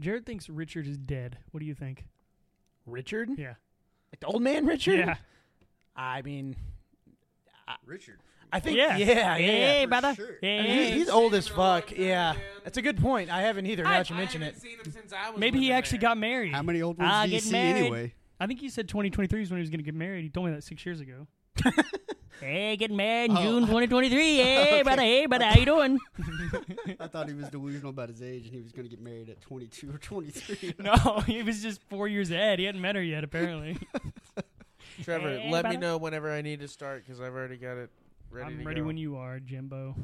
Jared 0.00 0.24
thinks 0.26 0.48
Richard 0.48 0.86
is 0.86 0.96
dead. 0.96 1.38
What 1.50 1.60
do 1.60 1.66
you 1.66 1.74
think? 1.74 2.04
Richard? 2.86 3.30
Yeah. 3.36 3.54
Like 4.12 4.20
the 4.20 4.26
old 4.26 4.42
man 4.42 4.64
Richard? 4.66 4.98
Yeah. 5.00 5.16
I 5.96 6.22
mean, 6.22 6.54
Richard. 7.84 8.20
I 8.52 8.60
think 8.60 8.78
Yeah. 8.78 8.96
yeah, 8.96 9.06
yeah. 9.06 9.36
Hey, 9.36 9.82
for 9.84 9.88
brother. 9.88 10.14
sure. 10.14 10.26
I 10.42 10.46
mean, 10.46 10.64
Hey. 10.64 10.90
he- 10.92 10.98
he's 11.00 11.08
old 11.10 11.34
as 11.34 11.48
fuck. 11.48 11.90
Yeah, 11.96 12.34
that's 12.64 12.78
a 12.78 12.82
good 12.82 12.96
point. 12.98 13.28
I 13.30 13.42
haven't 13.42 13.66
either. 13.66 13.82
Now 13.82 13.90
that 13.90 14.08
you 14.08 14.16
mention 14.16 14.42
it. 14.42 14.56
Seen 14.56 14.78
him 14.78 14.90
since 14.90 15.12
I 15.12 15.30
was 15.30 15.38
Maybe 15.40 15.58
he 15.58 15.64
living 15.66 15.76
actually 15.76 15.98
there. 15.98 16.10
got 16.10 16.18
married. 16.18 16.52
How 16.54 16.62
many 16.62 16.80
old 16.80 16.96
ones 16.98 17.10
Ah, 17.12 17.24
do 17.24 17.30
you 17.30 17.36
get 17.36 17.42
see 17.42 17.52
married. 17.52 17.76
anyway? 17.80 18.14
I 18.40 18.46
think 18.46 18.60
he 18.60 18.70
said 18.70 18.88
2023 18.88 19.42
is 19.42 19.50
when 19.50 19.58
he 19.58 19.62
was 19.62 19.68
going 19.70 19.80
to 19.80 19.84
get 19.84 19.94
married. 19.96 20.22
He 20.22 20.30
told 20.30 20.46
me 20.46 20.52
that 20.54 20.62
six 20.62 20.86
years 20.86 21.00
ago. 21.00 21.26
hey, 22.40 22.76
getting 22.76 22.96
married 22.96 23.30
in 23.30 23.36
Oh. 23.36 23.42
June 23.42 23.60
2023. 23.66 24.36
Hey, 24.38 24.82
brother. 24.82 25.02
Hey, 25.02 25.26
brother. 25.26 25.44
How 25.46 25.58
you 25.58 25.66
doing? 25.66 25.98
I 27.00 27.06
thought 27.06 27.28
he 27.28 27.34
was 27.34 27.48
delusional 27.48 27.90
about 27.90 28.08
his 28.08 28.22
age 28.22 28.44
and 28.46 28.54
he 28.54 28.60
was 28.60 28.72
going 28.72 28.84
to 28.88 28.90
get 28.90 29.00
married 29.02 29.28
at 29.30 29.40
22 29.40 29.90
or 29.90 29.98
23. 29.98 30.74
no, 30.78 30.94
he 31.26 31.42
was 31.42 31.62
just 31.62 31.80
four 31.88 32.08
years 32.08 32.30
ahead. 32.30 32.58
He 32.58 32.64
hadn't 32.64 32.80
met 32.80 32.94
her 32.96 33.02
yet, 33.02 33.24
apparently. 33.24 33.76
Trevor, 35.02 35.38
Hey, 35.38 35.50
let 35.50 35.68
me 35.68 35.76
know 35.76 35.96
whenever 35.96 36.30
I 36.32 36.42
need 36.42 36.60
to 36.60 36.68
start 36.68 37.04
because 37.06 37.20
I've 37.20 37.34
already 37.34 37.56
got 37.56 37.76
it 37.76 37.90
ready 38.30 38.52
I'm 38.52 38.58
to 38.60 38.64
ready 38.64 38.80
go. 38.80 38.86
when 38.86 38.96
you 38.96 39.16
are, 39.16 39.38
Jimbo. 39.40 39.94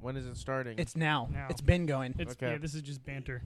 when 0.00 0.16
is 0.16 0.26
it 0.26 0.36
starting? 0.36 0.78
It's 0.78 0.96
now. 0.96 1.28
Now. 1.32 1.46
It's 1.50 1.60
been 1.60 1.86
going. 1.86 2.14
It's 2.18 2.32
Okay. 2.32 2.52
yeah. 2.52 2.58
This 2.58 2.74
is 2.74 2.82
just 2.82 3.04
banter. 3.04 3.42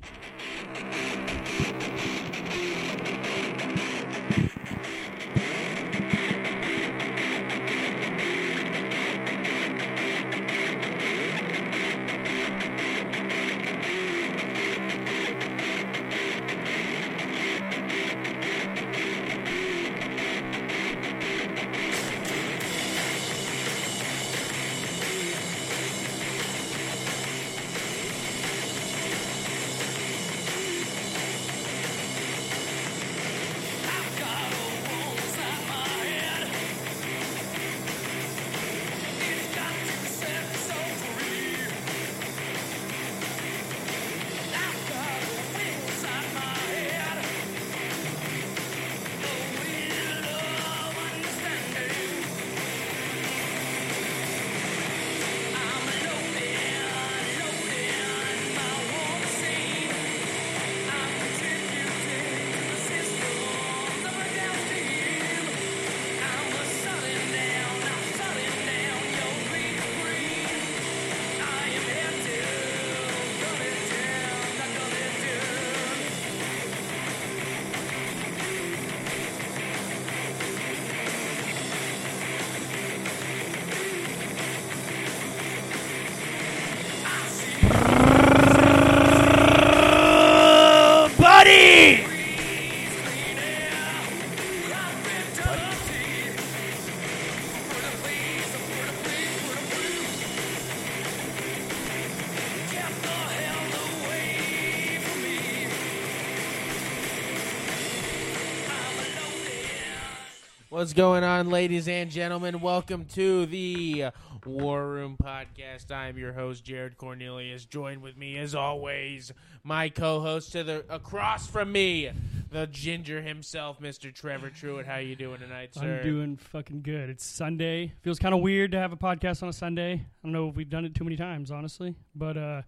What's 110.82 110.94
going 110.94 111.22
on, 111.22 111.48
ladies 111.48 111.86
and 111.86 112.10
gentlemen? 112.10 112.60
Welcome 112.60 113.04
to 113.14 113.46
the 113.46 114.06
War 114.44 114.84
Room 114.84 115.16
Podcast. 115.16 115.92
I'm 115.92 116.18
your 116.18 116.32
host, 116.32 116.64
Jared 116.64 116.98
Cornelius. 116.98 117.64
Joined 117.64 118.02
with 118.02 118.16
me, 118.16 118.36
as 118.36 118.56
always, 118.56 119.30
my 119.62 119.88
co-host 119.88 120.50
to 120.50 120.64
the 120.64 120.84
across 120.88 121.46
from 121.46 121.70
me, 121.70 122.10
the 122.50 122.66
ginger 122.66 123.22
himself, 123.22 123.78
Mr. 123.78 124.12
Trevor 124.12 124.50
Truitt. 124.50 124.84
How 124.84 124.96
you 124.96 125.14
doing 125.14 125.38
tonight, 125.38 125.72
sir? 125.72 125.98
I'm 125.98 126.02
doing 126.02 126.36
fucking 126.36 126.82
good. 126.82 127.10
It's 127.10 127.24
Sunday. 127.24 127.92
Feels 128.00 128.18
kind 128.18 128.34
of 128.34 128.40
weird 128.40 128.72
to 128.72 128.78
have 128.80 128.90
a 128.90 128.96
podcast 128.96 129.44
on 129.44 129.48
a 129.48 129.52
Sunday. 129.52 129.92
I 129.92 130.06
don't 130.24 130.32
know 130.32 130.48
if 130.48 130.56
we've 130.56 130.68
done 130.68 130.84
it 130.84 130.96
too 130.96 131.04
many 131.04 131.16
times, 131.16 131.52
honestly, 131.52 131.94
but 132.12 132.36
uh, 132.36 132.62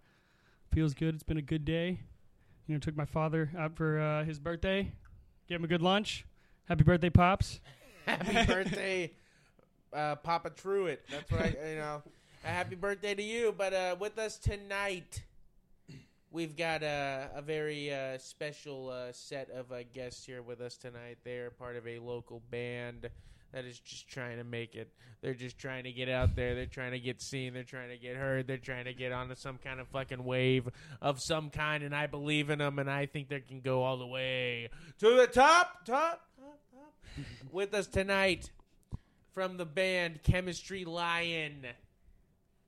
feels 0.72 0.94
good. 0.94 1.16
It's 1.16 1.24
been 1.24 1.38
a 1.38 1.42
good 1.42 1.64
day. 1.64 1.98
You 2.68 2.74
know, 2.74 2.78
took 2.78 2.96
my 2.96 3.06
father 3.06 3.50
out 3.58 3.74
for 3.74 3.98
uh, 3.98 4.24
his 4.24 4.38
birthday. 4.38 4.92
Gave 5.48 5.58
him 5.58 5.64
a 5.64 5.68
good 5.68 5.82
lunch. 5.82 6.24
Happy 6.68 6.84
birthday, 6.84 7.10
pops. 7.10 7.58
Happy 8.06 8.52
birthday, 8.52 9.10
uh, 9.92 10.16
Papa 10.16 10.50
Truitt. 10.50 10.98
That's 11.10 11.30
what 11.30 11.40
I, 11.40 11.56
you 11.70 11.76
know. 11.76 12.02
A 12.44 12.48
happy 12.48 12.74
birthday 12.74 13.14
to 13.14 13.22
you. 13.22 13.54
But 13.56 13.72
uh, 13.72 13.96
with 13.98 14.18
us 14.18 14.36
tonight, 14.36 15.22
we've 16.30 16.54
got 16.54 16.82
uh, 16.82 17.28
a 17.34 17.40
very 17.40 17.94
uh, 17.94 18.18
special 18.18 18.90
uh, 18.90 19.12
set 19.12 19.48
of 19.48 19.72
uh, 19.72 19.84
guests 19.94 20.26
here 20.26 20.42
with 20.42 20.60
us 20.60 20.76
tonight. 20.76 21.16
They're 21.24 21.50
part 21.50 21.76
of 21.76 21.86
a 21.88 21.98
local 21.98 22.42
band 22.50 23.08
that 23.54 23.64
is 23.64 23.78
just 23.78 24.06
trying 24.08 24.36
to 24.36 24.44
make 24.44 24.74
it. 24.74 24.92
They're 25.22 25.32
just 25.32 25.56
trying 25.56 25.84
to 25.84 25.92
get 25.92 26.10
out 26.10 26.36
there. 26.36 26.54
They're 26.54 26.66
trying 26.66 26.92
to 26.92 26.98
get 26.98 27.22
seen. 27.22 27.54
They're 27.54 27.62
trying 27.62 27.88
to 27.88 27.96
get 27.96 28.16
heard. 28.16 28.46
They're 28.46 28.58
trying 28.58 28.84
to 28.84 28.92
get 28.92 29.12
onto 29.12 29.36
some 29.36 29.58
kind 29.64 29.80
of 29.80 29.88
fucking 29.88 30.22
wave 30.22 30.68
of 31.00 31.22
some 31.22 31.48
kind. 31.48 31.82
And 31.82 31.94
I 31.94 32.06
believe 32.08 32.50
in 32.50 32.58
them. 32.58 32.78
And 32.78 32.90
I 32.90 33.06
think 33.06 33.30
they 33.30 33.40
can 33.40 33.60
go 33.60 33.82
all 33.82 33.96
the 33.96 34.06
way 34.06 34.68
to 34.98 35.16
the 35.16 35.26
top, 35.26 35.86
top. 35.86 36.20
With 37.52 37.74
us 37.74 37.86
tonight 37.86 38.50
from 39.32 39.56
the 39.56 39.64
band 39.64 40.22
Chemistry 40.22 40.84
Lion. 40.84 41.66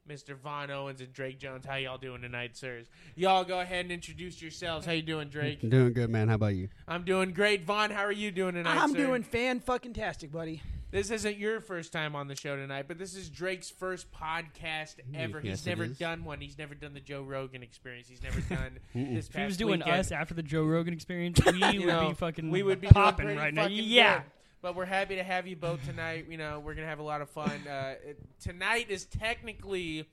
Mr. 0.09 0.37
Vaughn 0.37 0.71
Owens 0.71 1.01
and 1.01 1.13
Drake 1.13 1.39
Jones, 1.39 1.67
how 1.67 1.75
y'all 1.75 1.99
doing 1.99 2.23
tonight, 2.23 2.57
sirs? 2.57 2.87
Y'all 3.17 3.43
go 3.43 3.59
ahead 3.59 3.87
and 3.87 3.91
introduce 3.91 4.41
yourselves. 4.41 4.87
How 4.87 4.93
you 4.93 5.03
doing, 5.03 5.29
Drake? 5.29 5.69
Doing 5.69 5.93
good, 5.93 6.11
man. 6.11 6.29
How 6.29 6.37
about 6.37 6.55
you? 6.55 6.69
I'm 6.87 7.03
doing 7.03 7.33
great. 7.33 7.65
Vaughn, 7.65 7.91
how 7.91 8.05
are 8.05 8.13
you 8.13 8.31
doing 8.31 8.55
tonight? 8.55 8.79
I'm 8.79 8.93
sir? 8.93 8.99
doing 8.99 9.25
fan 9.25 9.59
fucking 9.59 9.95
tastic, 9.95 10.31
buddy. 10.31 10.63
This 10.93 11.11
isn't 11.11 11.37
your 11.37 11.61
first 11.61 11.93
time 11.93 12.15
on 12.15 12.29
the 12.29 12.37
show 12.37 12.57
tonight, 12.57 12.85
but 12.87 12.97
this 12.97 13.17
is 13.17 13.29
Drake's 13.29 13.71
first 13.71 14.07
podcast 14.13 14.97
ever. 15.15 15.41
Yes, 15.43 15.59
He's 15.59 15.67
it 15.67 15.71
never 15.71 15.85
is. 15.85 15.99
done 15.99 16.25
one. 16.25 16.41
He's 16.41 16.57
never 16.59 16.75
done 16.75 16.95
the 16.95 17.01
Joe 17.01 17.23
Rogan 17.23 17.63
experience. 17.63 18.09
He's 18.09 18.23
never 18.23 18.41
done 18.43 18.79
this. 18.95 19.29
If 19.29 19.35
he 19.35 19.45
was 19.45 19.57
doing 19.57 19.81
weekend. 19.81 19.97
us 20.01 20.13
after 20.13 20.33
the 20.33 20.45
Joe 20.45 20.63
Rogan 20.65 20.95
experience, 20.95 21.41
we 21.45 21.53
would 21.81 21.87
know, 21.87 22.09
be 22.09 22.15
fucking 22.15 22.51
we 22.51 22.63
would 22.63 22.81
be 22.81 22.87
doing 22.87 22.95
popping 22.95 23.27
pretty 23.27 23.39
right 23.41 23.53
now. 23.53 23.63
fucking 23.65 23.79
Yeah. 23.85 24.19
good. 24.19 24.25
But 24.63 24.75
we're 24.77 24.85
happy 24.87 25.17
to 25.17 25.25
have 25.25 25.47
you 25.47 25.57
both 25.57 25.85
tonight. 25.85 26.27
You 26.31 26.39
know, 26.39 26.61
we're 26.61 26.75
gonna 26.75 26.87
have 26.87 26.99
a 27.01 27.05
lot 27.05 27.21
of 27.21 27.29
fun. 27.31 27.67
Uh, 27.69 27.95
it, 28.05 28.19
tonight 28.41 28.87
is 28.89 29.05
technically 29.07 30.09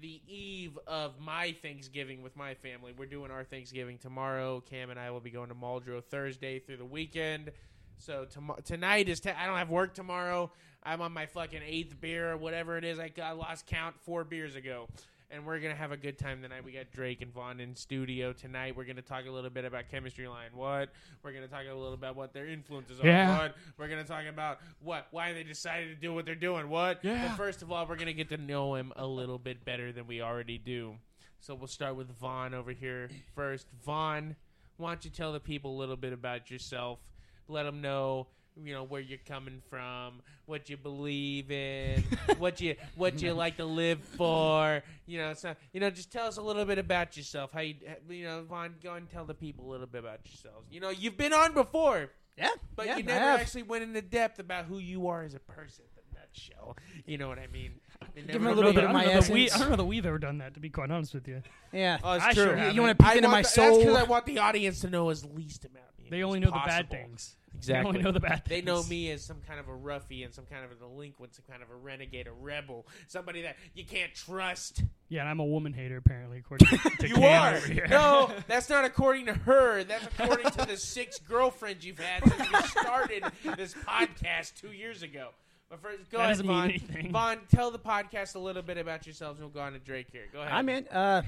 the 0.00 0.20
eve 0.26 0.78
of 0.86 1.20
my 1.20 1.52
Thanksgiving 1.60 2.22
with 2.22 2.34
my 2.34 2.54
family. 2.54 2.92
We're 2.96 3.06
doing 3.06 3.30
our 3.30 3.44
Thanksgiving 3.44 3.98
tomorrow. 3.98 4.60
Cam 4.68 4.90
and 4.90 4.98
I 4.98 5.10
will 5.10 5.20
be 5.20 5.30
going 5.30 5.48
to 5.50 5.54
Muldrow 5.54 6.02
Thursday 6.02 6.58
through 6.60 6.78
the 6.78 6.84
weekend. 6.84 7.50
So 7.98 8.26
tom- 8.30 8.54
tonight 8.64 9.08
is. 9.08 9.20
I 9.26 9.46
don't 9.46 9.56
have 9.56 9.70
work 9.70 9.94
tomorrow. 9.94 10.50
I'm 10.82 11.00
on 11.02 11.12
my 11.12 11.26
fucking 11.26 11.60
eighth 11.66 12.00
beer 12.00 12.32
or 12.32 12.36
whatever 12.36 12.78
it 12.78 12.84
is. 12.84 12.98
I, 12.98 13.10
I 13.22 13.32
lost 13.32 13.66
count 13.66 13.96
four 14.00 14.24
beers 14.24 14.56
ago. 14.56 14.88
And 15.30 15.44
we're 15.44 15.58
gonna 15.60 15.74
have 15.74 15.92
a 15.92 15.96
good 15.98 16.16
time 16.16 16.40
tonight. 16.40 16.64
We 16.64 16.72
got 16.72 16.90
Drake 16.90 17.20
and 17.20 17.30
Vaughn 17.30 17.60
in 17.60 17.76
studio 17.76 18.32
tonight. 18.32 18.74
We're 18.74 18.84
gonna 18.84 19.02
talk 19.02 19.26
a 19.26 19.30
little 19.30 19.50
bit 19.50 19.66
about 19.66 19.90
Chemistry 19.90 20.26
Lion. 20.26 20.52
What? 20.54 20.88
We're 21.22 21.32
gonna 21.32 21.48
talk 21.48 21.64
a 21.70 21.74
little 21.74 21.90
bit 21.90 21.98
about 21.98 22.16
what 22.16 22.32
their 22.32 22.46
influences 22.46 22.98
are. 23.00 23.06
Yeah. 23.06 23.38
What? 23.38 23.56
We're 23.76 23.88
gonna 23.88 24.04
talk 24.04 24.24
about 24.26 24.60
what? 24.80 25.06
Why 25.10 25.34
they 25.34 25.42
decided 25.42 25.88
to 25.88 25.96
do 25.96 26.14
what 26.14 26.24
they're 26.24 26.34
doing. 26.34 26.70
What? 26.70 27.00
Yeah. 27.04 27.28
But 27.28 27.36
first 27.36 27.60
of 27.60 27.70
all, 27.70 27.84
we're 27.86 27.96
gonna 27.96 28.14
get 28.14 28.30
to 28.30 28.38
know 28.38 28.74
him 28.74 28.90
a 28.96 29.06
little 29.06 29.38
bit 29.38 29.66
better 29.66 29.92
than 29.92 30.06
we 30.06 30.22
already 30.22 30.56
do. 30.56 30.94
So 31.40 31.54
we'll 31.54 31.66
start 31.66 31.94
with 31.96 32.08
Vaughn 32.18 32.54
over 32.54 32.72
here 32.72 33.10
first. 33.34 33.66
Vaughn, 33.84 34.34
why 34.78 34.92
don't 34.92 35.04
you 35.04 35.10
tell 35.10 35.34
the 35.34 35.40
people 35.40 35.76
a 35.76 35.78
little 35.78 35.96
bit 35.96 36.14
about 36.14 36.50
yourself? 36.50 37.00
Let 37.48 37.64
them 37.64 37.80
know 37.80 38.26
you 38.64 38.74
know 38.74 38.82
where 38.82 39.00
you're 39.00 39.18
coming 39.24 39.62
from, 39.70 40.14
what 40.46 40.68
you 40.68 40.76
believe 40.76 41.50
in, 41.50 42.02
what 42.38 42.60
you 42.60 42.74
what 42.96 43.22
you 43.22 43.32
like 43.32 43.56
to 43.58 43.64
live 43.64 44.00
for. 44.02 44.82
You 45.06 45.18
know, 45.18 45.34
so 45.34 45.54
you 45.72 45.80
know, 45.80 45.90
just 45.90 46.10
tell 46.10 46.26
us 46.26 46.36
a 46.38 46.42
little 46.42 46.64
bit 46.64 46.78
about 46.78 47.16
yourself. 47.16 47.52
How 47.52 47.60
you 47.60 47.74
you 48.08 48.24
know, 48.24 48.42
Vaughn, 48.42 48.74
go 48.82 48.94
and 48.94 49.08
tell 49.08 49.24
the 49.24 49.34
people 49.34 49.68
a 49.68 49.70
little 49.70 49.86
bit 49.86 50.00
about 50.00 50.20
yourselves. 50.24 50.66
You 50.70 50.80
know, 50.80 50.90
you've 50.90 51.16
been 51.16 51.32
on 51.32 51.54
before, 51.54 52.10
Yeah, 52.36 52.48
but 52.74 52.86
yeah, 52.86 52.96
you 52.96 53.04
I 53.04 53.06
never 53.06 53.24
actually 53.26 53.62
went 53.62 53.84
into 53.84 54.02
depth 54.02 54.38
about 54.40 54.64
who 54.64 54.78
you 54.78 55.06
are 55.08 55.22
as 55.22 55.34
a 55.34 55.40
person. 55.40 55.84
The 55.94 56.18
nutshell. 56.18 56.76
You 57.06 57.16
know 57.18 57.28
what 57.28 57.38
I 57.38 57.46
mean? 57.46 57.74
Give 58.16 58.26
never 58.26 58.38
him 58.38 58.46
a 58.46 58.52
little 58.54 58.72
bit 58.72 58.84
of 58.84 58.90
I 58.90 58.92
don't 58.92 59.06
my 59.06 59.14
know 59.14 59.20
that 59.20 59.30
We, 59.30 59.50
I 59.50 59.58
don't 59.58 59.70
know 59.70 59.76
that 59.76 59.84
we've 59.84 60.06
ever 60.06 60.18
done 60.18 60.38
that. 60.38 60.54
To 60.54 60.60
be 60.60 60.68
quite 60.70 60.90
honest 60.90 61.14
with 61.14 61.28
you, 61.28 61.42
Yeah. 61.72 61.98
Oh, 62.02 62.14
it's 62.14 62.24
I 62.24 62.32
true. 62.32 62.44
sure 62.44 62.58
You- 62.58 62.70
you 62.72 62.82
want 62.82 62.98
to 62.98 63.04
peek 63.04 63.12
I 63.12 63.16
into 63.16 63.28
my 63.28 63.38
the- 63.38 63.42
That's 63.42 63.54
soul? 63.54 63.78
because 63.78 63.96
I 63.96 64.02
want 64.02 64.26
the 64.26 64.38
audience 64.38 64.80
to 64.80 64.90
know 64.90 65.10
as 65.10 65.24
least 65.24 65.64
amount. 65.64 65.84
me 66.02 66.10
they 66.10 66.22
only 66.24 66.40
know 66.40 66.50
the 66.50 66.62
bad 66.66 66.90
things. 66.90 67.36
They 67.52 67.56
Exactly. 67.58 67.88
only 67.88 68.02
know 68.02 68.12
the 68.12 68.20
bad. 68.20 68.42
They 68.46 68.62
know 68.62 68.82
me 68.84 69.10
as 69.10 69.24
some 69.24 69.38
kind 69.46 69.58
of 69.58 69.68
a 69.68 69.74
ruffian, 69.74 70.26
and 70.26 70.34
some 70.34 70.44
kind 70.46 70.64
of 70.64 70.70
a 70.70 70.74
delinquent, 70.76 71.34
some 71.34 71.44
kind 71.50 71.62
of 71.62 71.70
a 71.70 71.74
renegade, 71.74 72.26
a 72.26 72.32
rebel, 72.32 72.86
somebody 73.08 73.42
that 73.42 73.56
you 73.74 73.84
can't 73.84 74.14
trust. 74.14 74.82
Yeah, 75.08 75.20
and 75.20 75.28
I'm 75.28 75.40
a 75.40 75.44
woman 75.44 75.72
hater 75.72 75.96
apparently. 75.96 76.38
According 76.38 76.68
to, 76.68 76.76
to 76.98 77.08
You 77.08 77.14
Cam 77.16 77.54
are. 77.54 77.86
No, 77.88 78.30
that's 78.46 78.68
not 78.68 78.84
according 78.84 79.26
to 79.26 79.34
her. 79.34 79.82
That's 79.84 80.06
according 80.06 80.50
to 80.52 80.66
the 80.66 80.76
six 80.76 81.18
girlfriends 81.28 81.84
you've 81.84 81.98
had 81.98 82.22
since 82.30 82.50
you 82.50 82.60
started 82.80 83.24
this 83.56 83.74
podcast 83.74 84.54
two 84.60 84.72
years 84.72 85.02
ago. 85.02 85.30
But 85.70 85.82
first, 85.82 86.10
go 86.10 86.18
That 86.18 86.24
ahead, 86.24 86.46
doesn't 86.46 86.46
Vaughn. 86.46 87.10
Vaughn, 87.10 87.38
tell 87.54 87.70
the 87.70 87.78
podcast 87.78 88.34
a 88.36 88.38
little 88.38 88.62
bit 88.62 88.78
about 88.78 89.04
yourselves, 89.06 89.38
and 89.40 89.46
we'll 89.46 89.54
go 89.54 89.60
on 89.66 89.72
to 89.74 89.78
Drake 89.78 90.06
here. 90.12 90.24
Go 90.32 90.40
ahead. 90.40 90.52
I'm 90.52 90.68
in. 90.68 90.86
Uh, 90.88 91.22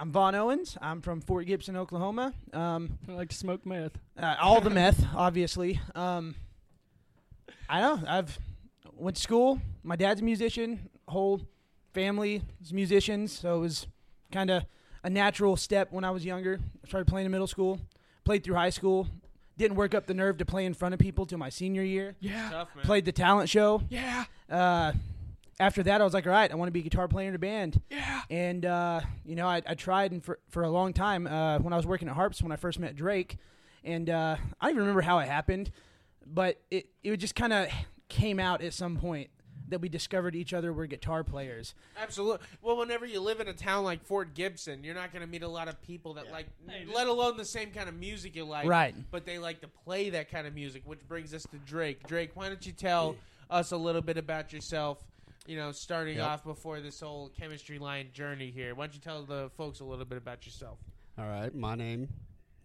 I'm 0.00 0.12
Vaughn 0.12 0.34
Owens. 0.36 0.78
I'm 0.80 1.00
from 1.00 1.20
Fort 1.20 1.46
Gibson, 1.46 1.76
Oklahoma. 1.76 2.32
Um, 2.52 2.98
I 3.08 3.12
like 3.12 3.30
to 3.30 3.36
smoke 3.36 3.66
meth. 3.66 3.98
uh, 4.16 4.36
all 4.40 4.60
the 4.60 4.70
meth, 4.82 5.04
obviously. 5.14 5.80
Um, 5.94 6.36
I 7.68 7.80
know. 7.80 8.00
I've 8.06 8.38
went 8.94 9.16
to 9.16 9.22
school. 9.22 9.60
My 9.82 9.96
dad's 9.96 10.20
a 10.20 10.24
musician. 10.24 10.88
Whole 11.08 11.40
family 11.94 12.42
is 12.62 12.72
musicians, 12.72 13.32
so 13.36 13.56
it 13.56 13.60
was 13.60 13.86
kind 14.30 14.50
of 14.50 14.64
a 15.02 15.10
natural 15.10 15.56
step 15.56 15.90
when 15.90 16.04
I 16.04 16.10
was 16.12 16.24
younger. 16.24 16.60
I 16.84 16.88
started 16.88 17.08
playing 17.08 17.24
in 17.26 17.32
middle 17.32 17.46
school. 17.48 17.80
Played 18.24 18.44
through 18.44 18.54
high 18.54 18.70
school. 18.70 19.08
Didn't 19.56 19.76
work 19.76 19.94
up 19.94 20.06
the 20.06 20.14
nerve 20.14 20.38
to 20.38 20.44
play 20.44 20.64
in 20.64 20.74
front 20.74 20.94
of 20.94 21.00
people 21.00 21.26
till 21.26 21.38
my 21.38 21.48
senior 21.48 21.82
year. 21.82 22.14
Yeah. 22.20 22.50
Tough, 22.50 22.68
man. 22.76 22.84
Played 22.84 23.04
the 23.04 23.12
talent 23.12 23.48
show. 23.48 23.82
Yeah. 23.88 24.26
Uh, 24.48 24.92
after 25.60 25.82
that, 25.82 26.00
I 26.00 26.04
was 26.04 26.14
like, 26.14 26.26
all 26.26 26.32
right, 26.32 26.50
I 26.50 26.54
want 26.54 26.68
to 26.68 26.72
be 26.72 26.80
a 26.80 26.82
guitar 26.82 27.08
player 27.08 27.28
in 27.28 27.34
a 27.34 27.38
band. 27.38 27.80
Yeah. 27.90 28.22
And 28.30 28.64
uh, 28.64 29.00
you 29.24 29.34
know, 29.34 29.46
I, 29.46 29.62
I 29.66 29.74
tried 29.74 30.12
and 30.12 30.24
for 30.24 30.38
for 30.48 30.62
a 30.62 30.70
long 30.70 30.92
time 30.92 31.26
uh, 31.26 31.58
when 31.58 31.72
I 31.72 31.76
was 31.76 31.86
working 31.86 32.08
at 32.08 32.14
Harps 32.14 32.42
when 32.42 32.52
I 32.52 32.56
first 32.56 32.78
met 32.78 32.96
Drake, 32.96 33.36
and 33.84 34.08
uh, 34.08 34.36
I 34.60 34.66
don't 34.66 34.70
even 34.70 34.82
remember 34.82 35.02
how 35.02 35.18
it 35.18 35.28
happened, 35.28 35.70
but 36.26 36.60
it 36.70 36.88
it 37.02 37.16
just 37.16 37.34
kind 37.34 37.52
of 37.52 37.68
came 38.08 38.38
out 38.40 38.62
at 38.62 38.72
some 38.72 38.96
point 38.96 39.30
that 39.68 39.80
we 39.80 39.88
discovered 39.88 40.34
each 40.34 40.52
other 40.52 40.72
were 40.72 40.86
guitar 40.86 41.22
players. 41.22 41.74
Absolutely. 42.00 42.46
Well, 42.62 42.76
whenever 42.76 43.06
you 43.06 43.20
live 43.20 43.40
in 43.40 43.48
a 43.48 43.52
town 43.52 43.84
like 43.84 44.02
Fort 44.04 44.34
Gibson, 44.34 44.82
you're 44.82 44.94
not 44.94 45.12
going 45.12 45.20
to 45.22 45.28
meet 45.28 45.42
a 45.42 45.48
lot 45.48 45.68
of 45.68 45.80
people 45.82 46.14
that 46.14 46.30
like, 46.30 46.46
Hey, 46.66 46.86
let 46.92 47.06
alone 47.06 47.36
the 47.36 47.44
same 47.44 47.70
kind 47.70 47.88
of 47.88 47.94
music 47.94 48.36
you 48.36 48.44
like. 48.44 48.66
Right. 48.66 48.94
But 49.10 49.26
they 49.26 49.38
like 49.38 49.60
to 49.60 49.68
play 49.68 50.10
that 50.10 50.30
kind 50.30 50.46
of 50.46 50.54
music, 50.54 50.82
which 50.86 51.06
brings 51.06 51.34
us 51.34 51.42
to 51.44 51.58
Drake. 51.58 52.06
Drake, 52.06 52.30
why 52.34 52.48
don't 52.48 52.64
you 52.64 52.72
tell 52.72 53.16
us 53.50 53.72
a 53.72 53.76
little 53.76 54.02
bit 54.02 54.16
about 54.16 54.52
yourself? 54.52 54.98
You 55.48 55.56
know, 55.56 55.72
starting 55.72 56.18
Yep. 56.18 56.26
off 56.26 56.44
before 56.44 56.80
this 56.80 57.00
whole 57.00 57.30
Chemistry 57.30 57.78
Lion 57.78 58.10
journey 58.12 58.50
here. 58.50 58.74
Why 58.74 58.84
don't 58.84 58.94
you 58.94 59.00
tell 59.00 59.22
the 59.24 59.50
folks 59.56 59.80
a 59.80 59.84
little 59.84 60.04
bit 60.04 60.18
about 60.18 60.44
yourself? 60.44 60.78
All 61.16 61.26
right, 61.26 61.54
my 61.54 61.74
name 61.74 62.10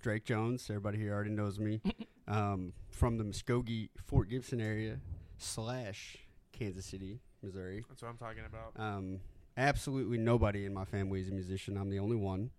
Drake 0.02 0.26
Jones. 0.26 0.70
Everybody 0.70 0.98
here 0.98 1.14
already 1.14 1.30
knows 1.30 1.60
me. 1.60 1.80
um, 2.28 2.74
from 2.90 3.18
the 3.18 3.24
Muskogee, 3.24 3.88
Fort 4.04 4.28
Gibson 4.28 4.60
area 4.60 5.00
slash 5.38 6.18
Kansas 6.52 6.86
City, 6.86 7.22
Missouri. 7.42 7.86
That's 7.88 8.02
what 8.02 8.10
I'm 8.10 8.18
talking 8.18 8.44
about. 8.46 8.74
Um, 8.76 9.22
absolutely 9.56 10.18
nobody 10.18 10.66
in 10.66 10.74
my 10.74 10.84
family 10.84 11.22
is 11.22 11.30
a 11.30 11.32
musician. 11.32 11.78
I'm 11.78 11.90
the 11.90 12.00
only 12.00 12.18
one. 12.18 12.50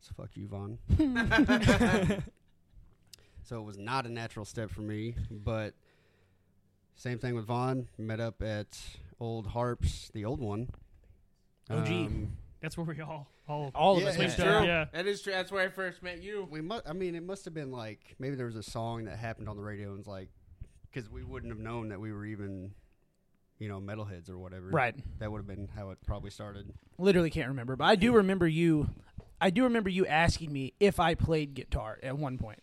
So 0.00 0.12
fuck 0.16 0.30
you, 0.34 0.48
Vaughn. 0.48 0.78
so 3.44 3.58
it 3.58 3.64
was 3.64 3.76
not 3.76 4.06
a 4.06 4.08
natural 4.08 4.46
step 4.46 4.70
for 4.70 4.80
me, 4.80 5.14
but 5.30 5.74
same 6.94 7.18
thing 7.18 7.34
with 7.34 7.44
Vaughn. 7.44 7.86
Met 7.98 8.18
up 8.18 8.40
at 8.40 8.78
Old 9.20 9.48
Harps, 9.48 10.10
the 10.14 10.24
old 10.24 10.40
one. 10.40 10.68
OG. 11.70 11.88
Um, 11.88 12.32
That's 12.60 12.76
where 12.76 12.84
we 12.86 13.00
all 13.00 13.28
all 13.48 13.70
All 13.74 13.96
of 13.96 14.02
Yeah, 14.02 14.08
us. 14.10 14.16
it's 14.16 14.38
went 14.38 14.48
true. 14.50 14.66
Yeah. 14.66 14.86
That 14.92 15.06
is 15.06 15.22
true. 15.22 15.32
That's 15.32 15.50
where 15.52 15.64
I 15.64 15.68
first 15.68 16.02
met 16.02 16.22
you. 16.22 16.46
we 16.50 16.60
must. 16.60 16.88
I 16.88 16.92
mean, 16.92 17.14
it 17.14 17.22
must 17.24 17.44
have 17.44 17.54
been 17.54 17.70
like 17.70 18.16
maybe 18.18 18.36
there 18.36 18.46
was 18.46 18.56
a 18.56 18.62
song 18.62 19.04
that 19.04 19.18
happened 19.18 19.48
on 19.48 19.56
the 19.56 19.62
radio 19.62 19.90
and 19.90 19.98
it's 20.00 20.08
like 20.08 20.28
because 20.90 21.10
we 21.10 21.22
wouldn't 21.24 21.52
have 21.52 21.60
known 21.60 21.88
that 21.90 22.00
we 22.00 22.12
were 22.12 22.24
even, 22.24 22.72
you 23.58 23.68
know, 23.68 23.80
metalheads 23.80 24.30
or 24.30 24.38
whatever. 24.38 24.68
Right. 24.68 24.94
That 25.18 25.30
would 25.30 25.38
have 25.38 25.46
been 25.46 25.68
how 25.76 25.90
it 25.90 25.98
probably 26.06 26.30
started. 26.30 26.72
Literally 26.98 27.30
can't 27.30 27.48
remember, 27.48 27.76
but 27.76 27.84
I 27.84 27.94
do 27.96 28.12
remember 28.12 28.46
you. 28.48 28.88
I 29.40 29.50
do 29.50 29.64
remember 29.64 29.88
you 29.90 30.06
asking 30.06 30.52
me 30.52 30.72
if 30.80 30.98
I 30.98 31.14
played 31.14 31.54
guitar 31.54 31.98
at 32.02 32.18
one 32.18 32.38
point, 32.38 32.60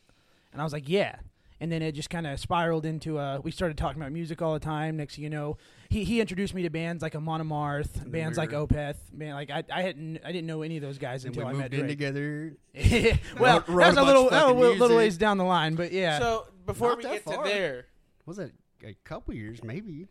and 0.51 0.59
I 0.59 0.63
was 0.63 0.73
like, 0.73 0.89
"Yeah." 0.89 1.17
And 1.61 1.71
then 1.71 1.81
it 1.81 1.93
just 1.93 2.09
kind 2.09 2.27
of 2.27 2.37
spiraled 2.37 2.85
into 2.85 3.17
uh, 3.17 3.39
we 3.41 3.49
started 3.49 3.77
talking 3.77 4.01
about 4.01 4.11
music 4.11 4.41
all 4.41 4.53
the 4.53 4.59
time. 4.59 4.97
Next 4.97 5.15
thing 5.15 5.23
you 5.23 5.29
know, 5.29 5.57
he, 5.89 6.03
he 6.03 6.19
introduced 6.19 6.53
me 6.53 6.63
to 6.63 6.69
bands 6.69 7.01
like 7.01 7.15
Amon 7.15 7.41
Amarth, 7.41 8.11
bands 8.11 8.37
we 8.37 8.41
like 8.45 8.49
Opeth. 8.51 8.97
Man, 9.13 9.33
like 9.35 9.49
I, 9.49 9.63
I 9.73 9.81
hadn't 9.83 10.19
I 10.25 10.33
didn't 10.33 10.47
know 10.47 10.63
any 10.63 10.75
of 10.75 10.81
those 10.83 10.97
guys 10.97 11.23
And 11.23 11.33
until 11.33 11.49
we 11.49 11.55
I 11.55 11.57
met 11.61 11.73
in 11.73 11.79
Drake. 11.81 11.91
together. 11.91 12.57
well, 13.39 13.59
Wrote- 13.59 13.67
wrote 13.69 13.95
that 13.95 13.95
was 13.95 13.97
a 13.97 14.01
a 14.01 14.03
little 14.03 14.29
that 14.29 14.47
was 14.47 14.55
a 14.55 14.67
fucking 14.67 14.79
little 14.81 14.97
ways 14.97 15.17
down 15.17 15.37
the 15.37 15.45
line, 15.45 15.75
but 15.75 15.93
yeah. 15.93 16.19
So 16.19 16.47
before 16.65 16.89
Not 16.89 16.97
we 16.97 17.03
that 17.03 17.25
get 17.25 17.33
to 17.33 17.41
there, 17.45 17.85
Was 18.25 18.35
that 18.37 18.51
a 18.85 18.93
couple 19.05 19.33
years, 19.33 19.63
maybe? 19.63 20.07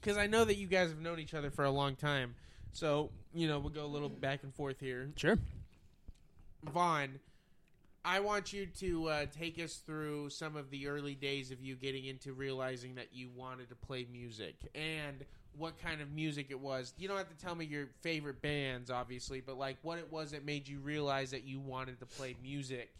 because 0.00 0.16
I 0.16 0.26
know 0.26 0.44
that 0.46 0.56
you 0.56 0.66
guys 0.66 0.88
have 0.88 1.00
known 1.00 1.20
each 1.20 1.34
other 1.34 1.50
for 1.50 1.64
a 1.64 1.70
long 1.70 1.96
time. 1.96 2.34
So 2.72 3.10
you 3.34 3.46
know 3.46 3.58
we'll 3.58 3.68
go 3.70 3.84
a 3.84 3.86
little 3.86 4.08
back 4.08 4.42
and 4.42 4.54
forth 4.54 4.80
here. 4.80 5.10
sure. 5.16 5.36
Vaughn, 6.64 7.18
I 8.04 8.20
want 8.20 8.52
you 8.52 8.66
to 8.66 9.08
uh, 9.08 9.26
take 9.38 9.60
us 9.62 9.76
through 9.76 10.30
some 10.30 10.56
of 10.56 10.70
the 10.70 10.88
early 10.88 11.14
days 11.14 11.52
of 11.52 11.60
you 11.60 11.76
getting 11.76 12.04
into 12.06 12.32
realizing 12.32 12.96
that 12.96 13.08
you 13.12 13.28
wanted 13.36 13.68
to 13.68 13.76
play 13.76 14.06
music 14.12 14.56
and 14.74 15.24
what 15.56 15.80
kind 15.80 16.00
of 16.00 16.10
music 16.10 16.48
it 16.50 16.58
was. 16.58 16.94
You 16.98 17.06
don't 17.06 17.16
have 17.16 17.28
to 17.28 17.44
tell 17.44 17.54
me 17.54 17.64
your 17.64 17.88
favorite 18.00 18.42
bands, 18.42 18.90
obviously, 18.90 19.40
but 19.40 19.56
like 19.56 19.76
what 19.82 19.98
it 19.98 20.10
was 20.10 20.32
that 20.32 20.44
made 20.44 20.66
you 20.66 20.80
realize 20.80 21.30
that 21.30 21.44
you 21.44 21.60
wanted 21.60 22.00
to 22.00 22.06
play 22.06 22.34
music. 22.42 22.92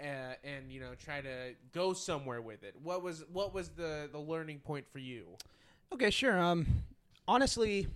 Uh, 0.00 0.34
and 0.44 0.72
you 0.72 0.80
know, 0.80 0.92
try 1.04 1.20
to 1.20 1.54
go 1.72 1.92
somewhere 1.92 2.40
with 2.40 2.64
it. 2.64 2.74
What 2.82 3.02
was 3.02 3.22
what 3.32 3.52
was 3.52 3.68
the 3.68 4.08
the 4.10 4.18
learning 4.18 4.60
point 4.60 4.86
for 4.90 4.98
you? 4.98 5.26
Okay, 5.92 6.08
sure. 6.08 6.40
Um, 6.40 6.66
honestly, 7.28 7.86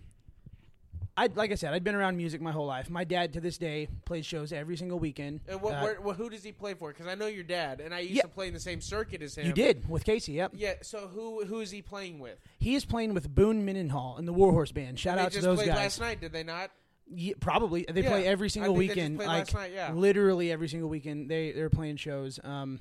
I 1.17 1.29
like 1.35 1.53
I 1.53 1.55
said, 1.55 1.73
I'd 1.73 1.85
been 1.85 1.95
around 1.95 2.17
music 2.17 2.41
my 2.41 2.51
whole 2.51 2.67
life. 2.67 2.91
My 2.91 3.05
dad 3.05 3.33
to 3.35 3.41
this 3.41 3.57
day 3.57 3.87
plays 4.05 4.27
shows 4.27 4.53
every 4.53 4.77
single 4.77 4.99
weekend. 4.99 5.41
And 5.47 5.61
what, 5.63 5.75
Uh, 5.75 5.83
where, 5.83 6.01
what 6.01 6.17
who 6.17 6.29
does 6.29 6.43
he 6.43 6.51
play 6.51 6.75
for? 6.75 6.93
Because 6.93 7.07
I 7.07 7.15
know 7.15 7.27
your 7.27 7.45
dad, 7.45 7.81
and 7.81 7.95
I 7.95 8.01
used 8.01 8.15
Yeah. 8.17 8.23
to 8.23 8.29
play 8.29 8.49
in 8.49 8.55
the 8.55 8.59
same 8.61 8.81
circuit 8.81 9.23
as 9.23 9.37
him. 9.37 9.47
you 9.47 9.53
did 9.53 9.89
with 9.89 10.05
Casey. 10.05 10.33
Yep. 10.33 10.53
Yeah. 10.57 10.75
So 10.83 11.07
who 11.07 11.45
who 11.45 11.61
is 11.61 11.71
he 11.71 11.83
playing 11.83 12.19
with? 12.19 12.39
He 12.59 12.75
is 12.75 12.85
playing 12.85 13.15
with 13.15 13.33
Boone 13.33 13.65
Mendenhall 13.65 14.17
and 14.19 14.27
the 14.27 14.33
Warhorse 14.33 14.73
Band. 14.73 14.99
Shout 14.99 15.19
out 15.19 15.31
to 15.33 15.41
those 15.41 15.59
guys. 15.59 15.59
They 15.59 15.65
just 15.67 15.67
played 15.67 15.69
guys. 15.69 15.77
last 15.85 16.01
night, 16.01 16.21
did 16.21 16.33
they 16.33 16.43
not? 16.43 16.71
Yeah, 17.07 17.35
probably 17.39 17.85
they 17.89 18.03
Yeah, 18.03 18.09
play 18.09 18.27
every 18.27 18.49
single 18.51 18.75
think 18.75 18.81
they 18.81 18.87
just 18.89 18.97
weekend. 18.97 19.19
like 19.19 19.27
last 19.29 19.55
night, 19.55 19.73
yeah. 19.73 19.93
literally 19.93 20.51
every 20.51 20.69
single 20.69 20.89
weekend. 20.89 21.31
They 21.31 21.53
they're 21.53 21.71
playing 21.71 21.97
shows. 21.97 22.41
Um, 22.43 22.81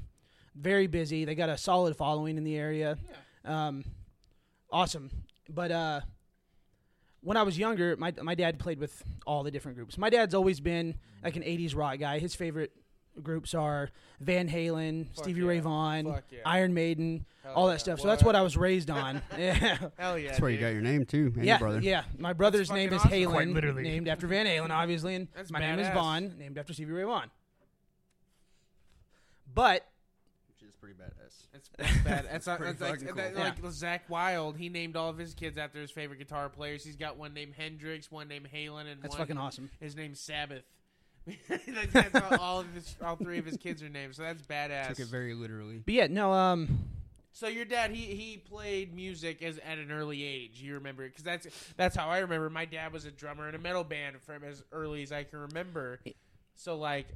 very 0.55 0.87
busy. 0.87 1.25
They 1.25 1.35
got 1.35 1.49
a 1.49 1.57
solid 1.57 1.95
following 1.97 2.37
in 2.37 2.43
the 2.45 2.55
area. 2.55 2.97
Um, 3.45 3.83
awesome. 4.71 5.11
But 5.49 5.71
uh, 5.71 6.01
when 7.23 7.37
I 7.37 7.43
was 7.43 7.57
younger, 7.57 7.95
my 7.97 8.13
my 8.21 8.35
dad 8.35 8.59
played 8.59 8.79
with 8.79 9.03
all 9.25 9.43
the 9.43 9.51
different 9.51 9.77
groups. 9.77 9.97
My 9.97 10.09
dad's 10.09 10.33
always 10.35 10.59
been 10.59 10.95
like 11.23 11.35
an 11.35 11.43
'80s 11.43 11.75
rock 11.75 11.99
guy. 11.99 12.19
His 12.19 12.35
favorite 12.35 12.71
groups 13.21 13.53
are 13.53 13.89
Van 14.19 14.49
Halen, 14.49 15.05
Fuck 15.15 15.23
Stevie 15.25 15.41
yeah. 15.41 15.47
Ray 15.47 15.59
Vaughan, 15.59 16.07
yeah. 16.31 16.39
Iron 16.45 16.73
Maiden, 16.73 17.25
Hell 17.43 17.53
all 17.53 17.67
that 17.67 17.73
yeah. 17.73 17.77
stuff. 17.77 17.99
So 17.99 18.07
that's 18.07 18.23
What? 18.23 18.29
what 18.29 18.35
I 18.35 18.41
was 18.41 18.57
raised 18.57 18.89
on. 18.89 19.21
yeah. 19.37 19.77
Hell 19.99 20.17
yeah. 20.17 20.29
That's 20.29 20.41
where 20.41 20.49
you 20.49 20.57
got 20.59 20.69
your 20.73 20.81
name 20.81 21.05
too, 21.05 21.31
and 21.35 21.45
Yeah, 21.45 21.53
your 21.53 21.59
brother. 21.59 21.79
yeah. 21.81 22.03
My 22.17 22.33
brother's 22.33 22.69
That's 22.69 22.75
name 22.77 22.91
is 22.93 23.01
fucking 23.03 23.25
awesome. 23.27 23.33
Quite 23.33 23.47
Halen, 23.49 23.53
literally. 23.53 23.83
named 23.83 24.07
after 24.07 24.25
Van 24.25 24.47
Halen, 24.47 24.71
obviously, 24.71 25.13
and 25.15 25.27
That's 25.35 25.51
my 25.51 25.59
name 25.59 25.77
is 25.79 25.87
badass. 25.87 25.93
Vaughn, 25.93 26.33
named 26.39 26.57
after 26.57 26.73
Stevie 26.73 26.91
Ray 26.91 27.03
Vaughan. 27.03 27.29
But 29.53 29.87
Which 30.49 30.67
is 30.67 30.75
pretty 30.75 30.95
badass. 30.95 31.22
That's, 31.77 31.91
that's 31.93 32.03
bad. 32.03 32.27
That's, 32.31 32.47
not, 32.47 32.57
pretty 32.59 32.73
that's 32.73 32.91
like, 32.91 32.99
fucking 32.99 33.15
that, 33.15 33.35
cool. 33.35 33.43
like 33.43 33.73
Zakk 33.73 34.01
Wylde. 34.09 34.57
He 34.57 34.69
named 34.69 34.95
all 34.95 35.09
of 35.09 35.17
his 35.17 35.33
kids 35.33 35.57
after 35.57 35.79
his 35.79 35.91
favorite 35.91 36.19
guitar 36.19 36.49
players. 36.49 36.83
He's 36.83 36.95
got 36.95 37.17
one 37.17 37.33
named 37.33 37.53
Hendrix, 37.57 38.11
one 38.11 38.27
named 38.27 38.47
Halen, 38.53 38.91
and 38.91 39.01
that's 39.01 39.13
one 39.13 39.19
fucking 39.19 39.37
awesome. 39.37 39.69
his 39.79 39.95
name's 39.95 40.19
Sabbath. 40.19 40.63
That's 41.93 42.19
how 42.19 42.37
all 42.37 42.59
of 42.59 42.73
his, 42.73 42.97
all 43.01 43.15
three 43.15 43.39
of 43.39 43.45
his 43.45 43.55
kids 43.55 43.81
are 43.81 43.87
named. 43.87 44.13
So 44.13 44.23
that's 44.23 44.41
badass. 44.41 44.89
Took 44.89 44.99
it 44.99 45.07
very 45.07 45.33
literally. 45.33 45.81
But 45.85 45.93
yeah, 45.93 46.07
no, 46.07 46.33
um, 46.33 46.79
So 47.31 47.47
your 47.47 47.63
dad, 47.63 47.91
he 47.91 48.13
he 48.13 48.37
played 48.37 48.93
music 48.93 49.41
as 49.41 49.57
at 49.59 49.77
an 49.77 49.89
early 49.89 50.21
age. 50.23 50.61
You 50.61 50.73
remember 50.73 51.07
because 51.07 51.23
that's 51.23 51.47
that's 51.77 51.95
how 51.95 52.09
I 52.09 52.19
remember. 52.19 52.49
My 52.49 52.65
dad 52.65 52.91
was 52.91 53.05
a 53.05 53.11
drummer 53.11 53.47
in 53.47 53.55
a 53.55 53.57
metal 53.57 53.85
band 53.85 54.21
from 54.21 54.43
as 54.43 54.63
early 54.73 55.01
as 55.01 55.13
I 55.13 55.23
can 55.23 55.39
remember. 55.39 56.01
So 56.55 56.75
like, 56.75 57.07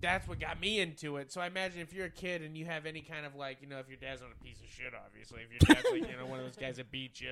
that's 0.00 0.26
what 0.28 0.40
got 0.40 0.60
me 0.60 0.80
into 0.80 1.16
it. 1.18 1.30
So 1.32 1.40
I 1.40 1.46
imagine 1.46 1.80
if 1.80 1.92
you're 1.92 2.06
a 2.06 2.10
kid 2.10 2.42
and 2.42 2.56
you 2.56 2.64
have 2.66 2.86
any 2.86 3.00
kind 3.00 3.26
of 3.26 3.34
like, 3.34 3.58
you 3.60 3.68
know, 3.68 3.78
if 3.78 3.88
your 3.88 3.98
dad's 3.98 4.20
not 4.22 4.30
a 4.38 4.44
piece 4.44 4.58
of 4.60 4.66
shit, 4.70 4.92
obviously, 5.06 5.40
if 5.42 5.50
your 5.50 5.74
dad's 5.74 5.86
like, 5.90 6.10
you 6.10 6.16
know, 6.16 6.26
one 6.26 6.38
of 6.38 6.44
those 6.46 6.56
guys 6.56 6.76
that 6.76 6.90
beat 6.90 7.20
you, 7.20 7.28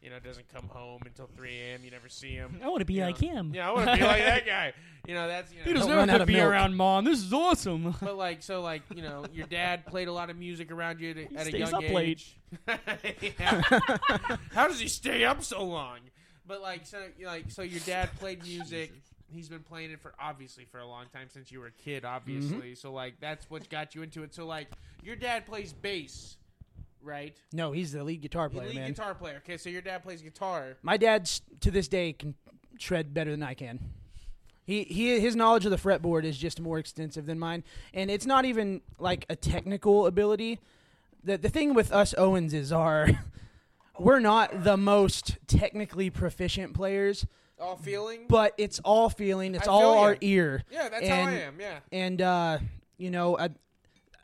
you 0.00 0.10
know, 0.10 0.18
doesn't 0.18 0.52
come 0.52 0.68
home 0.68 1.00
until 1.06 1.28
3 1.36 1.48
a.m., 1.48 1.80
you 1.84 1.90
never 1.92 2.08
see 2.08 2.32
him. 2.32 2.58
I 2.60 2.68
want 2.68 2.80
to 2.80 2.84
be 2.84 2.94
you 2.94 3.02
like 3.02 3.20
know. 3.22 3.28
him. 3.28 3.52
Yeah, 3.54 3.68
I 3.68 3.72
want 3.72 3.88
to 3.88 3.96
be 3.96 4.02
like 4.02 4.24
that 4.24 4.44
guy. 4.44 4.72
You 5.06 5.14
know, 5.14 5.28
that's 5.28 5.52
you 5.52 5.58
know. 5.58 5.64
He 5.64 5.72
doesn't 5.74 5.88
Don't 5.88 5.96
run 5.96 6.08
ever 6.10 6.16
out 6.16 6.20
of 6.22 6.26
be 6.26 6.34
milk. 6.34 6.50
around 6.50 6.74
mom. 6.76 7.04
This 7.04 7.20
is 7.20 7.32
awesome. 7.32 7.94
But 8.02 8.16
like, 8.16 8.42
so 8.42 8.62
like, 8.62 8.82
you 8.94 9.02
know, 9.02 9.24
your 9.32 9.46
dad 9.46 9.86
played 9.86 10.08
a 10.08 10.12
lot 10.12 10.28
of 10.28 10.36
music 10.36 10.72
around 10.72 10.98
you 11.00 11.10
at, 11.10 11.16
a- 11.18 11.20
at 11.38 11.46
a 11.46 11.50
stays 11.50 11.60
young 11.60 11.74
up 11.74 11.82
late. 11.90 12.08
age. 12.08 12.36
Yeah. 13.38 13.60
How 14.52 14.66
does 14.66 14.80
he 14.80 14.88
stay 14.88 15.24
up 15.24 15.44
so 15.44 15.62
long? 15.64 15.98
But 16.48 16.60
like, 16.62 16.84
so 16.84 16.98
like, 17.24 17.50
so 17.52 17.62
your 17.62 17.80
dad 17.86 18.10
played 18.18 18.42
music. 18.42 18.92
He's 19.34 19.48
been 19.48 19.62
playing 19.62 19.90
it 19.90 20.00
for 20.00 20.12
obviously 20.20 20.64
for 20.64 20.78
a 20.78 20.86
long 20.86 21.06
time 21.12 21.28
since 21.28 21.50
you 21.50 21.60
were 21.60 21.66
a 21.66 21.70
kid, 21.72 22.04
obviously. 22.04 22.56
Mm-hmm. 22.56 22.74
So 22.74 22.92
like, 22.92 23.14
that's 23.20 23.48
what 23.50 23.68
got 23.68 23.94
you 23.94 24.02
into 24.02 24.22
it. 24.22 24.34
So 24.34 24.46
like, 24.46 24.68
your 25.02 25.16
dad 25.16 25.46
plays 25.46 25.72
bass, 25.72 26.36
right? 27.02 27.36
No, 27.52 27.72
he's 27.72 27.92
the 27.92 28.04
lead 28.04 28.20
guitar 28.20 28.48
player, 28.48 28.68
Lead 28.68 28.76
man. 28.76 28.88
guitar 28.90 29.14
player. 29.14 29.36
Okay, 29.44 29.56
so 29.56 29.70
your 29.70 29.82
dad 29.82 30.02
plays 30.02 30.22
guitar. 30.22 30.76
My 30.82 30.96
dad 30.96 31.22
s- 31.22 31.40
to 31.60 31.70
this 31.70 31.88
day 31.88 32.12
can 32.12 32.34
shred 32.78 33.12
better 33.14 33.30
than 33.30 33.42
I 33.42 33.54
can. 33.54 33.78
He 34.64 34.84
he 34.84 35.18
his 35.20 35.34
knowledge 35.34 35.64
of 35.64 35.70
the 35.72 35.76
fretboard 35.76 36.24
is 36.24 36.38
just 36.38 36.60
more 36.60 36.78
extensive 36.78 37.26
than 37.26 37.38
mine, 37.38 37.64
and 37.92 38.10
it's 38.10 38.26
not 38.26 38.44
even 38.44 38.80
like 38.98 39.26
a 39.28 39.34
technical 39.36 40.06
ability. 40.06 40.60
The 41.24 41.36
the 41.36 41.48
thing 41.48 41.74
with 41.74 41.92
us 41.92 42.14
Owens 42.16 42.54
is 42.54 42.70
our 42.72 43.08
we're 43.98 44.20
not 44.20 44.62
the 44.64 44.76
most 44.76 45.36
technically 45.48 46.10
proficient 46.10 46.74
players, 46.74 47.26
All 47.60 47.76
feeling. 47.76 48.26
but 48.28 48.54
it's 48.58 48.80
all 48.80 49.08
feeling. 49.08 49.54
It's 49.54 49.68
I 49.68 49.70
all 49.70 49.80
feel 49.94 50.00
our 50.02 50.12
ya. 50.14 50.18
ear. 50.22 50.64
yeah, 50.70 50.88
that's 50.88 51.08
how 51.08 51.14
I 51.14 51.18
and- 51.18 51.38
am. 51.38 51.60
Yeah. 51.60 51.78
and 51.92 52.22
uh, 52.22 52.58
you 52.98 53.10
know, 53.10 53.38
I, 53.38 53.50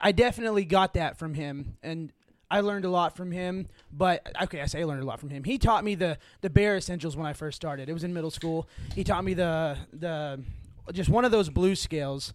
I 0.00 0.12
definitely 0.12 0.64
got 0.64 0.94
that 0.94 1.18
from 1.18 1.34
him, 1.34 1.76
and 1.82 2.12
I 2.50 2.60
learned 2.60 2.84
a 2.84 2.90
lot 2.90 3.16
from 3.16 3.30
him. 3.30 3.68
But 3.92 4.26
okay, 4.42 4.60
I 4.60 4.66
say 4.66 4.80
I 4.80 4.84
learned 4.84 5.02
a 5.02 5.06
lot 5.06 5.20
from 5.20 5.30
him. 5.30 5.44
He 5.44 5.58
taught 5.58 5.84
me 5.84 5.94
the 5.94 6.18
the 6.40 6.50
bare 6.50 6.76
essentials 6.76 7.16
when 7.16 7.26
I 7.26 7.32
first 7.32 7.56
started. 7.56 7.88
It 7.88 7.92
was 7.92 8.04
in 8.04 8.12
middle 8.14 8.30
school. 8.30 8.68
He 8.94 9.04
taught 9.04 9.24
me 9.24 9.34
the 9.34 9.76
the 9.92 10.40
just 10.92 11.08
one 11.10 11.24
of 11.24 11.30
those 11.30 11.48
blues 11.50 11.80
scales, 11.80 12.32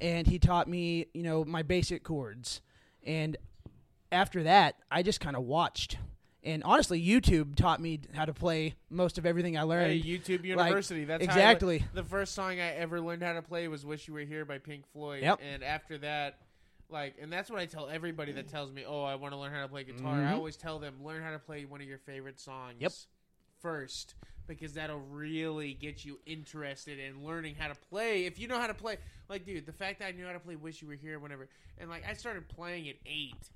and 0.00 0.26
he 0.26 0.38
taught 0.38 0.68
me 0.68 1.06
you 1.12 1.22
know 1.22 1.44
my 1.44 1.62
basic 1.62 2.02
chords. 2.04 2.60
And 3.04 3.36
after 4.12 4.42
that, 4.44 4.76
I 4.90 5.02
just 5.02 5.20
kind 5.20 5.36
of 5.36 5.42
watched. 5.42 5.98
And 6.46 6.62
honestly, 6.62 7.04
YouTube 7.04 7.56
taught 7.56 7.80
me 7.80 8.00
how 8.14 8.24
to 8.24 8.32
play 8.32 8.76
most 8.88 9.18
of 9.18 9.26
everything 9.26 9.58
I 9.58 9.62
learned. 9.62 9.90
Hey, 9.92 10.00
YouTube 10.00 10.38
like, 10.56 10.68
University. 10.68 11.04
that's 11.04 11.26
how 11.26 11.32
I 11.32 11.34
le- 11.34 11.40
exactly. 11.40 11.84
the 11.92 12.04
first 12.04 12.34
song 12.34 12.52
I 12.60 12.70
ever 12.76 13.00
learned 13.00 13.22
how 13.24 13.32
to 13.32 13.42
play 13.42 13.66
was 13.66 13.84
"Wish 13.84 14.06
You 14.06 14.14
Were 14.14 14.20
Here" 14.20 14.44
by 14.44 14.58
Pink 14.58 14.84
Floyd. 14.92 15.22
Yep. 15.24 15.40
And 15.42 15.64
after 15.64 15.98
that, 15.98 16.38
like, 16.88 17.16
and 17.20 17.32
that's 17.32 17.50
what 17.50 17.58
I 17.58 17.66
tell 17.66 17.88
everybody 17.88 18.30
that 18.32 18.46
tells 18.48 18.70
me, 18.70 18.84
"Oh, 18.86 19.02
I 19.02 19.16
want 19.16 19.34
to 19.34 19.38
learn 19.40 19.52
how 19.52 19.62
to 19.62 19.68
play 19.68 19.82
guitar." 19.82 20.14
I 20.22 20.30
Mhm. 20.30 20.34
always 20.34 20.56
tell 20.56 20.78
them, 20.78 21.02
learn 21.04 21.20
how 21.20 21.32
to 21.32 21.38
play 21.40 21.64
one 21.64 21.80
of 21.80 21.88
your 21.88 21.98
favorite 21.98 22.38
songs. 22.38 22.76
Yep. 22.80 22.92
First, 23.58 24.14
because 24.46 24.74
that'll 24.74 25.00
really 25.00 25.74
get 25.74 26.04
you 26.04 26.20
interested 26.26 27.00
in 27.00 27.24
learning 27.24 27.56
how 27.56 27.66
to 27.66 27.74
play. 27.74 28.26
If 28.26 28.38
you 28.38 28.46
know 28.46 28.60
how 28.60 28.68
to 28.68 28.74
play, 28.74 28.98
like, 29.28 29.44
dude, 29.44 29.66
the 29.66 29.72
fact 29.72 29.98
that 29.98 30.06
I 30.06 30.10
knew 30.12 30.26
how 30.26 30.32
to 30.32 30.38
play 30.38 30.54
"Wish 30.54 30.80
You 30.80 30.86
Were 30.88 30.94
Here," 30.94 31.18
whenever, 31.18 31.48
and 31.78 31.90
like, 31.90 32.04
I 32.06 32.12
started 32.12 32.46
playing 32.48 32.88
at 32.88 32.96
eight. 33.04 33.50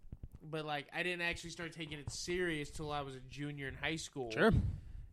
But 0.51 0.65
like 0.65 0.87
I 0.95 1.03
didn't 1.03 1.23
actually 1.23 1.51
start 1.51 1.73
taking 1.73 1.99
it 1.99 2.11
serious 2.11 2.71
till 2.71 2.91
I 2.93 3.01
was 3.03 3.15
a 3.15 3.21
junior 3.29 3.69
in 3.69 3.75
high 3.75 3.97
school 3.97 4.31
Sure. 4.31 4.53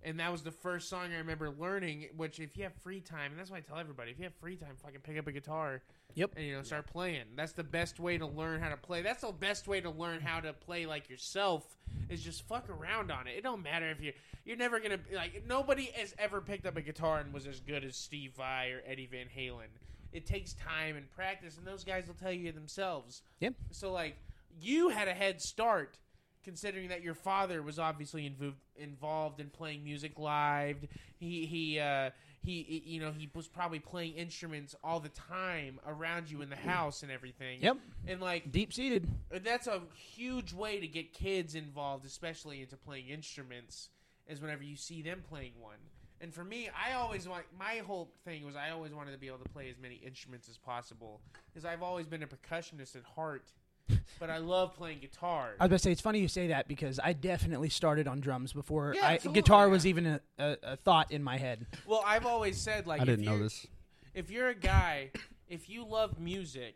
and 0.03 0.19
that 0.19 0.31
was 0.31 0.41
the 0.41 0.51
first 0.51 0.89
song 0.89 1.11
I 1.13 1.17
remember 1.17 1.49
learning. 1.49 2.07
Which, 2.15 2.39
if 2.39 2.55
you 2.57 2.63
have 2.63 2.73
free 2.75 3.01
time, 3.01 3.31
and 3.31 3.39
that's 3.39 3.51
why 3.51 3.57
I 3.57 3.61
tell 3.61 3.77
everybody, 3.77 4.11
if 4.11 4.17
you 4.19 4.23
have 4.25 4.35
free 4.35 4.55
time, 4.55 4.75
fucking 4.81 5.01
pick 5.01 5.17
up 5.17 5.27
a 5.27 5.31
guitar. 5.31 5.81
Yep. 6.15 6.31
And 6.37 6.45
you 6.47 6.55
know, 6.55 6.63
start 6.63 6.87
playing. 6.87 7.25
That's 7.35 7.51
the 7.51 7.63
best 7.63 7.99
way 7.99 8.17
to 8.17 8.25
learn 8.25 8.61
how 8.61 8.69
to 8.69 8.77
play. 8.77 9.01
That's 9.03 9.21
the 9.21 9.31
best 9.31 9.67
way 9.67 9.81
to 9.81 9.89
learn 9.91 10.21
how 10.21 10.39
to 10.39 10.53
play 10.53 10.85
like 10.85 11.09
yourself. 11.09 11.75
Is 12.09 12.23
just 12.23 12.47
fuck 12.47 12.69
around 12.69 13.11
on 13.11 13.27
it. 13.27 13.35
It 13.37 13.43
don't 13.43 13.61
matter 13.61 13.89
if 13.91 14.01
you 14.01 14.13
you're 14.45 14.57
never 14.57 14.79
gonna 14.79 14.99
like 15.13 15.43
nobody 15.45 15.91
has 15.95 16.15
ever 16.17 16.41
picked 16.41 16.65
up 16.65 16.77
a 16.77 16.81
guitar 16.81 17.19
and 17.19 17.33
was 17.33 17.45
as 17.45 17.59
good 17.59 17.83
as 17.83 17.95
Steve 17.97 18.31
Vai 18.37 18.69
or 18.71 18.81
Eddie 18.87 19.07
Van 19.11 19.27
Halen. 19.37 19.67
It 20.13 20.25
takes 20.25 20.53
time 20.53 20.95
and 20.95 21.11
practice, 21.11 21.57
and 21.57 21.67
those 21.67 21.83
guys 21.83 22.07
will 22.07 22.15
tell 22.15 22.31
you 22.31 22.51
themselves. 22.53 23.21
Yep. 23.41 23.53
So 23.71 23.91
like 23.91 24.15
you 24.59 24.89
had 24.89 25.07
a 25.07 25.13
head 25.13 25.41
start 25.41 25.97
considering 26.43 26.89
that 26.89 27.01
your 27.01 27.13
father 27.13 27.61
was 27.61 27.77
obviously 27.77 28.23
invo- 28.23 28.53
involved 28.77 29.39
in 29.39 29.49
playing 29.49 29.83
music 29.83 30.17
live. 30.17 30.77
He 31.17 31.45
he 31.45 31.79
uh 31.79 32.11
he 32.41 32.83
you 32.85 33.01
know 33.01 33.11
he 33.11 33.29
was 33.33 33.47
probably 33.47 33.79
playing 33.79 34.13
instruments 34.13 34.73
all 34.83 34.99
the 35.01 35.09
time 35.09 35.79
around 35.85 36.31
you 36.31 36.41
in 36.41 36.49
the 36.49 36.55
house 36.55 37.03
and 37.03 37.11
everything. 37.11 37.59
Yep. 37.61 37.77
And 38.07 38.21
like 38.21 38.51
Deep 38.51 38.71
seated. 38.73 39.07
that's 39.43 39.67
a 39.67 39.81
huge 39.93 40.53
way 40.53 40.79
to 40.79 40.87
get 40.87 41.13
kids 41.13 41.53
involved, 41.55 42.05
especially 42.05 42.61
into 42.61 42.77
playing 42.77 43.09
instruments, 43.09 43.89
is 44.27 44.39
whenever 44.41 44.63
you 44.63 44.77
see 44.77 45.01
them 45.01 45.23
playing 45.27 45.53
one. 45.59 45.77
And 46.19 46.33
for 46.33 46.43
me, 46.43 46.69
I 46.69 46.93
always 46.93 47.27
want 47.27 47.43
my 47.59 47.81
whole 47.85 48.09
thing 48.25 48.45
was 48.45 48.55
I 48.55 48.71
always 48.71 48.93
wanted 48.93 49.11
to 49.11 49.17
be 49.17 49.27
able 49.27 49.37
to 49.39 49.49
play 49.49 49.69
as 49.69 49.77
many 49.79 49.95
instruments 49.95 50.47
as 50.49 50.57
possible 50.57 51.21
because 51.53 51.65
I've 51.65 51.83
always 51.83 52.07
been 52.07 52.23
a 52.23 52.27
percussionist 52.27 52.95
at 52.95 53.03
heart, 53.03 53.51
but 54.19 54.29
I 54.29 54.37
love 54.37 54.73
playing 54.75 54.99
guitar. 54.99 55.55
I 55.59 55.63
was 55.63 55.67
about 55.67 55.69
to 55.69 55.79
say 55.79 55.91
it's 55.91 56.01
funny 56.01 56.19
you 56.19 56.27
say 56.27 56.47
that 56.47 56.67
because 56.67 56.99
I 57.03 57.13
definitely 57.13 57.69
started 57.69 58.07
on 58.07 58.19
drums 58.19 58.53
before 58.53 58.93
Yeah, 58.95 59.07
I, 59.07 59.13
absolutely, 59.15 59.41
guitar 59.41 59.65
yeah. 59.67 59.71
was 59.71 59.85
even 59.87 60.05
a, 60.05 60.21
a, 60.39 60.57
a 60.63 60.75
thought 60.77 61.11
in 61.11 61.23
my 61.23 61.37
head. 61.37 61.65
Well, 61.85 62.03
I've 62.05 62.25
always 62.25 62.57
said 62.57 62.87
like 62.87 62.99
I 62.99 63.03
if 63.03 63.07
didn't 63.07 63.25
know 63.25 63.31
you're- 63.33 63.43
this. 63.43 63.67
if 64.13 64.29
you're 64.31 64.49
a 64.49 64.55
guy, 64.55 65.11
if 65.47 65.69
you 65.69 65.85
love 65.85 66.19
music, 66.19 66.75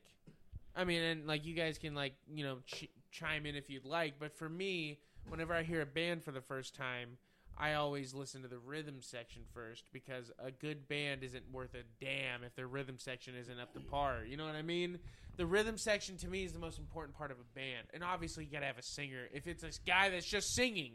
I 0.76 0.84
mean, 0.86 1.02
and 1.02 1.28
like 1.28 1.46
you 1.46 1.54
guys 1.54 1.78
can 1.78 1.94
like 1.96 2.14
you 2.34 2.46
know 2.46 2.58
ch- 2.66 2.90
chime 3.12 3.46
in 3.46 3.56
if 3.56 3.70
you'd 3.70 3.86
like, 3.86 4.14
but 4.20 4.34
for 4.38 4.48
me, 4.48 5.00
whenever 5.28 5.54
I 5.54 5.64
hear 5.64 5.82
a 5.82 5.86
band 5.86 6.24
for 6.24 6.32
the 6.32 6.42
first 6.42 6.76
time, 6.76 7.18
I 7.62 7.76
always 7.76 8.16
listen 8.16 8.42
to 8.42 8.48
the 8.48 8.58
rhythm 8.58 8.98
section 9.02 9.44
first 9.54 9.84
because 9.94 10.32
a 10.44 10.50
good 10.50 10.88
band 10.88 11.24
isn't 11.24 11.44
worth 11.52 11.76
a 11.76 11.84
damn 12.04 12.44
if 12.44 12.56
their 12.56 12.66
rhythm 12.66 12.98
section 12.98 13.36
isn't 13.36 13.60
up 13.60 13.72
to 13.74 13.80
par. 13.80 14.24
You 14.28 14.36
know 14.36 14.48
what 14.48 14.56
I 14.56 14.64
mean? 14.64 14.98
The 15.38 15.46
rhythm 15.46 15.78
section 15.78 16.18
to 16.18 16.28
me 16.28 16.44
is 16.44 16.54
the 16.54 16.60
most 16.60 16.80
important 16.80 17.16
part 17.16 17.30
of 17.30 17.38
a 17.38 17.56
band, 17.56 17.88
and 17.94 18.04
obviously 18.04 18.46
you 18.46 18.52
gotta 18.52 18.66
have 18.66 18.80
a 18.80 18.84
singer. 18.84 19.28
If 19.32 19.46
it's 19.46 19.64
a 19.64 19.70
guy 19.86 20.10
that's 20.10 20.26
just 20.26 20.56
singing. 20.56 20.94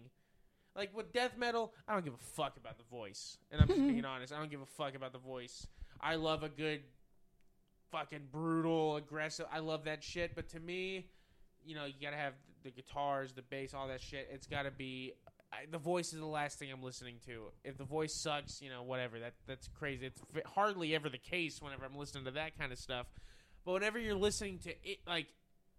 Like 0.74 0.94
with 0.94 1.12
death 1.12 1.38
metal, 1.38 1.72
I 1.88 1.94
don't 1.94 2.04
give 2.04 2.14
a 2.14 2.34
fuck 2.34 2.56
about 2.58 2.76
the 2.76 2.84
voice. 2.90 3.38
And 3.50 3.62
I'm 3.62 3.68
just 3.68 3.78
mm-hmm. 3.78 3.92
being 3.92 4.04
honest. 4.04 4.32
I 4.32 4.38
don't 4.38 4.50
give 4.50 4.60
a 4.60 4.66
fuck 4.66 4.94
about 4.94 5.12
the 5.12 5.18
voice. 5.18 5.66
I 6.00 6.16
love 6.16 6.42
a 6.42 6.50
good 6.50 6.82
fucking 7.92 8.28
brutal, 8.30 8.96
aggressive. 8.96 9.46
I 9.50 9.60
love 9.60 9.84
that 9.84 10.04
shit. 10.04 10.34
But 10.34 10.50
to 10.50 10.60
me, 10.60 11.06
you 11.64 11.74
know, 11.74 11.86
you 11.86 11.94
gotta 12.02 12.16
have 12.16 12.34
the 12.62 12.70
guitars, 12.70 13.32
the 13.32 13.42
bass, 13.42 13.72
all 13.72 13.88
that 13.88 14.00
shit. 14.00 14.28
It's 14.32 14.46
gotta 14.46 14.70
be. 14.70 15.14
I, 15.56 15.66
the 15.70 15.78
voice 15.78 16.12
is 16.12 16.20
the 16.20 16.26
last 16.26 16.58
thing 16.58 16.70
I'm 16.70 16.82
listening 16.82 17.16
to. 17.26 17.46
If 17.64 17.78
the 17.78 17.84
voice 17.84 18.14
sucks, 18.14 18.60
you 18.60 18.70
know, 18.70 18.82
whatever. 18.82 19.18
That 19.18 19.34
that's 19.46 19.68
crazy. 19.68 20.06
It's 20.06 20.20
hardly 20.54 20.94
ever 20.94 21.08
the 21.08 21.18
case 21.18 21.60
whenever 21.62 21.84
I'm 21.84 21.96
listening 21.96 22.24
to 22.24 22.32
that 22.32 22.58
kind 22.58 22.72
of 22.72 22.78
stuff. 22.78 23.06
But 23.64 23.72
whenever 23.72 23.98
you're 23.98 24.14
listening 24.14 24.58
to 24.60 24.70
it, 24.70 24.98
like 25.06 25.26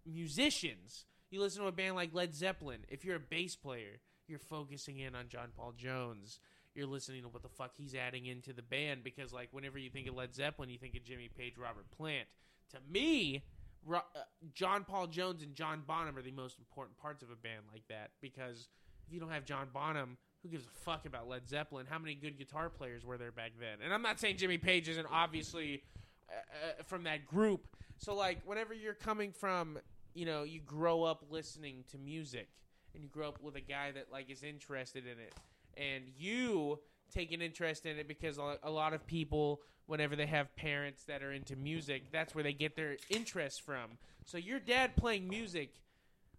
musicians, 0.05 1.05
you 1.29 1.41
listen 1.41 1.61
to 1.61 1.67
a 1.67 1.71
band 1.71 1.95
like 1.95 2.13
Led 2.13 2.35
Zeppelin. 2.35 2.79
If 2.89 3.05
you're 3.05 3.15
a 3.15 3.19
bass 3.19 3.55
player, 3.55 4.01
you're 4.27 4.39
focusing 4.39 4.99
in 4.99 5.15
on 5.15 5.29
John 5.29 5.49
Paul 5.55 5.73
Jones. 5.77 6.39
You're 6.75 6.87
listening 6.87 7.23
to 7.23 7.29
what 7.29 7.41
the 7.41 7.49
fuck 7.49 7.71
he's 7.75 7.95
adding 7.95 8.27
into 8.27 8.53
the 8.53 8.61
band 8.61 9.03
because, 9.03 9.33
like, 9.33 9.49
whenever 9.51 9.79
you 9.79 9.89
think 9.89 10.07
of 10.07 10.15
Led 10.15 10.35
Zeppelin, 10.35 10.69
you 10.69 10.77
think 10.77 10.95
of 10.95 11.03
Jimmy 11.03 11.27
Page, 11.35 11.53
Robert 11.57 11.89
Plant. 11.89 12.27
To 12.71 12.77
me, 12.87 13.43
Ro- 13.83 13.99
uh, 14.15 14.19
John 14.53 14.83
Paul 14.83 15.07
Jones 15.07 15.41
and 15.41 15.55
John 15.55 15.81
Bonham 15.87 16.17
are 16.17 16.21
the 16.21 16.31
most 16.31 16.59
important 16.59 16.97
parts 16.97 17.23
of 17.23 17.31
a 17.31 17.35
band 17.35 17.63
like 17.71 17.87
that 17.89 18.11
because 18.21 18.67
if 19.07 19.13
you 19.13 19.19
don't 19.19 19.31
have 19.31 19.45
John 19.45 19.67
Bonham, 19.73 20.17
who 20.43 20.49
gives 20.49 20.65
a 20.65 20.79
fuck 20.83 21.05
about 21.05 21.27
Led 21.27 21.47
Zeppelin? 21.47 21.85
How 21.89 21.99
many 21.99 22.15
good 22.15 22.37
guitar 22.37 22.69
players 22.69 23.05
were 23.05 23.17
there 23.17 23.31
back 23.31 23.53
then? 23.59 23.79
And 23.83 23.93
I'm 23.93 24.01
not 24.01 24.19
saying 24.19 24.37
Jimmy 24.37 24.57
Page 24.57 24.89
isn't 24.89 25.07
obviously 25.11 25.83
uh, 26.29 26.33
uh, 26.35 26.83
from 26.83 27.03
that 27.03 27.25
group. 27.25 27.67
So 27.97 28.15
like 28.15 28.39
whenever 28.45 28.73
you're 28.73 28.93
coming 28.93 29.31
from, 29.31 29.79
you 30.13 30.25
know, 30.25 30.43
you 30.43 30.59
grow 30.59 31.03
up 31.03 31.23
listening 31.29 31.83
to 31.91 31.97
music 31.97 32.49
and 32.93 33.03
you 33.03 33.09
grow 33.09 33.27
up 33.27 33.41
with 33.41 33.55
a 33.55 33.61
guy 33.61 33.91
that 33.91 34.11
like 34.11 34.29
is 34.29 34.43
interested 34.43 35.05
in 35.05 35.19
it 35.19 35.33
and 35.77 36.03
you 36.17 36.79
take 37.13 37.31
an 37.31 37.41
interest 37.41 37.85
in 37.85 37.97
it 37.97 38.07
because 38.07 38.37
a 38.37 38.57
a 38.63 38.69
lot 38.69 38.93
of 38.93 39.05
people 39.07 39.61
whenever 39.85 40.15
they 40.15 40.25
have 40.25 40.53
parents 40.55 41.03
that 41.05 41.23
are 41.23 41.31
into 41.31 41.55
music, 41.55 42.11
that's 42.11 42.35
where 42.35 42.43
they 42.43 42.53
get 42.53 42.75
their 42.75 42.97
interest 43.09 43.61
from. 43.61 43.97
So 44.25 44.37
your 44.37 44.59
dad 44.59 44.95
playing 44.95 45.27
music 45.27 45.73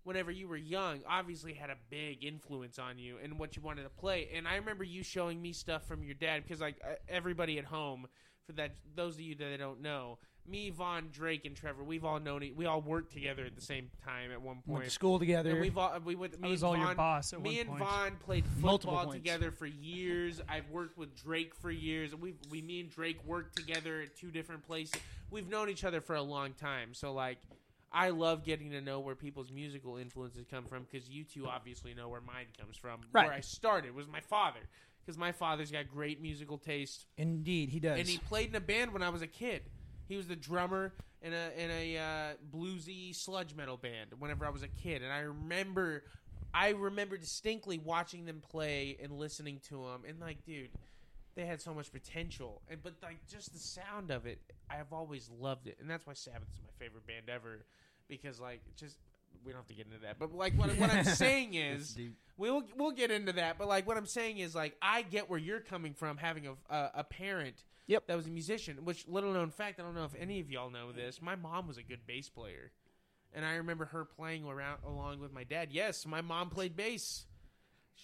whenever 0.09 0.31
you 0.31 0.49
were 0.49 0.57
young 0.57 1.01
obviously 1.07 1.53
had 1.53 1.69
a 1.69 1.77
big 1.91 2.25
influence 2.25 2.79
on 2.79 2.99
you 2.99 3.17
and 3.23 3.39
what 3.39 3.55
you 3.57 3.61
wanted 3.61 3.83
to 3.83 3.91
play. 3.91 4.31
And 4.35 4.49
I 4.49 4.57
remember 4.57 4.83
you 4.83 5.03
showing 5.03 5.41
me 5.41 5.53
stuff 5.53 5.87
from 5.87 6.03
your 6.03 6.15
dad 6.15 6.43
because 6.43 6.63
like 6.63 6.77
everybody 7.11 7.59
at 7.59 7.67
home 7.67 8.07
for 8.47 8.53
that 8.53 8.75
those 8.97 9.17
of 9.17 9.21
you 9.21 9.35
that 9.35 9.59
don't 9.59 9.83
know, 9.83 10.17
me, 10.49 10.71
Vaughn, 10.71 11.11
Drake, 11.13 11.45
and 11.45 11.55
Trevor, 11.55 11.85
we've 11.85 12.07
all 12.07 12.19
known 12.19 12.43
it. 12.43 12.57
We 12.57 12.65
all 12.65 12.81
worked 12.81 13.13
together 13.13 13.45
at 13.45 13.55
the 13.55 13.61
same 13.61 13.91
time 14.03 14.33
at 14.33 14.41
one 14.41 14.63
Went 14.67 14.67
point. 14.67 14.85
to 14.85 14.91
school 14.91 15.19
together. 15.19 15.51
And 15.51 15.61
we've 15.61 15.77
all 15.77 15.93
we 16.03 16.15
went. 16.15 16.41
Me 16.41 16.49
I 16.49 16.51
was 16.53 16.63
and 16.63 16.69
all 16.71 16.77
your 16.79 16.87
Vaughn, 16.87 16.97
boss 16.97 17.35
at 17.35 17.43
me 17.43 17.61
and 17.61 17.69
point. 17.69 17.83
Vaughn 17.83 18.17
played 18.25 18.47
football 18.63 19.13
together 19.13 19.51
for 19.51 19.67
years. 19.67 20.41
I've 20.49 20.71
worked 20.71 20.97
with 20.97 21.15
Drake 21.23 21.55
for 21.55 21.71
years. 21.71 22.15
We 22.15 22.33
we 22.51 22.63
me 22.63 22.81
and 22.81 22.91
Drake 22.91 23.23
worked 23.27 23.57
together 23.57 24.01
at 24.01 24.17
two 24.17 24.31
different 24.31 24.67
places. 24.67 24.99
We've 25.31 25.49
known 25.51 25.69
each 25.69 25.85
other 25.85 26.01
for 26.01 26.17
a 26.17 26.23
long 26.23 26.55
time. 26.55 26.95
So 26.95 27.13
like 27.13 27.39
I 27.93 28.11
love 28.11 28.45
getting 28.45 28.71
to 28.73 28.81
know 28.81 29.01
where 29.01 29.15
people's 29.15 29.51
musical 29.51 29.97
influences 29.97 30.45
come 30.51 30.65
from 30.67 30.87
because 30.91 31.09
you 31.09 31.25
two 31.25 31.47
obviously 31.47 31.95
know 31.95 32.09
where 32.09 32.21
mine 32.21 32.47
comes 32.59 32.77
from. 32.77 33.01
Right. 33.13 33.27
Where 33.27 33.35
I 33.35 33.41
started 33.41 33.95
was 33.95 34.07
my 34.07 34.21
father 34.21 34.61
because 35.05 35.19
my 35.19 35.33
father's 35.33 35.71
got 35.71 35.89
great 35.89 36.21
musical 36.21 36.59
taste 36.59 37.07
Indeed, 37.17 37.71
he 37.71 37.81
does. 37.81 37.99
and 37.99 38.07
he 38.07 38.19
played 38.19 38.51
in 38.51 38.57
a 38.57 38.61
band 38.61 38.93
when 38.93 39.03
I 39.03 39.09
was 39.09 39.23
a 39.23 39.27
kid. 39.27 39.63
He 40.07 40.17
was 40.17 40.29
the 40.29 40.37
drummer 40.37 40.93
in 41.23 41.33
a 41.33 41.51
in 41.57 41.71
a 41.71 41.97
uh, 41.97 42.35
bluesy 42.55 43.15
sludge 43.15 43.55
metal 43.55 43.77
band 43.77 44.11
whenever 44.19 44.45
I 44.45 44.51
was 44.51 44.63
a 44.63 44.69
kid, 44.69 45.03
and 45.03 45.13
I 45.13 45.21
remember, 45.21 46.05
I 46.53 46.71
remember 46.71 47.17
distinctly 47.17 47.79
watching 47.79 48.27
them 48.27 48.41
play 48.41 48.99
and 49.03 49.13
listening 49.13 49.61
to 49.69 49.85
them, 49.85 50.03
and 50.07 50.21
like, 50.21 50.45
dude, 50.45 50.71
they 51.39 51.47
had 51.47 51.61
so 51.63 51.73
much 51.73 51.93
potential, 51.93 52.61
and 52.69 52.83
but 52.83 52.95
like 53.01 53.19
just 53.31 53.53
the 53.53 53.61
sound 53.61 54.11
of 54.11 54.27
it, 54.27 54.41
I've 54.69 54.93
always 54.93 55.31
loved 55.41 55.69
it, 55.69 55.79
and 55.81 55.89
that's 55.89 56.05
why 56.05 56.15
Sabbath 56.15 56.49
is 56.53 56.61
my 56.61 56.85
favorite 56.85 57.07
band 57.07 57.29
ever, 57.29 57.65
because 58.09 58.41
like 58.41 58.61
just 58.77 58.97
we 59.45 59.53
don't 59.53 59.61
have 59.61 59.69
to 59.69 59.75
get 59.75 59.87
into 59.87 59.99
that, 60.03 60.19
but 60.19 60.35
like 60.35 60.53
what, 60.55 60.71
what 60.71 60.91
I'm 60.91 61.05
saying 61.25 61.55
is. 61.55 61.97
We'll 62.37 62.63
we'll 62.77 62.91
get 62.93 63.11
into 63.13 63.33
that, 63.35 63.57
but 63.59 63.67
like 63.69 63.87
what 63.87 63.97
I'm 63.97 64.07
saying 64.07 64.39
is 64.39 64.55
like 64.55 64.77
I 64.83 65.03
get 65.03 65.31
where 65.31 65.39
you're 65.39 65.61
coming 65.61 65.95
from, 65.95 66.17
having 66.17 66.47
a 66.49 66.55
a, 66.75 66.91
a 66.97 67.05
parent 67.05 67.65
Yep. 67.87 68.07
that 68.09 68.17
was 68.17 68.27
a 68.27 68.31
musician. 68.31 68.85
Which 68.85 69.09
little 69.09 69.33
known 69.33 69.51
fact, 69.51 69.81
I 69.81 69.83
don't 69.83 69.95
know 69.95 70.05
if 70.05 70.15
any 70.19 70.41
of 70.41 70.51
y'all 70.51 70.71
know 70.71 70.93
this. 70.93 71.23
My 71.23 71.37
mom 71.37 71.67
was 71.67 71.79
a 71.79 71.83
good 71.83 72.01
bass 72.07 72.29
player, 72.29 72.71
and 73.33 73.45
I 73.47 73.55
remember 73.57 73.87
her 73.87 74.05
playing 74.05 74.45
around 74.45 74.81
along 74.87 75.21
with 75.21 75.33
my 75.33 75.45
dad. 75.45 75.69
Yes, 75.73 76.05
my 76.07 76.21
mom 76.21 76.51
played 76.51 76.77
bass. 76.77 77.27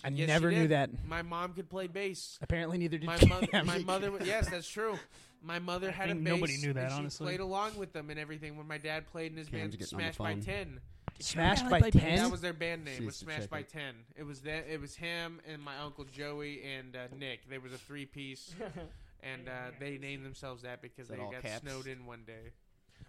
I 0.02 0.08
Yes, 0.08 0.28
never 0.28 0.50
knew 0.50 0.68
that. 0.68 0.90
My 1.06 1.22
mom 1.22 1.52
could 1.54 1.68
play 1.70 1.86
bass. 1.86 2.38
Apparently, 2.42 2.78
neither 2.78 2.98
did 2.98 3.06
My 3.06 3.16
Cam. 3.18 3.28
mother, 3.28 3.64
my 3.64 3.78
mother, 3.86 4.12
yes, 4.24 4.48
that's 4.48 4.68
true. 4.68 4.98
My 5.42 5.58
mother 5.58 5.90
had 5.90 6.08
a 6.08 6.12
think 6.12 6.24
bass. 6.24 6.34
nobody 6.34 6.56
knew 6.58 6.72
that, 6.72 6.92
honestly. 6.92 7.26
played 7.26 7.40
along 7.40 7.76
with 7.76 7.92
them 7.92 8.10
and 8.10 8.18
everything. 8.18 8.56
When 8.56 8.66
my 8.66 8.78
dad 8.78 9.06
played 9.10 9.32
in 9.32 9.38
his 9.38 9.48
Cam's 9.48 9.76
band, 9.76 9.78
getting 9.78 9.94
on 9.96 10.06
the 10.06 10.12
Smash 10.12 10.16
by. 10.18 10.34
Ten. 10.40 10.80
Smashed 11.20 11.70
by 11.70 11.76
I 11.76 11.80
played 11.80 11.92
bass. 11.94 12.02
ten. 12.02 12.16
That 12.18 12.30
was 12.30 12.40
their 12.40 12.52
band 12.52 12.84
name. 12.84 12.94
She 12.96 13.04
Was 13.04 13.14
used 13.14 13.18
to 13.20 13.24
Smash 13.26 13.40
check 13.42 13.50
by 13.50 13.58
it. 13.60 13.68
Ten. 13.68 13.94
It 14.16 14.24
was 14.24 14.40
that. 14.40 14.66
It 14.70 14.80
was 14.80 14.94
him 14.96 15.40
and 15.50 15.62
my 15.62 15.78
uncle 15.78 16.04
Joey 16.04 16.62
and 16.76 16.96
uh, 16.96 17.00
Nick. 17.18 17.48
They 17.48 17.58
was 17.58 17.72
a 17.72 17.78
three 17.78 18.04
piece, 18.06 18.54
and 19.22 19.48
uh, 19.48 19.70
they 19.78 19.96
named 19.98 20.24
themselves 20.24 20.62
that 20.62 20.82
because 20.82 21.08
that 21.08 21.18
they 21.18 21.24
got 21.30 21.42
caps? 21.42 21.60
snowed 21.62 21.86
in 21.86 22.04
one 22.06 22.22
day. 22.26 22.52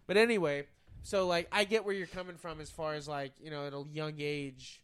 But 0.08 0.18
anyway, 0.18 0.65
so 1.04 1.25
like 1.25 1.48
I 1.51 1.63
get 1.63 1.84
where 1.86 1.96
you're 1.96 2.06
coming 2.08 2.36
from 2.38 2.62
as 2.62 2.70
far 2.70 2.94
as 2.94 3.08
like 3.08 3.32
you 3.42 3.50
know 3.50 3.65
at 3.65 3.74
a 3.74 3.84
young 3.92 4.13
age, 4.20 4.82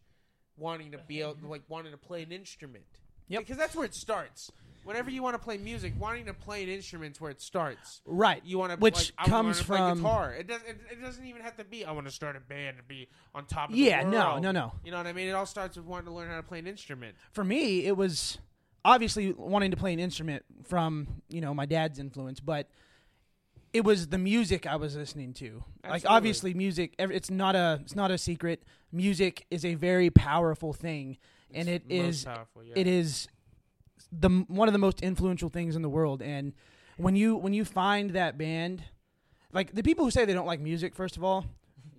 wanting 0.61 0.91
to 0.91 0.97
be 0.99 1.21
able, 1.21 1.33
mm-hmm. 1.33 1.49
like 1.49 1.63
wanting 1.67 1.91
to 1.91 1.97
play 1.97 2.23
an 2.23 2.31
instrument. 2.31 2.85
Yep. 3.27 3.41
Because 3.41 3.57
that's 3.57 3.75
where 3.75 3.85
it 3.85 3.95
starts. 3.95 4.51
Whenever 4.83 5.09
you 5.11 5.21
want 5.21 5.35
to 5.35 5.39
play 5.39 5.57
music, 5.57 5.93
wanting 5.99 6.25
to 6.25 6.33
play 6.33 6.63
an 6.63 6.69
instrument's 6.69 7.21
where 7.21 7.29
it 7.29 7.39
starts. 7.39 8.01
right. 8.05 8.41
You 8.43 8.57
want 8.57 8.73
to, 8.73 8.79
Which 8.79 9.13
like, 9.19 9.29
comes 9.29 9.61
from- 9.61 9.99
guitar. 9.99 10.33
It 10.33 10.47
doesn't. 10.47 10.67
It, 10.67 10.77
it 10.91 11.01
doesn't 11.01 11.23
even 11.25 11.41
have 11.43 11.55
to 11.57 11.63
be. 11.63 11.85
I 11.85 11.91
want 11.91 12.07
to 12.07 12.11
start 12.11 12.35
a 12.35 12.39
band 12.39 12.77
and 12.77 12.87
be 12.87 13.07
on 13.35 13.45
top 13.45 13.69
of 13.69 13.75
Yeah. 13.75 14.03
No. 14.03 14.39
No. 14.39 14.51
No. 14.51 14.73
You 14.83 14.91
know 14.91 14.97
what 14.97 15.07
I 15.07 15.13
mean? 15.13 15.27
It 15.27 15.33
all 15.33 15.45
starts 15.45 15.77
with 15.77 15.85
wanting 15.85 16.07
to 16.07 16.13
learn 16.13 16.29
how 16.29 16.37
to 16.37 16.43
play 16.43 16.59
an 16.59 16.67
instrument. 16.67 17.15
For 17.31 17.43
me, 17.43 17.85
it 17.85 17.95
was 17.95 18.39
obviously 18.83 19.33
wanting 19.33 19.71
to 19.71 19.77
play 19.77 19.93
an 19.93 19.99
instrument 19.99 20.43
from 20.63 21.07
you 21.29 21.41
know 21.41 21.53
my 21.53 21.65
dad's 21.65 21.99
influence, 21.99 22.39
but 22.39 22.67
it 23.73 23.83
was 23.83 24.07
the 24.07 24.17
music 24.17 24.67
I 24.67 24.75
was 24.75 24.95
listening 24.95 25.33
to. 25.35 25.63
Like 25.87 26.03
obviously, 26.05 26.53
music. 26.53 26.93
It's 26.99 27.29
not 27.29 27.55
a. 27.55 27.79
It's 27.81 27.95
not 27.95 28.11
a 28.11 28.17
secret. 28.17 28.63
Music 28.91 29.45
is 29.49 29.63
a 29.63 29.75
very 29.75 30.09
powerful 30.09 30.73
thing, 30.73 31.17
and 31.53 31.69
it's 31.69 31.85
it 31.87 31.95
is 31.95 32.25
powerful, 32.25 32.63
yeah. 32.63 32.73
it 32.75 32.87
is 32.87 33.27
the 34.11 34.29
one 34.47 34.67
of 34.67 34.73
the 34.73 34.79
most 34.79 35.01
influential 35.01 35.49
things 35.49 35.75
in 35.75 35.81
the 35.81 35.89
world. 35.89 36.21
And 36.21 36.53
when 36.97 37.15
you 37.15 37.35
when 37.35 37.53
you 37.53 37.63
find 37.65 38.11
that 38.11 38.37
band, 38.37 38.83
like 39.53 39.73
the 39.73 39.83
people 39.83 40.05
who 40.05 40.11
say 40.11 40.25
they 40.25 40.33
don't 40.33 40.47
like 40.47 40.59
music, 40.59 40.95
first 40.95 41.17
of 41.17 41.23
all, 41.23 41.45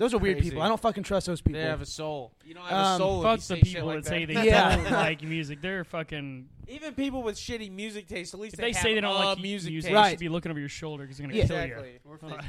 those 0.03 0.15
are 0.15 0.19
weird 0.19 0.37
Crazy. 0.39 0.51
people. 0.51 0.63
I 0.63 0.69
don't 0.69 0.81
fucking 0.81 1.05
trust 1.05 1.27
those 1.27 1.41
people. 1.41 1.61
They 1.61 1.67
have 1.69 1.81
a 1.81 1.87
soul. 1.87 2.33
You 2.45 2.55
don't 2.55 2.65
have 2.65 2.73
Um, 2.73 2.95
a 2.95 2.99
soul. 2.99 3.21
if 3.21 3.25
Fuck 3.25 3.33
you 3.33 3.37
the 3.37 3.43
say 3.43 3.55
shit 3.57 3.65
people 3.77 3.89
like 3.89 4.03
that 4.03 4.09
say 4.09 4.25
they 4.25 4.33
Yeah. 4.47 4.77
don't 4.77 4.91
like 4.93 5.23
music. 5.23 5.61
They're 5.63 5.85
fucking. 5.85 6.49
Even 6.69 6.95
people 6.95 7.23
with 7.23 7.37
shitty 7.37 7.71
music 7.71 8.09
taste, 8.09 8.35
at 8.35 8.41
least 8.41 8.55
If 8.55 8.61
they 8.61 8.73
have 8.73 8.83
say 8.83 8.95
they 8.95 9.01
don't 9.01 9.15
a 9.15 9.25
like 9.27 9.39
music, 9.41 9.71
music, 9.71 9.89
taste. 9.89 9.91
you 9.93 9.97
Right. 9.97 10.11
should 10.11 10.19
be 10.19 10.29
looking 10.29 10.51
over 10.51 10.61
your 10.61 10.69
shoulder 10.69 11.05
because 11.05 11.19
they're 11.19 11.27
gonna 11.27 11.39
Yeah. 11.39 11.47
kill 11.47 11.57
Exactly. 11.57 12.01
Or 12.05 12.17
if 12.17 12.23
you. 12.23 12.29
they- 12.29 12.37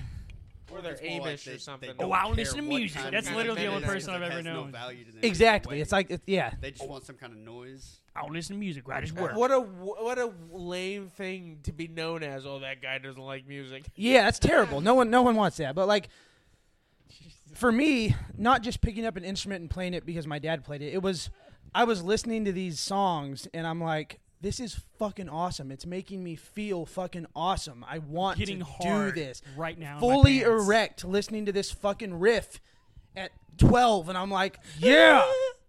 Or 0.74 0.81
they're 0.81 0.93
it's 0.93 1.01
more 1.03 1.19
like 1.22 1.36
Amish 1.38 1.43
they- 1.43 1.51
or 1.51 1.60
something. 1.60 1.89
they 1.89 2.03
Oh, 2.03 2.10
don't 2.10 2.25
care 2.25 2.33
listen 2.36 2.57
to 2.57 2.63
what 2.63 2.75
music. 2.77 3.01
kind 3.01 3.13
That's 3.13 3.27
of 3.29 3.36
literally 3.36 3.62
the 3.62 3.69
music 3.69 3.75
only 3.75 3.84
it 3.84 3.88
is, 3.88 3.93
person 3.93 4.08
'cause 4.13 4.15
I've 4.15 4.23
ever 4.23 4.36
has 4.38 4.45
no 4.45 4.54
known. 4.54 4.71
value 4.71 5.04
to 5.06 5.12
them 5.12 5.19
exactly. 5.21 5.71
anyway. 5.75 5.82
It's 5.84 5.91
like 5.91 6.10
it, 6.10 6.21
yeah. 6.25 6.54
they 6.62 6.71
just 6.71 6.89
want 6.89 7.04
some 7.06 7.15
kind 7.17 7.32
of 7.34 7.38
noise. 7.39 7.99
I 8.15 8.21
don't 8.21 8.34
listen 8.34 8.56
to 8.56 8.60
music. 8.60 8.88
Right 8.88 9.04
as 9.04 9.13
work. 9.13 9.36
What 9.36 9.51
a 9.51 9.60
what 9.60 10.17
a 10.17 10.32
lame 10.51 11.10
thing 11.10 11.60
to 11.63 11.71
be 11.71 11.88
known 11.88 12.23
as. 12.23 12.45
Oh, 12.47 12.60
that 12.60 12.82
guy 12.82 12.97
doesn't 12.97 13.21
like 13.21 13.47
music. 13.47 13.84
Yeah, 13.95 14.23
that's 14.23 14.39
terrible. 14.39 14.82
No 14.82 14.95
one, 14.95 15.10
no 15.12 15.21
one 15.21 15.36
wants 15.36 15.58
that. 15.58 15.75
But 15.75 15.88
like, 15.88 16.10
for 17.53 17.71
me, 17.71 18.15
not 18.37 18.61
just 18.61 18.81
picking 18.81 19.05
up 19.05 19.15
an 19.17 19.23
instrument 19.23 19.61
and 19.61 19.69
playing 19.69 19.93
it 19.93 20.05
because 20.05 20.27
my 20.27 20.39
dad 20.39 20.63
played 20.63 20.81
it. 20.81 20.93
It 20.93 21.01
was, 21.01 21.29
I 21.73 21.83
was 21.83 22.03
listening 22.03 22.45
to 22.45 22.51
these 22.51 22.79
songs 22.79 23.47
and 23.53 23.65
I'm 23.67 23.81
like, 23.81 24.19
this 24.41 24.59
is 24.59 24.79
fucking 24.99 25.29
awesome. 25.29 25.71
It's 25.71 25.85
making 25.85 26.23
me 26.23 26.35
feel 26.35 26.85
fucking 26.85 27.27
awesome. 27.35 27.85
I 27.87 27.99
want 27.99 28.39
Getting 28.39 28.59
to 28.59 28.65
hard 28.65 29.15
do 29.15 29.21
this. 29.21 29.41
right 29.55 29.79
now. 29.79 29.99
Fully 29.99 30.41
erect, 30.41 31.05
listening 31.05 31.45
to 31.45 31.51
this 31.53 31.71
fucking 31.71 32.19
riff 32.19 32.59
at 33.15 33.31
12, 33.57 34.09
and 34.09 34.17
I'm 34.17 34.29
like, 34.31 34.59
yeah. 34.79 35.23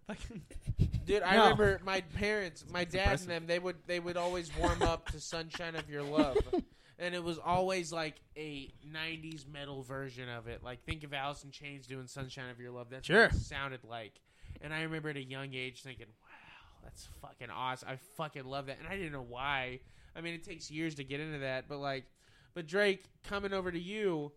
Dude, 1.05 1.21
I 1.23 1.35
No. 1.35 1.43
remember 1.43 1.79
my 1.85 2.01
parents, 2.15 2.65
my 2.71 2.83
dad 2.83 2.99
impressive. 3.03 3.29
and 3.29 3.35
them. 3.41 3.47
They 3.47 3.59
would 3.59 3.75
they 3.87 3.99
would 3.99 4.17
always 4.17 4.49
warm 4.57 4.81
up 4.81 5.07
to 5.11 5.19
"Sunshine 5.19 5.75
of 5.75 5.87
Your 5.89 6.01
Love," 6.03 6.37
and 6.99 7.13
it 7.15 7.23
was 7.23 7.37
always 7.37 7.91
like 7.91 8.15
a 8.37 8.71
'90s 8.91 9.47
metal 9.47 9.83
version 9.83 10.29
of 10.29 10.47
it. 10.47 10.63
Like 10.63 10.83
think 10.83 11.03
of 11.03 11.13
Alice 11.13 11.43
in 11.43 11.51
Chains 11.51 11.87
doing 11.87 12.07
"Sunshine 12.07 12.49
of 12.49 12.59
Your 12.59 12.71
Love." 12.71 12.89
That's 12.89 13.05
Sure. 13.07 13.25
what 13.27 13.33
it 13.33 13.39
sounded 13.41 13.83
like. 13.83 14.13
And 14.61 14.73
I 14.73 14.83
remember 14.83 15.09
at 15.09 15.17
a 15.17 15.23
young 15.23 15.53
age 15.53 15.81
thinking, 15.83 16.07
"Wow, 16.21 16.79
that's 16.83 17.07
fucking 17.21 17.49
awesome! 17.49 17.89
I 17.89 17.97
fucking 18.17 18.45
love 18.45 18.67
that." 18.67 18.79
And 18.79 18.87
I 18.87 18.95
didn't 18.95 19.11
know 19.13 19.21
why. 19.21 19.79
I 20.15 20.21
mean, 20.21 20.33
it 20.33 20.43
takes 20.43 20.71
years 20.71 20.95
to 20.95 21.03
get 21.03 21.19
into 21.19 21.39
that, 21.39 21.67
but 21.67 21.79
like, 21.79 22.05
but 22.53 22.67
Drake 22.67 23.05
coming 23.23 23.51
over 23.51 23.69
to 23.71 23.79
you, 23.79 24.31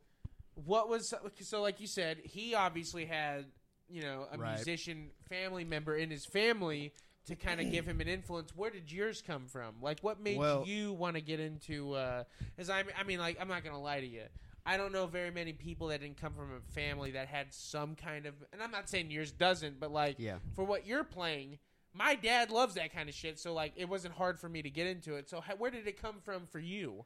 what 0.55 0.89
was 0.89 1.09
so? 1.41 1.63
Like 1.63 1.81
you 1.81 1.87
said, 1.87 2.19
he 2.25 2.55
obviously 2.55 3.05
had 3.07 3.47
you 3.89 4.03
know 4.03 4.27
a 4.33 4.37
Right. 4.37 4.57
musician 4.57 5.11
family 5.29 5.65
member 5.65 5.95
in 5.97 6.11
his 6.11 6.27
family 6.27 6.93
to 7.29 7.37
kind 7.37 7.61
of 7.61 7.71
give 7.71 7.87
him 7.87 8.01
an 8.01 8.09
influence. 8.09 8.51
Where 8.57 8.71
did 8.71 8.91
yours 8.91 9.23
come 9.25 9.47
from? 9.47 9.75
Like, 9.81 10.01
what 10.01 10.21
made 10.21 10.39
Well- 10.39 10.67
you 10.67 10.93
want 10.93 11.15
to 11.17 11.23
get 11.23 11.41
into? 11.41 11.95
Uh, 11.95 12.25
as 12.59 12.69
I, 12.71 12.85
I 12.99 13.05
mean, 13.05 13.19
like, 13.19 13.39
I'm 13.41 13.49
not 13.49 13.63
gonna 13.65 13.81
lie 13.81 14.01
to 14.01 14.07
you. 14.07 14.23
I 14.67 14.77
don't 14.77 14.93
know 14.93 15.07
very 15.07 15.31
many 15.31 15.53
people 15.53 15.89
that 15.89 16.01
didn't 16.01 16.19
come 16.21 16.35
from 16.35 16.51
a 16.55 16.61
family 16.73 17.13
that 17.13 17.29
had 17.29 17.55
some 17.55 17.95
kind 17.95 18.27
of, 18.27 18.35
and 18.53 18.63
I'm 18.63 18.71
not 18.71 18.89
saying 18.89 19.11
yours 19.11 19.31
doesn't, 19.33 19.81
but 19.81 19.91
like, 19.91 20.17
Yeah. 20.19 20.39
for 20.55 20.65
what 20.65 20.87
you're 20.87 21.05
playing, 21.05 21.59
my 21.95 22.15
dad 22.15 22.51
loves 22.51 22.75
that 22.75 22.93
kind 22.93 23.09
of 23.09 23.15
shit. 23.15 23.39
So 23.39 23.55
like, 23.55 23.73
it 23.77 23.89
wasn't 23.89 24.15
hard 24.15 24.39
for 24.39 24.49
me 24.49 24.61
to 24.63 24.71
get 24.71 24.87
into 24.87 25.15
it. 25.15 25.29
So 25.31 25.41
how, 25.41 25.55
where 25.57 25.71
did 25.71 25.87
it 25.87 26.01
come 26.01 26.17
from 26.21 26.47
for 26.47 26.59
you, 26.59 27.05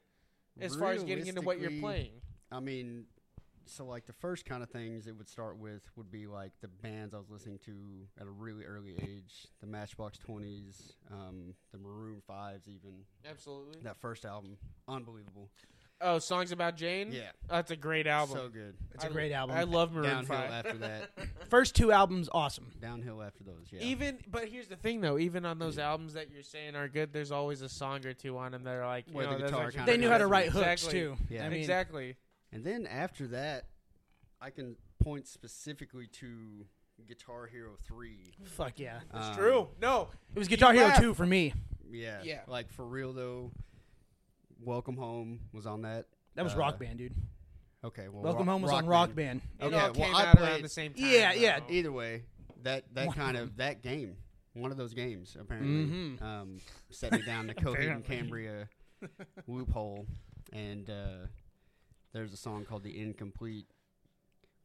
as 0.61 0.75
far 0.75 0.93
as 0.93 1.05
getting 1.05 1.27
into 1.27 1.41
what 1.43 1.61
you're 1.61 1.81
playing? 1.81 2.13
I 2.51 2.61
mean, 2.61 3.07
so 3.67 3.85
like 3.85 4.07
the 4.07 4.13
first 4.13 4.45
kind 4.45 4.63
of 4.63 4.71
things 4.71 5.07
it 5.07 5.17
would 5.17 5.29
start 5.29 5.57
with 5.59 5.83
would 5.97 6.11
be 6.11 6.27
like 6.27 6.53
the 6.61 6.69
bands 6.69 7.15
I 7.15 7.19
was 7.19 7.31
listening 7.31 7.59
to 7.67 7.73
at 8.21 8.27
a 8.27 8.31
really 8.31 8.65
early 8.65 8.95
age, 9.01 9.47
the 9.61 9.67
Matchbox 9.67 10.19
Twenties, 10.19 10.95
um, 11.11 11.55
the 11.73 11.79
Maroon 11.79 12.21
Fives, 12.27 12.69
even 12.69 13.05
Absolutely. 13.29 13.81
that 13.85 13.97
first 14.01 14.25
album, 14.25 14.57
unbelievable. 14.89 15.49
Oh, 16.05 16.19
songs 16.19 16.51
about 16.51 16.77
Jane. 16.77 17.13
Yeah, 17.13 17.31
that's 17.49 17.71
a 17.71 17.77
great 17.77 18.09
album. 18.09 18.37
so 18.37 18.49
good. 18.49 18.75
It's 18.93 19.05
a 19.05 19.09
I- 19.09 19.13
great 19.13 19.31
album. 19.31 19.57
I 19.57 19.63
love 19.63 19.93
Maroon 19.93 20.09
Downhill 20.11 20.37
Five. 20.37 20.51
after 20.51 20.79
that. 20.79 21.11
First 21.49 21.77
two 21.77 21.93
albums, 21.93 22.29
awesome. 22.33 22.73
Downhill 22.81 23.23
after 23.23 23.45
those. 23.45 23.69
Yeah. 23.71 23.83
Even, 23.83 24.19
but 24.29 24.49
here's 24.49 24.67
the 24.67 24.75
thing, 24.75 25.01
though. 25.01 25.17
Even 25.17 25.45
on 25.47 25.61
those 25.61 25.79
albums 25.79 26.15
that 26.15 26.29
you're 26.33 26.43
saying 26.43 26.75
are 26.75 26.89
good, 26.89 27.13
there's 27.13 27.31
always 27.31 27.63
a 27.63 27.69
song 27.69 28.05
or 28.05 28.15
two 28.15 28.37
on 28.37 28.51
them 28.51 28.65
that 28.65 28.75
are 28.75 28.85
like, 28.87 29.07
you 29.07 29.15
Where 29.15 29.27
know, 29.27 29.39
the 29.39 29.45
guitar 29.45 29.67
actually- 29.67 29.79
kinda 29.79 29.93
They 29.93 29.97
knew 29.99 30.09
how 30.09 30.19
to 30.19 30.27
write 30.27 30.49
hooks 30.49 30.83
Exactly. 30.83 30.93
too. 31.01 31.17
Yeah. 31.31 31.47
I 31.47 31.49
mean, 31.51 31.61
exactly. 31.61 32.17
And 32.53 32.65
then 32.65 32.87
after 32.87 33.27
that, 33.29 33.65
I 34.41 34.51
can 34.51 34.77
point 35.03 35.27
specifically 35.27 36.07
to 36.21 36.67
Guitar 37.09 37.47
Hero 37.47 37.73
Three. 37.87 38.33
fuck 38.45 38.79
yeah. 38.79 39.01
That's 39.13 39.29
Um, 39.29 39.35
true. 39.37 39.69
No, 39.81 40.11
It 40.35 40.39
was 40.39 40.49
Guitar 40.49 40.73
Hero 40.73 40.89
laugh. 40.89 41.01
2 41.01 41.15
for 41.15 41.27
me. 41.27 41.55
Yeah. 41.91 42.21
Yeah. 42.23 42.43
Like 42.47 42.71
for 42.71 42.87
real 42.87 43.13
though. 43.13 43.53
Welcome 44.61 44.97
Home 44.97 45.41
was 45.53 45.67
on 45.67 45.83
that. 45.83 46.07
That 46.35 46.45
was 46.45 46.55
Uh, 46.55 46.59
Rock 46.59 46.79
Band, 46.79 46.99
dude. 46.99 47.15
Okay. 47.85 48.09
Well, 48.09 48.23
Welcome 48.23 48.47
Rock, 48.47 48.53
Home 48.55 48.63
was 48.63 48.71
Rock 48.71 48.83
on 48.85 48.89
Rock 48.89 49.15
Band. 49.15 49.41
Band. 49.41 49.43
it 49.61 49.65
Okay, 49.65 49.77
all 49.77 49.83
well, 49.87 49.95
came 49.95 50.15
I 50.15 50.27
out 50.27 50.37
played- 50.37 50.65
the 50.65 50.69
same 50.69 50.95
time. 50.95 51.05
Yeah, 51.05 51.33
yeah. 51.33 51.61
Either 51.69 51.91
way, 51.91 52.25
that 52.63 52.85
that 52.95 53.13
kind 53.15 53.37
of 53.37 53.57
that 53.57 53.83
game, 53.83 54.17
one 54.53 54.71
of 54.71 54.77
those 54.77 54.95
games 54.95 55.37
apparently, 55.41 55.87
Mhm. 56.19 56.23
um, 56.23 56.61
set 56.91 57.13
me 57.13 57.23
down 57.23 57.49
the 57.49 57.55
Coheed 57.55 57.91
and 57.93 58.05
Cambria 58.05 58.69
loophole, 59.49 60.07
and 60.53 60.89
uh, 60.89 61.27
there's 62.13 62.33
a 62.33 62.37
song 62.37 62.65
called 62.65 62.83
"The 62.83 62.99
Incomplete," 63.01 63.67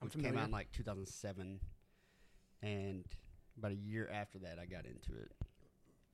which 0.01 0.13
came 0.13 0.37
out 0.37 0.45
in 0.45 0.51
like 0.51 0.71
2007, 0.71 1.59
and 2.61 3.05
about 3.57 3.71
a 3.71 3.75
year 3.75 4.09
after 4.11 4.39
that, 4.39 4.57
I 4.61 4.65
got 4.65 4.85
into 4.85 5.19
it. 5.21 5.31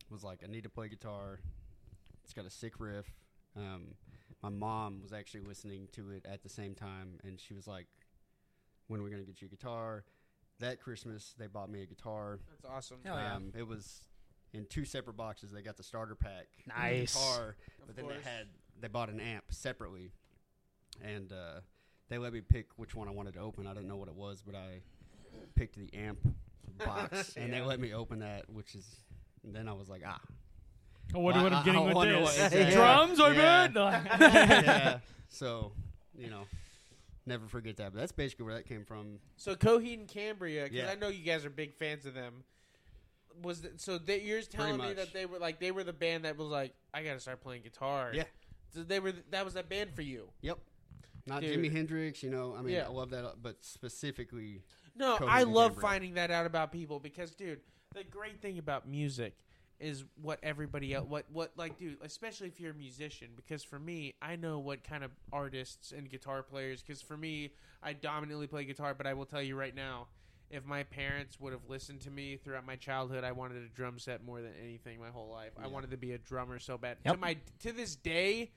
Was 0.10 0.24
like, 0.24 0.40
I 0.44 0.48
need 0.52 0.64
to 0.64 0.70
play 0.70 0.90
guitar. 0.90 1.40
It's 2.24 2.34
got 2.34 2.46
a 2.46 2.50
sick 2.50 2.74
riff. 2.80 3.08
Um, 3.58 3.96
my 4.42 4.50
mom 4.50 5.02
was 5.02 5.12
actually 5.14 5.42
listening 5.42 5.88
to 5.94 6.12
it 6.12 6.26
at 6.26 6.44
the 6.44 6.50
same 6.50 6.76
time, 6.76 7.20
and 7.24 7.40
she 7.40 7.54
was 7.54 7.68
like, 7.68 7.88
"When 8.88 9.00
are 9.00 9.04
we 9.04 9.10
gonna 9.10 9.24
get 9.24 9.42
you 9.42 9.48
a 9.48 9.50
guitar?" 9.50 10.04
That 10.60 10.80
Christmas, 10.80 11.34
they 11.38 11.48
bought 11.48 11.70
me 11.70 11.82
a 11.82 11.86
guitar. 11.86 12.40
That's 12.50 12.66
awesome. 12.66 12.98
Hell 13.04 13.16
yeah. 13.18 13.36
Um, 13.36 13.52
it 13.58 13.64
was 13.68 14.02
in 14.54 14.66
two 14.68 14.86
separate 14.86 15.18
boxes. 15.18 15.52
They 15.52 15.64
got 15.64 15.78
the 15.78 15.84
starter 15.84 16.16
pack, 16.16 16.48
and 16.64 16.74
the 16.74 16.80
Nice. 16.80 17.14
guitar, 17.16 17.56
Of 17.82 17.88
but 17.88 17.96
then 17.96 18.06
course. 18.06 18.18
they 18.24 18.30
had 18.30 18.48
they 18.80 18.88
bought 18.88 19.10
an 19.10 19.20
amp 19.20 19.46
separately, 19.50 20.12
and 21.02 21.32
uh, 21.32 21.60
they 22.10 22.18
let 22.18 22.34
me 22.34 22.42
pick 22.42 22.68
which 22.76 22.96
one 22.96 23.08
I 23.08 23.12
wanted 23.12 23.34
to 23.36 23.40
open. 23.40 23.68
I 23.68 23.74
didn't 23.74 23.88
know 23.88 23.96
what 23.98 24.08
it 24.08 24.16
was, 24.16 24.42
but 24.46 24.56
I 24.56 24.82
picked 25.56 25.76
the 25.78 25.90
amp 25.98 26.20
box, 26.86 27.34
and 27.38 27.52
they 27.54 27.62
let 27.62 27.80
me 27.80 27.94
open 27.94 28.20
that, 28.20 28.50
which 28.50 28.76
is. 28.76 28.86
And 29.46 29.54
then 29.54 29.68
I 29.68 29.74
was 29.74 29.90
like, 29.90 30.04
ah, 30.08 30.22
I 31.14 31.18
wonder 31.18 31.44
what 31.44 31.52
I- 31.52 31.58
I'm 31.60 31.66
getting 31.66 31.82
I 31.82 31.94
with 31.94 32.08
this. 32.08 32.22
what- 32.24 32.34
exactly. 32.54 32.72
Drums 32.74 33.20
are 33.20 33.34
Yeah. 33.34 33.68
good. 33.68 33.76
yeah. 34.22 35.00
So, 35.28 35.74
you 36.18 36.30
know, 36.30 36.44
never 37.26 37.46
forget 37.48 37.76
that. 37.78 37.92
But 37.94 38.00
that's 38.00 38.14
basically 38.14 38.46
where 38.46 38.56
that 38.56 38.66
came 38.68 38.86
from. 38.86 39.20
So 39.36 39.54
Coheed 39.56 39.96
and 40.00 40.08
Cambria, 40.08 40.64
because 40.64 40.78
Yeah. 40.78 40.92
I 40.92 40.96
know 40.96 41.10
you 41.10 41.24
guys 41.26 41.44
are 41.44 41.50
big 41.50 41.74
fans 41.76 42.06
of 42.06 42.14
them. 42.14 42.44
Was 43.42 43.62
th- 43.62 43.74
so 43.78 43.98
that 43.98 44.22
you're 44.22 44.42
telling 44.44 44.78
me 44.78 44.94
that 44.94 45.12
they 45.12 45.26
were 45.26 45.40
like 45.40 45.60
they 45.60 45.72
were 45.72 45.84
the 45.84 45.92
band 45.92 46.24
that 46.26 46.38
was 46.38 46.48
like 46.50 46.74
I 46.94 47.02
gotta 47.04 47.20
start 47.20 47.42
playing 47.42 47.64
guitar. 47.64 48.12
Yeah. 48.14 48.26
So 48.76 48.84
they 48.84 49.00
were 49.00 49.12
th- 49.12 49.26
that 49.32 49.44
was 49.44 49.56
that 49.56 49.68
band 49.70 49.90
for 49.96 50.04
you. 50.04 50.30
Yep. 50.42 50.60
Not 51.26 51.42
Dude. 51.42 51.58
Jimi 51.58 51.72
Hendrix, 51.72 52.22
you 52.22 52.30
know. 52.30 52.56
I 52.58 52.62
mean, 52.62 52.74
Yeah. 52.76 52.86
I 52.86 52.90
love 52.90 53.10
that, 53.12 53.36
but 53.42 53.64
specifically, 53.64 54.62
No, 54.96 55.18
Coheed 55.18 55.28
I 55.30 55.42
and 55.42 55.54
love 55.54 55.72
Cambria. 55.74 55.82
finding 55.90 56.14
that 56.16 56.32
out 56.32 56.46
about 56.46 56.72
people 56.72 57.00
because, 57.00 57.32
dude, 57.34 57.62
the 57.94 58.04
great 58.04 58.42
thing 58.42 58.58
about 58.60 58.88
music 58.88 59.36
is 59.80 60.04
what 60.22 60.40
everybody 60.44 60.94
else, 60.94 61.08
what, 61.08 61.26
what, 61.32 61.52
like, 61.58 61.78
dude, 61.78 61.98
especially 62.02 62.48
if 62.48 62.60
you're 62.60 62.72
a 62.72 62.76
musician, 62.76 63.30
because 63.36 63.64
for 63.64 63.80
me, 63.80 64.14
I 64.22 64.36
know 64.36 64.60
what 64.60 64.84
kind 64.84 65.04
of 65.04 65.12
artists 65.32 65.92
and 65.92 66.10
guitar 66.10 66.44
players, 66.44 66.82
because 66.82 67.02
for 67.02 67.18
me, 67.18 67.54
I 67.82 67.94
dominantly 67.94 68.48
play 68.48 68.66
guitar, 68.66 68.94
but 68.94 69.08
I 69.08 69.14
will 69.14 69.26
tell 69.26 69.42
you 69.42 69.56
right 69.56 69.76
now, 69.76 70.08
if 70.50 70.66
my 70.66 70.84
parents 70.84 71.40
would 71.40 71.52
have 71.52 71.68
listened 71.68 72.02
to 72.02 72.12
me 72.12 72.38
throughout 72.38 72.66
my 72.66 72.76
childhood, 72.76 73.24
I 73.24 73.32
wanted 73.32 73.64
a 73.64 73.68
drum 73.68 73.98
set 73.98 74.24
more 74.24 74.42
than 74.42 74.52
anything 74.64 75.00
my 75.00 75.10
whole 75.10 75.30
life. 75.30 75.52
I 75.62 75.68
wanted 75.68 75.90
to 75.92 75.98
be 75.98 76.12
a 76.12 76.18
drummer 76.20 76.60
so 76.60 76.78
bad. 76.78 76.98
Yep. 77.06 77.16
To 77.16 77.20
my 77.20 77.38
to 77.62 77.72
this 77.72 77.96
day, 77.96 78.52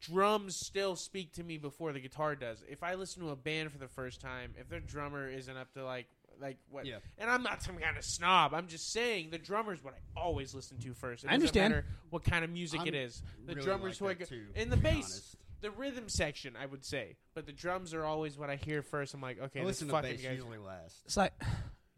drums 0.00 0.56
still 0.56 0.96
speak 0.96 1.32
to 1.34 1.42
me 1.44 1.58
before 1.58 1.92
the 1.92 2.00
guitar 2.00 2.34
does. 2.34 2.62
If 2.68 2.82
I 2.82 2.94
listen 2.94 3.22
to 3.22 3.30
a 3.30 3.36
band 3.36 3.72
for 3.72 3.78
the 3.78 3.88
first 3.88 4.20
time, 4.20 4.52
if 4.58 4.68
their 4.68 4.80
drummer 4.80 5.28
isn't 5.28 5.56
up 5.56 5.72
to 5.74 5.84
like 5.84 6.06
like 6.38 6.58
what 6.70 6.84
Yeah. 6.84 6.96
and 7.18 7.30
I'm 7.30 7.42
not 7.42 7.62
some 7.62 7.78
kind 7.78 7.96
of 7.96 8.04
snob. 8.04 8.52
I'm 8.52 8.66
just 8.66 8.92
saying 8.92 9.30
the 9.30 9.38
drummer's 9.38 9.82
what 9.82 9.94
I 9.94 10.20
always 10.20 10.54
listen 10.54 10.76
to 10.80 10.92
first. 10.92 11.24
It 11.24 11.28
I 11.28 11.30
doesn't 11.30 11.42
understand. 11.42 11.72
matter 11.74 11.86
what 12.10 12.24
kind 12.24 12.44
of 12.44 12.50
music 12.50 12.80
I'm 12.82 12.88
it 12.88 12.94
is. 12.94 13.22
The 13.46 13.54
really 13.54 13.64
drummer's 13.66 14.00
like 14.02 14.18
who 14.18 14.24
I 14.24 14.26
that 14.26 14.30
go 14.30 14.36
too, 14.36 14.44
in 14.54 14.68
the 14.68 14.76
bass, 14.76 14.94
honest. 14.94 15.36
the 15.62 15.70
rhythm 15.70 16.08
section, 16.10 16.54
I 16.60 16.66
would 16.66 16.84
say. 16.84 17.16
But 17.34 17.46
the 17.46 17.52
drums 17.52 17.94
are 17.94 18.04
always 18.04 18.36
what 18.36 18.50
I 18.50 18.56
hear 18.56 18.82
first. 18.82 19.14
I'm 19.14 19.22
like, 19.22 19.40
okay, 19.40 19.60
I 19.60 19.62
this 19.62 19.76
listen 19.80 19.88
to 19.88 19.94
fucking 19.94 20.10
bass 20.10 20.22
guy's 20.22 20.32
usually 20.36 20.58
last. 20.58 20.96
It's 21.06 21.16
like 21.16 21.32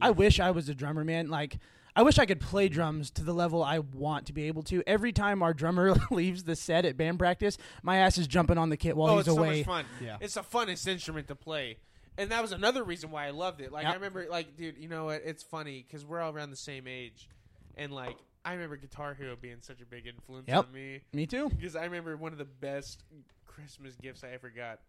I 0.01 0.11
wish 0.12 0.38
I 0.38 0.53
was 0.53 0.68
a 0.68 0.74
drummer, 0.74 1.03
man. 1.05 1.29
Like 1.29 1.59
I 1.96 2.03
wish 2.03 2.18
I 2.18 2.27
could 2.27 2.40
play 2.40 2.68
drums 2.68 3.11
to 3.12 3.24
the 3.24 3.33
level 3.33 3.62
I 3.62 3.81
want 3.81 4.27
to 4.27 4.33
be 4.33 4.44
able 4.44 4.62
to. 4.64 4.83
Every 4.87 5.12
time 5.12 5.42
our 5.42 5.53
drummer 5.53 5.94
leaves 6.11 6.44
the 6.44 6.55
set 6.57 6.85
at 6.85 6.96
band 6.96 7.18
practice, 7.18 7.59
my 7.83 7.98
ass 7.98 8.18
is 8.18 8.27
jumping 8.27 8.59
on 8.59 8.68
the 8.68 8.77
kit 8.77 8.96
while 8.96 9.14
oh, 9.14 9.16
he's 9.16 9.27
it's 9.29 9.37
away. 9.37 9.62
so 9.64 9.70
much 9.70 9.85
fun. 9.85 9.85
Yeah. 10.03 10.16
It's 10.20 10.35
the 10.35 10.42
funnest 10.42 10.87
instrument 10.87 11.29
to 11.29 11.35
play. 11.35 11.79
And 12.16 12.31
that 12.31 12.42
was 12.42 12.53
another 12.53 12.83
reason 12.83 13.11
why 13.11 13.27
I 13.27 13.31
loved 13.31 13.61
it. 13.61 13.70
Like 13.70 13.87
I 13.87 13.94
remember, 13.94 14.27
like, 14.29 14.57
dude, 14.57 14.77
you 14.79 14.88
know 14.88 15.05
what? 15.05 15.22
It's 15.24 15.42
funny 15.44 15.85
because 15.87 16.05
we're 16.05 16.20
all 16.20 16.33
around 16.33 16.51
the 16.51 16.57
same 16.57 16.88
age, 16.88 17.29
and 17.77 17.92
like 17.92 18.16
I 18.44 18.55
remember 18.55 18.77
Guitar 18.77 19.14
Hero 19.14 19.37
being 19.40 19.59
such 19.61 19.81
a 19.81 19.87
big 19.87 20.07
influence 20.07 20.48
Yep. 20.48 20.66
on 20.66 20.72
me. 20.72 21.01
Me 21.12 21.27
too. 21.27 21.48
Because 21.48 21.77
I 21.77 21.85
remember 21.85 22.16
one 22.16 22.33
of 22.33 22.38
the 22.38 22.44
best 22.44 23.05
Christmas 23.46 23.94
gifts 23.96 24.24
I 24.24 24.31
ever 24.31 24.51
got 24.51 24.81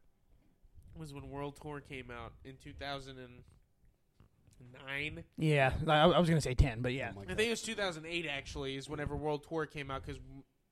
was 0.98 1.14
when 1.14 1.30
World 1.30 1.58
Tour 1.62 1.82
came 1.82 2.10
out 2.10 2.34
in 2.44 2.56
2009. 4.60 5.24
Yeah, 5.38 5.74
I, 5.88 6.02
I 6.02 6.20
was 6.20 6.30
gonna 6.30 6.42
say 6.42 6.54
ten, 6.54 6.82
but 6.82 6.94
yeah. 6.94 7.12
Oh 7.18 7.22
I 7.22 7.34
think 7.34 7.48
it 7.48 7.50
was 7.50 7.62
2008 7.62 8.26
actually 8.30 8.76
is 8.76 8.90
whenever 8.90 9.16
World 9.16 9.46
Tour 9.48 9.66
came 9.66 9.90
out 9.92 10.06
because 10.06 10.20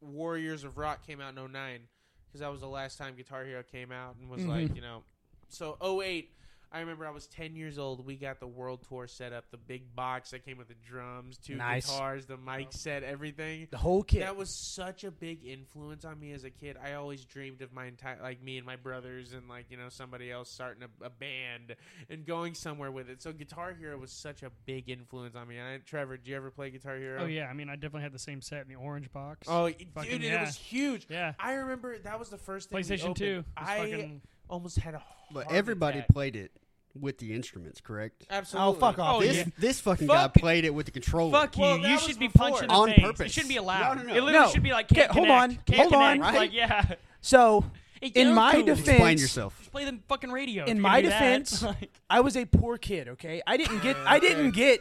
Warriors 0.02 0.64
of 0.64 0.78
Rock 0.78 1.06
came 1.06 1.20
out 1.22 1.36
in 1.38 1.52
09 1.52 1.80
because 2.28 2.42
that 2.42 2.52
was 2.52 2.62
the 2.62 2.68
last 2.68 2.98
time 2.98 3.16
Guitar 3.16 3.44
Hero 3.46 3.64
came 3.64 3.92
out 3.92 4.16
and 4.20 4.30
was 4.30 4.42
Mhm. 4.44 4.48
like 4.50 4.76
you 4.76 4.82
know 4.82 5.04
so 5.50 5.78
08 5.82 6.32
I 6.72 6.80
remember 6.82 7.06
I 7.08 7.12
was 7.12 7.28
10 7.28 7.56
years 7.56 7.78
old 7.78 8.06
we 8.06 8.16
got 8.16 8.40
the 8.40 8.48
World 8.48 8.86
Tour 8.88 9.08
set 9.08 9.34
up 9.34 9.46
the 9.52 9.58
big 9.58 9.96
box 9.96 10.32
that 10.32 10.44
came 10.46 10.58
with 10.58 10.68
the 10.68 10.76
drums 10.88 11.38
two 11.38 11.56
Nice. 11.56 11.90
guitars 11.90 12.26
the 12.26 12.38
mic 12.38 12.68
set 12.72 13.04
everything 13.04 13.68
The 13.72 13.78
whole 13.78 14.04
kit. 14.04 14.22
that 14.22 14.36
was 14.36 14.50
such 14.50 15.04
a 15.04 15.12
big 15.12 15.46
influence 15.46 16.04
on 16.06 16.20
me 16.20 16.32
as 16.34 16.44
a 16.44 16.50
kid. 16.50 16.78
I 16.84 16.94
always 16.94 17.24
dreamed 17.26 17.62
of 17.62 17.72
my 17.74 17.86
entire, 17.86 18.20
like 18.22 18.42
me 18.44 18.58
and 18.58 18.66
my 18.66 18.76
brothers, 18.76 19.34
and 19.34 19.48
like 19.50 19.66
you 19.70 19.78
know 19.78 19.90
somebody 19.90 20.32
else 20.32 20.50
starting 20.52 20.84
a, 20.84 21.06
a 21.06 21.10
band 21.10 21.76
and 22.10 22.26
going 22.26 22.54
somewhere 22.54 22.92
with 22.92 23.10
it. 23.10 23.22
So 23.22 23.32
Guitar 23.34 23.74
Hero 23.74 23.98
was 23.98 24.12
such 24.12 24.44
a 24.44 24.52
big 24.66 24.90
influence 24.90 25.36
on 25.36 25.48
me. 25.48 25.58
And 25.58 25.68
I, 25.68 25.78
Trevor, 25.78 26.18
do 26.18 26.30
you 26.32 26.38
ever 26.38 26.52
play 26.52 26.70
Guitar 26.70 26.98
Hero? 26.98 27.24
Oh 27.24 27.26
yeah, 27.28 27.46
I 27.48 27.54
mean 27.54 27.70
I 27.70 27.76
definitely 27.76 28.02
had 28.04 28.14
the 28.14 28.20
same 28.20 28.42
set 28.42 28.62
in 28.62 28.68
the 28.68 28.76
orange 28.76 29.12
box. 29.12 29.48
Oh, 29.50 29.70
dude, 29.70 29.88
Fucking 29.94 30.12
and 30.12 30.24
it 30.24 30.40
was 30.42 30.56
huge. 30.56 31.08
yeah. 31.10 31.34
I 31.40 31.54
remember 31.54 31.98
that 32.00 32.20
was 32.20 32.30
the 32.30 32.38
first 32.38 32.70
thing. 32.70 32.80
PlayStation 32.80 33.02
opened. 33.04 33.16
Two. 33.18 33.36
was 33.38 33.46
I 33.68 33.78
fucking, 33.78 34.22
almost 34.50 34.78
had 34.80 34.94
a. 34.96 35.04
But 35.32 35.52
everybody 35.52 36.00
attack. 36.00 36.10
played 36.14 36.36
it 36.36 36.52
with 37.00 37.18
the 37.20 37.34
instruments, 37.34 37.80
correct? 37.82 38.26
Absolutely. 38.30 38.70
Oh 38.70 38.80
fuck 38.80 38.98
off. 39.00 39.18
Oh, 39.18 39.22
this 39.22 39.38
yeah. 39.38 39.44
this 39.60 39.80
fucking 39.82 40.08
Fuck- 40.08 40.34
guy 40.34 40.40
played 40.40 40.66
it 40.66 40.74
with 40.74 40.86
the 40.88 40.92
controller. 40.92 41.32
fuck 41.32 41.56
you. 41.58 41.62
Well, 41.64 41.78
you 41.80 42.00
should 42.00 42.18
be 42.20 42.28
before. 42.28 42.50
punching 42.50 42.68
the 42.70 42.74
On 42.74 42.90
face. 42.90 43.20
It 43.28 43.32
shouldn't 43.32 43.50
be 43.50 43.58
allowed. 43.58 43.98
No, 43.98 44.04
no, 44.04 44.08
no. 44.10 44.16
It 44.16 44.22
literally 44.24 44.46
No. 44.48 44.52
should 44.52 44.64
be 44.64 44.72
like 44.72 44.88
can't 44.88 45.12
hold 45.12 45.30
on. 45.30 45.56
Can't 45.66 45.80
Hold 45.80 45.94
on. 45.94 46.20
Right? 46.20 46.36
Like 46.36 46.54
yeah. 46.54 46.86
so 47.22 47.66
In 48.02 48.34
my 48.34 48.54
do 48.56 48.64
defense- 48.64 48.88
Explain 48.88 49.18
yourself. 49.18 49.58
just 49.60 49.72
play 49.72 49.86
the 49.86 50.00
fucking 50.08 50.32
radio. 50.32 50.66
In 50.66 50.80
my 50.80 51.02
defense, 51.02 51.64
I 52.10 52.22
was 52.22 52.36
a 52.38 52.46
poor 52.46 52.78
kid. 52.78 53.10
Okay, 53.10 53.42
I 53.46 53.58
didn't 53.58 53.82
get. 53.84 53.96
I 53.98 54.20
didn't 54.20 54.52
get 54.52 54.80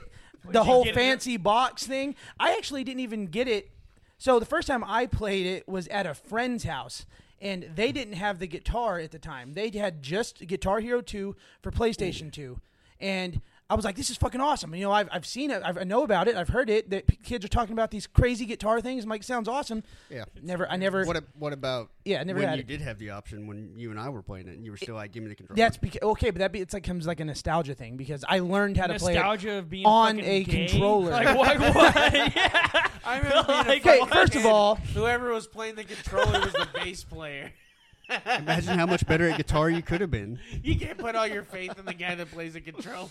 the 0.49 0.63
whole 0.65 0.85
get 0.85 0.93
it- 0.93 0.95
fancy 0.95 1.37
box 1.37 1.87
thing. 1.87 2.15
I 2.39 2.53
actually 2.57 2.85
didn't 2.85 3.01
even 3.01 3.27
get 3.27 3.49
it. 3.49 3.71
So 4.19 4.39
the 4.39 4.47
first 4.47 4.67
time 4.69 4.83
I 4.85 5.05
played 5.07 5.45
it 5.45 5.69
was 5.69 5.87
at 5.89 6.07
a 6.07 6.15
friend's 6.15 6.65
house, 6.65 7.05
and 7.41 7.71
they 7.75 7.93
didn't 7.93 8.15
have 8.15 8.39
the 8.39 8.47
guitar 8.47 8.99
at 8.99 9.11
the 9.11 9.19
time. 9.19 9.55
They 9.55 9.71
had 9.71 10.03
just 10.03 10.47
Guitar 10.47 10.81
Hero 10.81 11.01
2 11.01 11.37
for 11.63 11.71
PlayStation 11.71 12.33
2, 12.33 12.61
and 13.01 13.41
I 13.69 13.75
was 13.75 13.85
like, 13.85 13.97
"This 13.97 14.11
is 14.11 14.17
fucking 14.17 14.41
awesome!" 14.41 14.73
You 14.75 14.83
know, 14.83 14.93
I've, 14.93 15.09
I've 15.11 15.27
seen 15.27 15.51
it, 15.51 15.61
I've, 15.65 15.77
I 15.77 15.83
know 15.83 16.05
about 16.05 16.29
it, 16.29 16.37
I've 16.37 16.49
heard 16.51 16.71
it. 16.71 16.89
That 16.91 17.09
p- 17.09 17.17
kids 17.17 17.45
are 17.45 17.49
talking 17.49 17.73
about 17.73 17.91
these 17.91 18.07
crazy 18.07 18.47
guitar 18.47 18.81
things. 18.81 19.03
I'm 19.03 19.11
like, 19.11 19.25
"Sounds 19.25 19.49
awesome." 19.49 19.83
Yeah. 20.09 20.25
Never, 20.41 20.71
I 20.71 20.77
never. 20.77 21.05
What 21.05 21.17
a, 21.17 21.25
what 21.37 21.53
about 21.53 21.91
yeah, 22.05 22.21
I 22.21 22.25
never 22.25 22.39
when 22.39 22.49
had 22.49 22.59
you 22.59 22.61
it. 22.61 22.69
did 22.69 22.81
have 22.81 22.99
the 22.99 23.11
option 23.11 23.49
when 23.49 23.73
you 23.77 23.91
and 23.91 23.99
I 23.99 24.09
were 24.09 24.23
playing 24.23 24.47
it 24.47 24.55
and 24.55 24.65
you 24.65 24.71
were 24.71 24.77
still 24.77 24.95
like, 24.95 25.11
give 25.11 25.25
me 25.25 25.31
the 25.31 25.35
controller. 25.35 25.57
That's 25.57 25.77
because 25.79 26.01
okay, 26.03 26.31
but 26.31 26.39
that 26.39 26.53
be 26.53 26.61
it's 26.61 26.75
like 26.75 26.85
comes 26.85 27.09
like 27.09 27.19
a 27.19 27.25
nostalgia 27.25 27.75
thing 27.75 27.97
because 27.97 28.25
I 28.29 28.39
learned 28.39 28.77
how 28.77 28.87
to 28.87 28.99
play 29.01 29.15
nostalgia 29.15 29.59
of 29.59 29.69
being 29.69 29.85
on 29.85 30.17
fucking 30.17 30.31
a 30.31 30.45
gay? 30.45 30.67
controller. 30.69 31.11
Like 31.11 31.37
what? 31.37 31.59
what? 31.75 31.95
yeah. 32.37 32.89
I 33.05 33.19
remember 33.19 33.53
Like, 33.53 33.85
Okay, 33.85 34.01
first 34.13 34.37
of 34.37 34.47
all, 34.47 34.77
whoever 34.95 35.33
was 35.33 35.49
playing 35.49 35.75
the 35.75 35.85
controller 35.85 36.39
was 36.41 36.53
the 36.53 36.69
bass 36.73 37.03
player. 37.03 37.53
Imagine 38.39 38.79
how 38.79 38.87
much 38.87 39.05
better 39.07 39.29
at 39.29 39.37
guitar 39.37 39.69
you 39.69 39.83
could 39.83 40.01
have 40.01 40.13
been. 40.13 40.39
You 40.63 40.79
can't 40.79 40.97
put 40.99 41.17
all 41.17 41.27
your 41.27 41.43
faith 41.43 41.77
in 41.77 41.85
the 41.85 41.95
guy 41.95 42.15
that 42.15 42.31
plays 42.31 42.53
the 42.55 42.61
controller. 42.61 43.09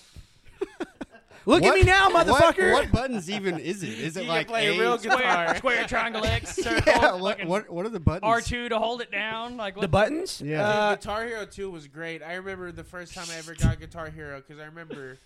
Look 1.45 1.63
at 1.63 1.73
me 1.75 1.83
now, 1.83 2.09
motherfucker. 2.09 2.71
What, 2.73 2.91
buttons 2.91 3.29
even 3.29 3.59
is 3.59 3.83
it? 3.83 3.89
Is 3.89 4.17
it 4.17 4.23
You 4.25 4.29
like 4.29 4.47
play 4.47 4.67
a 4.67 4.71
A, 4.73 4.79
real 4.79 4.97
Square, 4.97 5.17
guitar. 5.17 5.55
square, 5.57 5.87
triangle, 5.87 6.25
X, 6.25 6.55
circle. 6.55 6.83
Yeah, 6.85 7.15
what, 7.15 7.43
what 7.45 7.69
what 7.69 7.85
are 7.85 7.89
the 7.89 7.99
buttons? 7.99 8.23
R 8.23 8.41
two 8.41 8.69
to 8.69 8.79
hold 8.79 9.01
it 9.01 9.11
down. 9.11 9.57
Like 9.57 9.79
the 9.79 9.87
buttons? 9.87 10.41
Yeah. 10.41 10.67
Uh, 10.67 10.95
Guitar 10.95 11.25
Hero 11.25 11.45
2 11.45 11.69
was 11.69 11.87
great. 11.87 12.21
I 12.23 12.33
remember 12.35 12.71
the 12.71 12.83
first 12.83 13.13
time 13.13 13.25
I 13.31 13.37
ever 13.37 13.53
got 13.55 13.79
Guitar 13.79 14.09
Hero 14.09 14.41
because 14.41 14.59
I 14.61 14.65
remember 14.65 15.17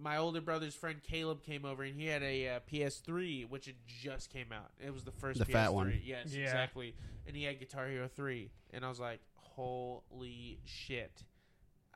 my 0.00 0.16
older 0.16 0.40
brother's 0.40 0.74
friend 0.76 1.00
Caleb 1.02 1.42
came 1.42 1.64
over 1.64 1.82
and 1.82 1.98
he 2.00 2.06
had 2.06 2.22
a 2.22 2.48
uh, 2.48 2.60
PS3 2.72 3.48
which 3.48 3.66
had 3.66 3.74
just 4.00 4.30
came 4.30 4.52
out. 4.52 4.70
It 4.84 4.94
was 4.94 5.02
the 5.04 5.10
first 5.12 5.40
The 5.40 5.44
PS3. 5.46 5.52
fat 5.52 5.74
one. 5.74 6.00
Yes, 6.04 6.26
Yeah. 6.32 6.44
exactly. 6.44 6.94
And 7.26 7.34
he 7.36 7.42
had 7.44 7.58
Guitar 7.58 7.88
Hero 7.88 8.08
3 8.14 8.50
and 8.72 8.84
I 8.84 8.88
was 8.88 9.00
like, 9.00 9.20
"Holy 9.34 10.60
shit. 10.64 11.24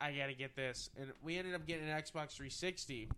I 0.03 0.11
got 0.11 0.27
to 0.27 0.33
get 0.33 0.55
this." 0.55 0.89
And 0.99 1.11
we 1.23 1.37
ended 1.37 1.55
up 1.55 1.65
getting 1.65 1.87
an 1.89 1.95
Xbox 1.97 2.31
360. 2.31 3.09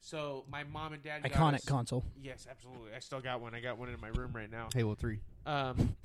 So 0.00 0.44
my 0.50 0.62
mom 0.64 0.92
and 0.92 1.02
dad 1.02 1.22
got 1.22 1.32
iconic 1.32 1.54
us- 1.56 1.64
console. 1.64 2.04
Yes, 2.22 2.46
absolutely. 2.50 2.92
I 2.94 3.00
still 3.00 3.20
got 3.20 3.40
one. 3.40 3.54
I 3.54 3.60
got 3.60 3.76
one 3.78 3.88
in 3.88 4.00
my 4.00 4.08
room 4.08 4.32
right 4.34 4.50
now. 4.50 4.68
Halo 4.74 4.94
Three. 4.94 5.18
Um, 5.46 5.96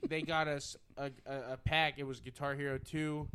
they 0.08 0.22
got 0.22 0.48
us 0.48 0.76
a, 0.96 1.10
a, 1.26 1.52
a 1.52 1.56
pack. 1.64 1.94
It 1.98 2.04
was 2.04 2.20
Guitar 2.20 2.54
Hero 2.54 2.78
two 2.78 3.28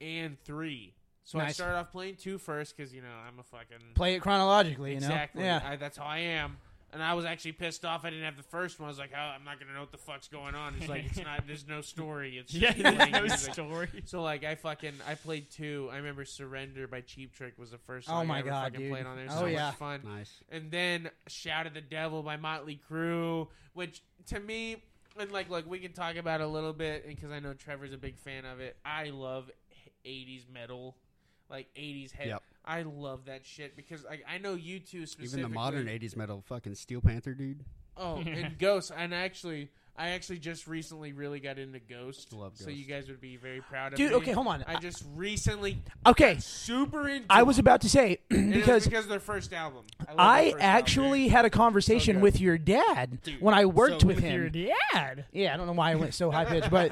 and 0.00 0.36
three. 0.44 0.94
So 1.26 1.38
I 1.38 1.44
Nice. 1.44 1.54
started 1.54 1.78
off 1.78 1.90
playing 1.92 2.16
two 2.16 2.36
first 2.36 2.76
because 2.76 2.92
you 2.92 3.00
know 3.00 3.08
I'm 3.26 3.38
a 3.38 3.42
fucking 3.42 3.78
Play 3.94 4.14
it 4.14 4.20
chronologically, 4.20 4.94
you 4.94 5.00
know. 5.00 5.06
exactly. 5.06 5.42
Yeah. 5.44 5.60
I, 5.64 5.76
that's 5.76 5.96
how 5.96 6.04
I 6.04 6.18
am. 6.18 6.58
And 6.94 7.02
I 7.02 7.14
was 7.14 7.24
actually 7.24 7.52
pissed 7.52 7.84
off. 7.84 8.04
I 8.04 8.10
didn't 8.10 8.24
have 8.24 8.36
the 8.36 8.44
first 8.44 8.78
one. 8.78 8.86
I 8.86 8.88
was 8.88 8.98
like, 9.00 9.10
oh, 9.14 9.18
I'm 9.20 9.44
not 9.44 9.58
gonna 9.58 9.74
know 9.74 9.80
what 9.80 9.90
the 9.90 9.98
fuck's 9.98 10.28
going 10.28 10.54
on. 10.54 10.76
It's 10.78 10.88
like 10.88 11.04
it's 11.06 11.18
not. 11.18 11.44
There's 11.44 11.66
no 11.66 11.80
story. 11.80 12.38
It's 12.38 12.52
just 12.54 12.62
Yeah, 12.78 12.92
playing 12.92 12.96
there's 12.98 13.12
no 13.12 13.22
music. 13.22 13.52
story. 13.52 13.88
So 14.04 14.22
like 14.22 14.44
I 14.44 14.54
fucking 14.54 14.92
I 15.06 15.16
played 15.16 15.50
two. 15.50 15.90
I 15.92 15.96
remember 15.96 16.24
"Surrender" 16.24 16.86
by 16.86 17.00
Cheap 17.00 17.34
Trick 17.34 17.58
was 17.58 17.72
the 17.72 17.78
first 17.78 18.08
Oh 18.08 18.12
song 18.12 18.28
my 18.28 18.36
I 18.36 18.38
ever 18.40 18.48
God, 18.50 18.62
fucking 18.66 18.80
dude. 18.80 18.90
played 18.92 19.06
on 19.06 19.16
there. 19.16 19.26
Oh 19.28 19.40
so 19.40 19.46
yeah. 19.46 19.66
much 19.66 19.74
fun. 19.74 20.00
Nice. 20.04 20.30
And 20.50 20.70
then 20.70 21.10
"Shout 21.26 21.66
at 21.66 21.74
the 21.74 21.80
Devil" 21.80 22.22
by 22.22 22.36
Motley 22.36 22.80
Crue, 22.88 23.48
which 23.72 24.00
to 24.28 24.38
me, 24.38 24.76
and 25.18 25.32
like 25.32 25.50
like 25.50 25.68
we 25.68 25.80
can 25.80 25.92
talk 25.94 26.14
about 26.14 26.40
it 26.40 26.44
a 26.44 26.48
little 26.48 26.72
bit 26.72 27.08
because 27.08 27.32
I 27.32 27.40
know 27.40 27.54
Trevor's 27.54 27.92
a 27.92 27.98
big 27.98 28.16
fan 28.18 28.44
of 28.44 28.60
it. 28.60 28.76
I 28.84 29.10
love 29.10 29.50
'80s 30.06 30.48
metal, 30.48 30.96
like 31.50 31.66
'80s 31.76 32.12
head. 32.12 32.28
Yep. 32.28 32.42
I 32.64 32.82
love 32.82 33.26
that 33.26 33.44
shit 33.44 33.76
because 33.76 34.04
like 34.04 34.24
I 34.28 34.38
know 34.38 34.54
you 34.54 34.80
two 34.80 35.06
specifically. 35.06 35.40
Even 35.40 35.50
the 35.50 35.54
modern 35.54 35.86
'80s 35.86 36.16
metal, 36.16 36.42
fucking 36.46 36.74
Steel 36.74 37.00
Panther, 37.00 37.34
dude. 37.34 37.64
Oh, 37.96 38.16
and 38.16 38.58
Ghost, 38.58 38.90
and 38.96 39.14
actually, 39.14 39.70
I 39.96 40.08
actually 40.10 40.38
just 40.38 40.66
recently 40.66 41.12
really 41.12 41.38
got 41.38 41.56
into 41.58 41.78
Ghost. 41.78 42.32
Love 42.32 42.52
So 42.56 42.68
you 42.68 42.84
guys 42.84 43.06
would 43.08 43.20
be 43.20 43.36
very 43.36 43.60
proud 43.60 43.92
of 43.92 43.98
me. 43.98 44.04
Dude, 44.04 44.10
me. 44.12 44.16
okay, 44.18 44.32
hold 44.32 44.48
on. 44.48 44.64
I 44.66 44.80
just 44.80 45.04
recently 45.14 45.78
Okay, 46.04 46.36
super 46.40 47.08
into. 47.08 47.26
I 47.30 47.44
was 47.44 47.60
about 47.60 47.80
to 47.82 47.88
say 47.88 48.18
And 48.30 48.52
because 48.52 48.84
because 48.84 49.04
of 49.04 49.10
their 49.10 49.20
first 49.20 49.52
album. 49.52 49.84
I, 50.00 50.10
love 50.10 50.18
I 50.18 50.42
first 50.42 50.54
album, 50.54 50.60
actually 50.78 51.28
had 51.28 51.44
a 51.44 51.50
conversation 51.50 52.16
good. 52.16 52.22
with 52.22 52.40
your 52.40 52.58
dad 52.58 53.22
Dude, 53.22 53.40
when 53.40 53.54
I 53.54 53.66
worked 53.66 54.00
so 54.00 54.06
with 54.08 54.16
With 54.16 54.24
him. 54.24 54.40
your 54.40 54.50
dad. 54.50 55.26
Yeah, 55.32 55.54
I 55.54 55.56
don't 55.56 55.66
know 55.68 55.72
why 55.72 55.92
I 55.92 55.94
went 55.94 56.12
so 56.14 56.30
high 56.30 56.44
pitched, 56.44 56.70
but 56.70 56.90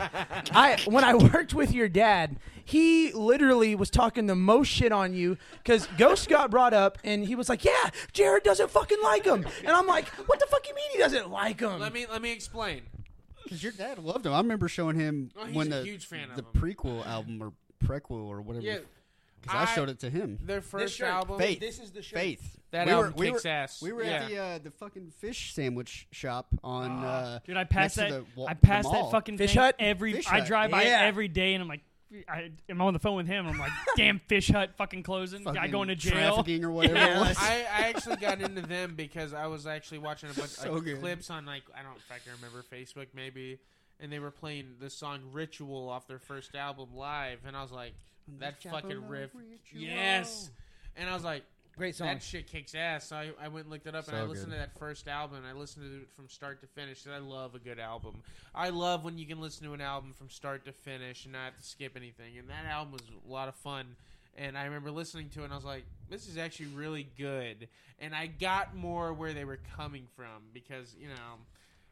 I 0.52 0.78
when 0.84 1.02
I 1.02 1.14
worked 1.16 1.54
with 1.54 1.72
your 1.72 1.88
dad, 1.88 2.36
he 2.64 3.12
literally 3.12 3.74
was 3.74 3.90
talking 3.90 4.26
the 4.26 4.36
most 4.36 4.68
shit 4.68 4.92
on 4.92 5.12
you 5.12 5.36
because 5.64 5.88
Ghost 5.98 6.28
got 6.28 6.52
brought 6.52 6.72
up 6.72 6.98
and 7.02 7.24
he 7.26 7.34
was 7.34 7.48
like, 7.48 7.64
"Yeah, 7.64 7.90
Jared 8.12 8.44
doesn't 8.44 8.70
fucking 8.70 8.98
like 9.02 9.24
him," 9.24 9.44
and 9.64 9.70
I'm 9.72 9.88
like, 9.88 10.06
"What 10.28 10.38
the 10.38 10.46
fuck 10.46 10.68
you 10.68 10.74
mean 10.76 10.90
he 10.92 10.98
doesn't 10.98 11.30
like 11.30 11.58
him?" 11.58 11.80
Let 11.80 11.92
me 11.92 12.06
let 12.08 12.22
me 12.22 12.30
explain. 12.30 12.82
Because 13.52 13.62
your 13.62 13.72
dad 13.72 13.98
loved 13.98 14.26
him. 14.26 14.32
I 14.32 14.38
remember 14.38 14.68
showing 14.68 14.96
him 14.96 15.30
Oh, 15.36 15.44
when 15.52 15.70
the 15.70 15.82
huge 15.82 16.06
fan 16.06 16.28
the 16.36 16.42
Prequelle 16.42 17.06
album 17.06 17.42
or 17.42 17.52
Prequelle 17.84 18.26
or 18.26 18.40
whatever. 18.40 18.64
Yeah, 18.64 18.78
Because 19.40 19.56
I, 19.56 19.62
I- 19.70 19.74
showed 19.74 19.88
it 19.88 19.98
to 20.00 20.10
him. 20.10 20.38
their 20.42 20.60
first 20.60 20.94
shirt, 20.96 21.08
album. 21.08 21.38
Faith. 21.38 21.60
This 21.60 21.78
is 21.80 21.90
the 21.90 22.02
shirt. 22.02 22.18
Faith. 22.18 22.58
That 22.70 22.86
we 22.86 22.92
album 22.92 23.12
were, 23.12 23.18
we 23.18 23.30
were, 23.32 23.40
ass. 23.46 23.82
We 23.82 23.92
were 23.92 24.02
Yeah. 24.02 24.10
at 24.22 24.28
the 24.28 24.38
uh, 24.38 24.58
the 24.58 24.70
fucking 24.70 25.10
fish 25.18 25.52
sandwich 25.54 26.06
shop 26.10 26.46
on. 26.64 27.04
Uh, 27.04 27.38
Dude, 27.44 27.56
I 27.58 27.64
pass 27.64 27.96
that. 27.96 28.08
the 28.10 28.24
wa- 28.34 28.46
I 28.48 28.54
the 28.54 28.60
pass 28.60 28.88
that 28.88 29.10
fucking 29.10 29.36
Fish 29.36 29.52
thing 29.52 29.60
Hut? 29.62 29.76
every. 29.78 30.14
Fish 30.14 30.26
I 30.26 30.38
Hut, 30.38 30.46
drive 30.46 30.70
by 30.70 30.84
yeah. 30.84 31.02
every 31.02 31.28
day, 31.28 31.52
and 31.54 31.62
I'm 31.62 31.68
like, 31.68 31.82
I, 32.28 32.50
I'm 32.68 32.80
on 32.80 32.92
the 32.92 32.98
phone 32.98 33.16
with 33.16 33.26
him. 33.26 33.46
I'm 33.46 33.58
like, 33.58 33.72
damn, 33.96 34.18
Fish 34.18 34.48
Hut 34.50 34.70
fucking 34.76 35.02
closing. 35.02 35.44
Guy 35.44 35.54
fucking 35.54 35.70
going 35.72 35.88
to 35.88 35.94
jail. 35.96 36.12
trafficking 36.12 36.64
or 36.64 36.70
whatever 36.70 36.94
Yeah. 36.96 37.16
it 37.16 37.28
was. 37.28 37.36
I, 37.38 37.64
I 37.72 37.88
actually 37.88 38.16
got 38.16 38.40
into 38.40 38.62
them 38.62 38.94
because 38.96 39.32
I 39.34 39.46
was 39.46 39.66
actually 39.66 39.98
watching 39.98 40.30
a 40.30 40.34
bunch 40.34 40.50
So 40.50 40.74
of 40.74 40.84
good. 40.84 41.00
clips 41.00 41.30
on 41.30 41.46
like 41.46 41.62
I 41.78 41.82
don't 41.82 41.96
if 41.96 42.10
I 42.10 42.18
can 42.18 42.32
remember 42.36 42.64
Facebook 42.72 43.06
maybe, 43.14 43.58
and 44.00 44.12
they 44.12 44.18
were 44.18 44.30
playing 44.30 44.74
the 44.80 44.90
song 44.90 45.20
"Ritual" 45.32 45.88
off 45.88 46.06
their 46.06 46.18
first 46.18 46.54
album 46.54 46.88
live, 46.94 47.38
and 47.46 47.56
I 47.56 47.62
was 47.62 47.72
like, 47.72 47.94
that 48.38 48.62
fucking 48.62 49.08
riff, 49.08 49.30
yes, 49.74 50.50
and 50.96 51.08
I 51.08 51.14
was 51.14 51.24
like, 51.24 51.44
Great 51.82 51.96
song. 51.96 52.06
that 52.06 52.22
shit 52.22 52.46
kicks 52.46 52.76
ass. 52.76 53.08
So 53.08 53.16
I, 53.16 53.32
I 53.42 53.48
went 53.48 53.64
and 53.64 53.72
looked 53.72 53.88
it 53.88 53.94
up 53.96 54.06
and 54.06 54.16
I 54.16 54.22
listened 54.22 54.52
good. 54.52 54.58
to 54.58 54.60
that 54.60 54.78
first 54.78 55.08
album 55.08 55.38
and 55.38 55.46
I 55.48 55.52
listened 55.52 55.84
to 55.84 56.02
it 56.02 56.12
from 56.14 56.28
start 56.28 56.60
to 56.60 56.68
finish. 56.68 57.06
And 57.06 57.12
I 57.12 57.18
love 57.18 57.56
a 57.56 57.58
good 57.58 57.80
album. 57.80 58.22
I 58.54 58.68
love 58.68 59.02
when 59.02 59.18
you 59.18 59.26
can 59.26 59.40
listen 59.40 59.66
to 59.66 59.72
an 59.72 59.80
album 59.80 60.12
from 60.12 60.30
start 60.30 60.64
to 60.66 60.72
finish 60.72 61.24
and 61.24 61.32
not 61.32 61.46
have 61.46 61.56
to 61.56 61.64
skip 61.64 61.96
anything. 61.96 62.38
And 62.38 62.48
that 62.50 62.66
album 62.70 62.92
was 62.92 63.02
a 63.02 63.32
lot 63.32 63.48
of 63.48 63.56
fun. 63.56 63.96
And 64.36 64.56
I 64.56 64.66
remember 64.66 64.92
listening 64.92 65.28
to 65.30 65.40
it 65.40 65.46
and 65.46 65.52
I 65.52 65.56
was 65.56 65.64
like, 65.64 65.84
this 66.08 66.28
is 66.28 66.38
actually 66.38 66.66
really 66.66 67.08
good. 67.18 67.66
And 67.98 68.14
I 68.14 68.28
got 68.28 68.76
more 68.76 69.12
where 69.12 69.32
they 69.32 69.44
were 69.44 69.58
coming 69.76 70.06
from 70.14 70.44
because, 70.54 70.94
you 70.96 71.08
know. 71.08 71.34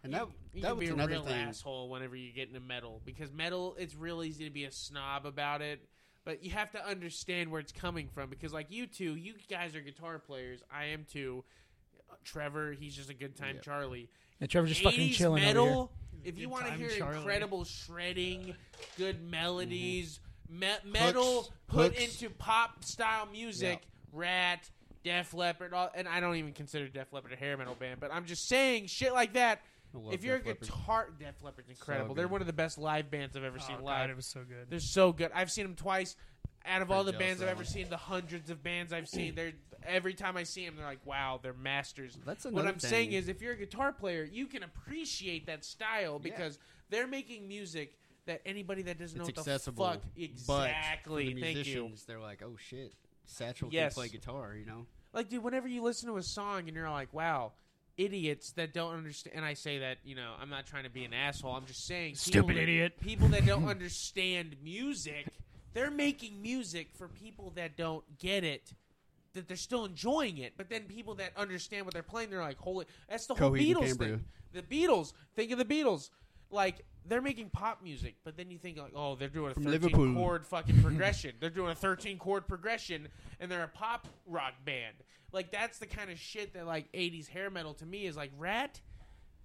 And 0.05 0.15
that 0.15 0.29
you 0.55 0.63
that 0.63 0.69
can 0.69 0.77
was 0.77 0.87
be 0.87 0.91
a 0.93 0.95
another 0.95 1.13
real 1.15 1.25
thing. 1.25 1.35
asshole 1.35 1.89
whenever 1.89 2.15
you 2.15 2.33
get 2.33 2.47
into 2.47 2.61
metal 2.61 3.03
because 3.05 3.33
metal 3.33 3.77
it's 3.77 3.97
real 3.97 4.23
easy 4.23 4.45
to 4.45 4.51
be 4.51 4.65
a 4.65 4.71
snob 4.71 5.27
about 5.27 5.61
it 5.61 5.81
but 6.25 6.45
you 6.45 6.51
have 6.51 6.71
to 6.73 6.87
understand 6.87 7.51
where 7.51 7.61
it's 7.61 7.73
coming 7.73 8.09
from 8.15 8.29
because 8.31 8.53
like 8.53 8.67
you 8.71 8.87
two 8.87 9.15
you 9.17 9.35
guys 9.49 9.75
are 9.75 9.81
guitar 9.81 10.19
players 10.19 10.63
i 10.73 10.87
am 10.87 11.07
too 11.11 11.45
Uh, 12.11 12.15
trevor 12.25 12.73
he's 12.73 12.95
just 12.95 13.11
a 13.11 13.15
good 13.15 13.37
time 13.37 13.57
Yep. 13.57 13.65
charlie 13.65 14.09
And 14.41 14.51
Trevor's 14.51 14.71
just 14.71 14.83
fucking 14.83 15.11
80s 15.11 15.15
chilling 15.15 15.43
over 15.45 15.47
here. 15.53 15.55
metal 15.55 15.93
if 16.25 16.39
you 16.39 16.49
want 16.49 16.67
to 16.67 16.73
hear 16.73 16.89
Charlie. 16.91 17.17
incredible 17.19 17.65
shredding 17.65 18.55
good 18.99 19.23
melodies 19.31 20.21
me- 20.49 20.67
metal 20.85 21.25
Mm-hmm. 21.25 21.37
Hooks. 21.37 21.51
put 21.95 21.99
Hooks. 22.01 22.23
into 22.23 22.35
pop 22.35 22.85
style 22.85 23.27
music 23.33 23.83
Ratt 24.13 24.69
Def 25.05 25.33
Leppard, 25.33 25.73
all, 25.73 25.89
and 25.95 26.07
I 26.07 26.21
don't 26.21 26.37
even 26.37 26.53
consider 26.53 26.87
Def 26.89 27.11
Leppard 27.13 27.33
a 27.33 27.37
hair 27.37 27.57
metal 27.57 27.75
band, 27.75 28.01
but 28.01 28.13
I'm 28.13 28.27
just 28.27 28.47
saying 28.49 28.87
shit 28.89 29.13
like 29.15 29.33
that 29.33 29.61
I 29.61 29.61
love 29.61 29.63
if 30.11 30.25
you're 30.25 30.39
Def 30.39 30.47
a 30.47 30.49
Leppard. 30.51 30.69
guitar, 30.69 31.09
Def 31.19 31.43
Leppard's 31.43 31.69
incredible. 31.71 32.15
They're 32.15 32.29
one 32.29 32.41
of 32.41 32.47
the 32.47 32.53
best 32.53 32.79
live 32.79 33.11
bands 33.11 33.37
I've 33.37 33.45
ever 33.45 33.59
Oh, 33.61 33.67
seen 33.67 33.77
God, 33.77 33.85
live. 33.85 34.11
it 34.11 34.17
was 34.17 34.27
so 34.27 34.41
good. 34.45 34.69
They're 34.71 34.81
so 34.81 35.13
good. 35.13 35.31
I've 35.35 35.51
seen 35.51 35.65
them 35.67 35.75
twice. 35.77 36.17
Out 36.67 36.83
of 36.83 36.91
all 36.91 37.05
the 37.05 37.15
bands 37.15 37.41
I've 37.41 37.49
ever 37.49 37.65
seen, 37.65 37.89
the 37.89 37.97
hundreds 37.97 38.51
of 38.51 38.63
bands 38.63 38.93
I've 38.93 39.09
seen, 39.09 39.35
they're 39.35 39.53
every 39.83 40.13
time 40.13 40.37
I 40.37 40.43
see 40.43 40.67
them, 40.67 40.77
they're 40.77 40.85
like, 40.85 41.05
"Wow, 41.07 41.41
they're 41.43 41.55
masters." 41.55 42.19
That's 42.27 42.45
what 42.45 42.67
I'm 42.67 42.79
saying 42.79 43.13
is, 43.13 43.29
if 43.29 43.41
you're 43.41 43.55
a 43.55 43.57
guitar 43.57 43.93
player, 43.93 44.25
you 44.25 44.47
can 44.47 44.63
appreciate 44.63 45.47
that 45.47 45.65
style 45.65 46.19
because 46.19 46.59
they're 46.91 47.07
making 47.07 47.49
music 47.49 47.97
that 48.27 48.43
anybody 48.45 48.83
that 48.83 48.99
doesn't 48.99 49.17
know 49.19 49.25
it's 49.27 49.39
what 49.39 49.45
the 49.47 49.51
accessible. 49.53 49.87
fuck 49.87 50.03
exactly. 50.17 51.25
But 51.25 51.31
for 51.31 51.35
the 51.37 51.41
Thank 51.41 51.67
you. 51.67 51.83
musicians, 51.85 52.05
they're 52.05 52.21
like, 52.21 52.43
oh 52.43 52.57
shit, 52.59 52.93
Satchel 53.25 53.71
Yes. 53.73 53.95
can 53.95 54.03
play 54.03 54.09
guitar. 54.11 54.55
You 54.55 54.67
know. 54.67 54.87
Like, 55.15 55.31
dude, 55.31 55.43
whenever 55.43 55.67
you 55.67 55.83
listen 55.83 56.09
to 56.11 56.19
a 56.19 56.23
song 56.23 56.67
and 56.69 56.77
you're 56.77 56.91
like, 56.91 57.13
wow, 57.15 57.53
idiots 58.01 58.53
that 58.53 58.73
don't 58.73 58.95
understand, 58.95 59.37
and 59.37 59.45
I 59.45 59.55
say 59.55 59.79
that, 59.79 59.99
you 60.05 60.15
know, 60.15 60.33
I'm 60.41 60.49
not 60.51 60.67
trying 60.67 60.85
to 60.85 60.91
be 60.91 61.05
an 61.05 61.13
asshole. 61.13 61.53
I'm 61.53 61.67
just 61.67 61.87
saying, 61.87 62.15
Stupid 62.15 62.49
people 62.49 62.63
idiot. 62.63 63.01
People 63.01 63.29
that 63.29 63.47
don't 63.47 63.69
understand 63.77 64.57
music, 64.63 65.27
they're 65.75 65.91
making 65.91 66.41
music 66.41 66.89
for 66.95 67.09
people 67.09 67.53
that 67.57 67.77
don't 67.77 68.05
get 68.19 68.45
it. 68.45 68.73
That 69.35 69.47
they're 69.47 69.57
still 69.57 69.85
enjoying 69.85 70.39
it, 70.39 70.55
but 70.57 70.69
then 70.69 70.83
people 70.85 71.15
that 71.17 71.31
understand 71.37 71.85
what 71.85 71.95
they're 71.95 72.03
playing, 72.03 72.31
they're 72.31 72.41
like, 72.41 72.59
"Holy!" 72.59 72.85
That's 73.09 73.27
the 73.27 73.35
whole 73.35 73.53
Coheed 73.53 73.77
and 73.77 73.77
Beatles 73.77 73.87
Cambria. 73.87 74.17
thing. 74.17 74.25
The 74.53 74.63
Beatles. 74.63 75.13
Think 75.37 75.53
of 75.53 75.59
the 75.59 75.65
Beatles. 75.65 76.11
Like 76.51 76.85
they're 77.07 77.23
making 77.23 77.51
pop 77.51 77.83
music, 77.83 78.15
but 78.25 78.37
then 78.37 78.51
you 78.51 78.59
think 78.59 78.79
like, 78.79 78.93
"Oh, 78.95 79.15
they're 79.17 79.29
doing 79.29 79.51
a 79.51 79.55
From 79.55 79.65
13 79.65 79.81
Liverpool. 79.81 80.15
chord 80.15 80.47
fucking 80.47 80.81
progression. 80.83 81.33
they're 81.41 81.51
doing 81.51 81.71
a 81.71 81.75
13 81.75 82.19
chord 82.19 82.47
progression, 82.47 83.09
and 83.41 83.51
they're 83.51 83.65
a 83.65 83.69
pop 83.69 84.07
rock 84.27 84.55
band. 84.65 84.97
Like 85.33 85.51
that's 85.53 85.79
the 85.79 85.87
kind 85.87 86.11
of 86.11 86.19
shit 86.19 86.55
that 86.55 86.67
like 86.67 86.91
80s 86.93 87.29
hair 87.29 87.51
metal 87.51 87.75
to 87.75 87.87
me 87.87 88.07
is 88.07 88.17
like 88.17 88.31
Ratt, 88.39 88.81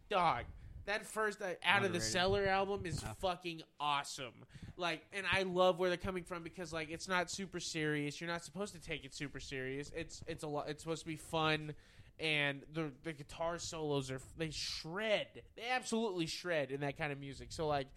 dog. 0.10 0.44
That 0.86 1.06
first 1.06 1.42
uh, 1.42 1.46
out 1.64 1.78
of 1.78 1.92
the 1.94 1.98
Underrated. 1.98 2.02
Cellar 2.04 2.46
album 2.46 2.86
is 2.86 3.02
Yeah. 3.02 3.14
fucking 3.14 3.62
awesome. 3.80 4.34
Like, 4.78 5.04
and 5.14 5.26
I 5.32 5.42
love 5.44 5.80
where 5.80 5.90
they're 5.90 5.98
coming 5.98 6.24
from 6.24 6.44
because 6.44 6.72
like 6.74 6.90
it's 6.92 7.08
not 7.08 7.32
super 7.32 7.60
serious. 7.60 8.20
You're 8.22 8.30
not 8.30 8.44
supposed 8.44 8.74
to 8.76 8.82
take 8.82 9.04
it 9.06 9.14
super 9.16 9.40
serious. 9.40 9.92
It's 9.96 10.22
it's 10.28 10.44
a 10.44 10.48
lot. 10.48 10.70
It's 10.70 10.84
supposed 10.84 11.02
to 11.02 11.08
be 11.08 11.16
fun. 11.16 11.74
And 12.20 12.62
the 12.74 12.92
the 13.04 13.12
guitar 13.14 13.58
solos 13.60 14.10
are 14.10 14.22
they 14.38 14.52
shred. 14.52 15.28
They 15.56 15.64
absolutely 15.70 16.28
shred 16.28 16.72
in 16.72 16.80
that 16.82 16.98
kind 16.98 17.12
of 17.12 17.20
music. 17.20 17.52
So 17.52 17.68
like, 17.68 17.88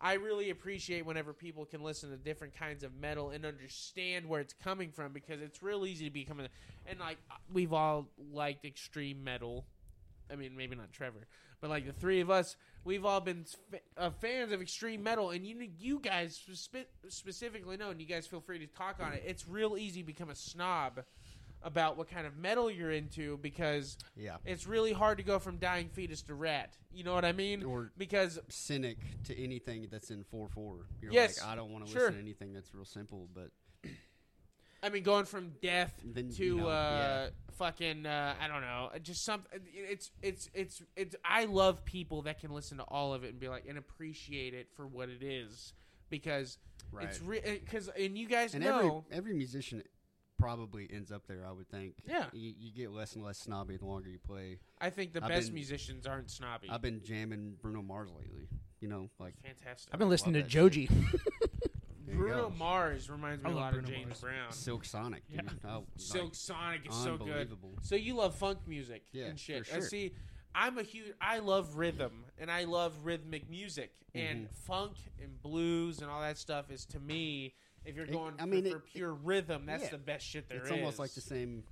I 0.00 0.14
really 0.14 0.50
appreciate 0.50 1.06
whenever 1.06 1.32
people 1.32 1.64
can 1.64 1.82
listen 1.82 2.10
to 2.10 2.16
different 2.16 2.56
kinds 2.56 2.82
of 2.82 2.92
metal 3.00 3.30
and 3.30 3.44
understand 3.44 4.26
where 4.28 4.40
it's 4.40 4.52
coming 4.52 4.90
from 4.90 5.12
because 5.12 5.40
it's 5.40 5.62
real 5.62 5.86
easy 5.86 6.06
to 6.06 6.10
become 6.10 6.40
a 6.40 6.48
and 6.86 6.98
like 6.98 7.18
we've 7.52 7.72
all 7.72 8.08
liked 8.32 8.64
extreme 8.64 9.22
metal. 9.22 9.64
I 10.30 10.36
mean, 10.36 10.56
maybe 10.56 10.76
not 10.76 10.92
Trevor, 10.92 11.26
but 11.60 11.70
like 11.70 11.86
the 11.86 11.92
three 11.92 12.20
of 12.20 12.30
us, 12.30 12.56
we've 12.84 13.04
all 13.04 13.20
been 13.20 13.44
uh, 13.96 14.10
fans 14.10 14.52
of 14.52 14.60
extreme 14.60 15.02
metal, 15.02 15.30
and 15.30 15.46
you 15.46 15.68
you 15.78 16.00
guys 16.00 16.40
spe- 16.52 16.88
specifically 17.08 17.76
know, 17.76 17.90
and 17.90 18.00
you 18.00 18.06
guys 18.06 18.26
feel 18.26 18.40
free 18.40 18.58
to 18.58 18.66
talk 18.66 18.96
on 19.00 19.12
it. 19.12 19.22
It's 19.26 19.48
real 19.48 19.76
easy 19.76 20.00
to 20.02 20.06
become 20.06 20.30
a 20.30 20.34
snob 20.34 21.00
about 21.62 21.96
what 21.96 22.08
kind 22.08 22.26
of 22.26 22.36
metal 22.36 22.70
you're 22.70 22.90
into 22.90 23.36
because 23.38 23.98
Yeah. 24.16 24.36
it's 24.44 24.66
really 24.66 24.92
hard 24.92 25.18
to 25.18 25.24
go 25.24 25.38
from 25.38 25.58
Dying 25.58 25.88
Fetus 25.88 26.22
to 26.22 26.34
Ratt. 26.34 26.76
You 26.92 27.04
know 27.04 27.14
what 27.14 27.24
I 27.24 27.32
mean? 27.32 27.64
Or 27.64 27.92
Because 27.98 28.38
Cynic 28.48 28.98
to 29.24 29.36
anything 29.38 29.88
that's 29.90 30.10
in 30.10 30.24
four 30.24 30.48
four. 30.48 30.86
You're 31.00 31.12
Yes, 31.12 31.40
like, 31.40 31.48
I 31.50 31.56
don't 31.56 31.72
want 31.72 31.86
to 31.86 31.92
sure. 31.92 32.00
listen 32.02 32.14
to 32.14 32.20
anything 32.20 32.52
that's 32.52 32.74
real 32.74 32.84
simple, 32.84 33.28
but 33.34 33.50
I 34.82 34.90
mean, 34.90 35.02
going 35.02 35.24
from 35.24 35.54
death 35.60 35.92
then 36.04 36.30
to 36.30 36.44
you 36.44 36.56
know, 36.58 36.68
uh, 36.68 37.30
yeah. 37.30 37.52
fucking 37.56 38.06
uh, 38.06 38.34
I 38.40 38.46
don't 38.46 38.60
know, 38.60 38.90
just 39.02 39.24
some. 39.24 39.42
It's 39.74 40.12
it's 40.22 40.48
it's 40.54 40.82
it's. 40.94 41.16
I 41.24 41.46
love 41.46 41.84
people 41.84 42.22
that 42.22 42.38
can 42.40 42.52
listen 42.52 42.78
to 42.78 42.84
all 42.84 43.12
of 43.12 43.24
it 43.24 43.30
and 43.30 43.40
be 43.40 43.48
like 43.48 43.64
and 43.68 43.76
appreciate 43.76 44.54
it 44.54 44.68
for 44.76 44.86
what 44.86 45.08
it 45.08 45.22
is 45.24 45.72
because 46.10 46.58
right. 46.92 47.08
it's 47.08 47.18
because 47.18 47.88
and 47.88 48.16
you 48.16 48.28
guys 48.28 48.54
and 48.54 48.62
know. 48.62 49.04
every 49.10 49.18
every 49.18 49.34
musician 49.34 49.82
probably 50.38 50.88
ends 50.92 51.10
up 51.12 51.26
there. 51.26 51.44
I 51.48 51.52
would 51.52 51.68
think. 51.68 51.94
Yeah. 52.06 52.26
You, 52.32 52.52
you 52.58 52.72
get 52.72 52.90
less 52.92 53.14
and 53.14 53.24
less 53.24 53.38
snobby 53.38 53.76
the 53.76 53.86
longer 53.86 54.08
you 54.08 54.18
play. 54.18 54.58
I 54.80 54.90
think 54.90 55.12
the 55.12 55.22
I've 55.22 55.28
best 55.28 55.48
been- 55.48 55.54
musicians 55.54 56.06
aren't 56.06 56.30
snobby. 56.30 56.68
I've 56.70 56.82
been 56.82 57.02
jamming 57.04 57.56
Bruno 57.60 57.82
Mars 57.82 58.10
lately. 58.18 58.48
You 58.80 58.88
know, 58.88 59.10
like 59.18 59.34
Fantastic. 59.42 59.92
I've 59.92 59.98
been 59.98 60.08
listening 60.08 60.34
to 60.34 60.40
Love 60.40 60.46
that 60.46 60.52
shit. 60.52 60.88
Joji. 60.88 60.88
Bruno 62.14 62.48
go. 62.48 62.54
Mars 62.56 63.10
reminds 63.10 63.42
me 63.44 63.50
I 63.50 63.52
a 63.52 63.54
love 63.56 63.62
lot 63.64 63.72
Bruno 63.72 63.88
of 63.88 63.94
James 63.94 64.06
Mars. 64.08 64.20
Brown. 64.20 64.52
Silk 64.52 64.84
Sonic, 64.84 65.22
dude. 65.28 65.42
Yeah. 65.44 65.70
Oh, 65.70 65.84
Silk 65.96 66.24
like, 66.26 66.34
Sonic 66.34 66.80
is 66.88 66.94
so 66.94 67.16
good. 67.16 67.28
unbelievable. 67.28 67.72
So 67.82 67.96
you 67.96 68.14
love 68.14 68.34
funk 68.34 68.58
music 68.66 69.02
Yeah, 69.12 69.26
and 69.26 69.38
shit. 69.38 69.66
for 69.66 69.76
Uh, 69.76 69.80
sure. 69.80 69.88
see, 69.88 70.12
I'm 70.54 70.78
a 70.78 70.82
huge. 70.82 71.12
I 71.20 71.40
love 71.40 71.76
rhythm 71.76 72.24
and 72.38 72.50
I 72.50 72.64
love 72.64 72.94
rhythmic 73.04 73.50
music 73.50 73.92
and 74.14 74.46
Mhm. 74.48 74.54
funk 74.54 74.92
and 75.22 75.40
blues 75.42 76.00
and 76.00 76.10
all 76.10 76.20
that 76.22 76.38
stuff 76.38 76.70
is 76.70 76.86
to 76.86 77.00
me. 77.00 77.54
If 77.88 77.96
you're 77.96 78.04
It- 78.04 78.12
going 78.12 78.34
I 78.38 78.42
for, 78.42 78.46
mean, 78.46 78.70
for 78.70 78.76
it- 78.76 78.84
pure 78.84 79.14
rhythm, 79.14 79.64
that's 79.66 79.84
yeah. 79.84 79.90
the 79.90 79.98
best 79.98 80.26
shit 80.26 80.46
there 80.48 80.58
is. 80.58 80.64
it's 80.64 80.72
almost 80.72 80.98
like 80.98 81.12
the 81.12 81.22
same 81.22 81.64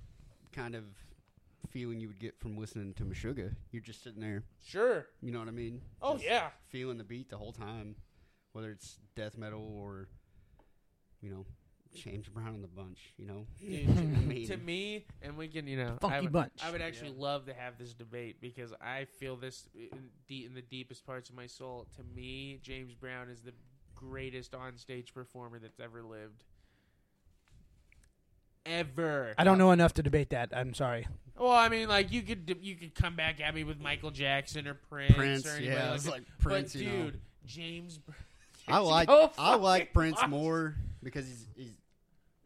kind 0.51 0.73
of 0.73 0.83
feeling 1.69 1.99
you 1.99 2.07
would 2.07 2.19
get 2.19 2.39
from 2.39 2.57
listening 2.57 2.93
to 2.95 3.03
Meshuggah. 3.05 3.55
You're 3.71 3.83
just 3.83 4.01
sitting 4.03 4.21
there, 4.21 4.43
Sure. 4.65 5.05
you 5.21 5.31
know 5.31 5.39
what 5.39 5.47
I 5.47 5.51
mean? 5.51 5.81
Oh 6.01 6.13
Just 6.13 6.25
yeah. 6.25 6.49
feeling 6.69 6.97
the 6.97 7.03
beat 7.03 7.29
the 7.29 7.37
whole 7.37 7.51
time, 7.53 7.95
whether 8.53 8.71
it's 8.71 8.99
death 9.15 9.37
metal 9.37 9.61
or, 9.61 10.07
you 11.21 11.29
know, 11.29 11.45
James 11.93 12.27
Brown 12.29 12.55
and 12.55 12.63
the 12.63 12.67
Bunch. 12.67 13.13
You 13.17 13.25
know, 13.27 13.47
Dude, 13.59 13.89
I 13.89 13.93
to, 13.93 14.01
mean, 14.01 14.47
to 14.47 14.57
me, 14.57 15.05
and 15.21 15.37
we 15.37 15.47
can, 15.49 15.67
you 15.67 15.77
know, 15.77 15.97
Funky 16.01 16.15
I 16.15 16.21
would, 16.21 16.31
bunch. 16.31 16.53
I 16.63 16.71
would 16.71 16.81
actually 16.81 17.11
Yeah. 17.11 17.21
love 17.21 17.45
to 17.45 17.53
have 17.53 17.77
this 17.77 17.93
debate 17.93 18.41
because 18.41 18.73
I 18.81 19.05
feel 19.05 19.35
this 19.35 19.67
in, 19.75 20.09
deep, 20.27 20.47
in 20.47 20.53
the 20.55 20.61
deepest 20.63 21.05
parts 21.05 21.29
of 21.29 21.35
my 21.35 21.45
soul. 21.47 21.87
To 21.97 22.03
me, 22.03 22.59
James 22.63 22.93
Brown 22.95 23.29
is 23.29 23.41
the 23.41 23.53
greatest 23.99 24.51
onstage 24.53 25.13
performer 25.13 25.59
that's 25.59 25.79
ever 25.79 26.01
lived. 26.03 26.43
Ever. 28.65 29.33
I 29.37 29.43
don't 29.45 29.57
know 29.57 29.71
enough 29.71 29.93
to 29.93 30.03
debate 30.03 30.31
that. 30.31 30.49
I'm 30.53 30.73
sorry. 30.73 31.07
Well, 31.37 31.51
I 31.51 31.69
mean, 31.69 31.87
like 31.87 32.11
you 32.11 32.21
could 32.21 32.57
you 32.61 32.75
could 32.75 32.95
come 32.95 33.15
back 33.15 33.39
at 33.39 33.55
me 33.55 33.63
with 33.63 33.79
Michael 33.79 34.11
Jackson 34.11 34.67
or 34.67 34.73
Prince, 34.73 35.13
Prince, 35.15 35.45
or 35.47 35.51
anybody 35.51 35.67
yeah, 35.67 35.85
like 35.89 35.95
it's 35.95 36.07
like 36.09 36.23
Prince. 36.39 36.73
but 36.73 36.81
you 36.81 36.89
dude, 36.89 37.13
know, 37.13 37.19
James. 37.45 37.99
Oh 38.69 38.73
I 38.73 38.77
like 38.79 39.07
Go 39.07 39.31
I 39.37 39.55
like 39.55 39.93
Prince 39.93 40.17
watch. 40.19 40.29
more 40.29 40.75
because 41.01 41.25
he's 41.25 41.45
he's 41.55 41.71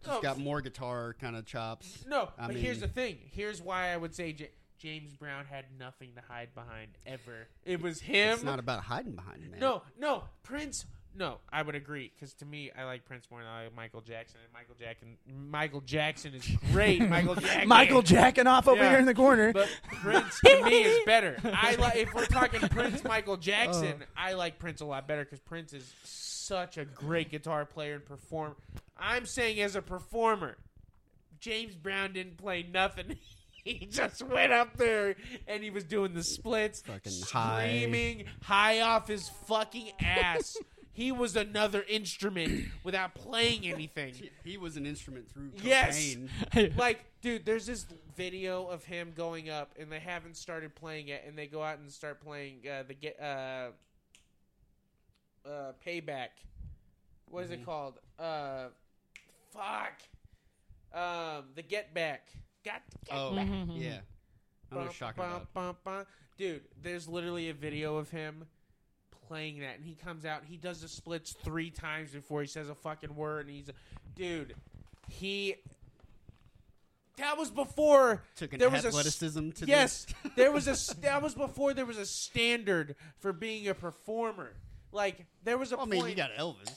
just 0.03 0.17
No. 0.17 0.21
got 0.21 0.37
more 0.37 0.61
guitar 0.61 1.15
kind 1.19 1.35
of 1.35 1.47
chops. 1.47 2.05
No, 2.07 2.29
I 2.37 2.45
but 2.45 2.55
here's 2.57 2.79
the 2.81 2.87
thing. 2.87 3.17
Here's 3.31 3.59
why 3.59 3.87
I 3.91 3.97
would 3.97 4.13
say 4.13 4.31
J- 4.33 4.51
James 4.77 5.15
Brown 5.15 5.45
had 5.45 5.65
nothing 5.79 6.09
to 6.13 6.21
hide 6.21 6.53
behind 6.53 6.89
ever. 7.07 7.47
It 7.65 7.81
was 7.81 8.01
him. 8.01 8.33
It's 8.35 8.43
not 8.43 8.59
about 8.59 8.83
hiding 8.83 9.13
behind 9.13 9.41
him, 9.41 9.49
man. 9.49 9.59
no, 9.61 9.81
no, 9.99 10.25
Prince. 10.43 10.85
No, 11.13 11.39
I 11.51 11.61
would 11.61 11.75
agree 11.75 12.09
because 12.15 12.33
to 12.35 12.45
me, 12.45 12.71
I 12.77 12.85
like 12.85 13.03
Prince 13.05 13.27
more 13.29 13.41
than 13.41 13.49
I 13.49 13.63
like 13.65 13.75
Michael 13.75 13.99
Jackson. 14.01 14.39
And 14.43 14.53
Michael 14.53 14.75
Jackson, 14.79 15.17
Michael 15.49 15.81
Jackson 15.81 16.33
is 16.33 16.47
great. 16.71 17.01
Michael 17.09 17.35
Jackson. 17.35 17.67
Michael 17.67 18.01
jacking 18.01 18.47
off 18.47 18.67
over 18.67 18.81
Yeah. 18.81 18.91
here 18.91 18.99
in 18.99 19.05
the 19.05 19.13
corner. 19.13 19.51
But 19.51 19.67
Prince 20.01 20.39
to 20.39 20.63
me 20.63 20.83
is 20.83 20.99
better. 21.05 21.37
I 21.43 21.75
like 21.75 21.97
if 21.97 22.13
we're 22.13 22.25
talking 22.27 22.61
Prince, 22.69 23.03
Michael 23.03 23.35
Jackson. 23.37 24.03
Uh. 24.03 24.05
I 24.15 24.33
like 24.33 24.57
Prince 24.57 24.79
a 24.81 24.85
lot 24.85 25.07
better 25.07 25.25
because 25.25 25.41
Prince 25.41 25.73
is 25.73 25.93
such 26.03 26.77
a 26.77 26.85
great 26.85 27.29
guitar 27.29 27.65
player 27.65 27.95
and 27.95 28.05
performer. 28.05 28.55
I'm 28.97 29.25
saying 29.25 29.59
as 29.61 29.75
a 29.75 29.81
performer, 29.81 30.57
James 31.39 31.75
Brown 31.75 32.13
didn't 32.13 32.37
play 32.37 32.63
nothing. 32.71 33.17
He 33.63 33.85
just 33.91 34.23
went 34.23 34.51
up 34.51 34.75
there 34.77 35.15
and 35.47 35.61
he 35.63 35.69
was 35.69 35.83
doing 35.83 36.13
the 36.15 36.23
splits, 36.23 36.81
Fucking 36.81 37.11
high. 37.31 37.67
screaming 37.67 38.25
high 38.41 38.79
off 38.81 39.07
his 39.07 39.29
fucking 39.47 39.91
ass. 39.99 40.57
He 40.93 41.11
was 41.11 41.35
another 41.35 41.83
instrument 41.87 42.65
without 42.83 43.15
playing 43.15 43.65
anything. 43.67 44.13
He 44.43 44.57
was 44.57 44.75
an 44.77 44.85
instrument 44.85 45.29
through 45.31 45.51
Yes. 45.63 46.15
cocaine. 46.51 46.73
like, 46.77 47.05
dude, 47.21 47.45
there's 47.45 47.65
this 47.65 47.85
video 48.15 48.67
of 48.67 48.83
him 48.83 49.13
going 49.15 49.49
up, 49.49 49.71
and 49.79 49.91
they 49.91 49.99
haven't 49.99 50.35
started 50.37 50.75
playing 50.75 51.07
it, 51.07 51.23
and 51.27 51.37
they 51.37 51.47
go 51.47 51.63
out 51.63 51.79
and 51.79 51.91
start 51.91 52.21
playing 52.21 52.59
uh, 52.69 52.83
the 52.87 52.93
get 52.93 53.19
uh, 53.21 53.69
uh, 55.47 55.71
payback. 55.85 56.29
What 57.29 57.45
is 57.45 57.51
it 57.51 57.61
Mhm. 57.61 57.65
called? 57.65 57.99
Uh, 58.19 58.67
fuck. 59.53 60.01
Um, 60.93 61.45
the 61.55 61.61
get 61.63 61.93
back. 61.93 62.27
Got 62.65 62.81
to 62.91 62.97
get 63.05 63.15
Oh, 63.17 63.35
back. 63.35 63.47
yeah. 63.47 64.01
I 64.71 64.75
know 64.75 64.81
what 64.81 64.83
you're 64.83 64.93
talking 64.93 65.23
Bum, 65.23 65.31
about. 65.31 65.53
bum, 65.53 65.77
bum. 65.83 66.05
Dude, 66.37 66.63
there's 66.81 67.07
literally 67.07 67.49
a 67.49 67.53
video 67.53 67.95
of 67.97 68.09
him 68.09 68.45
playing 69.31 69.59
that, 69.61 69.77
and 69.77 69.85
he 69.85 69.95
comes 69.95 70.25
out. 70.25 70.41
He 70.45 70.57
does 70.57 70.81
the 70.81 70.89
splits 70.89 71.31
three 71.31 71.69
times 71.69 72.11
before 72.11 72.41
he 72.41 72.47
says 72.47 72.67
a 72.67 72.75
fucking 72.75 73.15
word, 73.15 73.47
and 73.47 73.55
he's, 73.55 73.69
dude, 74.13 74.55
he. 75.07 75.55
That 77.17 77.37
was 77.37 77.49
before 77.49 78.23
Took 78.35 78.53
an 78.53 78.59
there 78.59 78.69
was 78.69 78.83
a 78.83 78.87
s- 78.87 78.93
athleticism 78.93 79.51
to 79.51 79.65
yes, 79.65 80.05
this. 80.23 80.31
there 80.35 80.51
was 80.51 80.67
a 80.67 80.95
that 81.01 81.21
was 81.21 81.33
before 81.35 81.73
there 81.73 81.85
was 81.85 81.97
a 81.97 82.05
standard 82.05 82.95
for 83.19 83.31
being 83.31 83.67
a 83.69 83.73
performer. 83.73 84.51
Like 84.91 85.25
there 85.43 85.57
was 85.57 85.71
a 85.71 85.75
I 85.75 85.79
point. 85.79 85.91
mean, 85.91 86.07
you 86.09 86.15
got 86.15 86.31
Elvis. 86.33 86.73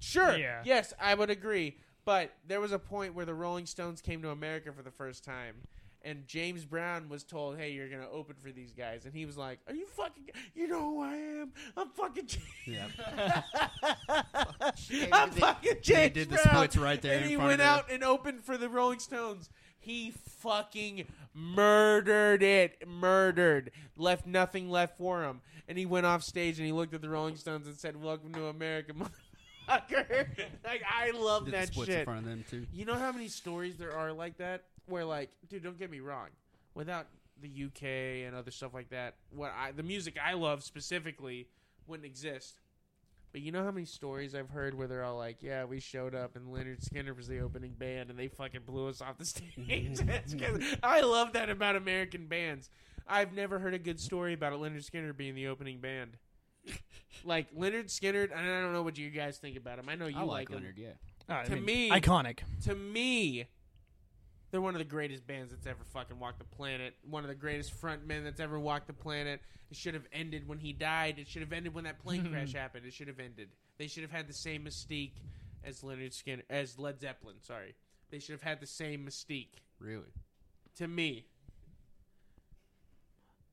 Sure. 0.00 0.36
Yeah. 0.36 0.60
Yes, 0.64 0.92
I 1.00 1.14
would 1.14 1.30
agree. 1.30 1.78
But 2.04 2.32
there 2.46 2.60
was 2.60 2.72
a 2.72 2.78
point 2.78 3.14
where 3.14 3.24
the 3.24 3.32
Rolling 3.34 3.64
Stones 3.64 4.02
came 4.02 4.20
to 4.22 4.30
America 4.30 4.72
for 4.72 4.82
the 4.82 4.90
first 4.90 5.24
time. 5.24 5.54
And 6.06 6.26
James 6.26 6.66
Brown 6.66 7.08
was 7.08 7.24
told, 7.24 7.56
"Hey, 7.56 7.72
you're 7.72 7.88
gonna 7.88 8.10
open 8.10 8.36
for 8.42 8.52
these 8.52 8.72
guys," 8.74 9.06
and 9.06 9.14
he 9.14 9.24
was 9.24 9.38
like, 9.38 9.58
"Are 9.66 9.74
you 9.74 9.86
fucking? 9.86 10.28
You 10.54 10.68
know 10.68 10.80
who 10.80 11.02
I 11.02 11.14
am? 11.16 11.52
I'm 11.78 11.88
fucking. 11.88 12.26
James- 12.26 12.44
Yeah. 12.66 13.42
I'm 15.12 15.30
fucking 15.30 15.76
James 15.82 16.12
did 16.14 16.30
the 16.30 16.36
Brown." 16.36 16.54
splits 16.54 16.76
right 16.76 17.00
there 17.00 17.14
And 17.14 17.24
in 17.24 17.30
he 17.30 17.36
front 17.36 17.48
went 17.48 17.60
of 17.62 17.66
out 17.66 17.90
and 17.90 18.04
opened 18.04 18.44
for 18.44 18.56
the 18.56 18.68
Rolling 18.68 18.98
Stones. 18.98 19.48
He 19.78 20.12
fucking 20.38 21.06
murdered 21.34 22.42
it, 22.42 22.86
murdered, 22.88 23.70
left 23.96 24.26
nothing 24.26 24.70
left 24.70 24.96
for 24.98 25.22
him. 25.24 25.40
And 25.68 25.76
he 25.78 25.86
went 25.86 26.06
off 26.06 26.22
stage 26.22 26.58
and 26.58 26.66
he 26.66 26.72
looked 26.72 26.94
at 26.94 27.00
the 27.02 27.08
Rolling 27.08 27.36
Stones 27.36 27.66
and 27.66 27.76
said, 27.76 27.96
"Welcome 28.02 28.32
to 28.34 28.46
America, 28.46 28.92
motherfucker." 29.68 30.26
like 30.64 30.82
I 30.86 31.10
love 31.12 31.46
Did 31.46 31.54
the 31.54 31.58
that 31.58 31.68
splits 31.68 31.88
in 31.90 31.94
shit. 31.96 32.04
front 32.04 32.18
of 32.20 32.24
them 32.26 32.44
too. 32.50 32.66
You 32.72 32.84
know 32.84 32.94
how 32.94 33.12
many 33.12 33.28
stories 33.28 33.76
there 33.76 33.96
are 33.96 34.12
like 34.12 34.36
that 34.38 34.64
where 34.86 35.04
like, 35.04 35.30
dude, 35.48 35.62
don't 35.62 35.78
get 35.78 35.90
me 35.90 36.00
wrong. 36.00 36.28
Without 36.74 37.06
the 37.40 37.64
UK 37.64 38.26
and 38.26 38.34
other 38.34 38.50
stuff 38.50 38.74
like 38.74 38.90
that, 38.90 39.14
what 39.30 39.52
I 39.56 39.72
the 39.72 39.82
music 39.82 40.16
I 40.24 40.34
love 40.34 40.62
specifically 40.62 41.48
wouldn't 41.86 42.06
exist. 42.06 42.60
But 43.32 43.40
you 43.40 43.50
know 43.50 43.64
how 43.64 43.72
many 43.72 43.84
stories 43.86 44.32
I've 44.34 44.50
heard 44.50 44.74
where 44.74 44.86
they're 44.86 45.02
all 45.02 45.16
like, 45.16 45.42
"Yeah, 45.42 45.64
we 45.64 45.80
showed 45.80 46.14
up 46.14 46.36
and 46.36 46.46
Lynyrd 46.54 46.88
Skynyrd 46.88 47.16
was 47.16 47.26
the 47.26 47.40
opening 47.40 47.72
band 47.72 48.10
and 48.10 48.16
they 48.18 48.28
fucking 48.28 48.60
blew 48.64 48.88
us 48.88 49.00
off 49.00 49.18
the 49.18 49.24
stage." 49.24 49.98
I 50.82 51.00
love 51.00 51.32
that 51.32 51.50
about 51.50 51.74
American 51.76 52.26
bands. 52.28 52.70
I've 53.08 53.32
never 53.32 53.58
heard 53.58 53.74
a 53.74 53.78
good 53.78 53.98
story 54.00 54.32
about 54.34 54.52
Lynyrd 54.54 54.88
Skynyrd 54.88 55.16
being 55.16 55.34
the 55.34 55.48
opening 55.48 55.80
band. 55.80 56.16
like 57.24 57.52
Lynyrd 57.54 57.86
Skynyrd, 57.86 58.30
and 58.30 58.40
I 58.48 58.60
don't 58.60 58.72
know 58.72 58.82
what 58.82 58.96
you 58.96 59.10
guys 59.10 59.38
think 59.38 59.56
about 59.56 59.78
him. 59.78 59.88
I 59.88 59.96
know 59.96 60.06
you 60.06 60.16
I 60.18 60.22
like 60.22 60.48
him 60.48 60.56
Leonard. 60.56 60.78
Yeah. 60.78 60.88
Uh, 61.28 61.40
I 61.40 61.44
to 61.44 61.56
mean, 61.56 61.64
me- 61.64 61.90
iconic. 61.90 62.38
to 62.64 62.74
me, 62.74 63.46
they're 64.54 64.60
one 64.60 64.76
of 64.76 64.78
the 64.78 64.84
greatest 64.84 65.26
bands 65.26 65.50
that's 65.50 65.66
ever 65.66 65.82
fucking 65.92 66.16
walked 66.20 66.38
the 66.38 66.44
planet. 66.44 66.94
One 67.10 67.24
of 67.24 67.28
the 67.28 67.34
greatest 67.34 67.74
frontmen 67.82 68.22
that's 68.22 68.38
ever 68.38 68.56
walked 68.56 68.86
the 68.86 68.92
planet. 68.92 69.40
It 69.68 69.76
should 69.76 69.94
have 69.94 70.06
ended 70.12 70.46
when 70.46 70.60
he 70.60 70.72
died. 70.72 71.18
It 71.18 71.26
should 71.26 71.42
have 71.42 71.52
ended 71.52 71.74
when 71.74 71.82
that 71.84 71.98
plane 71.98 72.30
crash 72.30 72.52
happened. 72.54 72.86
It 72.86 72.92
should 72.92 73.08
have 73.08 73.18
ended. 73.18 73.48
They 73.78 73.88
should 73.88 74.04
have 74.04 74.12
had 74.12 74.28
the 74.28 74.32
same 74.32 74.64
mystique 74.64 75.14
as 75.64 75.80
Lynyrd 75.80 76.12
Skynyrd, 76.12 76.42
as 76.48 76.78
Led 76.78 77.00
Zeppelin. 77.00 77.34
Sorry, 77.40 77.74
they 78.12 78.20
should 78.20 78.30
have 78.34 78.42
had 78.42 78.60
the 78.60 78.66
same 78.68 79.04
mystique 79.04 79.56
Really. 79.80 80.12
to 80.76 80.86
me. 80.86 81.26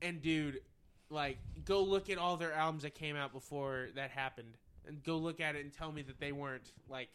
And 0.04 0.22
dude, 0.22 0.60
like, 1.10 1.40
go 1.66 1.82
look 1.82 2.12
at 2.12 2.20
all 2.20 2.38
their 2.38 2.54
albums 2.54 2.84
that 2.84 2.94
came 2.94 3.16
out 3.16 3.34
before 3.34 3.88
that 3.96 4.12
happened, 4.12 4.56
and 4.88 5.04
go 5.04 5.18
look 5.18 5.40
at 5.40 5.56
it 5.56 5.64
and 5.64 5.74
tell 5.74 5.92
me 5.92 6.04
that 6.04 6.20
they 6.20 6.32
weren't 6.32 6.72
like, 6.88 7.10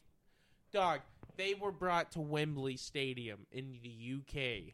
dog. 0.72 1.00
They 1.36 1.54
were 1.54 1.72
brought 1.72 2.12
to 2.12 2.20
Wembley 2.20 2.76
Stadium 2.76 3.46
in 3.52 3.72
the 3.82 4.14
UK 4.18 4.72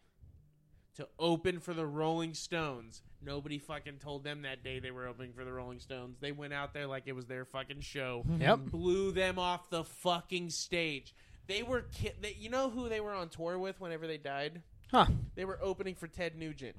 to 0.96 1.08
open 1.18 1.58
for 1.58 1.74
the 1.74 1.86
Rolling 1.86 2.34
Stones. 2.34 3.02
Nobody 3.24 3.58
fucking 3.58 3.98
told 3.98 4.24
them 4.24 4.42
that 4.42 4.62
day 4.62 4.78
they 4.78 4.90
were 4.90 5.06
opening 5.06 5.32
for 5.32 5.44
the 5.44 5.52
Rolling 5.52 5.80
Stones. 5.80 6.18
They 6.20 6.32
went 6.32 6.52
out 6.52 6.74
there 6.74 6.86
like 6.86 7.04
it 7.06 7.12
was 7.14 7.26
their 7.26 7.44
fucking 7.44 7.80
show. 7.80 8.24
Yep. 8.38 8.58
Blew 8.66 9.10
them 9.12 9.38
off 9.38 9.70
the 9.70 9.84
fucking 9.84 10.50
stage. 10.50 11.14
They 11.48 11.62
were, 11.62 11.82
ki- 11.92 12.12
they, 12.20 12.36
you 12.38 12.50
know 12.50 12.70
who 12.70 12.88
they 12.88 13.00
were 13.00 13.12
on 13.12 13.28
tour 13.28 13.58
with 13.58 13.80
whenever 13.80 14.06
they 14.06 14.18
died? 14.18 14.62
Huh. 14.90 15.06
They 15.34 15.44
were 15.44 15.58
opening 15.62 15.94
for 15.96 16.06
Ted 16.06 16.36
Nugent. 16.36 16.76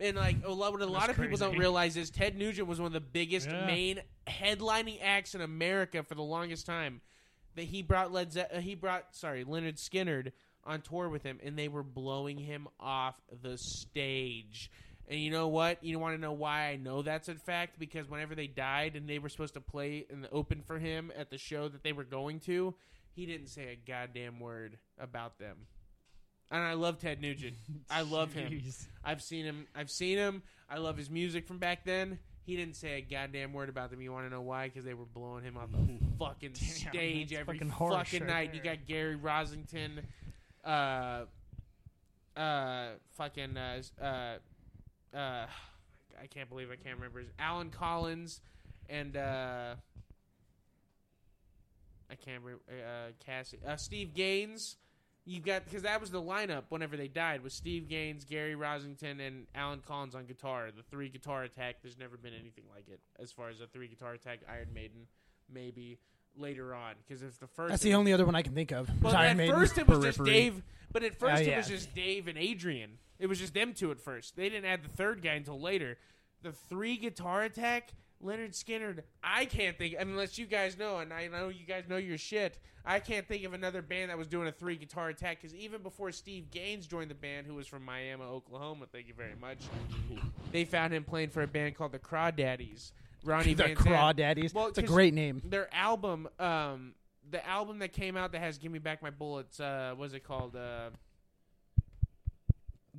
And 0.00 0.16
like 0.16 0.36
a 0.44 0.50
lot, 0.50 0.72
what 0.72 0.80
a 0.82 0.86
lot 0.86 1.06
That's 1.06 1.18
of 1.18 1.22
people 1.22 1.38
don't 1.38 1.56
realize 1.58 1.96
is 1.96 2.10
Ted 2.10 2.36
Nugent 2.36 2.66
was 2.66 2.80
one 2.80 2.88
of 2.88 2.92
the 2.92 3.00
biggest 3.00 3.48
Yeah. 3.48 3.64
main 3.66 4.00
headlining 4.26 4.98
acts 5.00 5.36
in 5.36 5.40
America 5.40 6.02
for 6.02 6.16
the 6.16 6.22
longest 6.22 6.66
time. 6.66 7.00
That 7.56 7.64
he 7.64 7.82
brought 7.82 8.12
Led 8.12 8.32
Ze- 8.32 8.46
uh, 8.52 8.60
he 8.60 8.74
brought 8.74 9.14
sorry 9.14 9.44
Lynyrd 9.44 9.76
Skynyrd 9.76 10.32
on 10.64 10.80
tour 10.80 11.08
with 11.08 11.22
him, 11.22 11.38
and 11.42 11.58
they 11.58 11.68
were 11.68 11.82
blowing 11.82 12.38
him 12.38 12.68
off 12.80 13.14
the 13.42 13.56
stage. 13.58 14.70
And 15.08 15.20
you 15.20 15.30
know 15.30 15.48
what? 15.48 15.84
You 15.84 15.98
want 15.98 16.16
to 16.16 16.20
know 16.20 16.32
why 16.32 16.68
I 16.68 16.76
know 16.76 17.02
that's 17.02 17.28
a 17.28 17.34
fact? 17.34 17.78
Because 17.78 18.08
whenever 18.08 18.34
they 18.34 18.46
died 18.46 18.96
and 18.96 19.08
they 19.08 19.18
were 19.18 19.28
supposed 19.28 19.54
to 19.54 19.60
play 19.60 20.06
in 20.08 20.22
the 20.22 20.30
open 20.30 20.62
for 20.62 20.78
him 20.78 21.12
at 21.16 21.30
the 21.30 21.36
show 21.36 21.68
that 21.68 21.82
they 21.82 21.92
were 21.92 22.04
going 22.04 22.40
to, 22.40 22.74
he 23.14 23.26
didn't 23.26 23.48
say 23.48 23.72
a 23.72 23.76
goddamn 23.90 24.40
word 24.40 24.78
about 24.98 25.38
them. 25.38 25.66
And 26.50 26.62
I 26.62 26.74
love 26.74 26.98
Ted 26.98 27.20
Nugent. 27.20 27.56
I 27.90 28.02
love 28.02 28.32
him. 28.32 28.62
I've 29.04 29.22
seen 29.22 29.44
him. 29.44 29.66
I've 29.74 29.90
seen 29.90 30.16
him. 30.16 30.42
I 30.70 30.78
love 30.78 30.96
his 30.96 31.10
music 31.10 31.46
from 31.46 31.58
back 31.58 31.84
then. 31.84 32.18
He 32.46 32.56
didn't 32.56 32.76
say 32.76 32.98
a 32.98 33.00
goddamn 33.00 33.54
word 33.54 33.70
about 33.70 33.90
them. 33.90 34.02
You 34.02 34.12
want 34.12 34.26
to 34.26 34.30
know 34.30 34.42
why? 34.42 34.68
Because 34.68 34.84
they 34.84 34.92
were 34.92 35.06
blowing 35.06 35.44
him 35.44 35.56
off 35.56 35.70
the 35.72 35.78
fucking 36.18 36.52
Damn, 36.52 36.92
stage 36.92 37.32
every 37.32 37.58
fucking 37.58 37.72
fucking 37.72 38.26
night. 38.26 38.54
You 38.54 38.60
got 38.60 38.84
Gary 38.86 39.16
Rossington, 39.16 40.02
uh, 40.62 41.24
uh, 42.38 42.88
fucking, 43.16 43.56
uh, 43.56 43.80
uh, 44.00 45.16
uh, 45.16 45.46
I 46.20 46.26
can't 46.28 46.50
believe 46.50 46.70
I 46.70 46.76
can't 46.76 46.96
remember 46.96 47.20
his 47.20 47.30
Allen 47.38 47.70
Collins, 47.70 48.42
and 48.90 49.16
uh, 49.16 49.74
I 52.10 52.14
can't 52.14 52.42
remember 52.42 52.62
uh, 52.68 53.12
Cassie, 53.24 53.58
uh, 53.66 53.76
Steve 53.76 54.12
Gaines. 54.12 54.76
You 55.26 55.40
got 55.40 55.64
because 55.64 55.82
that 55.84 56.00
was 56.00 56.10
the 56.10 56.20
lineup 56.20 56.64
whenever 56.68 56.96
they 56.98 57.08
died 57.08 57.42
was 57.42 57.54
Steve 57.54 57.88
Gaines, 57.88 58.24
Gary 58.24 58.54
Rossington, 58.54 59.26
and 59.26 59.46
Allen 59.54 59.82
Collins 59.86 60.14
on 60.14 60.26
guitar. 60.26 60.68
The 60.76 60.82
three 60.82 61.08
guitar 61.08 61.44
attack. 61.44 61.76
There's 61.82 61.98
never 61.98 62.16
been 62.18 62.34
anything 62.34 62.64
like 62.74 62.88
it 62.88 63.00
as 63.18 63.32
far 63.32 63.48
as 63.48 63.60
a 63.60 63.66
three 63.66 63.88
guitar 63.88 64.12
attack. 64.12 64.40
Iron 64.50 64.68
Maiden, 64.74 65.06
maybe 65.52 65.98
later 66.36 66.74
on 66.74 66.94
because 67.06 67.22
it's 67.22 67.38
the 67.38 67.46
first. 67.46 67.70
That's 67.70 67.82
the 67.82 67.94
only 67.94 68.12
other 68.12 68.26
one 68.26 68.34
I 68.34 68.42
can 68.42 68.54
think 68.54 68.70
of. 68.70 68.90
Well, 69.02 69.16
Iron 69.16 69.30
at 69.30 69.36
Maiden. 69.38 69.54
first 69.56 69.78
it 69.78 69.88
was 69.88 70.04
just 70.04 70.22
Dave, 70.24 70.62
but 70.92 71.02
at 71.02 71.14
first 71.18 71.42
Oh, 71.42 71.46
it 71.50 71.56
was 71.56 71.68
just 71.68 71.94
Dave 71.94 72.28
and 72.28 72.36
Adrian. 72.36 72.98
It 73.18 73.26
was 73.26 73.38
just 73.38 73.54
them 73.54 73.72
two 73.72 73.90
at 73.90 74.00
first. 74.00 74.36
They 74.36 74.48
didn't 74.48 74.66
add 74.66 74.82
the 74.82 74.88
third 74.94 75.22
guy 75.22 75.34
until 75.34 75.58
later. 75.60 75.96
The 76.42 76.52
three 76.52 76.96
guitar 76.98 77.42
attack, 77.44 77.92
Lynyrd 78.24 78.52
Skynyrd. 78.52 79.00
I 79.22 79.44
can't 79.44 79.76
think 79.76 79.96
unless 79.98 80.38
you 80.38 80.46
guys 80.46 80.78
know, 80.78 80.98
and 80.98 81.12
I 81.12 81.28
know 81.28 81.48
you 81.48 81.66
guys 81.66 81.84
know 81.88 81.96
your 81.96 82.18
shit. 82.18 82.58
I 82.86 82.98
can't 82.98 83.26
think 83.26 83.44
of 83.44 83.54
another 83.54 83.82
band 83.82 84.10
that 84.10 84.18
was 84.18 84.26
doing 84.26 84.46
a 84.48 84.52
three 84.52 84.76
guitar 84.76 85.08
attack 85.08 85.40
because 85.40 85.54
even 85.54 85.82
before 85.82 86.10
Steve 86.12 86.50
Gaines 86.50 86.86
joined 86.86 87.10
the 87.10 87.14
band, 87.14 87.46
who 87.46 87.54
was 87.54 87.66
from 87.66 87.84
Miami, 87.84 88.22
Oklahoma, 88.22 88.86
thank 88.92 89.08
you 89.08 89.14
very 89.14 89.34
much, 89.40 89.58
they 90.52 90.64
found 90.64 90.92
him 90.92 91.04
playing 91.04 91.30
for 91.30 91.42
a 91.42 91.46
band 91.46 91.76
called 91.76 91.92
the 91.92 91.98
Crawdaddies. 91.98 92.92
Ronnie 93.24 93.54
the 93.54 93.64
Van 93.64 93.76
Crawdaddies. 93.76 94.52
Well, 94.52 94.66
it's 94.66 94.78
a 94.78 94.82
great 94.82 95.14
name. 95.14 95.40
their 95.44 95.72
album 95.74 96.28
um 96.38 96.92
the 97.30 97.46
album 97.48 97.78
that 97.78 97.92
came 97.94 98.18
out 98.18 98.32
that 98.32 98.40
has 98.40 98.58
give 98.58 98.70
me 98.70 98.78
back 98.78 99.02
my 99.02 99.08
bullets 99.08 99.58
uh 99.60 99.94
what's 99.96 100.12
it 100.12 100.24
called 100.24 100.54
uh 100.54 100.90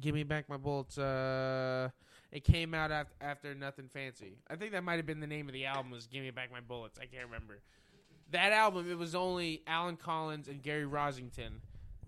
give 0.02 0.16
me 0.16 0.24
back 0.24 0.50
my 0.50 0.58
bullets 0.58 0.98
uh 0.98 1.90
it 2.36 2.44
came 2.44 2.74
out 2.74 2.92
af- 2.92 3.14
after 3.22 3.56
nothing 3.56 3.90
fancy 3.92 4.38
i 4.50 4.56
think 4.56 4.72
that 4.74 4.84
might 4.84 4.98
have 4.98 5.06
been 5.06 5.20
the 5.20 5.28
name 5.28 5.48
of 5.48 5.54
the 5.54 5.66
album 5.66 5.90
was 5.92 6.06
give 6.08 6.22
me 6.22 6.32
back 6.32 6.52
my 6.52 6.60
bullets 6.60 7.00
i 7.00 7.06
can't 7.06 7.26
remember 7.26 7.60
that 8.32 8.52
album 8.52 8.90
it 8.92 8.98
was 8.98 9.16
only 9.16 9.62
allen 9.68 9.96
collins 9.96 10.48
and 10.48 10.62
gary 10.62 10.86
rossington 10.86 11.62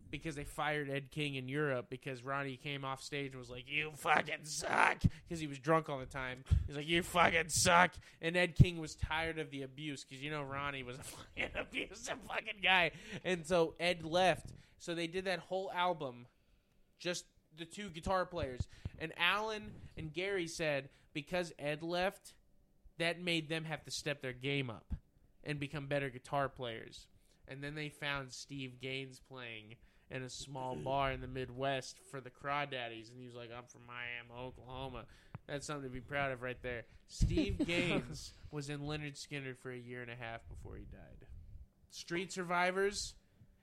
because 0.09 0.35
they 0.35 0.43
fired 0.43 0.89
Ed 0.89 1.11
King 1.11 1.35
in 1.35 1.49
Europe 1.49 1.87
because 1.89 2.23
Ronnie 2.23 2.57
came 2.57 2.85
off 2.85 3.03
stage 3.03 3.31
and 3.31 3.39
was 3.39 3.49
like, 3.49 3.65
"You 3.67 3.91
fucking 3.95 4.43
suck," 4.43 5.01
because 5.27 5.39
he 5.39 5.47
was 5.47 5.59
drunk 5.59 5.89
all 5.89 5.99
the 5.99 6.05
time. 6.05 6.43
He's 6.65 6.75
like, 6.75 6.87
"You 6.87 7.03
fucking 7.03 7.49
suck," 7.49 7.93
and 8.21 8.37
Ed 8.37 8.55
King 8.55 8.79
was 8.79 8.95
tired 8.95 9.39
of 9.39 9.51
the 9.51 9.63
abuse 9.63 10.03
because 10.03 10.23
you 10.23 10.31
know 10.31 10.43
Ronnie 10.43 10.83
was 10.83 10.97
a 10.97 11.03
fucking 11.03 11.49
abusive 11.59 12.17
fucking 12.27 12.61
guy, 12.63 12.91
and 13.23 13.45
so 13.45 13.75
Ed 13.79 14.05
left. 14.05 14.53
So 14.79 14.93
they 14.93 15.07
did 15.07 15.25
that 15.25 15.39
whole 15.39 15.71
album, 15.73 16.27
just 16.99 17.25
the 17.57 17.65
two 17.65 17.89
guitar 17.89 18.25
players, 18.25 18.67
and 18.99 19.11
Allen 19.17 19.71
and 19.97 20.13
Gary 20.13 20.47
said 20.47 20.89
because 21.13 21.53
Ed 21.57 21.83
left, 21.83 22.33
that 22.97 23.21
made 23.21 23.49
them 23.49 23.65
have 23.65 23.83
to 23.85 23.91
step 23.91 24.21
their 24.21 24.33
game 24.33 24.69
up 24.69 24.93
and 25.43 25.59
become 25.59 25.87
better 25.87 26.09
guitar 26.09 26.49
players. 26.49 27.07
And 27.47 27.63
then 27.63 27.75
they 27.75 27.89
found 27.89 28.33
Steve 28.33 28.81
Gaines 28.81 29.19
playing 29.19 29.75
in 30.09 30.23
a 30.23 30.29
small 30.29 30.75
mm-hmm. 30.75 30.83
bar 30.83 31.11
in 31.11 31.21
the 31.21 31.27
Midwest 31.27 31.97
for 32.11 32.21
the 32.21 32.29
Crawdaddies, 32.29 33.09
and 33.09 33.19
he 33.19 33.25
was 33.25 33.35
like, 33.35 33.49
"I'm 33.55 33.65
from 33.65 33.81
Miami, 33.85 34.47
Oklahoma." 34.47 35.05
That's 35.47 35.65
something 35.65 35.89
to 35.89 35.93
be 35.93 36.01
proud 36.01 36.31
of 36.31 36.41
right 36.41 36.61
there. 36.61 36.83
Steve 37.07 37.57
Gaines 37.65 38.33
was 38.51 38.69
in 38.69 38.81
Lynyrd 38.81 39.15
Skynyrd 39.15 39.57
for 39.57 39.71
a 39.71 39.77
year 39.77 40.01
and 40.01 40.11
a 40.11 40.15
half 40.15 40.41
before 40.49 40.75
he 40.75 40.85
died. 40.85 41.27
Street 41.89 42.33
Survivors 42.33 43.15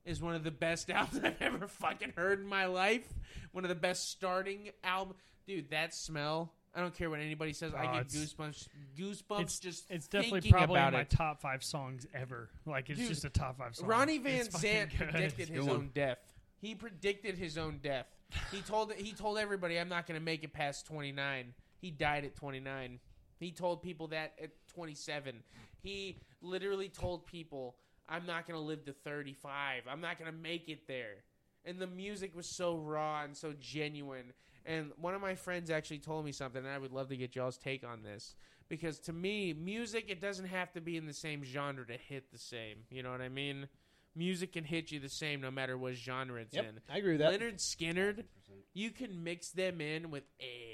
is 0.05 0.21
one 0.23 0.35
of 0.35 0.45
the 0.45 0.51
best 0.51 0.91
albums 0.91 1.25
I've 1.25 1.41
ever 1.41 1.67
fucking 1.67 2.13
heard 2.17 2.41
in 2.41 2.47
my 2.47 2.67
life. 2.67 3.07
One 3.53 3.65
of 3.65 3.69
the 3.69 3.75
best 3.75 4.11
starting 4.11 4.71
album, 4.83 5.17
dude. 5.47 5.71
That 5.71 5.95
smell. 5.95 6.53
I 6.77 6.81
don't 6.81 6.93
care 6.95 7.09
what 7.09 7.21
anybody 7.21 7.53
says. 7.53 7.73
I 7.73 7.87
Oh, 7.87 7.93
get 7.93 8.07
it's- 8.07 8.35
goosebumps. 8.35 8.69
Goosebumps 8.99 9.41
It's 9.43 9.59
just. 9.61 9.85
It's 9.91 10.09
definitely 10.09 10.41
thinking 10.41 10.59
probably 10.59 10.81
about 10.81 10.93
my 10.93 11.01
it. 11.03 11.11
top 11.11 11.41
five 11.41 11.63
songs 11.63 12.07
ever. 12.13 12.51
Like 12.67 12.91
it's 12.91 12.99
Dude, 12.99 13.09
just 13.09 13.25
a 13.25 13.31
top 13.31 13.59
five 13.59 13.77
song. 13.77 13.87
Ronnie 13.87 14.19
Van 14.19 14.41
It's 14.41 14.49
fucking 14.49 14.71
Zant 14.71 14.99
good. 14.99 15.09
predicted 15.11 15.49
his 15.49 15.69
own 15.69 15.91
death. 15.95 16.19
He 16.61 16.75
predicted 16.75 17.39
his 17.39 17.57
own 17.59 17.79
death. 17.83 18.07
He 18.51 18.61
told 18.63 18.93
he 18.95 19.13
told 19.13 19.39
everybody, 19.39 19.79
"I'm 19.79 19.89
not 19.89 20.07
going 20.09 20.19
to 20.19 20.25
make 20.25 20.43
it 20.43 20.53
past 20.53 20.87
29." 20.87 21.55
He 21.81 21.91
died 21.93 22.25
at 22.25 22.35
29. 22.35 22.99
He 23.39 23.53
told 23.53 23.83
people 23.83 24.09
that 24.09 24.33
at 24.43 24.51
27. 24.75 25.43
He 25.83 26.19
literally 26.41 26.89
told 26.89 27.27
people, 27.27 27.77
"I'm 28.09 28.27
not 28.27 28.47
going 28.47 28.59
to 28.59 28.65
live 28.65 28.85
to 28.87 28.93
35. 28.93 29.83
I'm 29.91 30.01
not 30.01 30.19
going 30.19 30.31
to 30.31 30.37
make 30.37 30.69
it 30.69 30.87
there." 30.87 31.25
And 31.65 31.79
the 31.79 31.87
music 31.87 32.37
was 32.37 32.47
so 32.47 32.77
raw 32.77 33.25
and 33.25 33.37
so 33.37 33.55
genuine. 33.59 34.33
And 34.67 34.93
one 35.01 35.15
of 35.15 35.21
my 35.21 35.35
friends 35.35 35.71
actually 35.71 35.99
told 35.99 36.25
me 36.25 36.33
something, 36.33 36.63
and 36.65 36.73
I 36.73 36.79
would 36.79 36.93
love 36.93 37.09
to 37.09 37.17
get 37.17 37.35
y'all's 37.35 37.59
take 37.59 37.85
on 37.85 38.03
this. 38.03 38.35
Because 38.69 38.99
to 39.01 39.13
me, 39.13 39.53
music, 39.53 40.07
it 40.09 40.21
doesn't 40.21 40.47
have 40.47 40.73
to 40.73 40.81
be 40.81 40.97
in 40.97 41.07
the 41.07 41.13
same 41.13 41.45
genre 41.45 41.87
to 41.87 41.97
hit 41.97 42.33
the 42.33 42.39
same. 42.39 42.85
You 42.91 43.03
know 43.03 43.11
what 43.11 43.21
I 43.21 43.29
mean? 43.29 43.69
Music 44.17 44.53
can 44.53 44.65
hit 44.65 44.91
you 44.91 45.01
the 45.01 45.09
same 45.09 45.41
no 45.41 45.51
matter 45.51 45.77
what 45.77 45.95
genre 45.95 46.41
it's 46.41 46.55
Yep, 46.55 46.65
in. 46.65 46.81
I 46.89 46.99
agree 46.99 47.13
with 47.13 47.21
that. 47.21 47.41
Lynyrd 47.41 47.57
Skynyrd, 47.57 48.25
you 48.73 48.91
can 48.91 49.23
mix 49.25 49.51
them 49.51 49.81
in 49.81 50.11
with 50.11 50.25
anything, 50.41 50.74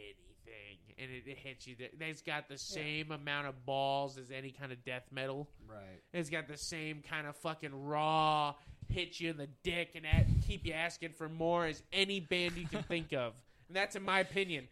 and 1.00 1.10
it, 1.10 1.30
it 1.30 1.38
hits 1.38 1.66
you. 1.66 1.76
There. 1.78 1.88
It's 2.08 2.22
got 2.22 2.48
the 2.48 2.58
same 2.58 3.10
amount 3.10 3.46
of 3.46 3.64
balls 3.64 4.18
as 4.18 4.30
any 4.30 4.50
kind 4.50 4.72
of 4.72 4.84
death 4.84 5.04
metal. 5.10 5.48
Right. 5.68 6.00
It's 6.12 6.30
got 6.30 6.48
the 6.48 6.56
same 6.56 7.02
kind 7.08 7.26
of 7.26 7.36
fucking 7.36 7.86
raw, 7.86 8.54
hit 8.88 9.20
you 9.20 9.30
in 9.30 9.36
the 9.36 9.48
dick 9.62 9.92
and 9.94 10.06
at, 10.06 10.26
keep 10.46 10.66
you 10.66 10.72
asking 10.72 11.10
for 11.16 11.28
more 11.28 11.66
as 11.66 11.82
any 11.92 12.20
band 12.20 12.56
you 12.56 12.66
can 12.66 12.82
think 12.82 13.12
of. 13.12 13.32
And 13.68 13.76
that's 13.76 13.94
in 13.94 14.02
my 14.02 14.18
opinion. 14.18 14.66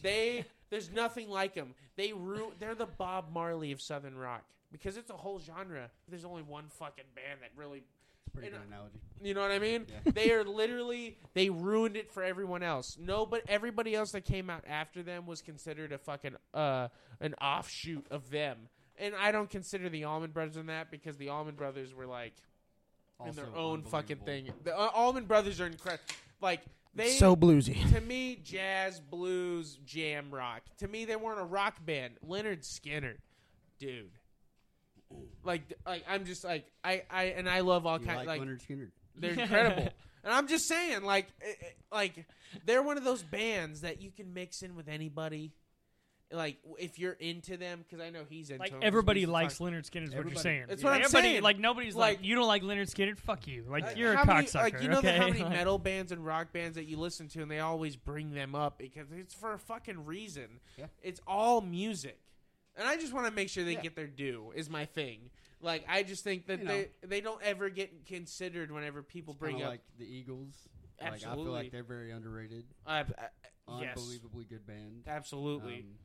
They 0.00 0.44
there's 0.70 0.88
nothing 0.88 1.28
like 1.28 1.54
them. 1.54 1.74
They 1.96 2.12
ru- 2.12 2.52
they're 2.60 2.76
the 2.76 2.86
Bob 2.86 3.32
Marley 3.32 3.72
of 3.72 3.80
Southern 3.80 4.16
rock 4.16 4.44
because 4.70 4.96
it's 4.96 5.10
a 5.10 5.16
whole 5.16 5.40
genre. 5.40 5.90
There's 6.08 6.24
only 6.24 6.42
one 6.42 6.66
fucking 6.68 7.04
band 7.16 7.40
that 7.40 7.50
really 7.56 7.82
Pretty 8.34 8.48
And, 8.48 8.56
good 8.58 8.66
analogy. 8.68 8.98
you 9.22 9.32
know 9.34 9.40
what 9.42 9.50
I 9.52 9.58
mean? 9.58 9.86
Yeah. 9.88 10.12
They 10.12 10.32
are 10.32 10.44
literally 10.44 11.16
they 11.34 11.50
ruined 11.50 11.96
it 11.96 12.10
for 12.12 12.22
everyone 12.22 12.62
else. 12.62 12.96
No, 13.00 13.24
but 13.26 13.42
everybody 13.48 13.94
else 13.94 14.12
that 14.12 14.24
came 14.24 14.50
out 14.50 14.64
after 14.68 15.02
them 15.02 15.26
was 15.26 15.40
considered 15.40 15.92
a 15.92 15.98
fucking 15.98 16.36
uh 16.52 16.88
an 17.20 17.34
offshoot 17.34 18.06
of 18.10 18.30
them. 18.30 18.68
And 18.98 19.14
I 19.14 19.32
don't 19.32 19.50
consider 19.50 19.88
the 19.88 20.04
Allman 20.04 20.30
Brothers 20.30 20.56
in 20.56 20.66
that 20.66 20.90
because 20.90 21.16
the 21.16 21.28
Allman 21.30 21.54
Brothers 21.56 21.94
were 21.94 22.06
like 22.06 22.34
in 23.26 23.34
their 23.34 23.54
own 23.56 23.82
fucking 23.82 24.18
thing. 24.18 24.52
The 24.64 24.76
uh, 24.76 24.90
Allman 24.94 25.24
Brothers 25.26 25.60
are 25.60 25.66
incredible. 25.66 26.04
Like 26.40 26.60
they 26.94 27.10
so 27.10 27.34
bluesy. 27.34 27.88
to 27.92 28.00
me, 28.00 28.36
jazz, 28.44 29.00
blues, 29.00 29.78
jam 29.84 30.30
rock. 30.32 30.62
To 30.78 30.88
me, 30.88 31.04
they 31.04 31.16
weren't 31.16 31.40
a 31.40 31.44
rock 31.44 31.84
band. 31.84 32.14
Lynyrd 32.28 32.60
Skynyrd, 32.62 33.16
dude. 33.78 34.10
Like, 35.44 35.62
like 35.86 36.04
I'm 36.08 36.24
just 36.24 36.44
like 36.44 36.66
I, 36.82 37.02
I 37.10 37.24
and 37.36 37.48
I 37.48 37.60
love 37.60 37.86
all 37.86 37.98
kinds 37.98 38.26
like, 38.26 38.26
like 38.26 38.40
Lynyrd 38.42 38.60
Skynyrd? 38.66 38.90
they're 39.16 39.30
incredible. 39.38 39.88
and 40.24 40.32
I'm 40.32 40.48
just 40.48 40.66
saying, 40.68 41.02
like, 41.04 41.26
it, 41.40 41.56
it- 41.60 41.76
like 41.92 42.24
they're 42.66 42.82
one 42.82 42.96
of 42.96 43.04
those 43.04 43.22
bands 43.22 43.82
that 43.82 44.00
you 44.02 44.10
can 44.10 44.32
mix 44.34 44.62
in 44.62 44.74
with 44.74 44.88
anybody. 44.88 45.52
Like, 46.32 46.56
if 46.80 46.98
you're 46.98 47.12
into 47.12 47.56
them, 47.56 47.84
because 47.86 48.04
I 48.04 48.10
know 48.10 48.22
he's 48.28 48.50
into 48.50 48.58
Like 48.60 48.70
them, 48.70 48.80
'cause 48.80 48.82
we 48.84 48.86
everybody 48.88 49.26
likes 49.26 49.58
talk- 49.58 49.68
Lynyrd 49.68 49.88
Skynyrd. 49.88 50.04
Is 50.04 50.08
what 50.08 50.12
you're 50.12 50.18
Everybody. 50.20 50.40
saying. 50.40 50.64
That's 50.68 50.82
what 50.82 50.92
I'm 50.94 51.02
everybody, 51.02 51.28
saying. 51.28 51.42
Like 51.44 51.58
nobody's 51.60 51.94
like, 51.94 52.16
Like- 52.18 52.26
you 52.26 52.34
don't 52.34 52.48
like 52.48 52.62
Lynyrd 52.62 52.90
Skynyrd. 52.92 53.18
Fuck 53.18 53.46
you. 53.46 53.64
Like 53.68 53.84
Like, 53.84 53.96
you're 53.96 54.14
a 54.14 54.16
how 54.16 54.24
many- 54.24 54.46
cocksucker. 54.48 54.62
Like 54.72 54.82
you 54.82 54.88
know 54.88 54.98
okay? 54.98 55.16
how 55.16 55.28
many 55.28 55.40
Like- 55.42 55.50
metal 55.52 55.78
bands 55.78 56.10
and 56.10 56.24
rock 56.26 56.52
bands 56.52 56.74
that 56.76 56.84
you 56.86 56.96
listen 56.96 57.28
to, 57.28 57.42
and 57.42 57.50
they 57.50 57.60
always 57.60 57.94
bring 57.94 58.32
them 58.32 58.56
up 58.56 58.78
because 58.78 59.12
it's 59.12 59.34
for 59.34 59.52
a 59.52 59.58
fucking 59.58 60.04
reason. 60.06 60.60
Yeah. 60.76 60.86
It's 61.02 61.20
all 61.28 61.60
music, 61.60 62.18
and 62.76 62.86
I 62.88 62.96
just 62.96 63.12
want 63.12 63.26
to 63.26 63.32
make 63.32 63.48
sure 63.48 63.64
they 63.64 63.72
Yeah. 63.72 63.80
get 63.82 63.96
their 63.96 64.06
due. 64.06 64.52
Is 64.54 64.68
my 64.70 64.84
thing. 64.86 65.30
Like 65.60 65.84
I 65.88 66.02
just 66.02 66.24
think 66.24 66.46
that 66.46 66.60
You 66.60 66.66
they 66.66 66.80
know. 67.02 67.08
they 67.08 67.20
don't 67.20 67.42
ever 67.42 67.70
get 67.70 68.06
considered 68.06 68.70
whenever 68.70 69.02
people 69.02 69.32
It's 69.34 69.40
bring 69.40 69.54
kinda 69.56 69.66
up. 69.66 69.70
like 69.72 69.80
the 69.98 70.04
Eagles. 70.06 70.68
Like, 71.00 71.12
I 71.14 71.18
feel 71.18 71.28
Absolutely. 71.30 71.52
like 71.52 71.72
they're 71.72 71.82
very 71.82 72.10
underrated. 72.12 72.64
uh, 72.86 73.04
uh, 73.18 73.80
yes, 73.80 73.96
Unbelievably 73.98 74.44
good 74.44 74.66
band. 74.66 75.04
absolutely. 75.06 75.78
Um, 75.80 75.98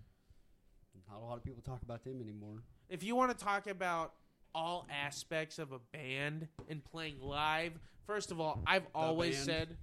not 1.09 1.17
a 1.22 1.26
lot 1.26 1.38
of 1.38 1.43
people 1.43 1.61
talk 1.61 1.82
about 1.84 2.03
them 2.03 2.22
anymore. 2.22 2.63
if 2.89 3.03
you 3.03 3.15
want 3.15 3.38
to 3.38 3.43
talk 3.43 3.67
about 3.67 4.13
all 4.55 4.88
aspects 4.89 5.59
of 5.59 5.72
a 5.72 5.80
band 5.80 6.47
and 6.67 6.84
playing 6.84 7.20
live, 7.22 7.74
first 8.07 8.32
of 8.32 8.39
all, 8.39 8.61
I've 8.65 8.88
always 8.95 9.36
band. 9.36 9.45
said, 9.45 9.78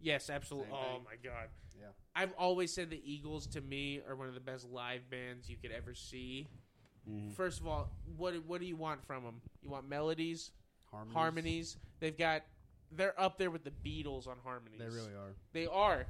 yes, 0.00 0.28
absolutely. 0.28 0.70
Same 0.70 0.78
Oh 0.78 0.94
thing. 0.96 1.04
my 1.04 1.16
god, 1.22 1.48
Yeah. 1.69 1.69
I've 2.14 2.32
always 2.38 2.72
said 2.72 2.90
the 2.90 3.00
Eagles 3.04 3.46
to 3.48 3.60
me 3.60 4.00
are 4.08 4.16
one 4.16 4.28
of 4.28 4.34
the 4.34 4.40
best 4.40 4.66
live 4.70 5.08
bands 5.10 5.48
you 5.48 5.56
could 5.56 5.70
ever 5.70 5.94
see. 5.94 6.48
Mm-hmm. 7.08 7.30
First 7.30 7.60
of 7.60 7.66
all, 7.66 7.90
what 8.16 8.34
what 8.46 8.60
do 8.60 8.66
you 8.66 8.76
want 8.76 9.04
from 9.06 9.22
them? 9.24 9.40
You 9.62 9.70
want 9.70 9.88
melodies, 9.88 10.50
Harmonies. 10.90 11.14
harmonies. 11.14 11.76
They've 12.00 12.16
got, 12.16 12.42
they're 12.92 13.18
up 13.20 13.38
there 13.38 13.50
with 13.50 13.62
the 13.64 13.70
Beatles 13.70 14.26
on 14.26 14.36
harmonies. 14.44 14.80
They 14.80 14.86
really 14.88 15.14
are. 15.14 15.34
they 15.52 15.66
are 15.66 16.06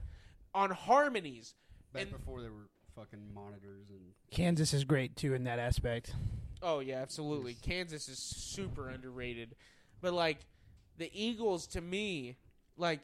on 0.54 0.70
harmonies. 0.70 1.54
Back 1.92 2.02
And- 2.02 2.12
before 2.12 2.40
they 2.42 2.48
were 2.48 2.68
fucking 2.96 3.32
monitors 3.34 3.88
and 3.90 4.00
Kansas 4.30 4.74
is 4.74 4.84
great 4.84 5.16
too 5.16 5.34
in 5.34 5.44
that 5.44 5.58
aspect. 5.58 6.12
Oh 6.62 6.80
yeah, 6.80 6.96
absolutely. 6.96 7.54
Kansas 7.54 8.08
is 8.08 8.18
super 8.18 8.88
underrated. 8.88 9.54
But 10.00 10.12
like 10.12 10.38
the 10.98 11.10
Eagles 11.14 11.66
to 11.68 11.80
me, 11.80 12.36
like 12.76 13.00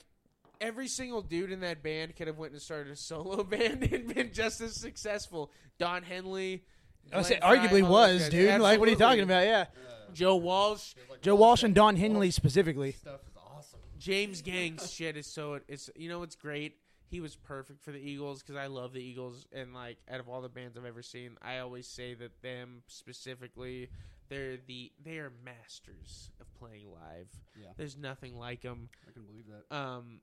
every 0.61 0.89
single 0.89 1.23
dude 1.23 1.53
in 1.53 1.61
that 1.61 1.83
band 1.83 2.17
could 2.17 2.27
have 2.27 2.39
went 2.39 2.53
and 2.53 2.61
started 2.63 2.93
a 2.93 2.97
solo 2.97 3.43
band 3.45 3.83
and 3.85 4.15
been 4.15 4.33
just 4.33 4.61
as 4.61 4.75
successful. 4.75 5.51
Don 5.79 6.03
Henley, 6.03 6.65
I 7.13 7.23
say, 7.23 7.39
Glenn 7.39 7.41
Frey, 7.41 7.69
arguably 7.69 7.85
all 7.85 7.93
was, 7.93 8.21
guys. 8.23 8.31
dude. 8.31 8.61
Like, 8.61 8.79
what 8.81 8.89
are 8.89 8.93
you 8.93 8.97
talking 8.97 9.23
about? 9.23 9.45
Yeah, 9.45 9.67
Joe 10.13 10.37
Walsh, 10.37 10.95
Joe 11.23 11.35
Walsh 11.35 11.63
and 11.63 11.75
Don 11.75 11.97
Henley 11.97 12.31
specifically. 12.31 12.93
stuff 12.93 13.21
is 13.29 13.37
awesome. 13.37 13.81
James 13.99 14.43
Gang's 14.43 14.91
shit 14.93 15.17
is 15.17 15.27
so 15.27 15.61
it's 15.69 15.91
you 15.97 16.09
know 16.09 16.19
what's 16.21 16.37
great. 16.37 16.77
He 17.09 17.21
was 17.21 17.37
perfect 17.37 17.83
for 17.85 17.93
the 17.93 18.01
Eagles 18.01 18.43
because 18.43 18.57
I 18.57 18.67
love 18.67 18.93
the 18.93 19.01
Eagles 19.03 19.47
and 19.53 19.73
like 19.73 19.99
out 20.11 20.19
of 20.19 20.29
all 20.29 20.41
the 20.43 20.49
bands 20.49 20.77
I've 20.77 20.85
ever 20.85 21.03
seen, 21.03 21.37
I 21.41 21.59
always 21.59 21.87
say 21.87 22.15
that 22.15 22.43
them 22.43 22.83
specifically, 22.89 23.91
they're 24.29 24.57
the 24.67 24.91
they 25.05 25.19
are 25.19 25.31
masters 25.45 26.31
of 26.41 26.53
playing 26.55 26.87
live. 26.93 27.29
Yeah, 27.61 27.69
There's 27.77 27.97
nothing 27.97 28.37
like 28.37 28.63
them. 28.63 28.89
I 29.09 29.13
can 29.13 29.23
believe 29.23 29.45
that. 29.47 29.77
Um, 29.77 30.21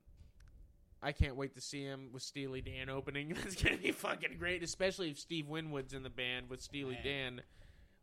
I 1.04 1.12
can't 1.12 1.36
wait 1.36 1.54
to 1.54 1.60
see 1.60 1.82
him 1.82 2.08
with 2.12 2.22
Steely 2.22 2.62
Dan 2.62 2.88
opening. 2.88 3.28
That's 3.34 3.62
gonna 3.62 3.76
be 3.76 3.92
fucking 3.92 4.38
great, 4.38 4.62
especially 4.62 5.10
if 5.10 5.18
Steve 5.18 5.46
Winwood's 5.48 5.92
in 5.92 6.02
the 6.02 6.10
band 6.10 6.48
with 6.48 6.62
Steely 6.62 6.94
Man. 6.94 7.04
Dan, 7.04 7.42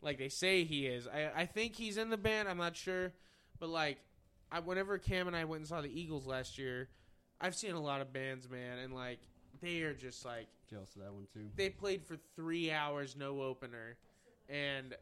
like 0.03 0.19
they 0.19 0.29
say 0.29 0.63
he 0.63 0.85
is. 0.85 1.07
I 1.07 1.31
I 1.35 1.45
think 1.47 1.75
he's 1.75 1.97
in 1.97 2.11
the 2.11 2.17
band. 2.17 2.47
I'm 2.47 2.57
not 2.57 2.75
sure, 2.75 3.11
but 3.59 3.69
like, 3.69 3.97
I 4.51 4.59
whenever 4.59 4.99
Cam 4.99 5.25
and 5.25 5.35
I 5.35 5.45
went 5.45 5.61
and 5.61 5.67
saw 5.67 5.81
the 5.81 5.89
Eagles 5.89 6.27
last 6.27 6.59
year, 6.59 6.89
I've 7.41 7.55
seen 7.55 7.73
a 7.73 7.81
lot 7.81 8.01
of 8.01 8.13
bands, 8.13 8.47
man, 8.47 8.77
and 8.77 8.93
like 8.93 9.19
they 9.61 9.81
are 9.81 9.95
just 9.95 10.23
like 10.23 10.47
Jealous 10.69 10.95
of 10.95 11.01
that 11.01 11.11
one 11.11 11.25
too. 11.33 11.49
they 11.55 11.69
played 11.69 12.03
for 12.05 12.17
three 12.35 12.71
hours, 12.71 13.15
no 13.17 13.41
opener, 13.41 13.97
and. 14.47 14.95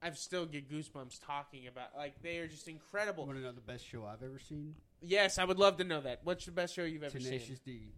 I've 0.00 0.16
still 0.16 0.46
get 0.46 0.70
goosebumps 0.70 1.18
talking 1.26 1.66
about 1.66 1.88
like 1.96 2.22
they 2.22 2.38
are 2.38 2.46
just 2.46 2.68
incredible. 2.68 3.26
Want 3.26 3.36
to 3.36 3.42
know 3.42 3.50
the 3.50 3.60
best 3.60 3.84
show 3.84 4.04
I've 4.04 4.22
ever 4.22 4.38
seen? 4.38 4.76
Yes, 5.00 5.38
I 5.38 5.44
would 5.44 5.58
love 5.58 5.76
to 5.78 5.84
know 5.84 6.00
that. 6.00 6.20
What's 6.24 6.44
the 6.44 6.50
best 6.52 6.74
show 6.74 6.82
you've 6.84 7.02
ever 7.04 7.18
seen? 7.20 7.30
Tenacious 7.32 7.58
D. 7.60 7.92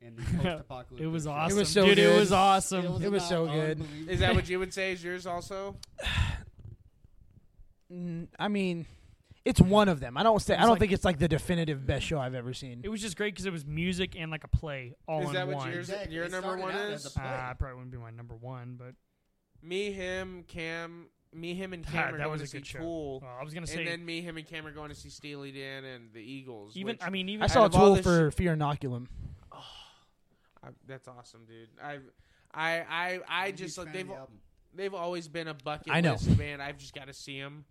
And 0.00 0.16
the 0.18 0.22
post-apocalyptic. 0.42 1.00
It 1.00 1.06
was 1.08 1.24
show. 1.24 1.30
awesome. 1.30 1.58
was 1.58 1.68
so 1.68 1.84
Dude, 1.86 1.98
it 1.98 2.02
good. 2.02 2.18
was 2.20 2.32
awesome. 2.32 2.84
It 3.02 3.10
was 3.10 3.22
about 3.22 3.28
so 3.28 3.46
good. 3.46 3.80
unbelievable. 3.80 4.12
Is 4.12 4.20
that 4.20 4.34
what 4.34 4.48
you 4.50 4.58
would 4.58 4.72
say 4.74 4.92
is 4.92 5.02
yours 5.02 5.26
also? 5.26 5.76
Mm, 7.92 8.28
I 8.38 8.48
mean, 8.48 8.86
it's 9.44 9.60
one 9.60 9.88
of 9.88 10.00
them. 10.00 10.16
I 10.16 10.22
don't 10.22 10.40
say. 10.40 10.54
I 10.54 10.58
was 10.58 10.62
don't 10.64 10.70
like- 10.70 10.80
think 10.80 10.92
it's 10.92 11.04
like 11.04 11.18
the 11.18 11.28
definitive 11.28 11.86
best 11.86 12.06
show 12.06 12.18
I've 12.18 12.34
ever 12.34 12.52
seen. 12.54 12.80
It 12.82 12.88
was 12.88 13.00
just 13.00 13.16
great 13.16 13.34
because 13.34 13.46
it 13.46 13.52
was 13.52 13.64
music 13.66 14.14
and 14.18 14.30
like 14.30 14.44
a 14.44 14.48
play 14.48 14.94
all 15.06 15.22
Is 15.22 15.28
in 15.28 15.34
that 15.34 15.46
what 15.46 15.56
one. 15.56 15.72
yours- 15.72 15.90
Exactly. 15.90 16.14
your 16.14 16.24
It 16.24 16.32
number 16.32 16.48
started 16.48 16.62
one 16.62 16.74
out 16.74 16.90
is? 16.92 17.06
as 17.06 17.16
a 17.16 17.18
play. 17.18 17.24
Uh, 17.28 17.54
probably 17.54 17.74
wouldn't 17.76 17.92
be 17.92 17.98
my 17.98 18.10
number 18.10 18.34
one, 18.34 18.76
but 18.78 18.94
Me, 19.62 19.92
him, 19.92 20.44
Cam, 20.48 21.06
me, 21.34 21.54
him, 21.54 21.72
and 21.72 21.84
God, 21.84 21.92
Cam 21.92 22.14
are 22.14 22.18
that 22.18 22.24
going 22.24 22.30
was 22.32 22.40
to 22.40 22.44
a 22.44 22.48
see 22.48 22.58
good 22.58 22.66
show. 22.66 22.78
Tool, 22.78 23.20
well, 23.20 23.36
I 23.40 23.44
was 23.44 23.52
gonna 23.54 23.66
say, 23.66 23.78
and 23.78 23.86
then 23.88 24.04
me, 24.04 24.20
him, 24.22 24.36
and 24.36 24.46
Cam 24.46 24.66
are 24.66 24.72
going 24.72 24.90
to 24.90 24.94
see 24.94 25.08
Steely 25.10 25.52
Dan 25.52 25.84
and 25.84 26.12
the 26.12 26.20
Eagles. 26.20 26.76
even. 26.76 26.92
which- 26.94 27.02
I 27.02 27.10
mean, 27.10 27.28
even 27.28 27.42
I 27.42 27.44
Out 27.46 27.50
saw 27.50 27.64
of 27.66 27.74
all 27.74 27.86
Tool 27.86 27.94
this 27.96 28.04
for 28.04 28.30
Fear 28.30 28.56
Inoculum. 28.56 29.06
Oh, 29.52 29.58
I, 30.62 30.68
that's 30.86 31.08
awesome, 31.08 31.44
dude. 31.46 31.68
I, 31.82 31.98
I, 32.54 32.84
I, 32.88 33.20
I 33.28 33.50
just 33.52 33.76
like 33.78 33.92
they've 33.92 34.06
the 34.06 34.26
they've 34.74 34.94
always 34.94 35.28
been 35.28 35.48
a 35.48 35.54
bucket 35.54 35.92
I 35.92 36.00
know. 36.00 36.12
list 36.12 36.36
band. 36.38 36.62
I've 36.62 36.78
just 36.78 36.94
got 36.94 37.06
to 37.08 37.12
see 37.12 37.40
them. 37.40 37.64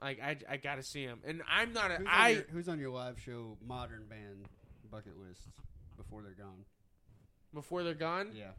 Like 0.00 0.20
I, 0.22 0.36
I 0.48 0.56
got 0.58 0.76
to 0.76 0.82
see 0.82 1.06
them, 1.06 1.20
and 1.26 1.42
I'm 1.50 1.72
not 1.72 1.90
a 1.90 1.96
Who's, 1.96 2.06
I. 2.08 2.28
on 2.30 2.34
your, 2.34 2.44
who's 2.52 2.68
on 2.68 2.78
your 2.78 2.90
live 2.90 3.18
show 3.20 3.56
modern 3.66 4.04
band 4.08 4.46
bucket 4.90 5.18
list 5.18 5.42
before 5.96 6.22
they're 6.22 6.32
gone? 6.32 6.64
before 7.54 7.82
they're 7.82 7.94
gone. 7.94 8.28
Yeah. 8.34 8.50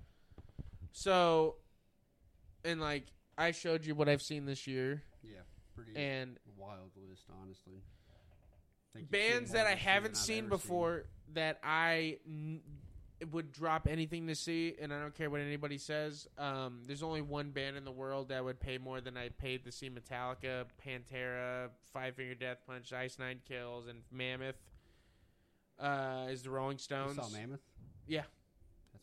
So, 0.92 1.56
and 2.66 2.82
like 2.82 3.06
I 3.40 3.52
showed 3.52 3.86
you 3.86 3.96
what 3.96 4.08
I've 4.10 4.22
seen 4.22 4.46
this 4.46 4.68
year, 4.68 5.02
Yeah. 5.24 5.40
Pretty 5.76 5.96
and 5.96 6.38
wild 6.58 6.92
list, 7.10 7.24
honestly. 7.42 7.82
Bands 9.10 9.52
that 9.52 9.66
I 9.66 9.76
haven't 9.76 10.18
seen 10.18 10.50
before 10.50 11.06
that 11.34 11.60
I 11.64 12.18
n- 12.28 12.62
would 13.32 13.52
drop 13.54 13.88
anything 13.88 14.28
to 14.28 14.36
see, 14.36 14.76
and 14.82 14.94
I 14.94 15.00
don't 15.00 15.16
care 15.16 15.30
what 15.30 15.40
anybody 15.42 15.78
says. 15.78 16.28
Um, 16.38 16.82
there's 16.86 17.04
only 17.04 17.22
one 17.22 17.52
band 17.52 17.78
in 17.78 17.86
the 17.86 17.92
world 17.92 18.28
that 18.30 18.44
would 18.44 18.60
pay 18.60 18.78
more 18.78 19.00
than 19.00 19.16
I 19.16 19.30
paid 19.30 19.64
to 19.66 19.72
see 19.72 19.90
Metallica, 19.90 20.66
Pantera, 20.86 21.70
Five 21.94 22.16
Finger 22.16 22.36
Death 22.36 22.58
Punch, 22.68 22.92
Ice 22.92 23.18
Nine 23.20 23.40
Kills, 23.48 23.88
and 23.88 24.02
Mammoth. 24.12 24.58
Uh, 25.80 26.28
is 26.30 26.44
the 26.44 26.50
Rolling 26.50 26.76
You 26.78 26.80
Stones? 26.80 27.16
saw 27.16 27.30
Mammoth? 27.30 27.62
Yeah. 28.06 28.24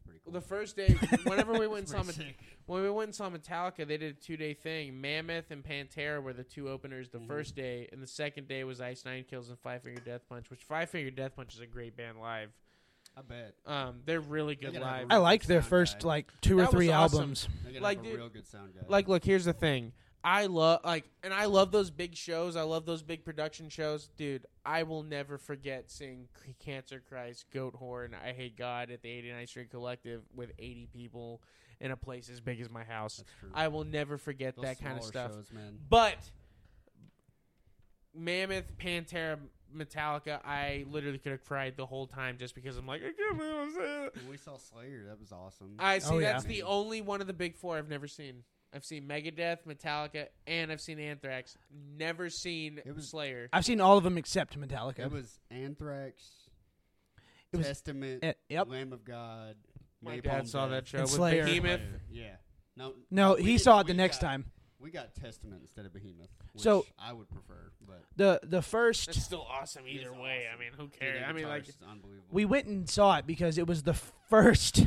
That's 0.07 0.19
pretty 0.19 0.21
cool. 0.25 0.33
The 0.33 0.41
first 0.41 0.77
day, 0.77 0.95
whenever 1.29 1.53
we 1.53 1.67
went 1.67 1.81
and 1.81 1.89
saw 1.89 2.03
Met- 2.03 2.15
sick. 2.15 2.37
when 2.67 2.83
we 2.83 2.91
went 2.91 3.09
and 3.09 3.15
saw 3.15 3.29
Metallica, 3.31 3.87
they 3.87 3.97
did 3.97 4.17
a 4.17 4.21
two 4.21 4.37
day 4.37 4.55
thing. 4.55 5.01
Mammoth 5.01 5.51
and 5.51 5.63
Pantera 5.65 6.23
were 6.23 6.33
the 6.33 6.45
two 6.45 6.69
openers 6.69 7.09
the 7.11 7.19
Mhm. 7.19 7.27
first 7.27 7.55
day, 7.55 7.89
and 7.93 8.03
the 8.03 8.07
second 8.07 8.49
day 8.49 8.65
was 8.65 8.81
Ice 8.81 9.05
Nine 9.05 9.25
Kills 9.29 9.49
and 9.49 9.59
Five 9.59 9.83
Finger 9.83 10.01
Death 10.05 10.23
Punch, 10.29 10.51
which 10.51 10.63
Five 10.65 10.91
Finger 10.91 11.11
Death 11.11 11.37
Punch 11.37 11.55
is 11.55 11.61
a 11.61 11.67
great 11.67 11.97
band 11.97 12.19
live. 12.21 12.51
I 13.17 13.23
bet. 13.23 13.55
Um, 13.65 14.03
they're 14.05 14.21
really 14.21 14.57
good 14.57 14.75
gotta 14.75 14.85
have 14.85 14.95
a 14.95 14.99
live. 15.03 15.07
I 15.11 15.17
liked 15.17 15.47
their 15.49 15.63
first 15.63 16.01
guy. 16.01 16.09
like 16.09 16.41
two 16.43 16.59
or 16.59 16.63
That 16.63 16.67
was 16.73 16.75
three 16.75 16.91
awesome. 16.93 17.19
albums. 17.21 17.49
Like, 17.81 18.01
a 18.01 18.03
dude, 18.03 18.17
real 18.17 18.29
good 18.29 18.47
sound 18.47 18.75
guy. 18.75 18.83
Like, 18.89 19.09
look, 19.09 19.25
here's 19.25 19.47
the 19.47 19.55
thing. 19.55 19.93
I 20.27 20.47
love 20.47 20.81
like, 20.85 21.09
and 21.23 21.33
I 21.33 21.45
love 21.45 21.71
those 21.71 21.89
big 21.89 22.17
shows. 22.17 22.57
I 22.57 22.63
love 22.63 22.85
those 22.85 23.01
big 23.01 23.25
production 23.25 23.69
shows, 23.69 24.09
dude. 24.17 24.45
I 24.65 24.83
will 24.83 25.05
never 25.05 25.39
forget 25.39 25.89
seeing 25.89 26.27
C- 26.45 26.57
Cancer 26.59 27.01
Christ, 27.09 27.47
Goat 27.55 27.77
Horn, 27.77 28.13
I 28.13 28.33
Hate 28.33 28.57
God 28.57 28.91
at 28.91 29.03
the 29.03 29.09
89th 29.09 29.49
Street 29.49 29.71
Collective 29.71 30.23
with 30.35 30.51
80 30.59 30.89
people 30.93 31.43
in 31.81 31.93
a 31.93 31.97
place 31.97 32.29
as 32.29 32.41
big 32.41 32.61
as 32.61 32.69
my 32.69 32.83
house. 32.83 33.19
That's 33.19 33.31
true. 33.39 33.51
I 33.55 33.69
will 33.69 33.85
never 33.85 34.19
forget 34.19 34.57
Those 34.57 34.65
that 34.65 34.83
kind 34.83 34.99
of 34.99 35.05
stuff. 35.05 35.33
Shows, 35.33 35.53
man. 35.53 35.79
But 35.89 36.19
Mammoth, 38.13 38.77
Pantera, 38.79 39.39
Metallica, 39.73 40.45
I 40.45 40.87
literally 40.91 41.19
could 41.19 41.33
have 41.33 41.45
cried 41.45 41.77
the 41.77 41.87
whole 41.87 42.09
time 42.09 42.37
just 42.37 42.57
because 42.57 42.77
I'm 42.77 42.87
like, 42.89 43.03
I 43.03 43.13
can't 43.13 43.39
believe 43.39 43.55
I'm 43.55 43.73
saying 43.73 44.11
we 44.29 44.39
saw 44.39 44.57
Slayer, 44.57 45.05
that 45.07 45.21
was 45.21 45.31
awesome. 45.31 45.77
I 45.79 46.01
see. 46.01 46.09
Oh, 46.11 46.19
yeah. 46.19 46.33
that's 46.33 46.45
the 46.45 46.65
only 46.65 47.01
one 47.01 47.21
of 47.21 47.29
the 47.29 47.33
big 47.33 47.57
four 47.57 47.79
I've 47.79 47.89
never 47.89 48.09
seen. 48.09 48.43
I've 48.75 48.85
seen 48.85 49.07
Megadeth, 49.09 49.65
Metallica, 49.67 50.27
and 50.47 50.71
I've 50.71 50.81
seen 50.81 50.99
Anthrax. 50.99 51.57
Never 51.97 52.29
seen 52.29 52.81
It 52.85 52.95
was- 52.95 53.09
Slayer. 53.09 53.49
I've 53.53 53.65
seen 53.65 53.81
all 53.81 53.97
of 53.97 54.05
them 54.05 54.19
except 54.19 54.59
Metallica. 54.59 55.01
it 55.01 55.11
was 55.11 55.39
Anthrax, 55.51 56.31
It 57.53 57.57
was- 57.59 57.67
Testament, 57.67 58.23
Eh, 58.25 58.35
yep. 58.49 58.69
Lamb 58.69 58.93
of 58.93 59.05
God. 59.05 59.57
My 60.03 60.19
Napalm 60.19 60.23
dad 60.23 60.49
saw 60.49 60.67
Death. 60.69 60.71
that 60.85 60.87
show 60.89 60.99
And 60.99 61.05
with 61.07 61.11
Slayer. 61.15 61.45
Behemoth. 61.47 61.81
Slayer, 61.81 62.01
Yeah. 62.11 62.37
No, 62.77 62.95
No, 63.11 63.35
we 63.37 63.43
he 63.45 63.53
did- 63.53 63.61
saw 63.61 63.81
it 63.81 63.87
the 63.87 63.93
we 63.95 63.97
next 63.97 64.21
got- 64.21 64.29
time. 64.29 64.53
We 64.79 64.91
got 64.91 65.15
Testament 65.15 65.63
instead 65.63 65.87
of 65.87 65.95
Behemoth. 65.95 66.29
Which 66.53 66.63
So- 66.63 66.85
I 66.99 67.13
would 67.15 67.31
prefer, 67.31 67.73
but 67.81 68.05
The 68.15 68.41
the 68.43 68.61
first 68.61 69.07
That's 69.07 69.23
still 69.23 69.43
awesome 69.43 69.89
either 69.89 70.11
It's 70.11 70.19
way. 70.21 70.47
awesome. 70.47 70.59
I 70.59 70.63
mean, 70.63 70.73
who 70.75 70.83
dude, 70.89 71.01
cares? 71.01 71.21
that 71.21 71.29
I 71.29 71.33
mean, 71.33 71.49
like, 71.49 71.67
is 71.67 71.79
unbelievable. 71.83 72.29
we 72.31 72.45
went 72.45 72.67
and 72.67 72.89
saw 72.89 73.17
it 73.17 73.27
because 73.27 73.57
it 73.57 73.67
was 73.67 73.85
the 73.85 73.95
first 73.95 74.87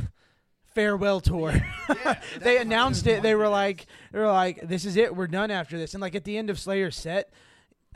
farewell 0.74 1.20
tour. 1.20 1.52
Yeah, 1.88 2.20
they 2.40 2.58
announced 2.58 3.06
it. 3.06 3.22
They 3.22 3.34
were 3.34 3.44
was- 3.44 3.50
like, 3.52 3.86
they 4.12 4.18
were 4.18 4.26
like, 4.26 4.60
"This 4.68 4.84
is 4.84 4.96
it. 4.96 5.14
We're 5.14 5.26
done 5.26 5.50
after 5.50 5.78
this." 5.78 5.94
And 5.94 6.00
like 6.00 6.14
at 6.14 6.24
the 6.24 6.36
end 6.38 6.50
of 6.50 6.58
Slayer's 6.58 6.96
set, 6.96 7.32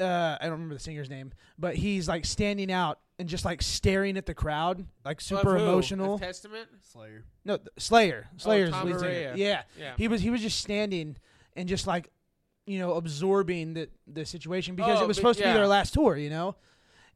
uh, 0.01 0.37
I 0.41 0.45
don't 0.45 0.53
remember 0.53 0.75
the 0.75 0.81
singer's 0.81 1.11
name, 1.11 1.33
but 1.59 1.77
he's 1.77 2.09
like 2.09 2.25
standing 2.25 2.70
out 2.72 2.99
and 3.18 3.29
just 3.29 3.45
like 3.45 3.62
staring 3.62 4.16
at 4.16 4.27
the 4.27 4.35
crowd, 4.35 4.85
like 5.05 5.20
super 5.20 5.57
emotional. 5.57 6.14
Of 6.14 6.20
Testament. 6.20 6.68
Slayer. 6.93 7.25
no, 7.45 7.57
th- 7.59 7.68
Slayer. 7.79 8.27
Slayer's 8.37 8.70
Tom 8.70 8.89
lead 8.89 8.99
singer. 9.01 9.33
Yeah, 9.37 9.62
Yeah. 9.79 9.93
he 9.97 10.09
was 10.09 10.20
he 10.20 10.31
was 10.31 10.41
just 10.41 10.59
standing 10.61 11.16
and 11.57 11.68
just 11.68 11.87
like, 11.87 12.11
you 12.66 12.79
know, 12.81 12.95
absorbing 12.95 13.75
the 13.75 13.89
the 14.09 14.25
situation 14.27 14.75
because 14.75 14.99
Oh, 15.01 15.05
it 15.05 15.09
was 15.09 15.16
but- 15.16 15.20
supposed 15.20 15.39
to 15.39 15.45
be 15.45 15.53
their 15.53 15.66
last 15.68 15.95
tour, 15.95 16.16
you 16.16 16.31
know, 16.31 16.57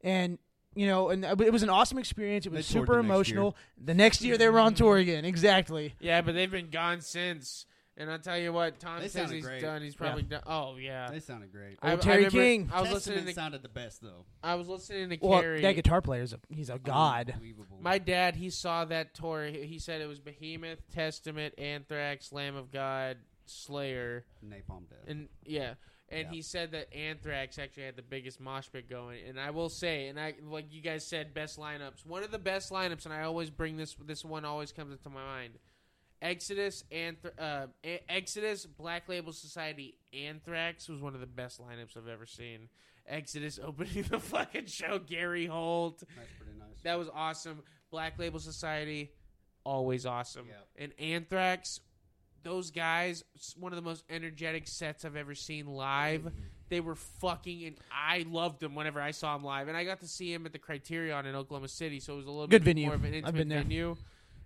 and. 0.01 0.37
You 0.75 0.85
know, 0.87 1.09
and 1.09 1.25
uh, 1.25 1.35
it 1.39 1.51
was 1.51 1.63
an 1.63 1.69
awesome 1.69 1.97
experience. 1.97 2.45
It 2.45 2.51
was 2.51 2.67
They 2.67 2.73
super 2.73 2.95
the 2.97 3.01
next 3.01 3.05
emotional. 3.05 3.55
The 3.83 3.93
next 3.93 4.21
year 4.21 4.37
they 4.37 4.49
were 4.49 4.59
on 4.59 4.75
tour 4.75 4.97
again. 4.97 5.25
Exactly. 5.25 5.95
Yeah, 5.99 6.21
but 6.21 6.35
they've 6.35 6.49
been 6.51 6.69
gone 6.69 7.01
since. 7.01 7.65
And 7.97 8.09
I'll 8.09 8.17
tell 8.19 8.37
you 8.37 8.53
what, 8.53 8.79
Tom 8.79 9.01
They 9.01 9.09
says 9.09 9.29
he's 9.29 9.43
great. 9.43 9.61
done. 9.61 9.81
He's 9.81 9.93
probably 9.95 10.21
done. 10.23 10.41
Oh 10.47 10.77
yeah. 10.77 11.09
They 11.11 11.19
sounded 11.19 11.51
great. 11.51 11.77
I, 11.81 11.91
Old 11.91 11.99
I 11.99 12.03
Kerry 12.03 12.15
remember- 12.17 12.37
King. 12.37 12.69
I 12.71 12.79
was 12.79 12.91
Testament 12.91 13.17
listening 13.17 13.25
to. 13.25 13.33
sounded 13.41 13.61
the 13.61 13.67
best 13.67 14.01
though. 14.01 14.23
I 14.41 14.55
was 14.55 14.69
listening 14.69 15.09
to 15.09 15.17
Well, 15.21 15.41
Kerry. 15.41 15.61
that 15.63 15.73
guitar 15.75 16.01
player 16.01 16.21
is 16.21 16.31
a 16.31 16.39
he's 16.47 16.69
a 16.69 16.79
god. 16.79 17.31
Unbelievable. 17.33 17.77
My 17.81 17.97
dad, 17.97 18.37
he 18.37 18.51
saw 18.51 18.85
that 18.85 19.13
tour. 19.15 19.47
He 19.47 19.65
he 19.65 19.79
said 19.79 19.99
it 19.99 20.05
was 20.07 20.19
Behemoth, 20.21 20.79
Testament, 20.93 21.55
Anthrax, 21.57 22.31
Lamb 22.31 22.55
of 22.55 22.71
God, 22.71 23.17
Slayer, 23.47 24.23
Napalm 24.45 24.87
Death. 24.89 24.99
and 25.07 25.27
yeah. 25.45 25.73
And 26.11 26.27
Yeah. 26.27 26.31
he 26.31 26.41
said 26.41 26.71
that 26.71 26.93
Anthrax 26.93 27.59
actually 27.59 27.83
had 27.83 27.95
the 27.95 28.01
biggest 28.01 28.39
mosh 28.39 28.67
pit 28.71 28.89
going. 28.89 29.23
And 29.27 29.39
I 29.39 29.51
will 29.51 29.69
say, 29.69 30.07
and 30.07 30.19
I 30.19 30.33
like 30.43 30.73
you 30.73 30.81
guys 30.81 31.05
said, 31.05 31.33
best 31.33 31.57
lineups. 31.59 32.05
One 32.05 32.23
of 32.23 32.31
the 32.31 32.39
best 32.39 32.71
lineups, 32.71 33.05
and 33.05 33.13
I 33.13 33.21
always 33.23 33.49
bring 33.49 33.77
this. 33.77 33.95
This 34.05 34.25
one 34.25 34.45
always 34.45 34.71
comes 34.71 34.91
into 34.91 35.09
my 35.09 35.23
mind. 35.23 35.53
Exodus, 36.21 36.83
Anth- 36.91 37.31
uh, 37.39 37.67
A- 37.83 38.03
Exodus, 38.11 38.65
Black 38.65 39.07
Label 39.07 39.31
Society, 39.31 39.97
Anthrax 40.13 40.89
was 40.89 40.99
one 40.99 41.13
of 41.15 41.21
the 41.21 41.27
best 41.27 41.61
lineups 41.61 41.95
I've 41.95 42.07
ever 42.09 42.25
seen. 42.25 42.67
Exodus 43.07 43.57
opening 43.63 44.03
the 44.03 44.19
fucking 44.19 44.65
show, 44.65 44.99
Gary 44.99 45.45
Holt. 45.45 45.99
That's 45.99 46.29
pretty 46.37 46.59
nice. 46.59 46.81
That 46.83 46.99
was 46.99 47.07
awesome. 47.13 47.63
Black 47.89 48.19
Label 48.19 48.39
Society, 48.39 49.11
always 49.63 50.05
awesome. 50.05 50.47
Yep. 50.47 50.67
And 50.77 50.93
Anthrax, 50.99 51.79
those 52.43 52.71
guys, 52.71 53.23
one 53.57 53.71
of 53.71 53.75
the 53.75 53.81
most 53.81 54.03
energetic 54.09 54.67
sets 54.67 55.05
I've 55.05 55.15
ever 55.15 55.35
seen 55.35 55.67
live. 55.67 56.31
They 56.69 56.79
were 56.81 56.95
fucking, 56.95 57.65
and 57.65 57.75
I 57.91 58.25
loved 58.29 58.59
them 58.59 58.75
whenever 58.75 59.01
I 59.01 59.11
saw 59.11 59.35
them 59.35 59.43
live. 59.43 59.67
And 59.67 59.75
I 59.75 59.83
got 59.83 60.01
to 60.01 60.07
see 60.07 60.31
him 60.31 60.45
at 60.45 60.53
the 60.53 60.59
Criterion 60.59 61.25
in 61.25 61.35
Oklahoma 61.35 61.67
City, 61.67 61.99
so 61.99 62.13
it 62.13 62.17
was 62.17 62.25
a 62.27 62.31
little 62.31 62.47
Good 62.47 62.63
bit 62.63 62.75
venue. 62.75 62.85
more 62.87 62.95
of 62.95 63.03
an 63.03 63.13
intimate 63.13 63.47
venue. 63.47 63.95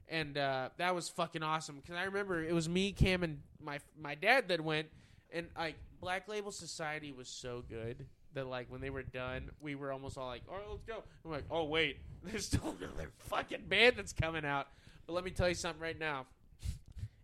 And 0.09 0.37
uh, 0.37 0.69
that 0.77 0.93
was 0.95 1.09
fucking 1.09 1.43
awesome 1.43 1.77
because 1.77 1.95
I 1.95 2.03
remember 2.03 2.43
it 2.43 2.53
was 2.53 2.69
me, 2.69 2.91
Cam, 2.91 3.23
and 3.23 3.39
my 3.61 3.79
my 3.99 4.15
dad 4.15 4.49
that 4.49 4.61
went, 4.61 4.87
and 5.31 5.47
like 5.57 5.75
Black 6.01 6.27
Label 6.27 6.51
Society 6.51 7.11
was 7.11 7.27
so 7.29 7.63
good 7.67 8.05
that 8.33 8.47
like 8.47 8.69
when 8.69 8.81
they 8.81 8.89
were 8.89 9.03
done, 9.03 9.49
we 9.61 9.75
were 9.75 9.91
almost 9.91 10.17
all 10.17 10.27
like, 10.27 10.41
"All 10.49 10.55
right, 10.55 10.65
let's 10.69 10.83
go." 10.83 11.03
I'm 11.25 11.31
like, 11.31 11.45
"Oh 11.49 11.63
wait, 11.63 11.97
there's 12.23 12.45
still 12.45 12.75
another 12.79 13.09
fucking 13.29 13.63
band 13.67 13.95
that's 13.97 14.13
coming 14.13 14.45
out." 14.45 14.67
But 15.07 15.13
let 15.13 15.23
me 15.23 15.31
tell 15.31 15.49
you 15.49 15.55
something 15.55 15.81
right 15.81 15.97
now. 15.99 16.25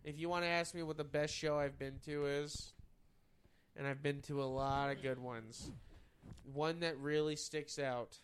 If 0.04 0.18
you 0.18 0.28
want 0.28 0.44
to 0.44 0.48
ask 0.48 0.74
me 0.74 0.82
what 0.82 0.96
the 0.96 1.04
best 1.04 1.34
show 1.34 1.58
I've 1.58 1.78
been 1.78 1.98
to 2.06 2.26
is, 2.26 2.72
and 3.76 3.86
I've 3.86 4.02
been 4.02 4.22
to 4.22 4.42
a 4.42 4.44
lot 4.44 4.90
of 4.90 5.02
good 5.02 5.18
ones, 5.18 5.70
one 6.52 6.80
that 6.80 6.98
really 6.98 7.36
sticks 7.36 7.78
out 7.78 8.16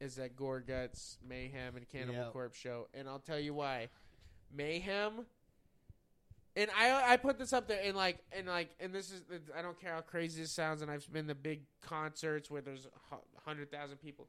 is 0.00 0.16
that 0.16 0.36
Gorguts, 0.36 1.16
Mayhem, 1.26 1.76
and 1.76 1.88
Cannibal 1.88 2.14
Yep. 2.14 2.32
Corpse 2.32 2.58
show, 2.58 2.88
and 2.94 3.08
I'll 3.08 3.18
tell 3.18 3.38
you 3.38 3.52
why. 3.52 3.88
Mayhem, 4.54 5.26
and 6.56 6.70
I 6.76 7.12
I 7.12 7.16
put 7.16 7.38
this 7.38 7.52
up 7.52 7.68
there, 7.68 7.80
and 7.84 7.96
like 7.96 8.18
and 8.32 8.46
like 8.46 8.70
and 8.80 8.92
this 8.92 9.10
is 9.10 9.22
I 9.56 9.60
don't 9.60 9.78
care 9.78 9.92
how 9.92 10.00
crazy 10.00 10.40
this 10.40 10.52
sounds, 10.52 10.82
and 10.82 10.90
I've 10.90 11.10
been 11.12 11.28
to 11.28 11.34
big 11.34 11.62
concerts 11.82 12.50
where 12.50 12.62
there's 12.62 12.86
hundred 13.44 13.70
thousand 13.70 13.98
people. 13.98 14.28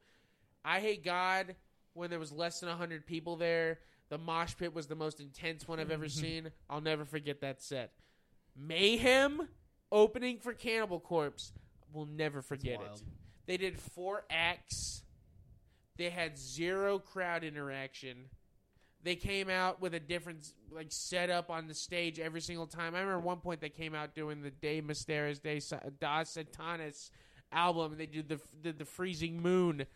I 0.64 0.80
hate 0.80 1.04
God 1.04 1.54
when 1.94 2.10
there 2.10 2.18
was 2.18 2.32
less 2.32 2.60
than 2.60 2.68
hundred 2.68 3.06
people 3.06 3.36
there. 3.36 3.78
The 4.10 4.18
mosh 4.18 4.56
pit 4.56 4.74
was 4.74 4.86
the 4.88 4.96
most 4.96 5.20
intense 5.20 5.66
one 5.66 5.78
I've 5.80 5.90
ever 5.90 6.08
seen. 6.08 6.50
I'll 6.68 6.80
never 6.80 7.04
forget 7.04 7.40
that 7.40 7.62
set. 7.62 7.92
Mayhem 8.56 9.48
opening 9.92 10.38
for 10.38 10.52
Cannibal 10.52 11.00
Corpse. 11.00 11.52
We'll 11.92 12.06
never 12.06 12.42
forget 12.42 12.74
it. 12.74 12.80
wild. 12.80 13.02
They 13.46 13.56
did 13.56 13.78
four 13.78 14.24
acts. 14.30 15.02
They 15.96 16.10
had 16.10 16.38
zero 16.38 16.98
crowd 16.98 17.44
interaction. 17.44 18.26
They 19.02 19.16
came 19.16 19.48
out 19.48 19.80
with 19.80 19.94
a 19.94 20.00
different 20.00 20.52
like 20.70 20.88
setup 20.90 21.50
on 21.50 21.66
the 21.68 21.74
stage 21.74 22.20
every 22.20 22.40
single 22.40 22.66
time. 22.66 22.94
I 22.94 23.00
remember 23.00 23.20
one 23.20 23.38
point 23.38 23.60
they 23.60 23.70
came 23.70 23.94
out 23.94 24.14
doing 24.14 24.42
the 24.42 24.50
De 24.50 24.82
Mysteris 24.82 25.40
De 25.40 25.58
Sa- 25.60 25.80
Da 26.00 26.22
Satanis 26.22 27.10
album. 27.52 27.96
They 27.96 28.06
did 28.06 28.28
the 28.28 28.40
did 28.62 28.78
the 28.78 28.84
Freezing 28.84 29.40
Moon 29.40 29.86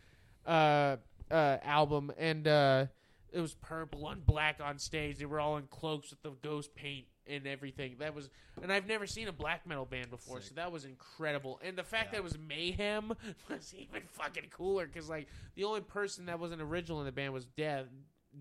uh, 0.47 0.97
uh, 1.31 1.59
album, 1.63 2.13
and 2.19 2.49
uh, 2.49 2.87
it 3.35 3.41
was 3.41 3.55
purple 3.55 4.09
and 4.09 4.25
black 4.25 4.61
on 4.63 4.79
stage. 4.79 5.19
They 5.19 5.25
were 5.27 5.41
all 5.41 5.57
in 5.57 5.65
cloaks 5.65 6.11
with 6.11 6.23
the 6.23 6.31
ghost 6.43 6.75
paint 6.75 7.07
and 7.27 7.47
everything. 7.47 7.97
That 7.99 8.15
was, 8.15 8.31
and 8.63 8.73
I've 8.73 8.87
never 8.87 9.07
seen 9.07 9.29
a 9.29 9.33
black 9.33 9.67
metal 9.67 9.85
band 9.87 10.11
before, 10.11 10.41
Sick. 10.41 10.51
so 10.51 10.55
that 10.57 10.71
was 10.73 10.85
incredible. 10.85 11.59
And 11.65 11.77
the 11.77 11.83
fact 11.83 12.13
that 12.13 12.19
it 12.19 12.25
was 12.25 12.39
Mayhem 12.39 13.13
was 13.51 13.75
even 13.77 14.03
fucking 14.13 14.45
cooler 14.51 14.87
because 14.87 15.09
like 15.09 15.27
the 15.57 15.65
only 15.65 15.81
person 15.81 16.27
that 16.27 16.39
wasn't 16.39 16.63
original 16.63 17.01
in 17.01 17.07
the 17.07 17.13
band 17.13 17.33
was 17.33 17.45
Dead, 17.47 17.89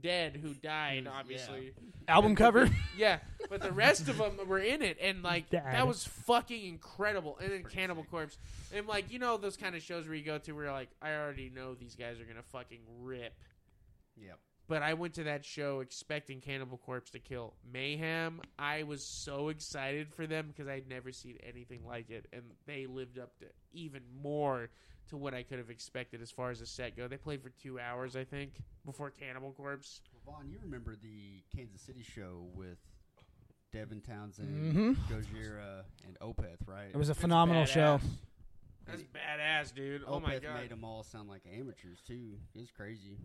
Dead 0.02 0.36
who 0.42 0.54
died, 0.54 1.04
Yeah. 1.06 1.12
obviously. 1.12 1.72
Album 2.08 2.36
cover. 2.36 2.70
Yeah, 2.96 3.18
but 3.50 3.62
the 3.62 3.72
rest 3.72 4.08
of 4.08 4.20
them 4.20 4.38
were 4.48 4.60
in 4.60 4.84
it, 4.84 4.98
and 5.02 5.24
like 5.24 5.50
Dad. 5.50 5.64
that 5.74 5.88
was 5.88 6.06
fucking 6.06 6.64
incredible. 6.64 7.40
And 7.42 7.52
then 7.52 7.62
Pretty 7.64 7.76
Cannibal 7.76 8.04
sick. 8.04 8.12
Corpse, 8.12 8.38
and 8.72 8.86
like 8.86 9.12
you 9.12 9.18
know 9.18 9.38
those 9.38 9.58
kind 9.58 9.76
of 9.76 9.82
shows 9.82 10.06
where 10.06 10.14
you 10.16 10.24
go 10.24 10.38
to 10.38 10.52
where 10.52 10.66
you're 10.66 10.74
like 10.74 10.90
I 11.02 11.14
already 11.16 11.50
know 11.50 11.74
these 11.74 11.96
guys 11.96 12.20
are 12.20 12.26
gonna 12.26 12.44
fucking 12.52 12.82
rip. 13.02 13.34
Yep. 14.16 14.38
But 14.68 14.82
I 14.82 14.94
went 14.94 15.14
to 15.16 15.24
that 15.26 15.44
show 15.44 15.82
expecting 15.82 16.40
Cannibal 16.40 16.78
Corpse 16.78 17.12
to 17.12 17.20
kill 17.20 17.54
Mayhem. 17.72 18.42
I 18.58 18.84
was 18.84 19.04
so 19.06 19.50
excited 19.50 20.08
for 20.14 20.26
them 20.26 20.48
because 20.48 20.68
I'd 20.70 20.88
never 20.88 21.12
seen 21.12 21.38
anything 21.44 21.82
like 21.86 22.10
it, 22.10 22.28
and 22.32 22.44
they 22.66 22.86
lived 22.86 23.20
up 23.20 23.38
to 23.40 23.46
even 23.74 24.02
more 24.22 24.70
to 25.10 25.18
what 25.18 25.34
I 25.34 25.44
could 25.44 25.58
have 25.60 25.70
expected 25.70 26.22
as 26.22 26.32
far 26.32 26.50
as 26.50 26.60
the 26.60 26.66
set 26.66 26.96
go. 26.96 27.10
They 27.10 27.18
played 27.18 27.44
for 27.44 27.50
two 27.50 27.78
hours, 27.78 28.16
I 28.16 28.24
think, 28.24 28.54
before 28.86 29.10
Cannibal 29.12 29.52
Corpse. 29.52 30.00
Well, 30.26 30.38
Vaughn, 30.38 30.50
you 30.50 30.60
remember 30.64 30.96
the 30.96 31.44
Kansas 31.54 31.82
City 31.82 32.02
show 32.02 32.48
with 32.56 32.78
Devin 33.74 34.00
Townsend, 34.02 34.74
Mhm. 34.74 34.96
Gojira, 35.10 35.84
and 36.08 36.18
Opeth, 36.20 36.66
right? 36.68 36.90
It 36.90 36.96
was 36.98 37.10
a 37.10 37.16
phenomenal 37.16 37.66
show. 37.66 38.00
That's 38.86 39.04
badass, 39.04 39.74
dude. 39.74 40.04
Oh 40.08 40.20
my 40.22 40.36
Opeth 40.36 40.42
god. 40.44 40.56
made 40.62 40.70
them 40.70 40.84
all 40.86 41.04
sound 41.04 41.28
like 41.28 41.42
amateurs 41.48 42.02
too. 42.02 42.40
It's 42.56 42.72
crazy. 42.72 43.18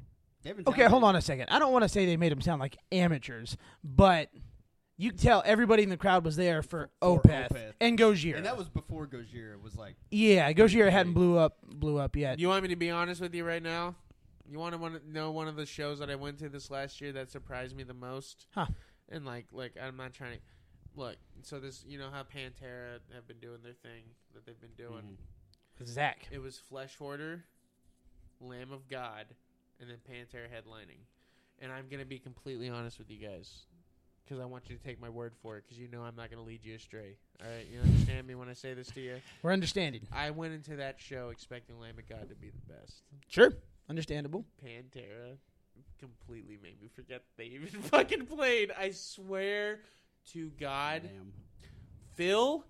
Devin 0.44 0.64
Okay, 0.66 0.84
hold 0.84 1.04
on 1.04 1.16
a 1.16 1.20
second. 1.20 1.46
I 1.50 1.58
don't 1.58 1.72
want 1.72 1.82
to 1.84 1.88
say 1.88 2.06
they 2.06 2.16
made 2.16 2.32
them 2.32 2.40
sound 2.40 2.60
like 2.60 2.76
amateurs, 2.92 3.56
but 3.82 4.30
you 4.96 5.10
can 5.10 5.18
tell 5.18 5.42
everybody 5.46 5.82
in 5.82 5.88
the 5.90 5.96
crowd 5.96 6.24
was 6.24 6.36
there 6.36 6.62
for, 6.62 6.90
For 7.00 7.20
Opeth, 7.20 7.50
Opeth. 7.50 7.72
and 7.80 7.98
Gojira. 7.98 8.36
And 8.36 8.46
that 8.46 8.56
was 8.56 8.68
before 8.68 9.06
Gojira 9.06 9.60
was 9.62 9.76
like, 9.76 9.96
yeah, 10.10 10.52
Gojira 10.52 10.84
big. 10.86 10.92
hadn't 10.92 11.12
blew 11.14 11.36
up 11.38 11.58
blew 11.62 11.98
up 11.98 12.16
yet. 12.16 12.38
You 12.38 12.48
want 12.48 12.62
me 12.62 12.68
to 12.70 12.76
be 12.76 12.90
honest 12.90 13.20
with 13.20 13.34
you 13.34 13.44
right 13.44 13.62
now? 13.62 13.94
You 14.50 14.58
want 14.58 14.72
to 14.72 14.78
want 14.78 14.94
to 15.04 15.12
know 15.12 15.30
one 15.30 15.46
of 15.46 15.56
the 15.56 15.66
shows 15.66 15.98
that 15.98 16.08
I 16.10 16.14
went 16.14 16.38
to 16.38 16.48
this 16.48 16.70
last 16.70 17.00
year 17.00 17.12
that 17.12 17.30
surprised 17.30 17.76
me 17.76 17.82
the 17.84 17.92
most? 17.94 18.46
Huh. 18.54 18.66
And 19.10 19.24
like, 19.26 19.46
like 19.52 19.72
I'm 19.82 19.96
not 19.96 20.12
trying 20.14 20.34
to 20.36 20.40
look. 20.96 21.16
So 21.42 21.60
this, 21.60 21.84
you 21.86 21.98
know 21.98 22.08
how 22.10 22.22
Pantera 22.22 22.98
have 23.14 23.28
been 23.28 23.38
doing 23.40 23.58
their 23.62 23.74
thing 23.74 24.04
that 24.34 24.46
they've 24.46 24.60
been 24.60 24.70
doing. 24.76 25.16
mhm. 25.82 25.86
Zakk. 25.86 26.30
It 26.32 26.40
was 26.40 26.58
Flesh 26.58 26.96
Hoarder, 26.96 27.44
Lamb 28.40 28.72
of 28.72 28.88
God, 28.88 29.26
and 29.80 29.88
then 29.88 29.98
Pantera 30.08 30.46
headlining. 30.46 31.00
And 31.60 31.72
I'm 31.72 31.88
gonna 31.90 32.04
be 32.04 32.18
completely 32.18 32.68
honest 32.68 32.98
with 32.98 33.10
you 33.10 33.18
guys, 33.18 33.66
because 34.24 34.40
I 34.40 34.44
want 34.44 34.68
you 34.70 34.76
to 34.76 34.82
take 34.82 35.00
my 35.00 35.08
word 35.08 35.32
for 35.42 35.56
it, 35.56 35.64
because 35.64 35.78
you 35.78 35.88
know 35.88 36.02
I'm 36.02 36.14
not 36.16 36.30
gonna 36.30 36.42
lead 36.42 36.64
you 36.64 36.76
astray. 36.76 37.16
All 37.42 37.50
right, 37.50 37.66
you 37.70 37.80
understand 37.80 38.26
me 38.26 38.34
when 38.34 38.48
I 38.48 38.52
say 38.52 38.74
this 38.74 38.88
to 38.92 39.00
you? 39.00 39.16
We're 39.42 39.52
understanding. 39.52 40.02
I 40.12 40.30
went 40.30 40.54
into 40.54 40.76
that 40.76 41.00
show 41.00 41.30
expecting 41.30 41.78
Lamb 41.80 41.98
of 41.98 42.08
God 42.08 42.28
to 42.28 42.34
be 42.36 42.50
the 42.50 42.72
best. 42.72 43.02
Sure, 43.28 43.52
understandable. 43.88 44.44
Pantera 44.64 45.36
completely 45.98 46.58
made 46.62 46.80
me 46.80 46.88
forget 46.88 47.22
they 47.36 47.44
even 47.46 47.68
fucking 47.82 48.26
played. 48.26 48.70
I 48.78 48.90
swear 48.92 49.80
to 50.32 50.50
God, 50.60 51.02
Damn. 51.04 51.32
Phil. 52.14 52.64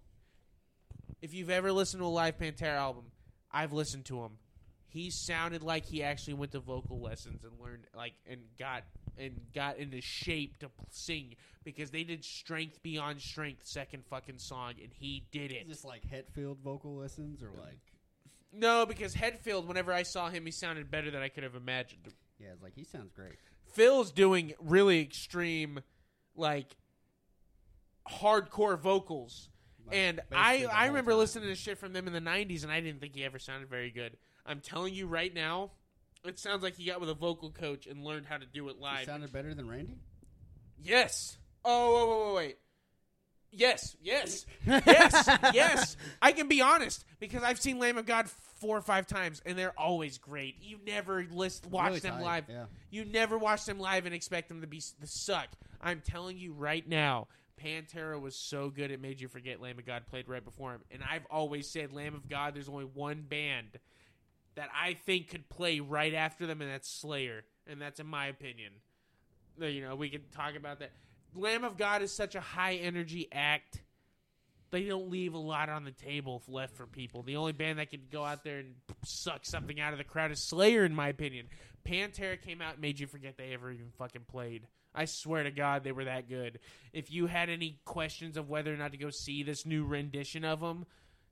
If 1.20 1.34
you've 1.34 1.50
ever 1.50 1.72
listened 1.72 2.00
to 2.00 2.06
a 2.06 2.08
live 2.08 2.38
Pantera 2.38 2.76
album, 2.76 3.04
I've 3.50 3.72
listened 3.72 4.04
to 4.06 4.22
him. 4.22 4.32
He 4.90 5.10
sounded 5.10 5.62
like 5.62 5.84
he 5.84 6.02
actually 6.02 6.34
went 6.34 6.52
to 6.52 6.60
vocal 6.60 6.98
lessons 7.00 7.44
and 7.44 7.52
learned 7.60 7.84
like 7.94 8.14
and 8.28 8.40
got 8.58 8.84
and 9.18 9.38
got 9.54 9.76
into 9.76 10.00
shape 10.00 10.58
to 10.60 10.70
sing 10.90 11.34
because 11.62 11.90
they 11.90 12.04
did 12.04 12.24
Strength 12.24 12.82
Beyond 12.82 13.20
Strength 13.20 13.66
second 13.66 14.04
fucking 14.06 14.38
song 14.38 14.74
and 14.82 14.90
he 14.92 15.24
did 15.30 15.52
it. 15.52 15.62
Is 15.62 15.68
this 15.68 15.84
like 15.84 16.02
Hetfield 16.08 16.58
vocal 16.58 16.96
lessons 16.96 17.42
or 17.42 17.50
like? 17.60 17.80
No, 18.50 18.86
because 18.86 19.14
Hetfield 19.14 19.66
whenever 19.66 19.92
I 19.92 20.04
saw 20.04 20.30
him, 20.30 20.46
he 20.46 20.52
sounded 20.52 20.90
better 20.90 21.10
than 21.10 21.20
I 21.20 21.28
could 21.28 21.42
have 21.42 21.54
imagined. 21.54 22.08
Yeah, 22.38 22.48
it's 22.54 22.62
like 22.62 22.74
he 22.74 22.84
sounds 22.84 23.12
great. 23.12 23.34
Phil's 23.74 24.10
doing 24.10 24.54
really 24.58 25.00
extreme, 25.02 25.80
like 26.34 26.76
hardcore 28.08 28.78
vocals, 28.78 29.50
Like, 29.86 29.96
and 29.96 30.20
I 30.32 30.64
I 30.72 30.86
remember 30.86 31.10
time. 31.12 31.18
listening 31.18 31.48
to 31.48 31.54
shit 31.54 31.76
from 31.78 31.92
them 31.92 32.06
in 32.06 32.12
the 32.14 32.20
'90s, 32.20 32.62
and 32.62 32.72
I 32.72 32.80
didn't 32.80 33.00
think 33.00 33.14
he 33.14 33.24
ever 33.24 33.38
sounded 33.38 33.68
very 33.68 33.90
good. 33.90 34.16
I'm 34.48 34.60
telling 34.60 34.94
you 34.94 35.06
right 35.06 35.32
now, 35.34 35.70
it 36.24 36.38
sounds 36.38 36.62
like 36.62 36.76
he 36.76 36.86
got 36.86 37.00
with 37.00 37.10
a 37.10 37.14
vocal 37.14 37.50
coach 37.50 37.86
and 37.86 38.02
learned 38.04 38.26
how 38.26 38.38
to 38.38 38.46
do 38.46 38.68
it 38.68 38.76
He 38.78 38.82
live. 38.82 39.04
sounded 39.04 39.32
better 39.32 39.54
than 39.54 39.68
Randy. 39.68 39.98
yes. 40.82 41.36
Oh, 41.64 41.94
wait, 41.94 42.08
wait, 42.08 42.26
wait, 42.26 42.34
wait. 42.48 42.58
Yes, 43.50 43.96
yes, 44.02 44.44
yes, 44.66 45.28
yes. 45.54 45.96
I 46.20 46.32
can 46.32 46.48
be 46.48 46.60
honest 46.60 47.04
because 47.18 47.42
I've 47.42 47.58
seen 47.60 47.78
Lamb 47.78 47.96
of 47.96 48.04
God 48.04 48.28
four 48.56 48.76
or 48.76 48.82
five 48.82 49.06
times, 49.06 49.40
and 49.46 49.56
they're 49.58 49.78
always 49.78 50.18
great. 50.18 50.56
You 50.62 50.78
never 50.86 51.24
list 51.30 51.66
watch 51.66 51.88
Really 51.88 52.00
them 52.00 52.14
tight, 52.16 52.22
live. 52.22 52.44
Yeah. 52.48 52.64
You 52.90 53.04
never 53.06 53.38
watch 53.38 53.64
them 53.64 53.78
live 53.78 54.04
and 54.04 54.14
expect 54.14 54.48
them 54.48 54.60
to 54.60 54.66
be 54.66 54.82
the 55.00 55.06
suck. 55.06 55.48
I'm 55.80 56.02
telling 56.02 56.36
you 56.36 56.52
right 56.52 56.86
now, 56.86 57.28
Pantera 57.62 58.20
was 58.20 58.36
so 58.36 58.68
good 58.68 58.90
it 58.90 59.00
made 59.00 59.18
you 59.20 59.28
forget 59.28 59.62
Lamb 59.62 59.78
of 59.78 59.86
God 59.86 60.06
played 60.10 60.28
right 60.28 60.44
before 60.44 60.72
him. 60.72 60.80
And 60.90 61.02
I've 61.08 61.24
always 61.30 61.68
said 61.70 61.92
Lamb 61.92 62.14
of 62.14 62.28
God. 62.28 62.54
There's 62.54 62.68
only 62.68 62.84
one 62.84 63.22
band 63.22 63.78
that 64.58 64.70
I 64.74 64.94
think 64.94 65.28
could 65.30 65.48
play 65.48 65.78
right 65.78 66.12
after 66.12 66.44
them, 66.44 66.60
and 66.60 66.68
that's 66.68 66.90
Slayer. 66.90 67.44
And 67.68 67.80
that's 67.80 68.00
in 68.00 68.06
my 68.06 68.26
opinion. 68.26 68.72
Uh, 69.60 69.66
You 69.66 69.82
know, 69.82 69.94
we 69.94 70.10
could 70.10 70.32
talk 70.32 70.56
about 70.56 70.80
that. 70.80 70.90
Lamb 71.34 71.62
of 71.62 71.76
God 71.76 72.02
is 72.02 72.12
such 72.12 72.34
a 72.34 72.40
high 72.40 72.74
energy 72.74 73.28
act. 73.30 73.82
They 74.72 74.82
don't 74.82 75.10
leave 75.10 75.34
a 75.34 75.38
lot 75.38 75.68
on 75.68 75.84
the 75.84 75.92
table 75.92 76.42
left 76.48 76.76
for 76.76 76.86
people. 76.86 77.22
The 77.22 77.36
only 77.36 77.52
band 77.52 77.78
that 77.78 77.90
could 77.90 78.10
go 78.10 78.24
out 78.24 78.42
there 78.42 78.58
and 78.58 78.74
suck 79.04 79.46
something 79.46 79.78
out 79.78 79.92
of 79.92 79.98
the 79.98 80.04
crowd 80.04 80.32
is 80.32 80.42
Slayer, 80.42 80.84
in 80.84 80.94
my 80.94 81.08
opinion. 81.08 81.46
Pantera 81.86 82.40
came 82.40 82.60
out 82.60 82.74
and 82.74 82.82
made 82.82 82.98
you 82.98 83.06
forget 83.06 83.36
they 83.36 83.54
ever 83.54 83.70
even 83.70 83.90
fucking 83.96 84.24
played. 84.28 84.66
I 84.92 85.04
swear 85.04 85.44
to 85.44 85.52
God, 85.52 85.84
they 85.84 85.92
were 85.92 86.06
that 86.06 86.28
good. 86.28 86.58
If 86.92 87.12
you 87.12 87.26
had 87.26 87.48
any 87.48 87.78
questions 87.84 88.36
of 88.36 88.48
whether 88.48 88.74
or 88.74 88.76
not 88.76 88.90
to 88.90 88.98
go 88.98 89.10
see 89.10 89.44
this 89.44 89.64
new 89.64 89.84
rendition 89.84 90.44
of 90.44 90.58
them, 90.60 90.84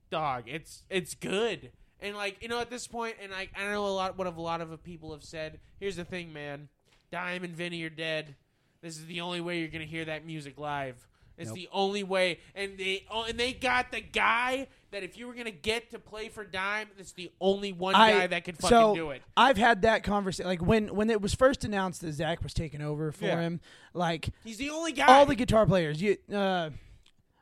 dog, 0.09 0.43
it's 0.47 0.83
it's 0.89 1.13
good. 1.13 1.71
And 2.01 2.15
like 2.15 2.41
you 2.41 2.47
know, 2.47 2.59
at 2.59 2.69
this 2.69 2.87
point, 2.87 3.15
and 3.21 3.33
I 3.33 3.49
I 3.57 3.63
know 3.71 3.85
a 3.85 3.89
lot 3.89 4.17
what 4.17 4.27
a 4.27 4.29
lot 4.31 4.61
of 4.61 4.83
people 4.83 5.11
have 5.13 5.23
said. 5.23 5.59
Here's 5.79 5.95
the 5.95 6.05
thing, 6.05 6.31
man. 6.33 6.69
Dime 7.11 7.43
and 7.43 7.55
Vinny 7.55 7.81
are 7.83 7.89
dead. 7.89 8.35
This 8.81 8.97
is 8.97 9.05
the 9.07 9.21
only 9.21 9.41
way 9.41 9.59
you're 9.59 9.69
gonna 9.69 9.85
hear 9.85 10.05
that 10.05 10.25
music 10.25 10.57
live. 10.59 11.07
It's 11.39 11.49
Nope. 11.49 11.55
the 11.55 11.69
only 11.71 12.03
way, 12.03 12.39
and 12.55 12.77
they 12.79 13.05
oh, 13.11 13.23
and 13.23 13.39
they 13.39 13.53
got 13.53 13.91
the 13.91 14.01
guy 14.01 14.67
that 14.91 15.03
if 15.03 15.17
you 15.17 15.27
were 15.27 15.33
gonna 15.35 15.51
get 15.51 15.91
to 15.91 15.99
play 15.99 16.29
for 16.29 16.43
Dime, 16.43 16.87
it's 16.97 17.11
the 17.11 17.31
only 17.39 17.73
one 17.73 17.93
I- 17.95 18.11
guy 18.11 18.27
that 18.27 18.43
could 18.43 18.57
fucking 18.57 18.69
so 18.69 18.95
do 18.95 19.11
it. 19.11 19.21
I've 19.35 19.57
had 19.57 19.83
that 19.83 20.03
conversation. 20.03 20.47
Like 20.47 20.61
when 20.63 20.95
when 20.95 21.09
it 21.11 21.21
was 21.21 21.33
first 21.35 21.63
announced 21.63 22.01
that 22.01 22.15
Zakk 22.15 22.41
was 22.43 22.53
taking 22.55 22.81
over 22.81 23.11
for 23.11 23.25
Yeah. 23.25 23.39
him, 23.41 23.59
like 23.93 24.29
He's 24.43 24.57
the 24.57 24.69
only 24.71 24.91
guy. 24.93 25.05
all 25.07 25.25
the 25.27 25.35
guitar 25.35 25.65
players. 25.67 26.01
You, 26.01 26.17
uh, 26.33 26.71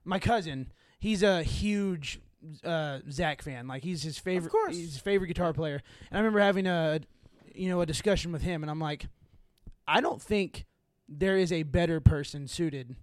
my 0.03 0.19
cousin, 0.19 0.71
he's 0.99 1.23
a 1.23 1.43
huge 1.43 2.19
uh, 2.63 2.99
Zakk 3.09 3.41
fan. 3.41 3.67
Like 3.67 3.83
he's 3.83 4.03
his 4.03 4.17
favorite. 4.17 4.47
Of 4.47 4.51
course. 4.51 4.75
he's 4.75 4.93
his 4.93 5.01
favorite 5.01 5.27
guitar 5.27 5.53
player. 5.53 5.81
And 6.09 6.17
I 6.17 6.19
remember 6.19 6.39
having 6.39 6.67
a, 6.67 6.99
you 7.53 7.69
know, 7.69 7.81
a 7.81 7.85
discussion 7.85 8.31
with 8.31 8.41
him, 8.41 8.63
and 8.63 8.69
I'm 8.69 8.79
like, 8.79 9.07
I 9.87 10.01
don't 10.01 10.21
think 10.21 10.65
there 11.07 11.37
is 11.37 11.51
a 11.51 11.63
better 11.63 11.99
person 11.99 12.47
suited. 12.47 12.95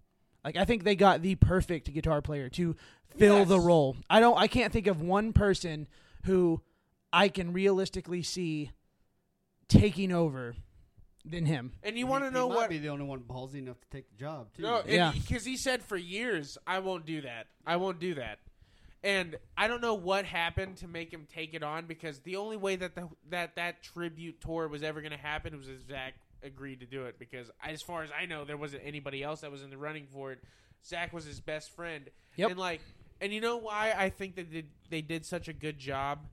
Like 0.44 0.56
I 0.56 0.64
think 0.64 0.84
they 0.84 0.96
got 0.96 1.22
the 1.22 1.36
perfect 1.36 1.92
guitar 1.92 2.20
player 2.20 2.48
to 2.50 2.74
fill 3.16 3.44
the 3.44 3.60
role. 3.60 3.96
I 4.10 4.20
don't. 4.20 4.36
I 4.36 4.48
can't 4.48 4.72
think 4.72 4.86
of 4.86 5.00
one 5.00 5.32
person 5.32 5.86
who 6.24 6.60
I 7.12 7.28
can 7.28 7.52
realistically 7.52 8.22
see 8.22 8.70
taking 9.68 10.12
over 10.12 10.54
than 11.24 11.46
him. 11.46 11.72
and 11.84 11.96
you 11.96 12.06
want 12.06 12.24
to 12.24 12.30
know 12.32 12.48
he 12.48 12.54
might 12.54 12.56
what? 12.62 12.70
be 12.70 12.78
the 12.78 12.88
only 12.88 13.04
one 13.04 13.20
ballsy 13.20 13.56
enough 13.56 13.80
to 13.80 13.88
take 13.90 14.10
the 14.10 14.16
job 14.16 14.48
too. 14.56 14.62
No, 14.62 14.82
Yeah. 14.86 15.12
because 15.12 15.44
he 15.44 15.56
said 15.56 15.82
for 15.82 15.96
years, 15.96 16.58
I 16.66 16.80
won't 16.80 17.06
do 17.06 17.20
that. 17.22 17.46
I 17.64 17.76
won't 17.76 18.00
do 18.00 18.14
that. 18.14 18.40
And 19.04 19.36
I 19.56 19.66
don't 19.66 19.80
know 19.80 19.94
what 19.94 20.24
happened 20.24 20.76
to 20.78 20.88
make 20.88 21.12
him 21.12 21.26
take 21.32 21.54
it 21.54 21.62
on 21.62 21.86
because 21.86 22.20
the 22.20 22.36
only 22.36 22.56
way 22.56 22.76
that 22.76 22.94
the, 22.94 23.08
that 23.30 23.56
that 23.56 23.82
tribute 23.82 24.40
tour 24.40 24.68
was 24.68 24.82
ever 24.82 25.00
going 25.00 25.12
to 25.12 25.18
happen 25.18 25.56
was 25.58 25.68
if 25.68 25.86
Zakk 25.88 26.12
agreed 26.44 26.80
to 26.80 26.86
do 26.86 27.06
it. 27.06 27.18
Because 27.18 27.50
as 27.64 27.82
far 27.82 28.04
as 28.04 28.10
I 28.16 28.26
know, 28.26 28.44
there 28.44 28.56
wasn't 28.56 28.82
anybody 28.84 29.22
else 29.22 29.40
that 29.40 29.50
was 29.50 29.62
in 29.62 29.70
the 29.70 29.78
running 29.78 30.06
for 30.12 30.32
it. 30.32 30.38
Zakk 30.88 31.12
was 31.12 31.24
his 31.24 31.40
best 31.40 31.74
friend. 31.74 32.10
Yep. 32.36 32.50
And 32.50 32.58
like, 32.60 32.80
and 33.20 33.32
you 33.32 33.40
know 33.40 33.56
why 33.56 33.94
I 33.96 34.08
think 34.10 34.36
that 34.36 34.52
they, 34.52 34.64
they 34.88 35.02
did 35.02 35.26
such 35.26 35.48
a 35.48 35.52
good 35.52 35.78
job? 35.78 36.26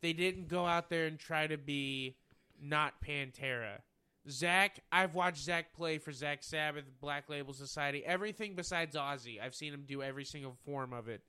They 0.00 0.14
didn't 0.14 0.48
go 0.48 0.66
out 0.66 0.88
there 0.88 1.06
and 1.06 1.18
try 1.18 1.46
to 1.46 1.58
be 1.58 2.16
not 2.62 2.94
Pantera. 3.06 3.80
Zakk, 4.28 4.70
I've 4.92 5.14
watched 5.14 5.46
Zakk 5.46 5.64
play 5.74 5.98
for 5.98 6.12
Zakk 6.12 6.42
Sabbath, 6.42 6.84
Black 7.00 7.28
Label 7.28 7.52
Society, 7.52 8.04
everything 8.04 8.54
besides 8.54 8.96
Ozzy. 8.96 9.40
I've 9.42 9.54
seen 9.54 9.72
him 9.72 9.84
do 9.86 10.02
every 10.02 10.24
single 10.24 10.56
form 10.64 10.92
of 10.92 11.08
it. 11.08 11.22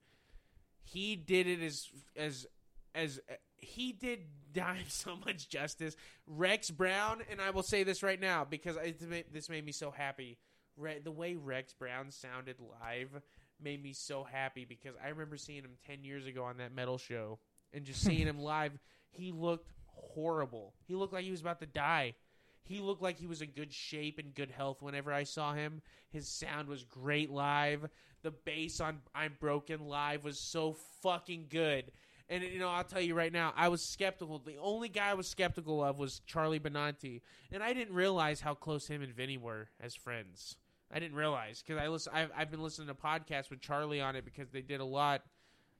He 0.84 1.16
did 1.16 1.48
it 1.48 1.62
as 1.62 1.90
as 2.16 2.48
as 2.94 3.20
uh, 3.30 3.34
he 3.58 3.92
did 3.92 4.20
Dime 4.54 4.84
so 4.90 5.16
much 5.26 5.48
justice. 5.48 5.96
Rex 6.28 6.70
Brown, 6.70 7.22
and 7.32 7.40
I 7.40 7.52
will 7.52 7.64
say 7.64 7.84
this 7.84 8.04
right 8.04 8.20
now 8.20 8.44
because 8.44 8.76
it, 8.76 9.32
this 9.34 9.50
made 9.50 9.66
me 9.66 9.72
so 9.72 9.92
happy. 9.92 10.38
Re- 10.76 11.00
the 11.02 11.12
way 11.12 11.36
Rex 11.36 11.74
Brown 11.74 12.12
sounded 12.12 12.58
live 12.60 13.22
made 13.64 13.82
me 13.82 13.94
so 13.94 14.26
happy 14.26 14.66
because 14.66 14.96
I 15.02 15.08
remember 15.08 15.38
seeing 15.38 15.64
him 15.64 15.78
ten 15.88 16.04
years 16.04 16.26
ago 16.26 16.44
on 16.44 16.58
that 16.58 16.76
metal 16.76 16.98
show 16.98 17.40
and 17.74 17.86
just 17.86 18.02
seeing 18.02 18.28
him 18.28 18.40
live. 18.44 18.78
He 19.10 19.32
looked 19.32 19.72
horrible. 19.86 20.74
He 20.86 20.96
looked 20.96 21.14
like 21.14 21.24
he 21.24 21.32
was 21.32 21.42
about 21.42 21.60
to 21.60 21.66
die. 21.66 22.16
He 22.64 22.80
looked 22.80 23.02
like 23.02 23.18
he 23.18 23.28
was 23.28 23.42
in 23.42 23.50
good 23.52 23.74
shape 23.74 24.20
and 24.20 24.36
good 24.36 24.52
health 24.52 24.82
whenever 24.82 25.12
I 25.12 25.24
saw 25.24 25.54
him. 25.54 25.82
His 26.10 26.28
sound 26.28 26.68
was 26.68 26.84
great 26.84 27.30
live. 27.30 27.90
The 28.24 28.32
bass 28.32 28.80
on 28.80 29.02
I'm 29.16 29.36
Broken 29.40 29.88
live 29.88 30.24
was 30.24 30.40
so 30.40 30.76
fucking 31.02 31.48
good. 31.50 31.92
And 32.30 32.44
you 32.44 32.60
know, 32.60 32.70
I'll 32.70 32.84
tell 32.84 33.02
you 33.02 33.14
right 33.14 33.34
now, 33.34 33.54
I 33.58 33.68
was 33.68 33.84
skeptical. 33.84 34.40
The 34.40 34.58
only 34.58 34.88
guy 34.88 35.10
I 35.10 35.14
was 35.16 35.28
skeptical 35.28 35.84
of 35.84 36.00
was 36.00 36.22
Charlie 36.26 36.60
Benante, 36.60 37.22
and 37.52 37.62
I 37.62 37.74
didn't 37.74 37.94
realize 37.94 38.40
how 38.40 38.54
close 38.54 38.88
him 38.88 39.02
and 39.02 39.14
Vinny 39.14 39.38
were 39.38 39.68
as 39.82 39.96
friends. 39.96 40.56
I 40.94 41.00
didn't 41.00 41.16
realize 41.16 41.64
because 41.66 41.82
I 41.82 41.88
listen. 41.88 42.14
I've, 42.16 42.32
I've 42.36 42.52
been 42.52 42.62
listening 42.62 42.88
to 42.88 42.94
podcasts 42.94 43.50
with 43.50 43.60
Charlie 43.62 44.02
on 44.02 44.16
it 44.16 44.24
because 44.24 44.50
they 44.50 44.62
did 44.62 44.80
a 44.80 44.86
lot. 44.86 45.24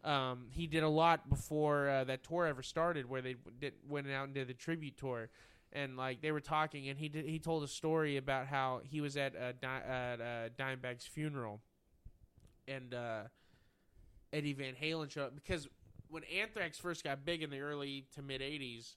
Um, 0.04 0.48
he 0.50 0.68
did 0.68 0.84
a 0.84 0.90
lot 0.90 1.30
before 1.30 1.88
uh, 1.90 2.04
that 2.06 2.24
tour 2.24 2.48
ever 2.48 2.64
started, 2.64 3.08
where 3.08 3.22
they 3.22 3.36
did, 3.60 3.74
went 3.88 4.10
out 4.10 4.26
and 4.26 4.34
did 4.34 4.48
the 4.48 4.54
tribute 4.54 4.98
tour, 4.98 5.30
and 5.72 5.96
like 5.96 6.22
they 6.22 6.32
were 6.32 6.42
talking, 6.42 6.90
and 6.90 6.98
he 6.98 7.08
did, 7.08 7.26
he 7.26 7.40
told 7.40 7.64
a 7.64 7.68
story 7.68 8.18
about 8.18 8.48
how 8.48 8.82
he 8.84 9.00
was 9.00 9.16
at 9.16 9.36
uh, 9.36 9.52
Di- 9.62 10.18
uh, 10.20 10.50
Dimebag's 10.58 11.06
funeral, 11.06 11.62
and 12.68 12.94
uh, 12.94 13.22
Eddie 14.34 14.54
Van 14.54 14.74
Halen 14.82 15.10
showed 15.10 15.26
up 15.26 15.36
because 15.36 15.68
when 16.10 16.24
Anthrax 16.26 16.78
first 16.78 17.04
got 17.04 17.26
big 17.26 17.42
in 17.42 17.50
the 17.50 17.60
early 17.60 18.06
to 18.16 18.22
mid 18.22 18.42
'80s, 18.42 18.96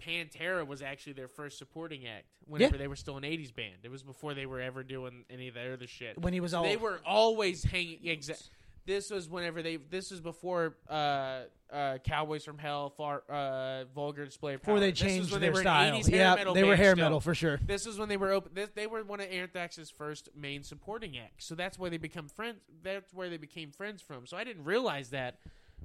Pantera 0.00 0.66
was 0.66 0.82
actually 0.82 1.12
their 1.12 1.28
first 1.28 1.58
supporting 1.58 2.06
act. 2.06 2.24
Whenever 2.46 2.76
they 2.76 2.88
were 2.88 2.96
still 2.96 3.16
an 3.16 3.22
'80s 3.22 3.54
band, 3.54 3.76
it 3.82 3.90
was 3.90 4.02
before 4.02 4.34
they 4.34 4.46
were 4.46 4.60
ever 4.60 4.82
doing 4.82 5.24
any 5.30 5.48
of 5.48 5.54
their 5.54 5.74
other 5.74 5.86
shit. 5.86 6.18
When 6.20 6.32
he 6.32 6.40
was 6.40 6.54
all 6.54 6.64
they 6.64 6.76
were 6.76 7.00
always 7.06 7.64
hanging. 7.64 8.00
Exa- 8.04 8.48
this 8.86 9.10
was 9.10 9.28
whenever 9.28 9.62
they. 9.62 9.76
This 9.76 10.10
was 10.10 10.20
before 10.20 10.76
uh, 10.88 11.42
uh, 11.72 11.98
Cowboys 12.04 12.44
from 12.44 12.58
Hell, 12.58 12.90
far, 12.90 13.22
uh, 13.28 13.84
Vulgar 13.94 14.24
Display. 14.24 14.54
of 14.54 14.60
before 14.60 14.80
they 14.80 14.92
changed 14.92 15.32
their 15.32 15.38
they 15.38 15.50
were 15.50 15.60
style. 15.60 16.00
yeah, 16.08 16.52
they 16.52 16.64
were 16.64 16.76
hair 16.76 16.92
still. 16.92 17.04
metal 17.04 17.20
for 17.20 17.34
sure. 17.34 17.60
This 17.64 17.86
was 17.86 17.98
when 17.98 18.08
they 18.08 18.16
were 18.16 18.32
open. 18.32 18.52
This, 18.54 18.70
they 18.74 18.86
were 18.86 19.04
one 19.04 19.20
of 19.20 19.30
Anthrax's 19.30 19.90
first 19.90 20.30
main 20.36 20.62
supporting 20.62 21.16
acts, 21.16 21.46
so 21.46 21.54
that's 21.54 21.78
where 21.78 21.90
they 21.90 21.98
become 21.98 22.28
friends. 22.28 22.58
That's 22.82 23.12
where 23.14 23.30
they 23.30 23.36
became 23.36 23.70
friends 23.70 24.02
from. 24.02 24.26
So 24.26 24.36
I 24.36 24.44
didn't 24.44 24.64
realize 24.64 25.10
that 25.10 25.38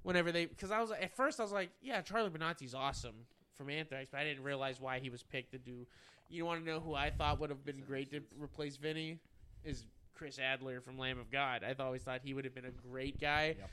whenever 0.04 0.32
they, 0.32 0.46
because 0.46 0.72
I 0.72 0.80
was 0.80 0.92
at 0.92 1.16
first 1.16 1.40
I 1.40 1.44
was 1.44 1.52
like, 1.52 1.70
yeah, 1.82 2.02
Charlie 2.02 2.30
Benante's 2.30 2.74
awesome 2.74 3.16
from 3.56 3.70
Anthrax, 3.70 4.10
but 4.12 4.20
I 4.20 4.24
didn't 4.24 4.44
realize 4.44 4.80
why 4.80 5.00
he 5.00 5.10
was 5.10 5.24
picked 5.24 5.52
to 5.52 5.58
do. 5.58 5.86
You 6.30 6.46
want 6.46 6.64
to 6.64 6.70
know 6.70 6.80
who 6.80 6.94
I 6.94 7.10
thought 7.10 7.40
would 7.40 7.50
have 7.50 7.64
been 7.64 7.82
great 7.86 8.12
to 8.12 8.22
replace 8.42 8.78
Vinny? 8.78 9.20
Is 9.64 9.86
Chris 10.18 10.40
Adler 10.40 10.82
from 10.82 10.98
Lamb 10.98 11.20
of 11.20 11.32
God. 11.32 11.64
I've 11.64 11.80
always 11.80 12.02
thought 12.02 12.22
he 12.24 12.34
would 12.34 12.46
have 12.46 12.56
been 12.56 12.66
a 12.66 12.72
great 12.90 13.20
guy. 13.20 13.56
Yep. 13.60 13.70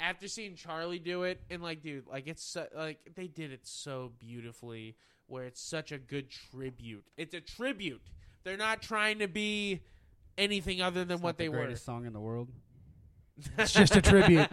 After 0.00 0.28
seeing 0.28 0.54
Charlie 0.54 1.00
do 1.00 1.24
it, 1.24 1.40
and 1.50 1.62
like, 1.62 1.82
dude, 1.82 2.06
like 2.06 2.28
it's 2.28 2.44
so, 2.44 2.66
like 2.76 2.98
they 3.16 3.26
did 3.26 3.52
it 3.52 3.66
so 3.66 4.12
beautifully, 4.20 4.96
where 5.26 5.44
it's 5.44 5.60
such 5.60 5.90
a 5.92 5.98
good 5.98 6.30
tribute. 6.30 7.04
It's 7.16 7.34
a 7.34 7.40
tribute. 7.40 8.00
They're 8.44 8.56
not 8.56 8.80
trying 8.80 9.18
to 9.18 9.26
be 9.28 9.80
anything 10.38 10.80
other 10.80 11.04
than 11.04 11.14
It's 11.16 11.22
what 11.22 11.30
not 11.30 11.38
the 11.38 11.44
they 11.44 11.48
were. 11.48 11.56
greatest 11.58 11.84
song 11.84 12.06
in 12.06 12.12
the 12.12 12.20
world. 12.20 12.48
It's 13.58 13.72
just 13.72 13.94
a 13.94 14.02
tribute. 14.02 14.48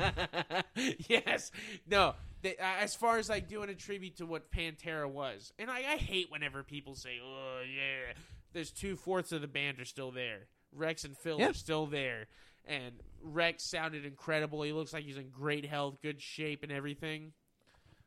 yes. 1.08 1.52
No. 1.88 2.14
They, 2.44 2.56
uh, 2.58 2.64
as 2.82 2.94
far 2.94 3.18
as 3.18 3.30
like 3.30 3.48
doing 3.48 3.70
a 3.70 3.74
tribute 3.74 4.18
to 4.18 4.26
what 4.28 4.52
Pantera 4.52 5.10
was, 5.10 5.54
and 5.58 5.70
I, 5.72 5.78
I 5.78 5.98
hate 5.98 6.32
whenever 6.32 6.62
people 6.62 6.94
say, 6.94 7.18
"Oh 7.24 7.62
yeah," 7.68 8.14
there's 8.54 8.70
two 8.70 8.96
fourths 8.96 9.32
of 9.32 9.42
the 9.42 9.48
band 9.48 9.80
are 9.80 9.86
still 9.86 10.12
there. 10.12 10.42
Rex 10.76 11.04
and 11.04 11.18
Phil 11.18 11.40
Yeah. 11.40 11.50
are 11.50 11.54
still 11.54 11.86
there, 11.88 12.28
and 12.66 12.96
Rex 13.22 13.64
sounded 13.64 14.06
incredible. 14.06 14.62
He 14.64 14.72
looks 14.74 14.94
like 14.94 15.04
he's 15.06 15.18
in 15.18 15.30
great 15.30 15.66
health, 15.66 15.98
good 16.02 16.22
shape, 16.22 16.64
and 16.64 16.72
everything. 16.72 17.34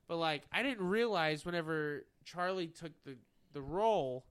But 0.07 0.17
like, 0.17 0.43
I 0.53 0.63
didn't 0.63 0.87
realize 0.87 1.45
whenever 1.45 2.05
Charlie 2.25 2.69
took 2.69 2.93
the 3.05 3.17
the 3.53 3.63
role 3.63 4.25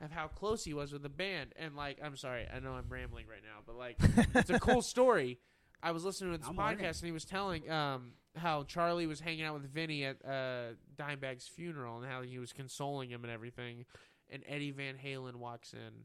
of 0.00 0.10
how 0.10 0.28
close 0.28 0.64
he 0.64 0.72
was 0.72 0.92
with 0.92 1.02
the 1.02 1.08
band. 1.10 1.52
And 1.56 1.76
like, 1.76 1.98
I'm 2.02 2.16
sorry, 2.16 2.46
I 2.52 2.58
know 2.60 2.72
I'm 2.72 2.88
rambling 2.88 3.26
right 3.26 3.42
now, 3.42 3.60
but 3.66 3.76
like, 3.76 3.96
it's 4.34 4.50
a 4.50 4.58
cool 4.58 4.80
story. 4.96 5.38
I 5.82 5.92
was 5.92 6.04
listening 6.04 6.32
to 6.32 6.38
this 6.38 6.46
I'm 6.48 6.56
podcast 6.56 6.58
learning. 6.70 6.84
and 6.86 6.96
he 7.04 7.12
was 7.12 7.24
telling 7.24 7.70
um, 7.70 8.12
how 8.36 8.62
Charlie 8.64 9.06
was 9.06 9.20
hanging 9.20 9.44
out 9.44 9.54
with 9.54 9.70
Vinny 9.72 10.04
at 10.04 10.16
uh, 10.24 10.74
Dimebag's 10.98 11.48
funeral 11.48 11.98
and 12.02 12.10
how 12.10 12.20
he 12.22 12.38
was 12.38 12.52
consoling 12.52 13.10
him 13.10 13.24
and 13.24 13.32
everything. 13.32 13.84
And 14.30 14.42
Eddie 14.46 14.70
Van 14.72 14.94
Halen 15.02 15.36
walks 15.36 15.72
in 15.72 16.04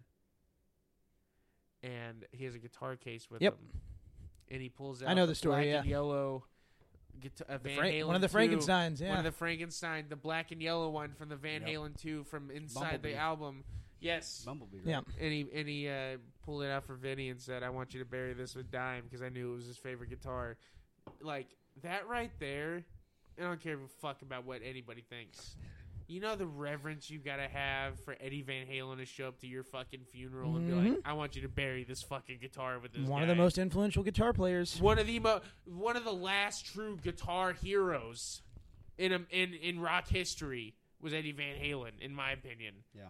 and 1.85 2.25
he 2.31 2.45
has 2.45 2.55
a 2.55 2.59
guitar 2.59 2.95
case 2.95 3.29
with 3.29 3.41
Yep. 3.41 3.53
him. 3.53 3.81
And 4.51 4.61
he 4.61 4.69
pulls 4.69 5.01
out 5.01 5.09
I 5.09 5.13
know 5.13 5.25
the 5.25 5.35
story, 5.35 5.55
black 5.55 5.65
yeah. 5.65 5.79
and 5.81 5.89
yellow 5.89 6.45
guitar, 7.19 7.47
uh, 7.49 7.57
Van 7.59 7.77
Frank- 7.77 7.95
Halen 7.95 8.07
one 8.07 8.15
of 8.15 8.21
the 8.21 8.29
Frankensteins, 8.29 8.99
yeah. 9.01 9.09
one 9.09 9.17
of 9.19 9.23
the 9.23 9.31
Frankenstein, 9.31 10.05
the 10.09 10.15
black 10.15 10.51
and 10.51 10.61
yellow 10.61 10.89
one 10.89 11.13
from 11.13 11.29
the 11.29 11.35
Van 11.35 11.61
Yep. 11.61 11.69
Halen 11.69 11.97
two 11.99 12.23
from 12.25 12.51
inside 12.51 12.81
Bumblebee. 12.81 13.11
the 13.13 13.17
album. 13.17 13.63
Yes, 14.01 14.43
Bumblebee. 14.45 14.77
Right? 14.79 14.87
Yeah. 14.87 15.01
and 15.19 15.33
he 15.33 15.47
and 15.53 15.67
he 15.67 15.87
uh, 15.89 16.17
pulled 16.43 16.63
it 16.63 16.69
out 16.69 16.85
for 16.85 16.95
Vinny 16.95 17.29
and 17.29 17.41
said, 17.41 17.63
"I 17.63 17.69
want 17.69 17.93
you 17.93 17.99
to 18.01 18.05
bury 18.05 18.33
this 18.33 18.53
with 18.55 18.69
Dime 18.69 19.03
because 19.05 19.21
I 19.21 19.29
knew 19.29 19.53
it 19.53 19.55
was 19.55 19.65
his 19.65 19.77
favorite 19.77 20.09
guitar." 20.09 20.57
Like 21.21 21.47
that 21.81 22.07
right 22.07 22.31
there. 22.39 22.83
I 23.39 23.43
don't 23.43 23.59
care 23.61 23.73
a 23.75 23.87
fuck 24.01 24.21
about 24.21 24.45
what 24.45 24.61
anybody 24.63 25.01
thinks. 25.09 25.55
You 26.07 26.21
know 26.21 26.35
the 26.35 26.45
reverence 26.45 27.09
you've 27.09 27.25
gotta 27.25 27.47
have 27.47 27.99
for 28.01 28.15
Eddie 28.19 28.43
Van 28.43 28.67
Halen 28.67 28.97
to 28.97 29.05
show 29.05 29.27
up 29.27 29.39
to 29.39 29.47
your 29.47 29.63
fucking 29.63 30.01
funeral 30.11 30.55
and 30.55 30.67
be 30.67 30.73
like, 30.73 30.87
Mhm. 30.99 31.01
"I 31.03 31.13
want 31.13 31.35
you 31.35 31.41
to 31.41 31.49
bury 31.49 31.83
this 31.83 32.03
fucking 32.03 32.37
guitar 32.39 32.77
with 32.79 32.93
this." 32.93 33.07
One 33.07 33.23
of 33.23 33.27
the 33.27 33.33
guy." 33.33 33.39
most 33.41 33.57
influential 33.57 34.03
guitar 34.03 34.31
players. 34.33 34.79
one 34.79 34.99
of 34.99 35.07
the 35.07 35.19
mo- 35.19 35.41
one 35.65 35.97
of 35.97 36.03
the 36.03 36.13
last 36.13 36.65
true 36.67 36.97
guitar 36.97 37.53
heroes 37.53 38.43
in 38.97 39.11
a, 39.13 39.25
in 39.31 39.53
in 39.55 39.79
rock 39.79 40.07
history 40.07 40.75
was 40.99 41.13
Eddie 41.13 41.31
Van 41.31 41.57
Halen, 41.57 41.99
in 41.99 42.13
my 42.13 42.31
opinion. 42.31 42.83
Yeah. 42.95 43.09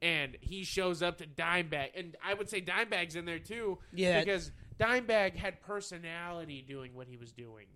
And 0.00 0.36
he 0.40 0.62
shows 0.64 1.02
up 1.02 1.18
to 1.18 1.26
Dimebag, 1.26 1.90
and 1.96 2.16
I 2.22 2.34
would 2.34 2.48
say 2.48 2.60
Dimebag's 2.60 3.16
in 3.16 3.24
there 3.24 3.38
too, 3.40 3.78
Yeah. 3.92 4.20
because 4.20 4.52
Dimebag 4.78 5.34
had 5.36 5.60
personality 5.62 6.62
doing 6.62 6.94
what 6.94 7.08
he 7.08 7.16
was 7.16 7.32
doing. 7.32 7.66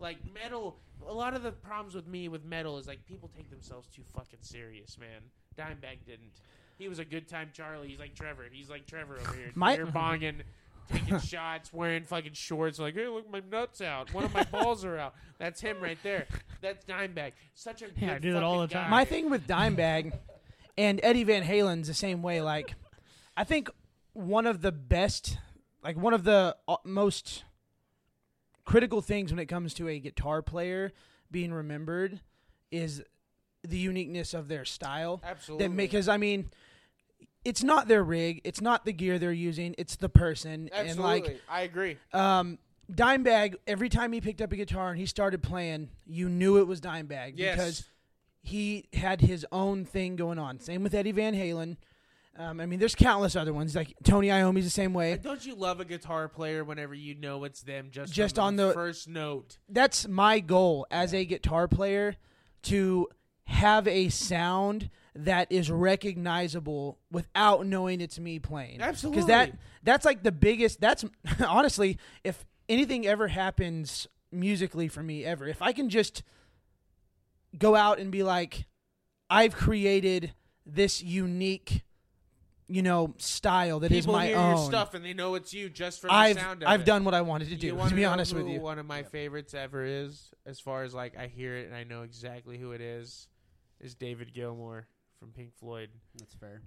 Like 0.00 0.18
metal, 0.32 0.76
a 1.08 1.12
lot 1.12 1.34
of 1.34 1.42
the 1.42 1.50
problems 1.52 1.94
with 1.94 2.06
me 2.06 2.28
with 2.28 2.44
metal 2.44 2.78
is 2.78 2.86
like 2.86 3.04
people 3.06 3.30
take 3.36 3.50
themselves 3.50 3.88
too 3.88 4.02
fucking 4.14 4.38
serious, 4.42 4.96
man. 4.98 5.22
Dimebag 5.58 6.04
didn't. 6.06 6.30
he 6.78 6.88
was 6.88 6.98
a 7.00 7.04
good 7.04 7.26
time 7.28 7.50
Charlie. 7.52 7.88
He's 7.88 7.98
like 7.98 8.14
Trevor. 8.14 8.44
He's 8.52 8.70
like 8.70 8.86
Trevor 8.86 9.18
over 9.20 9.34
here. 9.36 9.50
My- 9.56 9.74
Beer 9.76 9.86
bonging, 9.86 10.42
taking 10.92 11.18
shots, 11.20 11.72
wearing 11.72 12.04
fucking 12.04 12.34
shorts. 12.34 12.78
Like, 12.78 12.94
hey, 12.94 13.08
look, 13.08 13.28
my 13.30 13.42
nuts 13.50 13.80
out. 13.80 14.14
One 14.14 14.24
of 14.24 14.32
my 14.32 14.44
balls 14.44 14.84
are 14.84 14.96
out. 14.96 15.14
That's 15.38 15.60
him 15.60 15.80
right 15.80 15.98
there. 16.04 16.26
That's 16.60 16.84
Dimebag. 16.84 17.32
Such 17.54 17.82
a 17.82 17.86
Yeah, 17.96 18.14
I 18.14 18.18
do 18.18 18.32
that 18.34 18.42
all 18.44 18.54
fucking 18.60 18.68
the 18.68 18.74
time. 18.74 18.84
guy. 18.84 18.90
My 18.90 19.04
thing 19.04 19.30
with 19.30 19.46
Dimebag 19.48 20.12
and 20.76 21.00
Eddie 21.02 21.24
Van 21.24 21.42
Halen's 21.42 21.88
the 21.88 21.94
same 21.94 22.22
way. 22.22 22.40
Like, 22.40 22.74
I 23.36 23.42
think 23.42 23.68
one 24.12 24.46
of 24.46 24.60
the 24.62 24.70
best, 24.72 25.38
like 25.82 25.96
one 25.96 26.14
of 26.14 26.22
the 26.22 26.56
uh, 26.68 26.76
most 26.84 27.42
critical 28.68 29.00
things 29.00 29.30
when 29.32 29.38
it 29.38 29.46
comes 29.46 29.72
to 29.72 29.88
a 29.88 29.98
guitar 29.98 30.42
player 30.42 30.92
being 31.30 31.50
remembered 31.50 32.20
is 32.70 33.02
the 33.66 33.78
uniqueness 33.78 34.34
of 34.34 34.46
their 34.48 34.66
style. 34.66 35.22
Absolutely. 35.24 35.68
That 35.68 35.74
because 35.76 36.06
I 36.06 36.18
mean, 36.18 36.50
it's 37.46 37.62
not 37.62 37.88
their 37.88 38.04
rig, 38.04 38.42
it's 38.44 38.60
not 38.60 38.84
the 38.84 38.92
gear 38.92 39.18
they're 39.18 39.32
using, 39.32 39.74
it's 39.78 39.96
the 39.96 40.10
person. 40.10 40.68
Absolutely. 40.70 40.90
And 40.90 41.24
like, 41.24 41.40
I 41.48 41.62
agree. 41.62 41.96
um, 42.12 42.58
Dimebag, 42.92 43.54
every 43.66 43.88
time 43.88 44.12
he 44.12 44.20
picked 44.20 44.42
up 44.42 44.52
a 44.52 44.56
guitar 44.56 44.90
and 44.90 44.98
he 44.98 45.06
started 45.06 45.42
playing, 45.42 45.88
you 46.06 46.28
knew 46.28 46.58
it 46.58 46.66
was 46.66 46.82
Dimebag 46.82 47.32
Yes. 47.36 47.54
because 47.56 47.84
he 48.42 48.86
had 48.92 49.22
his 49.22 49.46
own 49.50 49.86
thing 49.86 50.14
going 50.16 50.38
on. 50.38 50.60
Same 50.60 50.82
with 50.82 50.92
Eddie 50.94 51.12
Van 51.12 51.34
Halen. 51.34 51.78
Um, 52.38 52.60
I 52.60 52.66
mean, 52.66 52.78
there's 52.78 52.94
countless 52.94 53.34
other 53.34 53.52
ones. 53.52 53.74
Like 53.74 53.94
Tony 54.04 54.30
Iommi's 54.30 54.64
the 54.64 54.70
same 54.70 54.94
way. 54.94 55.16
Don't 55.16 55.44
you 55.44 55.56
love 55.56 55.80
a 55.80 55.84
guitar 55.84 56.28
player 56.28 56.62
whenever 56.64 56.94
you 56.94 57.14
know 57.16 57.42
it's 57.44 57.62
them 57.62 57.88
just 57.90 58.12
Just 58.12 58.36
from 58.36 58.44
on 58.44 58.56
the- 58.56 58.72
first 58.72 59.08
note? 59.08 59.58
That's 59.68 60.06
my 60.06 60.38
goal 60.40 60.86
as 60.90 61.12
a 61.12 61.24
guitar 61.24 61.66
player 61.66 62.14
to 62.64 63.08
have 63.44 63.88
a 63.88 64.08
sound 64.08 64.90
that 65.16 65.50
is 65.50 65.68
recognizable 65.70 66.98
without 67.10 67.66
knowing 67.66 68.00
it's 68.00 68.20
me 68.20 68.38
playing. 68.38 68.80
Absolutely. 68.80 69.16
Because 69.16 69.28
that 69.28 69.52
that's 69.82 70.04
like 70.04 70.22
the 70.22 70.30
biggest. 70.32 70.80
That's 70.80 71.04
honestly, 71.44 71.98
if 72.22 72.44
anything 72.68 73.04
ever 73.06 73.28
happens 73.28 74.06
musically 74.30 74.86
for 74.86 75.02
me 75.02 75.24
ever, 75.24 75.48
if 75.48 75.60
I 75.60 75.72
can 75.72 75.88
just 75.88 76.22
go 77.56 77.74
out 77.74 77.98
and 77.98 78.12
be 78.12 78.22
like, 78.22 78.66
I've 79.28 79.56
created 79.56 80.34
this 80.64 81.02
unique, 81.02 81.82
you 82.68 82.82
know, 82.82 83.14
style 83.18 83.80
that 83.80 83.90
is 83.92 84.04
People 84.04 84.12
my 84.14 84.26
hear 84.28 84.36
own. 84.36 84.56
your 84.56 84.66
stuff 84.66 84.94
and 84.94 85.04
they 85.04 85.14
know 85.14 85.34
it's 85.36 85.54
you 85.54 85.68
just 85.70 86.00
from 86.00 86.10
I've 86.12 86.36
the 86.36 86.42
sound 86.42 86.62
of 86.62 86.68
I've 86.68 86.82
it. 86.82 86.86
done 86.86 87.04
what 87.04 87.14
I 87.14 87.22
wanted 87.22 87.48
to 87.48 87.56
do. 87.56 87.74
wanna 87.74 87.96
be 87.96 88.04
honest 88.04 88.34
with 88.34 88.46
you, 88.46 88.60
one 88.60 88.78
of 88.78 88.86
my 88.86 89.02
favorites 89.02 89.54
ever 89.54 89.84
is, 89.84 90.30
as 90.46 90.60
far 90.60 90.82
as 90.84 90.92
like 90.94 91.16
I 91.16 91.26
hear 91.28 91.56
it 91.56 91.66
and 91.66 91.74
I 91.74 91.84
know 91.84 92.02
exactly 92.02 92.58
who 92.58 92.72
it 92.72 92.80
is, 92.80 93.26
is 93.80 93.94
David 93.94 94.34
Gilmour 94.34 94.86
from 95.18 95.30
Pink 95.32 95.54
Floyd. 95.58 95.88
That's 96.18 96.34
fair. 96.34 96.60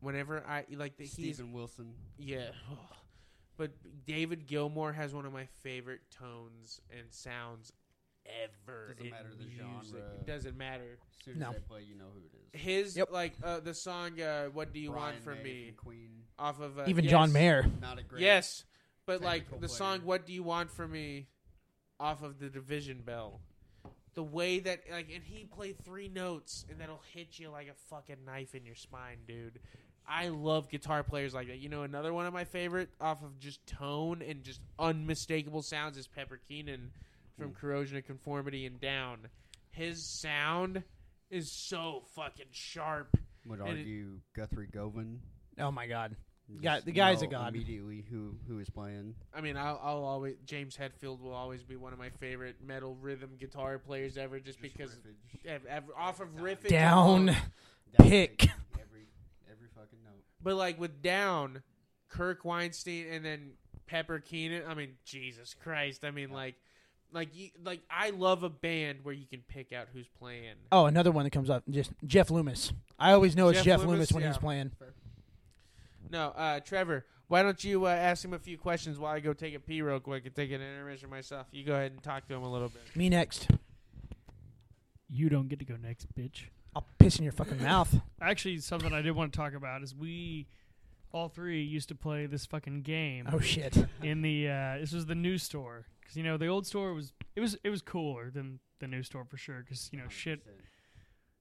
Whenever 0.00 0.44
I 0.46 0.64
like 0.76 0.96
the, 0.96 1.04
he's 1.04 1.12
Steven 1.12 1.52
Wilson. 1.52 1.94
yeah, 2.18 2.48
but 3.56 3.70
David 4.06 4.46
Gilmour 4.46 4.92
has 4.92 5.14
one 5.14 5.24
of 5.24 5.32
my 5.32 5.46
favorite 5.62 6.00
tones 6.10 6.80
and 6.90 7.06
sounds 7.10 7.72
ever. 8.26 8.88
Doesn't 8.94 9.04
in 9.06 9.10
matter 9.10 9.30
the 9.38 9.44
music. 9.46 9.58
genre. 9.60 10.10
It 10.20 10.26
doesn't 10.26 10.56
matter. 10.56 10.98
As 11.18 11.24
soon 11.24 11.34
as 11.34 11.40
No. 11.40 11.52
they 11.52 11.58
play, 11.60 11.82
you 11.82 11.94
know 11.96 12.04
who 12.12 12.20
it 12.20 12.56
is. 12.56 12.60
His 12.60 12.96
Yep. 12.96 13.10
like 13.10 13.34
uh, 13.42 13.60
the 13.60 13.74
song 13.74 14.20
uh, 14.20 14.46
"What 14.46 14.72
Do 14.72 14.78
You 14.80 14.90
Brian 14.92 15.14
Want 15.14 15.24
From 15.24 15.38
May 15.38 15.42
Me" 15.44 15.66
from 15.68 15.76
Queen. 15.76 16.10
off 16.38 16.60
of 16.60 16.78
uh, 16.78 16.84
even 16.86 17.04
yes. 17.04 17.10
John 17.10 17.32
Mayer. 17.32 17.66
Not 17.80 17.98
a 17.98 18.02
great. 18.02 18.22
Yes, 18.22 18.64
but 19.06 19.20
like 19.22 19.42
technical 19.42 19.60
the 19.60 19.66
player. 19.68 19.76
song 19.78 20.00
"What 20.04 20.26
Do 20.26 20.32
You 20.32 20.42
Want 20.42 20.70
From 20.70 20.92
Me" 20.92 21.26
off 22.00 22.22
of 22.22 22.38
the 22.38 22.48
Division 22.48 23.00
Bell, 23.02 23.40
the 24.14 24.22
way 24.22 24.58
that 24.60 24.80
like, 24.90 25.10
and 25.12 25.22
he 25.24 25.44
played 25.44 25.78
three 25.84 26.08
notes, 26.08 26.64
and 26.70 26.80
that'll 26.80 27.02
hit 27.12 27.38
you 27.38 27.50
like 27.50 27.68
a 27.68 27.74
fucking 27.88 28.24
knife 28.24 28.54
in 28.54 28.64
your 28.64 28.74
spine, 28.76 29.18
dude. 29.26 29.58
I 30.06 30.28
love 30.28 30.68
guitar 30.68 31.02
players 31.02 31.32
like 31.32 31.46
that. 31.48 31.58
You 31.58 31.70
know, 31.70 31.82
another 31.82 32.12
one 32.12 32.26
of 32.26 32.34
my 32.34 32.44
favorite 32.44 32.90
off 33.00 33.22
of 33.22 33.38
just 33.38 33.66
tone 33.66 34.20
and 34.22 34.42
just 34.44 34.60
unmistakable 34.78 35.62
sounds 35.62 35.96
is 35.96 36.06
Pepper 36.06 36.38
Keenan 36.46 36.90
from 37.36 37.50
Mm. 37.50 37.56
Corrosion 37.56 37.96
of 37.98 38.04
Conformity 38.04 38.66
and 38.66 38.80
Down. 38.80 39.28
His 39.70 40.04
sound 40.20 40.84
is 41.30 41.50
so 41.52 42.04
fucking 42.14 42.46
sharp. 42.52 43.16
Would 43.46 43.60
And 43.60 43.68
it- 43.70 43.78
argue 43.80 44.20
Guthrie 44.34 44.66
Govan. 44.68 45.20
Oh 45.58 45.70
my 45.70 45.86
God. 45.86 46.16
You 46.48 46.60
Guy- 46.60 46.74
just 46.76 46.86
the 46.86 46.92
guy's 46.92 47.22
a 47.22 47.24
know 47.24 47.30
god. 47.30 47.54
Immediately, 47.54 48.02
who 48.02 48.36
who 48.46 48.58
is 48.58 48.68
playing? 48.68 49.14
I 49.32 49.40
mean, 49.40 49.56
I'll, 49.56 49.80
I'll 49.82 50.04
always 50.04 50.36
James 50.44 50.76
Hetfield 50.76 51.20
will 51.20 51.32
always 51.32 51.62
be 51.62 51.74
one 51.76 51.94
of 51.94 51.98
my 51.98 52.10
favorite 52.10 52.56
metal 52.62 52.94
rhythm 52.96 53.36
guitar 53.38 53.78
players 53.78 54.18
ever, 54.18 54.38
just 54.40 54.60
because 54.60 54.94
ev- 55.46 55.64
ev- 55.66 55.90
off 55.96 56.20
of 56.20 56.28
riffage 56.36 56.68
Down. 56.68 57.06
alone. 57.08 57.26
Down 57.26 58.08
Pick. 58.10 58.38
pick. 58.40 58.50
every 58.78 59.06
every 59.50 59.68
fucking 59.74 60.00
note. 60.04 60.22
But 60.42 60.56
like 60.56 60.78
with 60.78 61.00
Down, 61.00 61.62
Kirk 62.10 62.42
Windstein 62.42 63.10
and 63.10 63.24
then 63.24 63.52
Pepper 63.86 64.20
Keenan. 64.20 64.64
I 64.68 64.74
mean, 64.74 64.96
Jesus 65.06 65.54
Christ. 65.54 66.04
I 66.04 66.10
mean, 66.10 66.28
like, 66.30 66.56
like 67.14 67.34
you, 67.34 67.50
like 67.64 67.80
I 67.88 68.10
love 68.10 68.42
a 68.42 68.50
band 68.50 69.00
where 69.04 69.14
you 69.14 69.26
can 69.26 69.40
pick 69.48 69.72
out 69.72 69.88
who's 69.92 70.08
playing. 70.18 70.54
Oh, 70.72 70.86
another 70.86 71.12
one 71.12 71.24
that 71.24 71.30
comes 71.30 71.48
up. 71.48 71.62
Just 71.70 71.92
Jeff 72.04 72.30
Loomis. 72.30 72.72
I 72.98 73.12
always 73.12 73.36
know 73.36 73.48
it's 73.48 73.58
Jeff 73.58 73.64
Jeff, 73.64 73.80
Loomis, 73.80 73.90
Loomis, 73.92 74.12
when 74.12 74.22
yeah. 74.22 74.28
he's 74.28 74.38
playing. 74.38 74.70
No, 76.10 76.28
uh, 76.36 76.60
Trevor, 76.60 77.06
why 77.28 77.42
don't 77.42 77.62
you 77.64 77.86
uh, 77.86 77.90
ask 77.90 78.24
him 78.24 78.34
a 78.34 78.38
few 78.38 78.58
questions 78.58 78.98
while 78.98 79.14
I 79.14 79.20
go 79.20 79.32
take 79.32 79.54
a 79.54 79.60
pee 79.60 79.80
real 79.82 80.00
quick 80.00 80.26
and 80.26 80.34
take 80.34 80.50
an 80.50 80.60
intermission 80.60 81.08
myself? 81.08 81.46
You 81.52 81.64
go 81.64 81.74
ahead 81.74 81.92
and 81.92 82.02
talk 82.02 82.28
to 82.28 82.34
him 82.34 82.42
a 82.42 82.52
little 82.52 82.68
bit. 82.68 82.82
Me 82.94 83.08
next. 83.08 83.48
You 85.08 85.28
don't 85.28 85.48
get 85.48 85.60
to 85.60 85.64
go 85.64 85.76
next, 85.80 86.12
bitch. 86.14 86.44
I'll 86.74 86.86
piss 86.98 87.16
in 87.16 87.24
your 87.24 87.32
fucking 87.32 87.62
mouth. 87.62 88.00
Actually, 88.20 88.58
something 88.58 88.92
I 88.92 89.02
did 89.02 89.12
want 89.12 89.32
to 89.32 89.36
talk 89.36 89.54
about 89.54 89.82
is 89.82 89.94
we 89.94 90.46
all 91.12 91.28
three 91.28 91.62
used 91.62 91.88
to 91.88 91.94
play 91.94 92.26
this 92.26 92.44
fucking 92.46 92.82
game 92.82 93.28
Oh 93.32 93.38
shit. 93.40 93.86
in 94.02 94.22
the. 94.22 94.48
Uh, 94.48 94.78
this 94.80 94.92
was 94.92 95.06
the 95.06 95.14
new 95.14 95.38
store 95.38 95.86
because 96.04 96.16
you 96.16 96.22
know 96.22 96.36
the 96.36 96.46
old 96.46 96.66
store 96.66 96.94
was 96.94 97.12
it 97.34 97.40
was 97.40 97.56
it 97.64 97.70
was 97.70 97.82
cooler 97.82 98.30
than 98.30 98.60
the 98.78 98.86
new 98.86 99.02
store 99.02 99.24
for 99.24 99.36
sure 99.36 99.62
because 99.66 99.88
you 99.92 99.98
know 99.98 100.08
shit. 100.08 100.46
100%. 100.46 100.50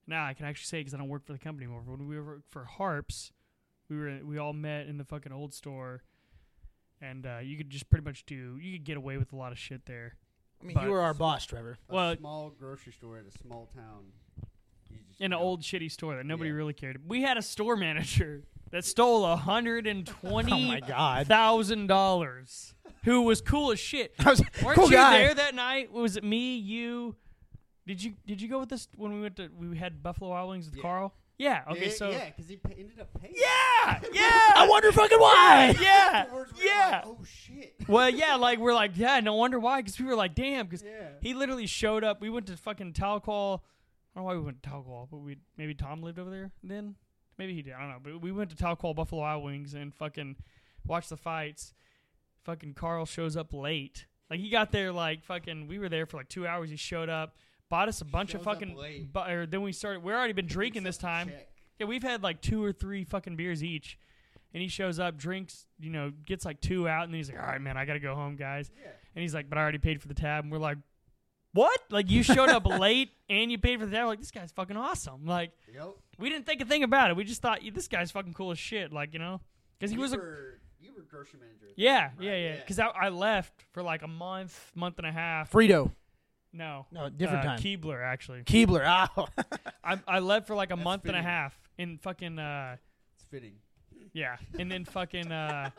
Now 0.08 0.26
I 0.26 0.34
can 0.34 0.46
actually 0.46 0.66
say 0.66 0.80
because 0.80 0.94
I 0.94 0.98
don't 0.98 1.08
work 1.10 1.26
for 1.26 1.34
the 1.34 1.40
company 1.40 1.66
anymore. 1.66 1.84
But 1.86 1.98
when 2.00 2.08
we 2.08 2.20
were 2.20 2.42
for 2.50 2.66
Harps, 2.66 3.32
we 3.90 3.98
were 3.98 4.20
we 4.24 4.38
all 4.38 4.54
met 4.54 4.88
in 4.88 4.98
the 4.98 5.06
fucking 5.06 5.32
old 5.32 5.54
store, 5.54 6.04
and 7.02 7.26
uh, 7.26 7.38
you 7.42 7.56
could 7.58 7.70
just 7.70 7.90
pretty 7.90 8.04
much 8.06 8.26
do 8.26 8.58
you 8.62 8.74
could 8.78 8.84
get 8.86 8.98
away 8.98 9.18
with 9.18 9.32
a 9.34 9.36
lot 9.36 9.52
of 9.52 9.58
shit 9.60 9.86
there. 9.86 10.16
I 10.62 10.66
mean, 10.66 10.76
But- 10.76 10.84
you 10.86 10.92
were 10.92 11.02
our 11.02 11.14
boss, 11.14 11.46
Trevor. 11.46 11.78
A 11.90 11.94
Well- 11.94 12.18
small 12.18 12.50
grocery 12.50 12.94
store 12.94 13.18
at 13.18 13.26
a 13.26 13.32
small 13.32 13.68
town. 13.76 14.12
You 14.90 14.98
just 15.08 15.20
in 15.22 15.34
an 15.34 15.40
old 15.40 15.62
shitty 15.62 15.90
store 15.92 16.16
that 16.16 16.26
nobody 16.26 16.50
Yeah. 16.50 16.56
really 16.58 16.74
cared. 16.74 17.02
We 17.08 17.22
had 17.22 17.38
a 17.38 17.42
store 17.42 17.76
manager 17.88 18.44
that 18.72 18.84
stole 18.86 19.26
a 19.26 19.36
hundred 19.38 19.88
and 19.88 20.08
Oh 20.24 20.30
twenty 20.30 20.68
my 20.68 20.80
god. 20.82 21.28
thousand 21.28 21.88
dollars. 21.88 22.74
Who 23.04 23.24
was 23.24 23.42
cool 23.42 23.72
as 23.72 23.80
shit. 23.80 24.14
I 24.20 24.30
was 24.30 24.42
Weren't 24.64 24.78
cool 24.78 24.86
you 24.90 24.98
guy. 24.98 25.18
there 25.20 25.34
that 25.34 25.56
night? 25.56 25.92
Was 25.92 26.16
it 26.18 26.24
me, 26.24 26.56
you? 26.58 27.16
Did 27.86 28.02
you 28.04 28.14
did 28.26 28.42
you 28.42 28.48
go 28.48 28.60
with 28.60 28.72
us 28.72 28.88
when 28.96 29.14
we 29.14 29.22
went 29.22 29.36
to 29.38 29.50
we 29.58 29.78
had 29.78 30.02
Buffalo 30.02 30.30
Wild 30.30 30.50
Wings 30.52 30.66
with 30.68 30.76
Yeah. 30.78 30.82
Carl? 30.82 31.14
Yeah. 31.38 31.64
Okay. 31.72 31.90
so 31.90 32.12
yeah, 32.12 32.28
because 32.28 32.48
he 32.48 32.56
pa- 32.56 32.70
ended 32.78 33.00
up 33.02 33.10
paying. 33.20 33.34
yeah, 33.36 34.00
yeah. 34.14 34.52
I 34.56 34.68
wonder 34.70 34.92
fucking 34.92 35.20
why. 35.20 35.76
yeah, 35.82 36.10
Afterwards, 36.14 36.54
we 36.54 36.60
were 36.64 36.70
yeah. 36.70 36.90
like, 36.92 37.04
oh 37.08 37.18
shit. 37.26 37.76
Well, 37.88 38.10
yeah. 38.10 38.36
Like 38.36 38.60
we're 38.60 38.74
like, 38.74 38.92
yeah. 38.96 39.20
No 39.20 39.34
wonder 39.36 39.60
why. 39.60 39.82
Because 39.82 40.00
we 40.00 40.06
were 40.06 40.16
like, 40.16 40.36
damn. 40.36 40.66
Because 40.68 40.84
yeah. 40.84 41.10
he 41.22 41.34
literally 41.34 41.66
showed 41.66 42.04
up. 42.04 42.22
We 42.22 42.30
went 42.30 42.46
to 42.48 42.56
fucking 42.56 42.94
Talcall. 42.94 43.60
I 44.16 44.20
don't 44.20 44.24
know 44.24 44.24
why 44.24 44.36
we 44.36 44.42
went 44.42 44.62
to 44.64 44.70
Talcall, 44.70 45.08
but 45.10 45.18
we 45.18 45.38
maybe 45.58 45.74
Tom 45.74 46.02
lived 46.04 46.20
over 46.20 46.30
there 46.30 46.52
then. 46.64 46.96
Maybe 47.38 47.56
he 47.56 47.64
did. 47.64 47.74
I 47.74 47.80
don't 47.82 47.90
know. 47.90 47.98
But 48.02 48.22
we 48.22 48.32
went 48.32 48.52
to 48.52 48.56
Talcall 48.56 48.96
Buffalo 48.96 49.22
Wild 49.24 49.44
Wings 49.44 49.74
and 49.74 49.94
fucking 49.94 50.36
watched 50.86 51.10
the 51.10 51.18
fights. 51.18 51.74
Fucking 52.46 52.74
Carl 52.74 53.06
shows 53.06 53.38
up 53.38 53.54
late. 53.54 54.06
Like 54.30 54.40
he 54.40 54.50
got 54.50 54.72
there 54.72 54.92
like 54.92 55.24
fucking. 55.24 55.68
We 55.68 55.80
were 55.80 55.90
there 55.90 56.06
for 56.06 56.18
like 56.18 56.30
two 56.30 56.46
hours. 56.48 56.70
He 56.70 56.76
showed 56.76 57.10
up, 57.10 57.36
bought 57.70 57.88
us 57.88 58.02
a 58.02 58.06
bunch 58.06 58.34
of 58.34 58.42
Shows 58.42 58.48
up 58.48 58.54
fucking. 58.56 58.76
late. 58.76 59.12
Bu- 59.14 59.20
or 59.20 59.46
then 59.46 59.62
we 59.62 59.72
started. 59.72 60.04
We're 60.04 60.16
already 60.18 60.34
been 60.34 60.48
drinking 60.48 60.84
this 60.84 60.98
Picks 60.98 61.04
up 61.06 61.10
the 61.10 61.26
time. 61.26 61.30
check. 61.30 61.50
Yeah, 61.80 61.86
we've 61.88 62.04
had 62.04 62.24
like 62.24 62.42
two 62.42 62.64
or 62.64 62.72
three 62.72 63.04
fucking 63.04 63.36
beers 63.36 63.64
each. 63.64 63.98
And 64.54 64.62
he 64.62 64.68
shows 64.68 65.00
up, 65.00 65.18
drinks, 65.18 65.66
you 65.80 65.90
know, 65.90 66.12
gets 66.28 66.46
like 66.46 66.62
two 66.62 66.88
out, 66.88 67.06
and 67.06 67.12
then 67.14 67.18
he's 67.18 67.28
like, 67.32 67.40
"All 67.40 67.46
right, 67.48 67.60
man, 67.60 67.76
I 67.76 67.86
gotta 67.86 68.00
go 68.00 68.14
home, 68.14 68.36
guys." 68.36 68.70
Yeah. 68.80 68.90
And 69.16 69.22
he's 69.24 69.34
like, 69.34 69.50
"But 69.50 69.58
I 69.58 69.62
already 69.62 69.80
paid 69.80 70.00
for 70.00 70.08
the 70.08 70.14
tab." 70.14 70.44
And 70.44 70.52
we're 70.52 70.60
like, 70.60 70.78
"What? 71.54 71.80
Like 71.90 72.10
you 72.12 72.22
showed 72.24 72.50
up 72.50 72.66
late 72.80 73.10
and 73.30 73.52
you 73.52 73.58
paid 73.58 73.80
for 73.80 73.86
the 73.88 73.92
tab? 73.96 74.06
Like 74.08 74.20
this 74.20 74.30
guy's 74.32 74.52
fucking 74.52 74.78
awesome." 74.78 75.26
Like 75.26 75.52
Yep. 75.74 75.96
we 76.20 76.30
didn't 76.30 76.46
think 76.46 76.62
a 76.62 76.66
thing 76.66 76.84
about 76.84 77.10
it. 77.10 77.16
We 77.16 77.24
just 77.24 77.42
thought 77.42 77.62
this 77.74 77.88
guy's 77.88 78.12
fucking 78.12 78.34
cool 78.36 78.52
as 78.52 78.60
shit. 78.60 78.94
Like 78.94 79.14
you 79.14 79.20
know, 79.20 79.42
because 79.80 79.90
he 79.92 79.98
was 79.98 80.14
a 80.14 80.18
were, 80.18 80.60
you 80.96 81.02
were 81.02 81.08
grocery 81.10 81.40
manager. 81.40 81.68
at 81.70 81.78
yeah, 81.78 82.00
time, 82.10 82.12
right? 82.18 82.26
yeah, 82.26 82.36
yeah. 82.36 82.56
Because 82.58 82.80
I, 82.80 82.88
I 82.88 83.10
left 83.10 83.66
for 83.72 83.82
like 83.84 84.02
a 84.04 84.08
month, 84.08 84.72
month 84.76 84.98
and 85.00 85.08
a 85.08 85.12
half. 85.12 85.52
Frito. 85.52 85.92
No, 86.56 86.86
No, 86.92 87.10
different 87.10 87.46
uh, 87.46 87.48
time. 87.56 87.60
Keebler 87.60 88.04
actually. 88.06 88.44
Keebler. 88.44 89.08
Oh. 89.18 89.28
I 89.84 90.00
I 90.08 90.20
left 90.20 90.46
for 90.48 90.56
like 90.56 90.70
a 90.72 90.76
That's 90.76 90.84
month 90.84 91.04
and 91.06 91.12
a 91.12 91.20
fitting. 91.20 91.28
half 91.28 91.58
in 91.80 91.98
fucking 91.98 92.38
uh 92.38 92.76
it's 93.16 93.26
fitting. 93.26 93.54
Yeah, 94.14 94.38
and 94.60 94.72
then 94.72 94.86
fucking 94.86 95.32
uh, 95.32 95.72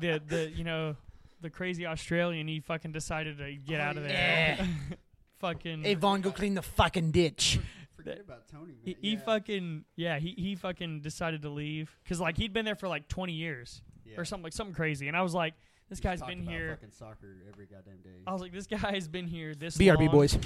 the 0.00 0.22
the 0.24 0.48
you 0.50 0.62
know 0.62 0.94
the 1.40 1.50
crazy 1.50 1.84
Australian 1.86 2.46
he 2.46 2.60
fucking 2.60 2.92
decided 2.92 3.38
to 3.38 3.52
get 3.56 3.80
Oh, 3.80 3.84
out 3.84 3.96
of 3.96 4.04
there. 4.04 4.12
yeah. 4.58 4.66
fucking 5.40 5.82
hey, 5.82 5.94
Vaughn, 5.94 6.20
go 6.20 6.30
clean 6.30 6.54
the 6.54 6.62
fucking 6.62 7.10
ditch. 7.10 7.58
forget 7.96 8.20
about 8.20 8.46
Tony. 8.46 8.74
He, 8.84 8.96
he 9.00 9.10
yeah. 9.14 9.20
fucking 9.20 9.84
yeah 9.96 10.18
he 10.20 10.34
he 10.38 10.54
fucking 10.54 11.00
decided 11.00 11.42
to 11.42 11.48
leave 11.48 11.90
because 12.04 12.20
like 12.20 12.36
he'd 12.36 12.52
been 12.52 12.64
there 12.64 12.76
for 12.76 12.86
like 12.88 13.08
20 13.08 13.32
years 13.32 13.82
yeah. 14.04 14.14
or 14.18 14.24
something 14.24 14.44
like 14.44 14.52
something 14.52 14.74
crazy, 14.74 15.08
and 15.08 15.16
I 15.16 15.22
was 15.22 15.34
like, 15.34 15.54
this 15.88 15.98
He's 15.98 16.04
guy's 16.04 16.20
talked 16.20 16.30
been 16.30 16.42
about 16.42 16.52
here. 16.52 16.70
Fucking 16.76 16.92
soccer 16.92 17.36
every 17.52 17.66
goddamn 17.66 17.98
day. 18.02 18.22
I 18.26 18.32
was 18.32 18.40
like, 18.42 18.52
this 18.52 18.66
guy's 18.66 19.08
been 19.08 19.26
here 19.26 19.54
this 19.54 19.76
BRB 19.76 20.06
long. 20.06 20.08
boys. 20.08 20.38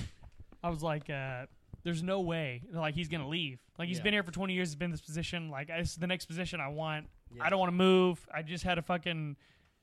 I 0.62 0.70
was 0.70 0.82
like, 0.82 1.10
uh, 1.10 1.46
there's 1.82 2.02
no 2.02 2.20
way 2.22 2.62
like 2.72 2.94
he's 2.94 3.08
gonna 3.08 3.28
leave. 3.28 3.58
Like 3.78 3.88
he's 3.88 3.98
Yeah. 3.98 4.04
been 4.04 4.12
here 4.14 4.22
for 4.22 4.30
20 4.32 4.54
years. 4.54 4.68
He's 4.70 4.76
been 4.76 4.86
in 4.86 4.90
this 4.92 5.02
position. 5.02 5.50
Like 5.50 5.68
this 5.68 5.90
is 5.90 5.96
the 5.96 6.06
next 6.06 6.26
position 6.26 6.60
I 6.60 6.68
want. 6.68 7.08
Yeah. 7.34 7.44
I 7.44 7.50
don't 7.50 7.58
want 7.58 7.68
to 7.70 7.76
move. 7.76 8.26
I 8.32 8.40
just 8.42 8.64
had 8.64 8.78
a 8.78 8.82
fucking 8.82 9.36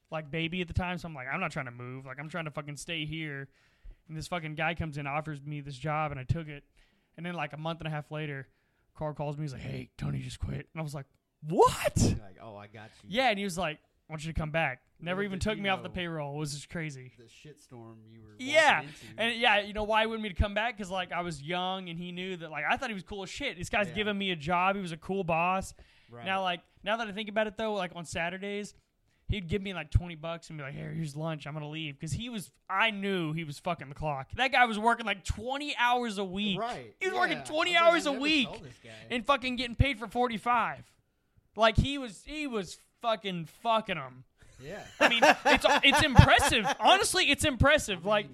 like 0.09 0.31
baby 0.31 0.61
at 0.61 0.67
the 0.67 0.73
time, 0.73 0.97
so 0.97 1.07
I'm 1.07 1.13
like, 1.13 1.27
I'm 1.31 1.39
not 1.39 1.51
trying 1.51 1.65
to 1.65 1.71
move. 1.71 2.05
Like 2.07 2.19
I'm 2.19 2.27
trying 2.29 2.45
to 2.45 2.51
fucking 2.51 2.77
stay 2.77 3.05
here. 3.05 3.47
And 4.07 4.17
this 4.17 4.27
fucking 4.27 4.55
guy 4.55 4.73
comes 4.73 4.97
in, 4.97 5.05
offers 5.05 5.41
me 5.43 5.61
this 5.61 5.75
job, 5.77 6.11
and 6.11 6.19
I 6.19 6.23
took 6.23 6.47
it. 6.47 6.63
And 7.17 7.25
then 7.25 7.35
like 7.35 7.53
a 7.53 7.57
month 7.57 7.79
and 7.81 7.87
a 7.87 7.91
half 7.91 8.09
later, 8.09 8.47
Carl 8.97 9.13
calls 9.13 9.37
me. 9.37 9.43
He's 9.43 9.53
like, 9.53 9.61
Hey, 9.61 9.89
Tony 9.97 10.19
just 10.21 10.39
quit. 10.39 10.67
And 10.73 10.79
I 10.79 10.81
was 10.81 10.95
like, 10.95 11.05
What? 11.47 11.97
Like, 11.97 12.37
oh, 12.41 12.55
I 12.55 12.67
got 12.67 12.89
you. 13.03 13.09
Yeah, 13.09 13.29
and 13.29 13.37
he 13.37 13.43
was 13.43 13.57
like, 13.57 13.77
I 14.09 14.13
want 14.13 14.25
you 14.25 14.31
to 14.33 14.39
come 14.39 14.51
back. 14.51 14.81
Never 14.99 15.21
Little 15.21 15.29
even 15.29 15.39
did 15.39 15.43
took 15.45 15.57
you 15.57 15.63
me 15.63 15.69
off 15.69 15.81
the 15.81 15.89
know. 15.89 15.95
payroll. 15.95 16.35
It 16.35 16.39
was 16.39 16.53
just 16.53 16.69
crazy. 16.69 17.11
The 17.17 17.23
shitstorm 17.23 17.95
you 18.11 18.21
were. 18.21 18.31
walking 18.33 18.47
Yeah, 18.47 18.81
Into. 18.81 18.91
And 19.17 19.39
yeah, 19.39 19.59
you 19.61 19.73
know 19.73 19.83
why 19.83 20.01
he 20.01 20.07
wanted 20.07 20.21
me 20.21 20.29
to 20.29 20.35
come 20.35 20.53
back? 20.53 20.77
Because 20.77 20.91
like 20.91 21.11
I 21.11 21.21
was 21.21 21.41
young 21.41 21.89
and 21.89 21.97
he 21.97 22.11
knew 22.11 22.37
that 22.37 22.51
like 22.51 22.65
I 22.69 22.77
thought 22.77 22.89
he 22.89 22.93
was 22.93 23.03
cool 23.03 23.23
as 23.23 23.29
shit. 23.29 23.57
This 23.57 23.69
guy's 23.69 23.87
Yeah. 23.87 23.93
giving 23.95 24.17
me 24.17 24.29
a 24.31 24.35
job. 24.35 24.75
He 24.75 24.81
was 24.81 24.91
a 24.91 24.97
cool 24.97 25.23
boss. 25.23 25.73
right. 26.11 26.23
Now 26.25 26.43
like 26.43 26.59
now 26.83 26.97
that 26.97 27.07
I 27.07 27.11
think 27.13 27.29
about 27.29 27.47
it 27.47 27.57
though, 27.57 27.73
like 27.73 27.93
on 27.95 28.05
Saturdays, 28.05 28.75
he'd 29.27 29.47
give 29.47 29.63
me 29.63 29.73
like 29.73 29.89
twenty 29.89 30.13
bucks 30.15 30.49
and 30.49 30.57
be 30.59 30.63
like, 30.63 30.73
"Here, 30.75 30.91
here's 30.91 31.15
lunch. 31.15 31.47
I'm 31.47 31.53
gonna 31.53 31.67
leave." 31.69 31.95
Because 31.99 32.11
he 32.11 32.29
was, 32.29 32.51
I 32.69 32.91
knew 32.91 33.33
he 33.33 33.43
was 33.43 33.57
fucking 33.57 33.89
the 33.89 33.95
clock. 33.95 34.27
That 34.35 34.51
guy 34.51 34.65
was 34.65 34.77
working 34.77 35.07
like 35.07 35.23
twenty 35.25 35.73
hours 35.79 36.19
a 36.19 36.23
week 36.23 36.59
right. 36.59 36.93
he 36.99 37.07
was 37.09 37.17
working 37.17 37.37
yeah. 37.37 37.43
20 37.43 37.75
I 37.75 37.81
was 37.81 37.81
like, 37.81 37.91
hours 37.93 38.05
a 38.05 38.11
never 38.11 38.21
week. 38.21 38.61
this 38.61 38.79
guy. 38.83 38.89
and 39.09 39.25
fucking 39.25 39.55
getting 39.55 39.75
paid 39.75 39.97
for 39.97 40.07
forty 40.07 40.37
five. 40.37 40.83
Like 41.55 41.77
he 41.77 41.97
was, 41.97 42.21
he 42.25 42.47
was 42.47 42.77
fucking 43.01 43.45
fucking 43.63 43.95
them. 43.95 44.23
yeah. 44.63 44.83
I 44.99 45.09
mean, 45.09 45.21
it's 45.23 45.65
it's 45.83 46.03
impressive. 46.03 46.65
Honestly, 46.79 47.29
it's 47.29 47.45
impressive. 47.45 48.05
Like, 48.05 48.27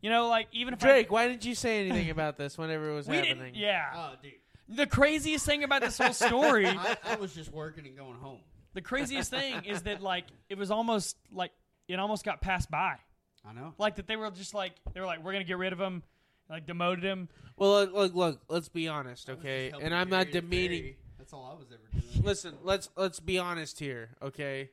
you 0.00 0.10
know, 0.10 0.28
like 0.28 0.48
even 0.52 0.74
if 0.74 0.80
Drake, 0.80 1.10
why 1.10 1.26
didn't 1.28 1.44
you 1.44 1.54
say 1.54 1.80
anything 1.86 2.10
about 2.10 2.36
this 2.36 2.56
whenever 2.58 2.90
it 2.90 2.94
was 2.94 3.08
we 3.08 3.16
happening? 3.16 3.38
didn't. 3.38 3.54
Yeah. 3.56 3.90
Oh, 3.94 4.12
dude. 4.22 4.32
The 4.68 4.86
craziest 4.86 5.44
thing 5.44 5.62
about 5.64 5.82
this 5.82 5.98
whole 5.98 6.12
story, 6.12 6.66
I, 6.66 6.96
I 7.04 7.16
was 7.16 7.34
just 7.34 7.52
working 7.52 7.86
and 7.86 7.96
going 7.96 8.14
home. 8.16 8.38
the 8.72 8.80
craziest 8.80 9.30
thing 9.30 9.64
is 9.66 9.82
that 9.82 10.02
like 10.02 10.24
it 10.48 10.56
was 10.56 10.70
almost 10.70 11.16
like 11.32 11.50
it 11.88 11.98
almost 11.98 12.24
got 12.24 12.40
passed 12.40 12.70
by. 12.70 12.96
I 13.46 13.52
know. 13.52 13.74
Like 13.76 13.96
that 13.96 14.06
they 14.06 14.16
were 14.16 14.30
just 14.30 14.54
like 14.54 14.72
they 14.94 15.00
were 15.00 15.06
like 15.06 15.22
we're 15.22 15.32
gonna 15.32 15.44
get 15.44 15.58
rid 15.58 15.72
of 15.74 15.80
him, 15.80 16.02
like 16.48 16.66
demoted 16.66 17.04
him. 17.04 17.28
Well, 17.56 17.70
look, 17.72 17.92
look, 17.92 18.14
look, 18.14 18.40
let's 18.48 18.68
be 18.70 18.88
honest, 18.88 19.28
I 19.28 19.34
was 19.34 19.42
just 19.42 19.46
okay? 19.46 19.72
And 19.84 19.94
I'm 19.94 20.08
not 20.08 20.28
carry 20.30 20.40
demeaning. 20.40 20.82
ferry. 20.82 20.96
That's 21.24 21.32
all 21.32 21.50
I 21.50 21.58
was 21.58 21.68
ever 21.72 21.80
doing. 21.90 22.22
Listen, 22.22 22.52
let's 22.62 22.90
let's 22.98 23.18
be 23.18 23.38
honest 23.38 23.78
here, 23.80 24.10
okay? 24.20 24.68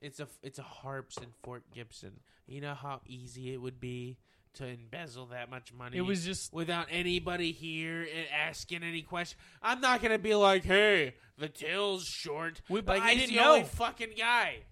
It's 0.00 0.18
a 0.18 0.26
it's 0.42 0.58
a 0.58 0.62
harps 0.64 1.18
in 1.18 1.28
Fort 1.44 1.62
Gibson. 1.72 2.18
You 2.48 2.60
know 2.62 2.74
how 2.74 3.00
easy 3.06 3.54
it 3.54 3.58
would 3.62 3.78
be 3.78 4.16
to 4.54 4.66
embezzle 4.66 5.26
that 5.26 5.50
much 5.50 5.72
money. 5.72 5.96
It 5.96 6.00
was 6.00 6.24
just 6.24 6.52
without 6.52 6.88
anybody 6.90 7.52
here 7.52 8.00
and 8.02 8.26
asking 8.36 8.82
any 8.82 9.02
question. 9.02 9.38
I'm 9.62 9.80
not 9.80 10.02
gonna 10.02 10.18
be 10.18 10.34
like, 10.34 10.64
"Hey, 10.64 11.14
the 11.38 11.48
tail's 11.48 12.04
short." 12.04 12.60
We- 12.68 12.80
but 12.80 12.96
like 12.98 13.02
I 13.04 13.12
he's 13.14 13.26
didn't 13.28 13.36
the 13.36 13.44
only 13.46 13.60
know. 13.60 13.66
fucking 13.66 14.14
guy. 14.18 14.64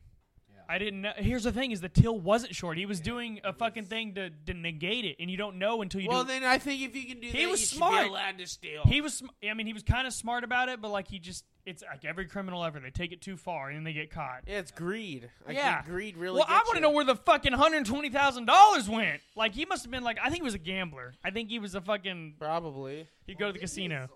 I 0.69 0.79
didn't 0.79 1.01
know. 1.03 1.13
Here's 1.17 1.45
the 1.45 1.53
thing: 1.53 1.71
is 1.73 1.81
the 1.81 1.89
till 1.89 2.19
wasn't 2.19 2.55
short. 2.55 2.79
He 2.79 2.87
was 2.87 3.01
doing 3.01 3.41
a 3.45 3.53
fucking 3.53 3.85
thing 3.85 4.15
to, 4.15 4.31
to 4.47 4.55
negate 4.55 5.05
it, 5.05 5.17
and 5.21 5.31
you 5.31 5.37
don't 5.37 5.57
know 5.59 5.83
until 5.83 6.01
you 6.01 6.09
Well, 6.09 6.23
do. 6.25 6.29
then 6.29 6.45
I 6.45 6.59
think 6.59 6.83
if 6.83 6.95
you 6.97 7.05
can 7.07 7.21
do 7.21 7.29
He 7.29 7.45
that, 7.45 7.51
was 7.51 7.69
smart. 7.69 8.07
allowed 8.09 8.39
to 8.39 8.47
steal. 8.47 8.83
he 8.85 9.01
was. 9.01 9.15
sm- 9.19 9.27
I 9.49 9.55
mean, 9.55 9.67
he 9.67 9.73
was 9.73 9.83
kind 9.83 10.07
of 10.07 10.13
smart 10.13 10.45
about 10.45 10.69
it, 10.69 10.81
but 10.81 10.91
like 10.91 11.09
he 11.09 11.19
just. 11.19 11.45
It's 11.65 11.83
like 11.89 12.05
every 12.05 12.27
criminal 12.27 12.65
ever. 12.65 12.81
They 12.81 12.91
take 12.91 13.13
it 13.13 13.21
too 13.21 13.37
far, 13.37 13.69
and 13.69 13.77
then 13.77 13.85
they 13.85 13.93
get 13.93 14.11
caught. 14.11 14.43
yeah, 14.49 14.59
it's 14.59 14.73
greed. 14.73 15.31
I 15.47 15.53
Yeah. 15.53 15.83
greed 15.85 16.17
really. 16.17 16.37
well, 16.39 16.47
I 16.49 16.55
want 16.67 16.75
to 16.75 16.81
know 16.81 16.91
where 16.91 17.05
the 17.05 17.15
fucking 17.15 17.53
hundred 17.53 17.87
twenty 17.87 18.11
thousand 18.11 18.47
dollars 18.47 18.89
went. 18.89 19.21
Like 19.37 19.55
he 19.55 19.65
must 19.65 19.85
have 19.85 19.91
been 19.93 20.03
like. 20.03 20.19
I 20.21 20.25
think 20.25 20.39
he 20.39 20.43
was 20.43 20.55
a 20.55 20.59
gambler. 20.59 21.15
I 21.25 21.31
think 21.31 21.51
he 21.51 21.61
was 21.61 21.77
a 21.77 21.81
fucking. 21.81 22.35
Probably. 22.39 23.07
He'd 23.29 23.39
go 23.39 23.47
to 23.47 23.53
the 23.53 23.61
casino. 23.61 24.09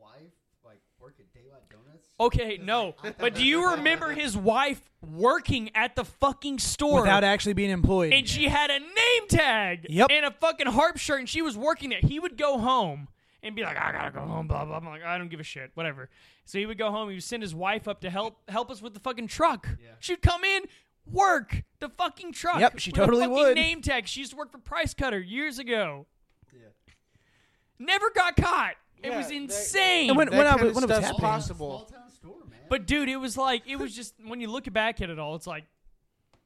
Wife, 0.00 0.32
like, 0.64 0.80
work 1.00 1.14
at 1.18 1.32
Daylight 1.34 1.68
Donuts. 1.70 2.11
Okay, 2.26 2.58
no, 2.62 2.94
but 3.18 3.34
do 3.34 3.44
you 3.44 3.70
remember 3.72 4.10
his 4.12 4.36
wife 4.36 4.80
working 5.00 5.70
at 5.74 5.96
the 5.96 6.04
fucking 6.04 6.58
store? 6.58 7.00
Without 7.02 7.24
actually 7.24 7.54
being 7.54 7.70
employed. 7.70 8.12
and 8.12 8.28
she 8.28 8.48
had 8.48 8.70
a 8.70 8.78
name 8.78 9.28
tag 9.28 9.86
Yep. 9.88 10.08
and 10.10 10.24
a 10.26 10.30
fucking 10.30 10.66
harp 10.68 10.96
shirt 10.98 11.20
and 11.20 11.28
she 11.28 11.42
was 11.42 11.56
working 11.56 11.90
there. 11.90 12.00
He 12.00 12.18
would 12.20 12.36
go 12.36 12.58
home 12.58 13.08
and 13.42 13.56
be 13.56 13.62
like, 13.62 13.76
I 13.76 13.90
gotta 13.92 14.10
go 14.12 14.20
home, 14.20 14.46
blah 14.46 14.64
blah. 14.64 14.76
I'm 14.76 14.84
like, 14.86 15.02
I 15.02 15.18
don't 15.18 15.28
give 15.28 15.40
a 15.40 15.44
shit, 15.44 15.70
whatever. 15.74 16.08
So 16.44 16.58
he 16.58 16.66
would 16.66 16.78
go 16.78 16.90
home. 16.90 17.08
He 17.08 17.14
would 17.16 17.24
send 17.24 17.42
his 17.42 17.54
wife 17.54 17.88
up 17.88 18.00
to 18.02 18.10
help 18.10 18.38
help 18.48 18.70
us 18.70 18.80
with 18.82 18.94
the 18.94 19.00
fucking 19.00 19.26
truck. 19.28 19.68
Yeah. 19.82 19.90
She'd 20.00 20.22
come 20.22 20.44
in, 20.44 20.62
work 21.06 21.62
the 21.80 21.88
fucking 21.88 22.32
truck. 22.32 22.60
Yep, 22.60 22.78
she 22.78 22.90
with 22.90 22.98
a 23.00 23.04
totally 23.04 23.22
fucking 23.22 23.34
would. 23.34 23.54
Name 23.56 23.82
tag. 23.82 24.06
She 24.06 24.20
used 24.20 24.30
to 24.32 24.36
work 24.36 24.52
for 24.52 24.58
Price 24.58 24.94
Cutter 24.94 25.18
years 25.20 25.58
ago. 25.58 26.06
Yeah. 26.52 26.60
Never 27.78 28.10
got 28.10 28.36
caught. 28.36 28.74
It 29.02 29.08
Yeah, 29.10 29.18
was 29.18 29.28
that- 29.28 29.34
insane. 29.34 30.10
And 30.10 30.16
when- 30.16 30.28
That 30.30 30.46
I 30.46 30.54
was- 30.54 30.74
when 30.76 30.84
it 30.84 30.86
was 30.88 30.96
stuff's 30.98 31.06
happening. 31.06 31.20
possible. 31.20 31.90
But 32.72 32.86
dude, 32.86 33.10
it 33.10 33.16
was 33.18 33.36
like 33.36 33.64
it 33.66 33.76
was 33.76 33.94
just 33.94 34.14
when 34.26 34.40
you 34.40 34.50
look 34.50 34.72
back 34.72 35.02
at 35.02 35.10
it 35.10 35.18
all, 35.18 35.34
it's 35.34 35.46
like 35.46 35.64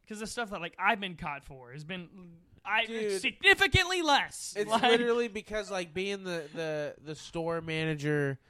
because 0.05 0.19
the 0.19 0.27
stuff 0.27 0.51
that 0.51 0.61
like 0.61 0.75
I've 0.77 0.99
been 0.99 1.15
caught 1.15 1.45
for 1.45 1.71
has 1.73 1.85
been 1.85 2.09
I 2.65 2.85
Dude. 2.87 3.21
significantly 3.21 4.03
less. 4.03 4.53
It's 4.57 4.69
Like- 4.69 4.83
literally 4.83 5.29
because 5.29 5.71
like 5.71 5.95
being 5.95 6.25
the, 6.25 6.43
the 6.53 6.95
the 7.05 7.15
store 7.15 7.61
manager 7.61 8.41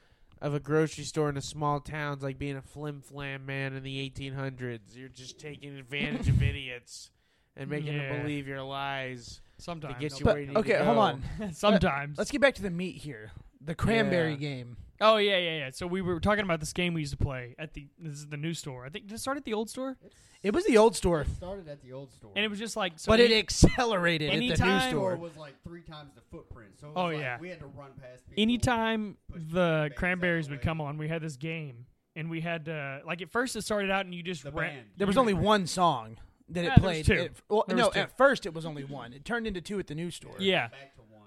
of 0.41 0.55
a 0.55 0.59
grocery 0.59 1.05
store 1.05 1.29
in 1.29 1.37
a 1.37 1.43
small 1.43 1.81
town 1.81 2.17
is 2.17 2.23
like 2.23 2.39
being 2.39 2.57
a 2.57 2.63
flim 2.63 3.03
flam 3.03 3.45
man 3.45 3.75
in 3.75 3.83
the 3.83 4.09
1800s. 4.11 4.95
You're 4.95 5.11
just 5.11 5.39
taking 5.39 5.77
advantage 5.77 6.29
of 6.31 6.43
idiots 6.43 7.11
and 7.59 7.69
making 7.69 7.93
Yeah. 7.93 8.09
them 8.09 8.23
believe 8.23 8.49
your 8.49 8.63
lies 8.63 9.43
sometimes. 9.59 9.97
to 9.97 10.01
get 10.01 10.19
you 10.19 10.25
But- 10.25 10.33
where 10.33 10.41
you 10.43 10.49
need 10.49 10.57
okay, 10.57 10.79
to 10.79 10.85
hold 10.87 10.97
on. 10.97 11.23
sometimes. 11.53 12.17
Let's 12.17 12.31
get 12.31 12.41
back 12.41 12.55
to 12.55 12.63
the 12.63 12.71
meat 12.71 12.97
here. 13.03 13.33
The 13.61 13.75
cranberry 13.75 14.31
Yeah. 14.33 14.37
game. 14.37 14.77
Oh 15.01 15.17
yeah, 15.17 15.39
yeah, 15.39 15.59
yeah. 15.59 15.71
So 15.73 15.87
we 15.87 16.03
were 16.03 16.21
talking 16.21 16.45
about 16.45 16.61
this 16.61 16.73
game 16.73 16.95
we 16.95 17.01
used 17.01 17.13
to 17.13 17.17
play 17.25 17.55
at 17.59 17.75
the 17.75 17.89
this 17.99 18.15
is 18.15 18.27
the 18.29 18.37
new 18.37 18.55
store. 18.55 18.85
I 18.85 18.89
think 18.89 19.07
did 19.07 19.15
it 19.15 19.19
start 19.19 19.37
at 19.37 19.45
the 19.45 19.53
old 19.55 19.69
store? 19.71 19.97
It 20.43 20.55
was 20.55 20.65
the 20.67 20.77
old 20.79 20.95
store, 20.95 21.23
It 21.23 21.29
started 21.37 21.67
at 21.69 21.81
the 21.83 21.93
old 21.93 22.13
store. 22.13 22.31
And 22.37 22.45
it 22.45 22.49
was 22.49 22.59
just 22.59 22.77
like 22.77 22.93
so 22.99 23.11
but 23.11 23.19
it 23.21 23.31
any- 23.33 23.39
accelerated 23.41 24.29
at 24.31 24.33
the 24.35 24.39
new 24.39 24.47
anytime- 24.49 24.91
store 24.91 25.13
store. 25.13 25.17
was 25.17 25.37
like 25.37 25.55
three 25.65 25.83
times 25.83 26.13
the 26.15 26.21
footprint. 26.31 26.73
So 26.81 26.89
it 26.89 26.91
was 26.95 26.97
Oh, 26.97 27.07
like 27.07 27.19
yeah. 27.19 27.39
we 27.41 27.49
had 27.49 27.59
to 27.61 27.67
run 27.67 27.91
past 28.01 28.29
people. 28.29 28.43
anytime 28.43 29.17
push 29.33 29.43
the 29.51 29.53
cranberries 29.53 29.93
out 29.93 29.97
cranberries 29.97 30.51
would 30.51 30.59
way. 30.59 30.63
come 30.65 30.81
on, 30.81 30.99
we 30.99 31.09
had 31.09 31.23
this 31.23 31.37
game. 31.37 31.87
And 32.15 32.31
we 32.31 32.41
had 32.43 32.69
uh, 32.69 33.01
like 33.05 33.21
at 33.23 33.31
first 33.31 33.57
it 33.57 33.63
started 33.63 33.91
out 33.91 34.05
and 34.05 34.15
you 34.15 34.23
just 34.23 34.45
The 34.45 34.53
ran- 34.53 34.75
band. 34.75 34.87
There 34.97 35.07
was 35.07 35.19
only 35.19 35.35
one 35.35 35.67
song 35.67 36.17
that 36.51 36.65
Yeah, 36.65 36.75
it 36.75 36.81
there 36.81 36.89
was 36.91 36.97
played. 37.03 37.05
two. 37.07 37.13
It- 37.25 37.37
well, 37.49 37.65
There 37.67 37.77
no, 37.77 37.87
was 37.87 37.95
two. 37.95 38.01
at 38.01 38.17
first 38.17 38.47
it 38.47 38.55
was 38.55 38.65
only 38.65 38.85
one. 38.85 39.13
It 39.15 39.25
turned 39.25 39.47
into 39.49 39.61
two 39.61 39.79
at 39.81 39.87
the 39.89 39.95
new 39.97 40.11
store. 40.11 40.37
Yeah, 40.39 40.69
Back 40.69 40.95
to 40.97 41.03
one. 41.11 41.23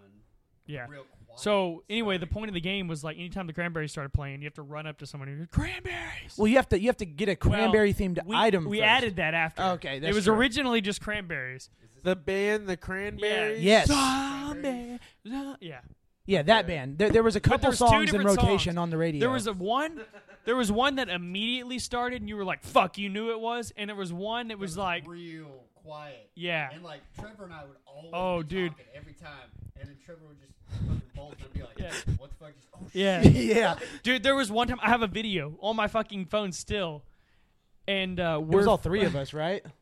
yeah. 0.65 0.85
Real 0.89 1.03
quiet. 1.03 1.18
So 1.35 1.83
anyway, 1.89 2.17
the 2.17 2.27
point 2.27 2.49
of 2.49 2.53
the 2.53 2.61
game 2.61 2.87
was 2.87 3.03
like 3.03 3.17
anytime 3.17 3.47
the 3.47 3.53
cranberries 3.53 3.91
started 3.91 4.13
playing, 4.13 4.41
you 4.41 4.45
have 4.45 4.55
to 4.55 4.61
run 4.61 4.85
up 4.85 4.97
to 4.99 5.05
someone 5.05 5.29
and 5.29 5.39
go, 5.39 5.45
cranberries. 5.51 6.35
Well, 6.37 6.47
you 6.47 6.57
have 6.57 6.69
to 6.69 6.79
you 6.79 6.87
have 6.87 6.97
to 6.97 7.05
get 7.05 7.29
a 7.29 7.35
cranberry 7.35 7.93
themed 7.93 8.23
we, 8.25 8.35
item. 8.35 8.65
We 8.65 8.79
first. 8.79 8.87
added 8.87 9.15
that 9.17 9.33
after. 9.33 9.61
Okay, 9.63 9.97
it 9.97 10.13
was 10.13 10.25
true. 10.25 10.33
originally 10.33 10.81
just 10.81 11.01
cranberries. 11.01 11.69
The 12.03 12.15
band, 12.15 12.67
the 12.67 12.77
Cranberries. 12.77 13.61
Yes. 13.61 13.87
Zombie, 13.87 14.99
yeah. 15.23 15.79
Yeah, 16.25 16.43
that 16.43 16.67
band. 16.67 16.99
There, 16.99 17.09
there 17.09 17.23
was 17.23 17.35
a 17.35 17.39
couple 17.39 17.69
there's 17.69 17.79
songs 17.79 18.13
in 18.13 18.21
rotation 18.21 18.75
songs. 18.75 18.77
on 18.77 18.89
the 18.91 18.97
radio. 18.97 19.19
There 19.19 19.31
was 19.31 19.47
a 19.47 19.53
one. 19.53 20.01
There 20.45 20.55
was 20.55 20.71
one 20.71 20.95
that 20.97 21.09
immediately 21.09 21.79
started, 21.79 22.21
and 22.21 22.29
you 22.29 22.37
were 22.37 22.45
like, 22.45 22.63
"Fuck!" 22.63 22.99
You 22.99 23.09
knew 23.09 23.31
it 23.31 23.39
was, 23.39 23.73
and 23.75 23.89
there 23.89 23.95
was 23.95 24.13
one 24.13 24.49
that 24.49 24.53
It 24.53 24.59
was 24.59 24.77
like, 24.77 25.07
real 25.07 25.63
quiet. 25.89 26.29
"Yeah." 26.35 26.69
And 26.73 26.83
like 26.83 27.01
Trevor 27.19 27.43
and 27.45 27.53
I 27.53 27.63
would 27.63 27.77
always 27.85 28.11
Oh, 28.13 28.41
be 28.43 28.49
dude. 28.49 28.71
talking 28.71 28.85
every 28.95 29.13
time, 29.13 29.49
and 29.79 29.89
then 29.89 29.97
Trevor 30.05 30.21
would 30.27 30.39
just 30.39 30.53
fucking 30.87 31.01
bolt 31.15 31.35
and 31.43 31.53
be 31.53 31.61
like, 31.61 31.77
Yeah. 31.79 31.91
"What 32.17 32.29
the 32.29 32.35
fuck?" 32.35 32.55
Just 32.55 32.67
oh 32.75 32.79
Yeah. 32.93 33.21
shit. 33.21 33.33
yeah, 33.55 33.75
Dude, 34.03 34.23
there 34.23 34.35
was 34.35 34.51
one 34.51 34.67
time 34.67 34.79
I 34.81 34.89
have 34.89 35.01
a 35.01 35.07
video 35.07 35.57
on 35.61 35.75
my 35.75 35.87
fucking 35.87 36.25
phone 36.25 36.51
still, 36.51 37.03
and 37.87 38.19
uh, 38.19 38.37
it 38.41 38.45
we're 38.45 38.57
was 38.59 38.67
all 38.67 38.77
three 38.77 39.03
of 39.03 39.15
us, 39.15 39.33
right? 39.33 39.63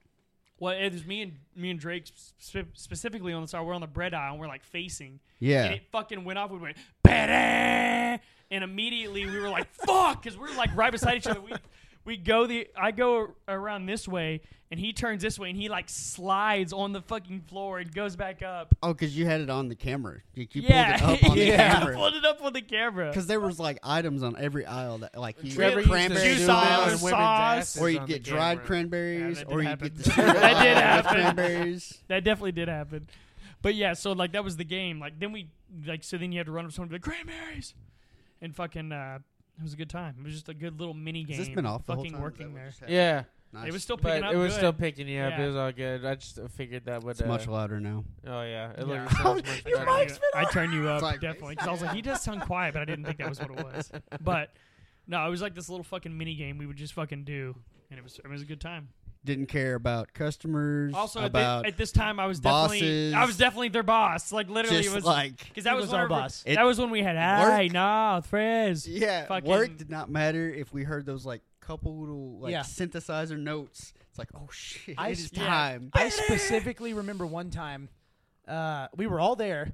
Well, 0.60 0.74
it 0.74 0.92
was 0.92 1.06
me 1.06 1.22
and 1.22 1.34
me 1.56 1.70
and 1.70 1.80
Drake 1.80 2.06
spe- 2.40 2.74
specifically 2.74 3.32
on 3.32 3.44
the 3.44 3.48
side. 3.48 3.62
We're 3.64 3.76
on 3.76 3.82
the 3.82 3.86
bread 3.86 4.16
aisle 4.16 4.32
and 4.32 4.40
we're 4.42 4.48
like 4.48 4.64
facing, 4.64 5.20
Yeah. 5.38 5.66
and 5.66 5.76
it 5.76 5.84
fucking 5.92 6.24
went 6.24 6.40
off. 6.40 6.50
We 6.50 6.58
went 6.58 6.78
"Ba-da!" 7.04 8.18
and 8.50 8.64
immediately 8.64 9.28
we 9.28 9.40
were 9.40 9.50
like 9.50 9.72
fuck 9.72 10.24
because 10.24 10.36
we 10.36 10.50
were 10.50 10.56
like 10.56 10.76
right 10.76 10.92
beside 10.92 11.18
each 11.18 11.28
other. 11.28 11.40
We 11.42 11.52
we 12.08 12.16
go 12.18 12.48
the 12.48 12.68
I 12.76 12.92
go 12.92 13.36
around 13.48 13.86
this 13.86 14.08
way 14.08 14.42
and 14.72 14.80
he 14.80 14.94
turns 14.94 15.22
this 15.22 15.38
way 15.38 15.50
and 15.50 15.58
he 15.60 15.68
like 15.70 15.90
slides 15.90 16.72
on 16.74 16.94
the 16.94 17.02
fucking 17.02 17.42
floor 17.42 17.80
and 17.80 17.94
goes 17.94 18.16
back 18.16 18.42
up. 18.42 18.74
Oh, 18.82 18.94
because 18.94 19.16
you 19.16 19.26
had 19.26 19.42
it 19.42 19.50
on 19.50 19.68
the 19.68 19.76
camera. 19.76 20.20
You, 20.34 20.48
you 20.54 20.62
yeah, 20.64 20.98
pulled 20.98 21.12
it 21.20 21.24
up 21.26 21.30
on 21.32 21.38
yeah, 21.38 21.46
the 21.46 21.54
I 21.54 21.80
camera. 21.80 21.96
pulled 21.96 22.14
it 22.16 22.26
up 22.26 22.44
on 22.44 22.54
the 22.54 22.62
camera. 22.62 23.08
Because 23.10 23.28
there 23.28 23.40
was 23.42 23.60
like 23.60 23.78
items 23.84 24.24
on 24.24 24.36
every 24.40 24.66
aisle 24.66 25.00
that 25.00 25.18
like 25.18 25.44
you 25.44 25.52
Trevor 25.52 25.82
get 25.82 25.90
cranberries, 25.90 26.24
Juice 26.24 26.38
zoom 26.40 26.48
sauce, 26.48 27.04
on 27.04 27.10
sauce. 27.12 27.78
or 27.82 27.90
you 27.90 28.00
on 28.00 28.08
get 28.08 28.24
dried 28.24 28.58
camera. 28.60 28.66
cranberries, 28.68 29.40
Yeah, 29.40 29.46
or 29.54 29.62
you 29.62 29.68
happen. 29.68 29.88
get 29.90 29.98
the 29.98 30.10
That 30.16 30.64
did 30.64 30.76
syrup 30.76 30.84
happen. 30.84 31.12
cranberries. 31.36 31.98
That 32.08 32.24
definitely 32.24 32.52
did 32.54 32.68
happen. 32.70 33.08
But 33.62 33.76
yeah, 33.76 33.94
so 33.94 34.14
like 34.14 34.32
that 34.32 34.44
was 34.46 34.56
the 34.58 34.64
game. 34.66 35.00
Like 35.00 35.20
then 35.20 35.34
we 35.34 35.50
like 35.86 36.04
so 36.06 36.18
then 36.18 36.32
you 36.32 36.40
had 36.40 36.46
to 36.46 36.52
run 36.54 36.64
up 36.66 36.72
to 36.72 36.76
someone 36.76 36.94
and 36.94 37.04
be 37.04 37.10
like 37.10 37.18
Cranberries, 37.26 37.74
and 38.42 38.56
fucking 38.56 38.92
uh, 38.94 39.20
it 39.58 39.64
was 39.64 39.74
a 39.74 39.78
good 39.78 39.90
time. 39.90 40.16
It 40.20 40.24
was 40.26 40.34
just 40.34 40.50
a 40.50 40.54
good 40.54 40.80
little 40.80 40.94
mini 40.94 41.24
game. 41.24 41.38
Has 41.38 41.48
this 41.48 41.56
been 41.56 41.66
off 41.66 41.86
the 41.86 41.96
whole 41.96 42.04
fucking 42.04 42.14
time? 42.14 42.20
Is 42.22 42.24
working 42.24 42.46
that 42.48 42.52
what 42.54 42.60
there. 42.60 42.68
just 42.68 42.80
happened? 42.80 42.96
Yeah, 42.96 43.24
Nice. 43.54 43.68
It 43.70 43.74
was 43.74 43.82
still 43.84 43.96
but 43.98 44.10
picking 44.12 44.24
up. 44.26 44.34
it 44.34 44.38
was 44.38 44.52
good. 44.54 44.58
still 44.58 44.74
picking 44.74 45.08
you 45.08 45.22
up. 45.22 45.32
Yeah. 45.32 45.44
It 45.44 45.48
was 45.48 45.56
all 45.56 45.72
good. 45.72 46.06
I 46.06 46.16
just 46.16 46.40
figured 46.58 46.84
that 46.86 47.02
would. 47.04 47.12
It's 47.12 47.22
uh, 47.22 47.28
much 47.28 47.48
louder 47.48 47.80
now. 47.80 48.04
Oh 48.28 48.42
yeah, 48.44 48.72
it 48.72 48.80
Yeah. 48.80 48.84
looks 48.84 49.14
it 49.14 49.18
sounds 49.18 49.44
much 49.48 49.66
Your 49.66 49.78
better. 49.80 49.90
I 49.90 50.00
mic's 50.02 50.12
turned 50.20 50.22
been 50.34 50.42
you- 50.42 50.48
I 50.48 50.52
turned 50.52 50.74
you 50.74 50.88
up 50.90 50.96
It's 50.96 51.04
like- 51.04 51.22
definitely 51.22 51.56
because 51.56 51.68
I 51.68 51.72
was 51.72 51.82
like, 51.82 51.96
he 51.96 52.02
does 52.02 52.22
sound 52.22 52.42
quiet, 52.42 52.74
but 52.74 52.82
I 52.82 52.86
didn't 52.86 53.06
think 53.06 53.18
that 53.20 53.30
was 53.30 53.40
what 53.40 53.52
it 53.52 53.64
was. 53.66 53.92
But 54.22 54.52
no, 55.08 55.26
it 55.26 55.30
was 55.30 55.42
like 55.42 55.56
this 55.56 55.70
little 55.70 55.86
fucking 55.86 56.16
mini 56.16 56.36
game 56.36 56.58
we 56.58 56.66
would 56.66 56.76
just 56.76 56.92
fucking 56.94 57.24
do, 57.24 57.56
and 57.90 57.98
it 57.98 58.04
was 58.04 58.20
it 58.20 58.28
was 58.28 58.42
a 58.42 58.46
good 58.46 58.60
time. 58.60 58.90
Didn't 59.28 59.46
care 59.48 59.76
about 59.76 60.14
customers. 60.14 60.94
Also, 60.96 61.20
at, 61.20 61.26
about 61.28 61.66
at 61.68 61.78
this 61.78 61.92
time, 61.92 62.20
I 62.20 62.26
was 62.26 62.40
definitely 62.40 62.80
bosses. 62.80 63.14
I 63.14 63.26
was 63.26 63.38
definitely 63.38 63.70
their 63.70 63.84
boss. 63.84 64.32
Like 64.32 64.50
literally, 64.50 64.78
just 64.78 64.90
it 64.90 64.96
was 64.96 65.04
like 65.06 65.38
because 65.50 65.66
that 65.66 65.76
was, 65.76 65.86
was 65.88 65.94
our 65.94 66.06
whenever- 66.08 66.22
boss. 66.22 66.44
It- 66.46 66.56
that 66.56 66.64
was 66.66 66.80
when 66.80 66.90
we 66.90 67.04
had 67.04 67.16
Work- 67.16 67.54
hey 67.60 67.68
no 67.70 68.22
Frizz. 68.26 68.88
yeah, 68.88 69.26
fucking- 69.26 69.50
work 69.50 69.78
did 69.78 69.90
not 69.90 70.10
matter 70.10 70.50
if 70.50 70.74
we 70.74 70.84
heard 70.84 71.06
those 71.06 71.26
like 71.26 71.42
couple 71.60 72.00
little 72.00 72.40
like 72.40 72.52
Yeah. 72.52 72.62
synthesizer 72.62 73.38
notes. 73.38 73.94
It's 74.10 74.18
like, 74.18 74.30
oh 74.34 74.48
shit, 74.52 74.96
I 74.98 75.10
it 75.10 75.20
s- 75.20 75.30
yeah. 75.34 75.46
time. 75.46 75.90
I 75.94 76.10
specifically 76.10 76.94
remember 76.94 77.26
one 77.26 77.50
time 77.52 77.90
uh, 78.48 78.88
we 78.96 79.06
were 79.08 79.20
all 79.20 79.36
there, 79.36 79.74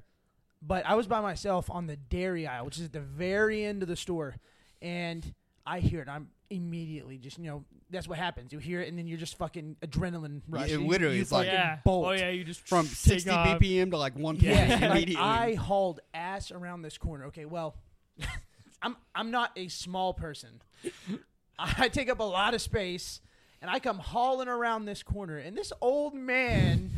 but 0.60 0.84
I 0.84 0.96
was 0.96 1.06
by 1.06 1.20
myself 1.20 1.70
on 1.70 1.86
the 1.86 1.94
dairy 1.96 2.46
aisle, 2.48 2.64
which 2.64 2.78
is 2.78 2.86
at 2.86 2.92
the 2.92 3.00
very 3.00 3.64
end 3.64 3.82
of 3.82 3.88
the 3.88 3.94
store, 3.96 4.34
and 4.82 5.32
I 5.64 5.78
hear 5.78 6.00
it. 6.02 6.08
I'm 6.08 6.28
immediately 6.50 7.16
just 7.18 7.38
you 7.38 7.44
know 7.44 7.64
that's 7.90 8.08
what 8.08 8.18
happens. 8.18 8.52
You 8.52 8.58
hear 8.58 8.80
it, 8.80 8.88
and 8.88 8.98
then 8.98 9.06
you're 9.06 9.18
just 9.18 9.36
fucking 9.38 9.76
adrenaline 9.84 10.40
rush. 10.48 10.70
it 10.70 10.78
literally 10.80 11.16
you 11.16 11.22
is 11.22 11.30
like- 11.32 11.46
fucking 11.46 11.58
Yeah. 11.60 11.78
bolt. 11.84 12.06
Oh 12.06 12.10
yeah, 12.12 12.30
you 12.30 12.44
just 12.44 12.66
From 12.66 12.86
60 12.86 13.30
off. 13.30 13.60
BPM 13.60 13.90
to 13.90 13.96
like 13.98 14.16
one 14.18 14.36
Yeah, 14.36 14.66
PM 14.66 14.80
like 14.80 14.90
immediately. 14.92 15.22
I 15.24 15.54
hauled 15.54 16.00
ass 16.12 16.50
around 16.50 16.82
this 16.82 16.98
corner. 16.98 17.26
Okay, 17.26 17.44
well, 17.44 17.76
I'm 18.82 18.96
I'm 19.14 19.30
not 19.30 19.50
a 19.56 19.68
small 19.68 20.12
person. 20.14 20.60
I 21.58 21.88
take 21.88 22.10
up 22.10 22.18
a 22.20 22.24
lot 22.24 22.52
of 22.54 22.60
space, 22.62 23.20
and 23.62 23.70
I 23.70 23.78
come 23.78 23.98
hauling 23.98 24.48
around 24.48 24.84
this 24.86 25.02
corner, 25.02 25.38
and 25.38 25.56
this 25.56 25.72
old 25.80 26.14
man 26.14 26.90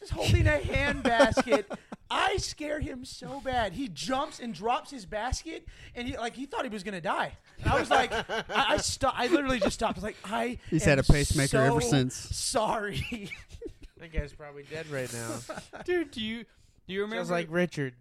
is 0.00 0.10
holding 0.10 0.46
a 0.46 0.58
hand 0.58 1.02
basket. 1.02 1.70
I 2.10 2.36
scare 2.36 2.80
him 2.80 3.04
so 3.04 3.40
bad. 3.40 3.72
He 3.72 3.88
jumps 3.88 4.38
and 4.40 4.54
drops 4.54 4.90
his 4.90 5.04
basket, 5.06 5.66
and 5.94 6.06
he 6.06 6.16
like 6.16 6.34
he 6.34 6.46
thought 6.46 6.64
he 6.64 6.70
was 6.70 6.82
gonna 6.82 7.00
die. 7.00 7.32
And 7.62 7.72
I 7.72 7.80
was 7.80 7.90
like, 7.90 8.12
I, 8.12 8.44
I 8.50 8.76
stopped. 8.78 9.18
I 9.18 9.26
literally 9.26 9.58
just 9.58 9.74
stopped. 9.74 9.94
I 9.94 9.98
was 9.98 10.04
like, 10.04 10.16
I. 10.24 10.58
He's 10.70 10.84
am 10.84 10.90
had 10.90 10.98
a 11.00 11.02
pacemaker 11.02 11.58
ever 11.58 11.80
since. 11.80 12.14
Sorry. 12.14 13.30
That 13.98 14.12
guy's 14.12 14.32
probably 14.32 14.64
dead 14.64 14.88
right 14.90 15.10
now. 15.12 15.80
dude. 15.84 16.10
Do 16.10 16.20
you 16.20 16.44
do 16.86 16.94
you 16.94 17.00
remember? 17.00 17.20
Sounds 17.20 17.30
like 17.30 17.48
Richard. 17.50 17.94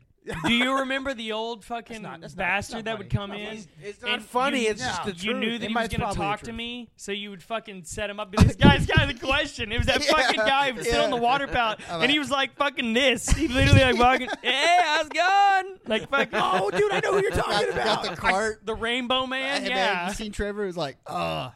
Do 0.46 0.54
you 0.54 0.80
remember 0.80 1.14
the 1.14 1.32
old 1.34 1.64
fucking 1.64 2.02
not- 2.02 2.22
that's 2.22 2.36
not- 2.36 2.44
bastard 2.44 2.76
not 2.78 2.86
that 2.86 2.98
would 2.98 3.10
come 3.10 3.32
in? 3.32 3.58
It's, 3.58 3.68
it's 3.84 4.02
not 4.02 4.12
And 4.16 4.24
funny. 4.24 4.64
you- 4.64 4.70
it's 4.72 4.82
just 4.82 5.06
no, 5.06 5.12
the 5.12 5.18
You 5.18 5.32
truth. 5.32 5.38
knew 5.38 5.50
that 5.52 5.56
It 5.56 5.62
he 5.62 5.68
was 5.68 5.74
might- 5.74 5.92
gonna 5.92 6.04
probably 6.06 6.22
talk 6.24 6.40
to 6.40 6.46
truth. 6.46 6.58
me, 6.58 6.90
so 6.96 7.12
you 7.12 7.30
would 7.30 7.44
fucking 7.44 7.84
set 7.86 8.10
him 8.10 8.20
up. 8.20 8.32
But 8.32 8.46
this 8.48 8.56
guy's 8.56 8.86
got 8.86 9.08
the 9.08 9.14
question. 9.14 9.72
It 9.72 9.78
was 9.78 9.88
that 9.88 10.04
fucking 10.04 10.40
guy 10.40 10.72
who 10.72 10.78
was 10.78 10.86
sitting 10.86 11.02
on 11.02 11.10
the 11.12 11.16
Yeah. 11.18 11.22
water 11.22 11.48
pallet, 11.48 11.80
I'm 11.90 12.02
and 12.02 12.12
he 12.12 12.20
was 12.20 12.32
like 12.32 12.56
fucking 12.56 12.94
this. 12.94 13.30
He 13.30 13.48
literally 13.48 13.82
like 13.82 13.98
walking, 13.98 14.30
hey, 14.42 14.78
how's 14.82 15.08
it 15.08 15.14
going? 15.14 15.80
Like 15.88 16.10
fucking, 16.10 16.40
oh, 16.42 16.72
dude, 16.72 16.92
I 16.92 17.00
know 17.02 17.14
who 17.14 17.22
you're 17.22 17.32
got, 17.32 17.46
talking 17.46 17.70
got 17.76 17.82
about. 17.82 18.04
the 18.04 18.16
cart. 18.16 18.66
the 18.66 18.76
Rainbow 18.76 19.26
Man. 19.28 19.62
Hey, 19.64 19.70
man, 19.70 19.78
yeah, 19.78 20.08
you 20.10 20.14
seen 20.16 20.32
Trevor? 20.32 20.64
It 20.64 20.68
was 20.68 20.78
like, 20.78 20.98
uh, 21.08 21.50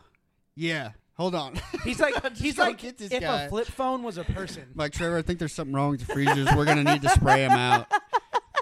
yeah. 0.55 0.91
Hold 1.15 1.35
on. 1.35 1.59
He's 1.83 1.99
like 1.99 2.13
he's 2.37 2.55
go 2.55 2.63
like 2.63 2.77
get 2.77 2.97
this 2.97 3.11
if 3.11 3.19
guy. 3.19 3.41
a 3.43 3.49
flip 3.49 3.67
phone 3.67 4.03
was 4.03 4.17
a 4.17 4.23
person. 4.23 4.63
like 4.73 4.93
Trevor, 4.93 5.17
I 5.17 5.21
think 5.21 5.37
there's 5.37 5.51
something 5.51 5.75
wrong 5.75 5.89
with 5.91 6.07
the 6.07 6.13
freezers. 6.13 6.47
We're 6.55 6.63
gonna 6.63 6.85
need 6.85 7.01
to 7.01 7.09
spray 7.09 7.45
them 7.45 7.51
out. 7.51 7.87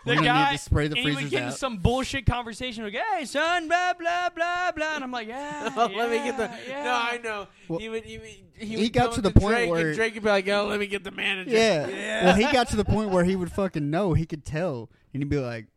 The 0.08 0.16
We're 0.16 0.22
guy. 0.24 0.52
need 0.52 0.58
to 0.58 0.64
spray 0.64 0.88
the 0.88 0.96
and 0.96 1.00
he 1.00 1.06
would 1.12 1.16
freezers 1.16 1.32
get 1.32 1.38
into 1.44 1.54
out. 1.54 1.58
some 1.60 1.78
bullshit 1.78 2.26
conversation 2.26 2.84
like, 2.84 2.94
"Hey, 2.96 3.26
son, 3.26 3.68
blah 3.68 3.94
blah 3.94 4.30
blah 4.36 4.72
blah," 4.72 4.96
and 4.96 5.04
I'm 5.04 5.12
like, 5.12 5.28
"Yeah, 5.28 5.70
let 5.78 6.10
me 6.10 6.18
get 6.18 6.38
the. 6.38 6.50
yeah, 6.68 6.84
No, 6.84 6.92
I 6.94 7.20
know. 7.24 7.48
Well, 7.68 7.80
he 7.80 7.90
would. 7.90 8.04
He, 8.06 8.18
would, 8.18 8.28
he, 8.28 8.66
he 8.66 8.78
would 8.78 8.94
got 8.94 9.12
to 9.14 9.18
up 9.18 9.24
the 9.34 9.40
point 9.40 9.56
Drake, 9.56 9.70
where- 9.70 9.88
and 9.88 9.96
Drake 9.96 10.14
would 10.16 10.24
be 10.24 10.30
like, 10.30 10.48
"Oh, 10.48 10.66
let 10.68 10.80
me 10.80 10.88
get 10.88 11.04
the 11.04 11.12
manager." 11.12 11.52
Yeah. 11.52 12.26
Well, 12.26 12.36
he 12.36 12.44
got 12.52 12.70
to 12.70 12.76
the 12.76 12.86
point 12.86 13.10
where 13.12 13.24
he 13.24 13.36
would 13.36 13.52
fucking 13.52 13.90
know. 13.90 14.14
He 14.14 14.26
could 14.26 14.44
tell, 14.46 14.90
and 15.14 15.22
he'd 15.22 15.30
be 15.30 15.38
like, 15.40 15.68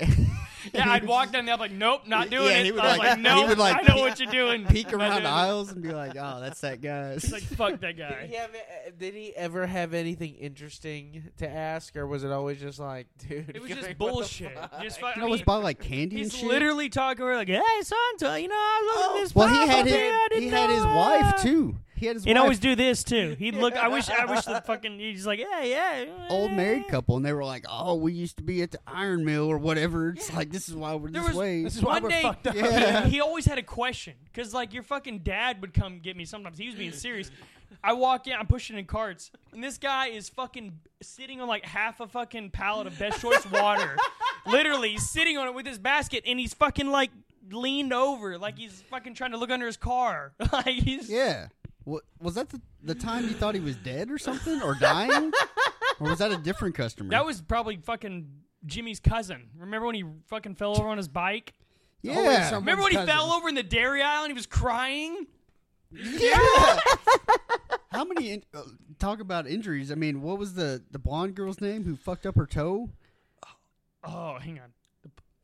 Yeah, 0.74 0.90
I'd 0.90 1.06
walk 1.06 1.32
down 1.32 1.46
there, 1.46 1.54
I'm 1.54 1.60
like, 1.60 1.70
nope, 1.70 2.02
not 2.06 2.28
doing 2.28 2.48
Yeah, 2.48 2.58
it. 2.58 2.64
he 2.66 2.72
would 2.72 2.80
I 2.80 2.88
was 2.90 2.98
like- 2.98 3.18
like, 3.24 3.36
he 3.38 3.44
would, 3.44 3.58
like, 3.58 3.76
I 3.76 3.80
know 3.82 3.94
peek- 3.94 4.02
what 4.04 4.20
you're 4.20 4.30
doing. 4.32 4.66
peek 4.66 4.92
around 4.92 5.12
doing 5.12 5.22
the 5.22 5.28
it. 5.28 5.32
aisles 5.32 5.72
and 5.72 5.82
be 5.82 5.92
like, 5.92 6.14
"Oh, 6.18 6.40
that's 6.40 6.60
that 6.60 6.82
guy." 6.82 7.10
It's 7.16 7.32
like, 7.32 7.42
fuck 7.44 7.80
that 7.80 7.96
Did 7.96 7.98
guy. 7.98 8.26
he 8.28 8.34
have? 8.34 8.50
uh, 8.50 8.90
Did 8.98 9.14
he 9.14 9.34
ever 9.34 9.66
have 9.66 9.94
anything 9.94 10.34
interesting 10.34 11.30
to 11.38 11.48
ask, 11.48 11.96
or 11.96 12.06
was 12.06 12.22
it 12.22 12.32
always 12.32 12.60
just 12.60 12.80
like, 12.80 13.06
dude? 13.28 13.50
It 13.54 13.62
was 13.62 13.70
just 13.70 13.82
what 13.88 13.98
bullshit. 13.98 14.58
Just 14.82 15.00
fuck- 15.00 15.16
you 15.16 15.22
I 15.22 15.24
know, 15.24 15.30
was 15.30 15.40
mean, 15.40 15.44
by 15.46 15.56
like 15.56 15.78
candy 15.80 16.16
and 16.16 16.24
He's 16.30 16.36
shit. 16.36 16.46
literally 16.48 16.90
talking. 16.90 17.24
We're 17.24 17.36
like, 17.36 17.48
hey, 17.48 17.62
son, 17.82 17.98
so, 18.18 18.34
you 18.34 18.48
know, 18.48 18.54
I 18.56 18.82
look 18.94 19.16
at 19.16 19.22
this. 19.22 19.34
well, 19.34 19.48
he 19.48 19.66
had 19.72 19.86
his, 19.86 20.38
he 20.42 20.48
had 20.48 20.68
his 20.70 20.84
wife 20.84 21.40
too. 21.40 21.76
He 21.98 22.06
had 22.06 22.16
his 22.16 22.24
He'd 22.24 22.34
wife, 22.34 22.42
always 22.42 22.58
do 22.58 22.74
this 22.74 23.02
too. 23.04 23.34
He'd 23.38 23.54
look. 23.54 23.74
I 23.76 23.88
wish. 23.88 24.08
I 24.08 24.24
wish 24.24 24.44
the 24.44 24.62
fucking. 24.64 24.98
He's 24.98 25.26
like, 25.26 25.38
yeah, 25.40 25.62
yeah. 25.62 26.04
old 26.30 26.50
eh." 26.52 26.56
married 26.56 26.88
couple, 26.88 27.16
and 27.16 27.24
they 27.26 27.32
were 27.32 27.44
like, 27.44 27.64
"Oh, 27.68 27.94
we 27.96 28.12
used 28.12 28.36
to 28.38 28.42
be 28.42 28.62
at 28.62 28.70
the 28.70 28.78
iron 28.86 29.24
mill 29.24 29.46
or 29.46 29.58
whatever." 29.58 30.10
It's 30.10 30.32
like 30.32 30.50
this 30.50 30.68
is 30.68 30.74
why 30.76 30.94
we're 30.94 31.10
There 31.10 31.22
this 31.22 31.28
was- 31.28 31.36
way. 31.36 31.62
This 31.64 31.76
is 31.76 31.82
why 31.82 31.94
One 31.94 32.02
we're 32.04 32.08
day, 32.10 32.22
fucked 32.22 32.46
up. 32.46 32.54
Yeah. 32.56 33.06
he 33.06 33.20
always 33.20 33.44
had 33.44 33.58
a 33.58 33.62
question 33.62 34.14
because, 34.24 34.54
like, 34.54 34.72
your 34.72 34.82
fucking 34.82 35.20
dad 35.20 35.60
would 35.60 35.74
come 35.74 35.98
get 36.00 36.16
me. 36.16 36.24
Sometimes 36.24 36.58
he 36.58 36.66
was 36.66 36.74
being 36.74 36.92
serious. 36.92 37.30
I 37.84 37.92
walk 37.92 38.26
in, 38.26 38.32
I'm 38.32 38.46
pushing 38.46 38.76
in 38.78 38.86
carts, 38.86 39.30
and 39.52 39.62
this 39.62 39.78
guy 39.78 40.08
is 40.08 40.28
fucking 40.28 40.78
sitting 41.02 41.40
on 41.40 41.46
like 41.48 41.64
half 41.64 42.00
a 42.00 42.08
fucking 42.08 42.50
pallet 42.50 42.86
of 42.86 42.98
Best 42.98 43.20
Choice 43.20 43.48
water. 43.50 43.96
Literally, 44.46 44.90
he's 44.92 45.08
sitting 45.08 45.36
on 45.36 45.46
it 45.46 45.54
with 45.54 45.66
his 45.66 45.78
basket, 45.78 46.24
and 46.26 46.40
he's 46.40 46.54
fucking 46.54 46.90
like 46.90 47.10
leaned 47.50 47.92
over, 47.92 48.36
like 48.38 48.58
he's 48.58 48.82
fucking 48.90 49.14
trying 49.14 49.30
to 49.32 49.36
look 49.36 49.50
under 49.50 49.66
his 49.66 49.76
car. 49.76 50.32
like 50.52 50.66
he's 50.66 51.08
yeah. 51.10 51.48
What 51.88 52.02
was 52.20 52.34
that? 52.34 52.50
The, 52.50 52.60
the 52.82 52.94
time 52.94 53.24
you 53.24 53.30
thought 53.30 53.54
he 53.54 53.60
was 53.62 53.76
dead 53.76 54.10
or 54.10 54.18
something, 54.18 54.60
or 54.62 54.74
dying, 54.74 55.32
or 55.98 56.10
was 56.10 56.18
that 56.18 56.30
a 56.30 56.36
different 56.36 56.74
customer? 56.74 57.08
that 57.10 57.24
was 57.24 57.40
probably 57.40 57.76
fucking 57.78 58.28
Jimmy's 58.66 59.00
cousin. 59.00 59.48
Remember 59.58 59.86
when 59.86 59.94
he 59.94 60.04
fucking 60.26 60.56
fell 60.56 60.76
over 60.78 60.88
on 60.88 60.98
his 60.98 61.08
bike? 61.08 61.54
Always 62.08 62.26
yeah. 62.26 62.50
some- 62.50 62.62
Remember 62.62 62.82
when 62.82 62.92
he 62.92 62.96
cousin. 62.98 63.14
fell 63.14 63.32
over 63.32 63.48
in 63.48 63.54
the 63.54 63.62
dairy 63.62 64.02
aisle 64.02 64.24
and 64.24 64.30
he 64.30 64.34
was 64.34 64.46
crying? 64.46 65.26
Yeah. 65.90 66.78
How 67.90 68.04
many 68.04 68.32
in, 68.32 68.42
uh, 68.52 68.60
talk 68.98 69.20
about 69.20 69.46
injuries? 69.46 69.90
I 69.90 69.94
mean, 69.94 70.20
what 70.20 70.38
was 70.38 70.52
the 70.54 70.82
the 70.90 70.98
blonde 70.98 71.34
girl's 71.34 71.60
name 71.62 71.84
who 71.84 71.96
fucked 71.96 72.26
up 72.26 72.36
her 72.36 72.44
toe? 72.46 72.90
Oh, 74.04 74.38
hang 74.38 74.60
on. 74.60 74.72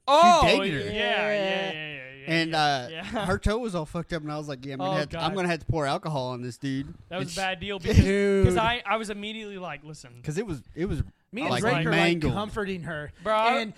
Oh, 0.06 0.42
dated 0.44 0.84
yeah, 0.86 0.92
yeah, 0.92 0.92
yeah, 0.92 1.32
yeah, 1.32 1.72
yeah, 1.72 1.94
yeah. 1.94 2.03
And 2.26 2.50
yeah, 2.52 2.62
uh, 2.64 2.88
yeah. 2.90 3.02
her 3.26 3.38
toe 3.38 3.58
was 3.58 3.74
all 3.74 3.86
fucked 3.86 4.12
up, 4.12 4.22
and 4.22 4.30
I 4.32 4.38
was 4.38 4.48
like, 4.48 4.64
"Yeah, 4.64 4.74
I'm 4.74 4.78
gonna, 4.78 4.90
Oh, 4.90 4.94
have 4.96 5.08
to, 5.10 5.18
I'm 5.22 5.34
gonna 5.34 5.48
have 5.48 5.60
to 5.60 5.66
pour 5.66 5.86
alcohol 5.86 6.28
on 6.30 6.42
this 6.42 6.56
dude." 6.58 6.92
that 7.08 7.18
was 7.18 7.28
And 7.36 7.38
a 7.38 7.40
bad 7.40 7.60
deal 7.60 7.78
because 7.80 8.56
I, 8.56 8.82
I 8.86 8.96
was 8.96 9.10
immediately 9.10 9.58
like, 9.58 9.84
listen, 9.84 10.12
Because 10.16 10.38
it 10.38 10.46
was 10.46 10.62
it 10.74 10.86
was 10.86 11.02
Me 11.32 11.42
and 11.42 11.50
like 11.50 11.62
Drake 11.62 11.86
are 11.86 11.90
like 11.90 12.20
comforting 12.22 12.82
her, 12.84 13.10
Bro. 13.22 13.34
And 13.34 13.72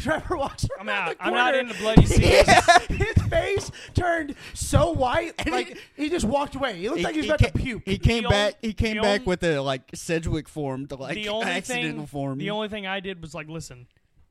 Trevor 0.00 0.36
walks 0.36 0.66
around 0.76 0.88
I'm 0.90 0.94
out. 1.08 1.18
the 1.18 1.24
I'm 1.24 1.32
not 1.32 1.54
in 1.54 1.68
the 1.68 1.74
bloody 1.74 2.04
scene. 2.06 2.44
His 2.96 3.26
face 3.28 3.70
turned 3.94 4.34
so 4.54 4.92
white, 4.92 5.32
like 5.50 5.78
he 5.96 6.10
just 6.10 6.26
walked 6.26 6.54
away. 6.54 6.76
He 6.76 6.88
looked 6.88 7.02
like 7.02 7.14
he 7.14 7.20
was 7.20 7.26
about 7.28 7.40
ca- 7.40 7.46
to 7.46 7.52
puke. 7.58 7.82
he 7.86 7.98
came 7.98 8.24
The 8.24 8.28
back. 8.28 8.54
only- 8.56 8.68
He 8.68 8.72
came 8.74 8.96
back 8.96 9.20
only- 9.20 9.24
with 9.24 9.42
a 9.44 9.58
like 9.60 9.82
Sedgwick 9.94 10.48
form 10.48 10.86
to 10.88 10.96
like 10.96 11.14
the 11.14 11.28
only 11.28 11.46
accidental 11.46 11.98
thing, 12.00 12.06
form. 12.06 12.38
the 12.38 12.50
only 12.50 12.68
thing 12.68 12.86
I 12.86 13.00
did 13.00 13.22
was 13.22 13.34
like, 13.34 13.48
listen, 13.48 13.86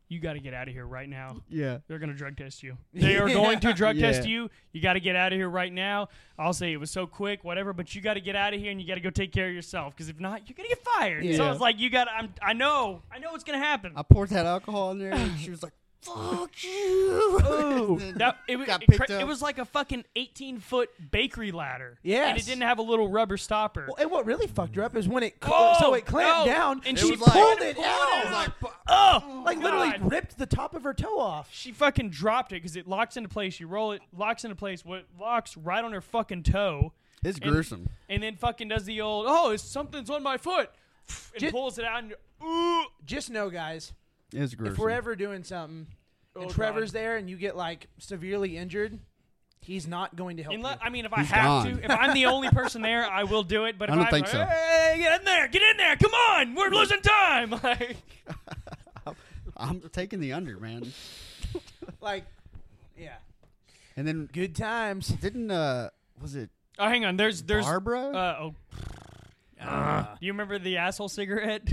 you 0.09 0.19
got 0.19 0.33
to 0.33 0.39
get 0.39 0.53
out 0.53 0.67
of 0.67 0.73
here 0.73 0.85
right 0.85 1.09
now. 1.09 1.41
yeah. 1.49 1.79
They're 1.87 1.99
gonna 1.99 2.13
drug 2.13 2.37
test 2.37 2.63
you. 2.63 2.77
They 2.93 3.17
are 3.17 3.27
going 3.27 3.59
to 3.59 3.73
drug 3.73 3.97
Yeah. 3.97 4.11
test 4.11 4.27
you. 4.27 4.49
You 4.71 4.81
got 4.81 4.93
to 4.93 4.99
get 4.99 5.15
out 5.15 5.33
of 5.33 5.37
here 5.37 5.49
right 5.49 5.71
now. 5.73 6.07
I'll 6.39 6.53
say 6.53 6.71
it 6.71 6.77
was 6.77 6.91
so 6.91 7.05
quick, 7.07 7.43
whatever, 7.43 7.73
but 7.73 7.93
you 7.95 8.01
got 8.01 8.13
to 8.13 8.21
get 8.21 8.35
out 8.35 8.53
of 8.53 8.59
here 8.59 8.71
and 8.71 8.79
you 8.81 8.87
got 8.87 8.95
to 8.95 9.01
go 9.01 9.09
take 9.09 9.31
care 9.33 9.47
of 9.49 9.53
yourself 9.53 9.93
because 9.95 10.07
if 10.09 10.19
not, 10.19 10.47
you're 10.47 10.55
gonna 10.55 10.69
get 10.69 10.83
fired. 10.83 11.23
So 11.23 11.29
Yeah. 11.29 11.43
I 11.47 11.51
was 11.51 11.59
like, 11.59 11.79
you 11.79 11.89
got. 11.89 12.07
I'm. 12.09 12.33
I 12.41 12.53
know. 12.53 13.01
I 13.11 13.19
know 13.19 13.31
what's 13.31 13.43
gonna 13.43 13.57
happen. 13.59 13.93
I 13.95 14.03
poured 14.03 14.29
that 14.29 14.45
alcohol 14.45 14.91
in 14.91 14.99
there, 14.99 15.13
and 15.13 15.37
she 15.39 15.49
was 15.49 15.61
like, 15.63 15.73
"Fuck 16.01 16.63
you." 16.63 17.39
Ooh, 17.47 17.99
that, 18.15 18.37
it, 18.47 18.55
wa- 18.57 18.65
Got 18.65 18.83
it, 18.83 18.87
picked 18.89 19.05
cra- 19.07 19.15
up. 19.15 19.21
it 19.21 19.27
was 19.27 19.41
like 19.41 19.57
a 19.57 19.65
fucking 19.65 20.05
18 20.15 20.59
foot 20.59 20.89
bakery 21.11 21.51
ladder. 21.51 21.97
Yes. 22.03 22.29
and 22.29 22.37
it 22.37 22.45
didn't 22.45 22.61
have 22.63 22.79
a 22.79 22.81
little 22.83 23.09
rubber 23.09 23.37
stopper. 23.37 23.85
Well, 23.87 23.95
and 23.99 24.09
what 24.11 24.25
really 24.25 24.47
fucked 24.47 24.75
her 24.75 24.83
up 24.83 24.95
is 24.95 25.07
when 25.07 25.23
it 25.23 25.35
Oh, 25.43 25.75
so 25.79 25.93
it 25.93 26.05
clamped 26.05 26.47
no. 26.47 26.53
down 26.53 26.81
And 26.85 26.97
It 26.97 27.01
she 27.01 27.15
pulled 27.15 27.29
pulled 27.31 27.61
it 27.61 27.77
it 27.77 27.83
out, 27.83 28.47
out. 28.63 28.73
oh, 28.87 29.43
like 29.45 29.57
literally 29.59 29.91
God. 29.91 30.11
ripped 30.11 30.37
the 30.37 30.45
top 30.45 30.73
of 30.75 30.83
her 30.83 30.93
toe 30.93 31.19
off. 31.19 31.49
she 31.51 31.71
fucking 31.71 32.09
dropped 32.09 32.51
it 32.51 32.55
because 32.55 32.75
it 32.75 32.87
locks 32.87 33.17
into 33.17 33.29
place. 33.29 33.59
You 33.59 33.67
roll 33.67 33.91
it, 33.91 34.01
locks 34.15 34.43
into 34.43 34.55
place. 34.55 34.83
What 34.85 35.05
locks 35.19 35.57
right 35.57 35.83
on 35.83 35.91
her 35.93 36.01
fucking 36.01 36.43
toe, 36.43 36.93
It's 37.23 37.39
gruesome. 37.39 37.89
and 38.09 38.23
then 38.23 38.35
fucking 38.35 38.67
does 38.69 38.85
the 38.85 39.01
old 39.01 39.25
oh, 39.27 39.51
it's 39.51 39.63
something's 39.63 40.09
on 40.09 40.23
my 40.23 40.37
foot, 40.37 40.69
and 41.33 41.39
Ju- 41.41 41.51
pulls 41.51 41.77
it 41.77 41.85
out. 41.85 41.99
And 42.03 42.09
you're, 42.41 42.47
ooh, 42.49 42.85
Just 43.05 43.29
know, 43.29 43.49
guys, 43.49 43.93
It's 44.33 44.55
gruesome. 44.55 44.73
if 44.73 44.79
we're 44.79 44.89
ever 44.89 45.15
doing 45.15 45.43
something 45.43 45.87
Oh, 46.35 46.41
and 46.41 46.49
God. 46.49 46.55
Trevor's 46.55 46.91
there 46.91 47.17
and 47.17 47.29
you 47.29 47.35
get 47.37 47.55
like 47.57 47.87
severely 47.97 48.57
injured, 48.57 48.99
He's 49.59 49.87
not 49.87 50.15
going 50.15 50.37
to 50.37 50.43
help 50.43 50.55
Unless, 50.55 50.75
you. 50.79 50.85
I 50.85 50.89
mean, 50.89 51.05
if 51.05 51.11
I 51.13 51.21
He's 51.21 51.31
have 51.31 51.43
gone. 51.43 51.65
to, 51.77 51.83
if 51.83 51.91
I'm 51.91 52.13
the 52.13 52.27
only 52.27 52.49
person 52.51 52.81
there, 52.81 53.05
I 53.05 53.23
will 53.23 53.43
do 53.43 53.65
it. 53.65 53.77
But 53.77 53.89
I 53.89 53.93
if 53.93 53.97
don't 53.97 54.05
I'm 54.05 54.11
think 54.11 54.27
like, 54.27 54.31
so. 54.33 54.45
Hey, 54.45 54.95
get 54.99 55.19
in 55.19 55.25
there, 55.25 55.47
get 55.49 55.61
in 55.61 55.77
there, 55.77 55.95
come 55.97 56.11
on, 56.13 56.55
we're 56.55 56.69
losing 56.69 57.01
time. 57.01 57.49
Like, 57.63 57.97
I'm 59.57 59.81
taking 59.91 60.19
the 60.19 60.33
under, 60.33 60.57
man. 60.59 60.91
Like, 62.01 62.25
yeah, 62.97 63.15
And 63.97 64.07
then 64.07 64.29
good 64.31 64.55
times. 64.55 65.07
didn't 65.07 65.49
uh 65.49 65.89
was 66.21 66.35
it 66.35 66.49
oh, 66.77 66.87
hang 66.87 67.03
on, 67.05 67.17
there's 67.17 67.41
there's 67.41 67.65
Barbara? 67.65 68.09
uh, 68.11 68.37
oh, 68.39 68.55
Uh, 69.59 70.03
do 70.19 70.25
you 70.25 70.31
remember 70.31 70.59
the 70.59 70.77
asshole 70.77 71.09
cigarette? 71.09 71.67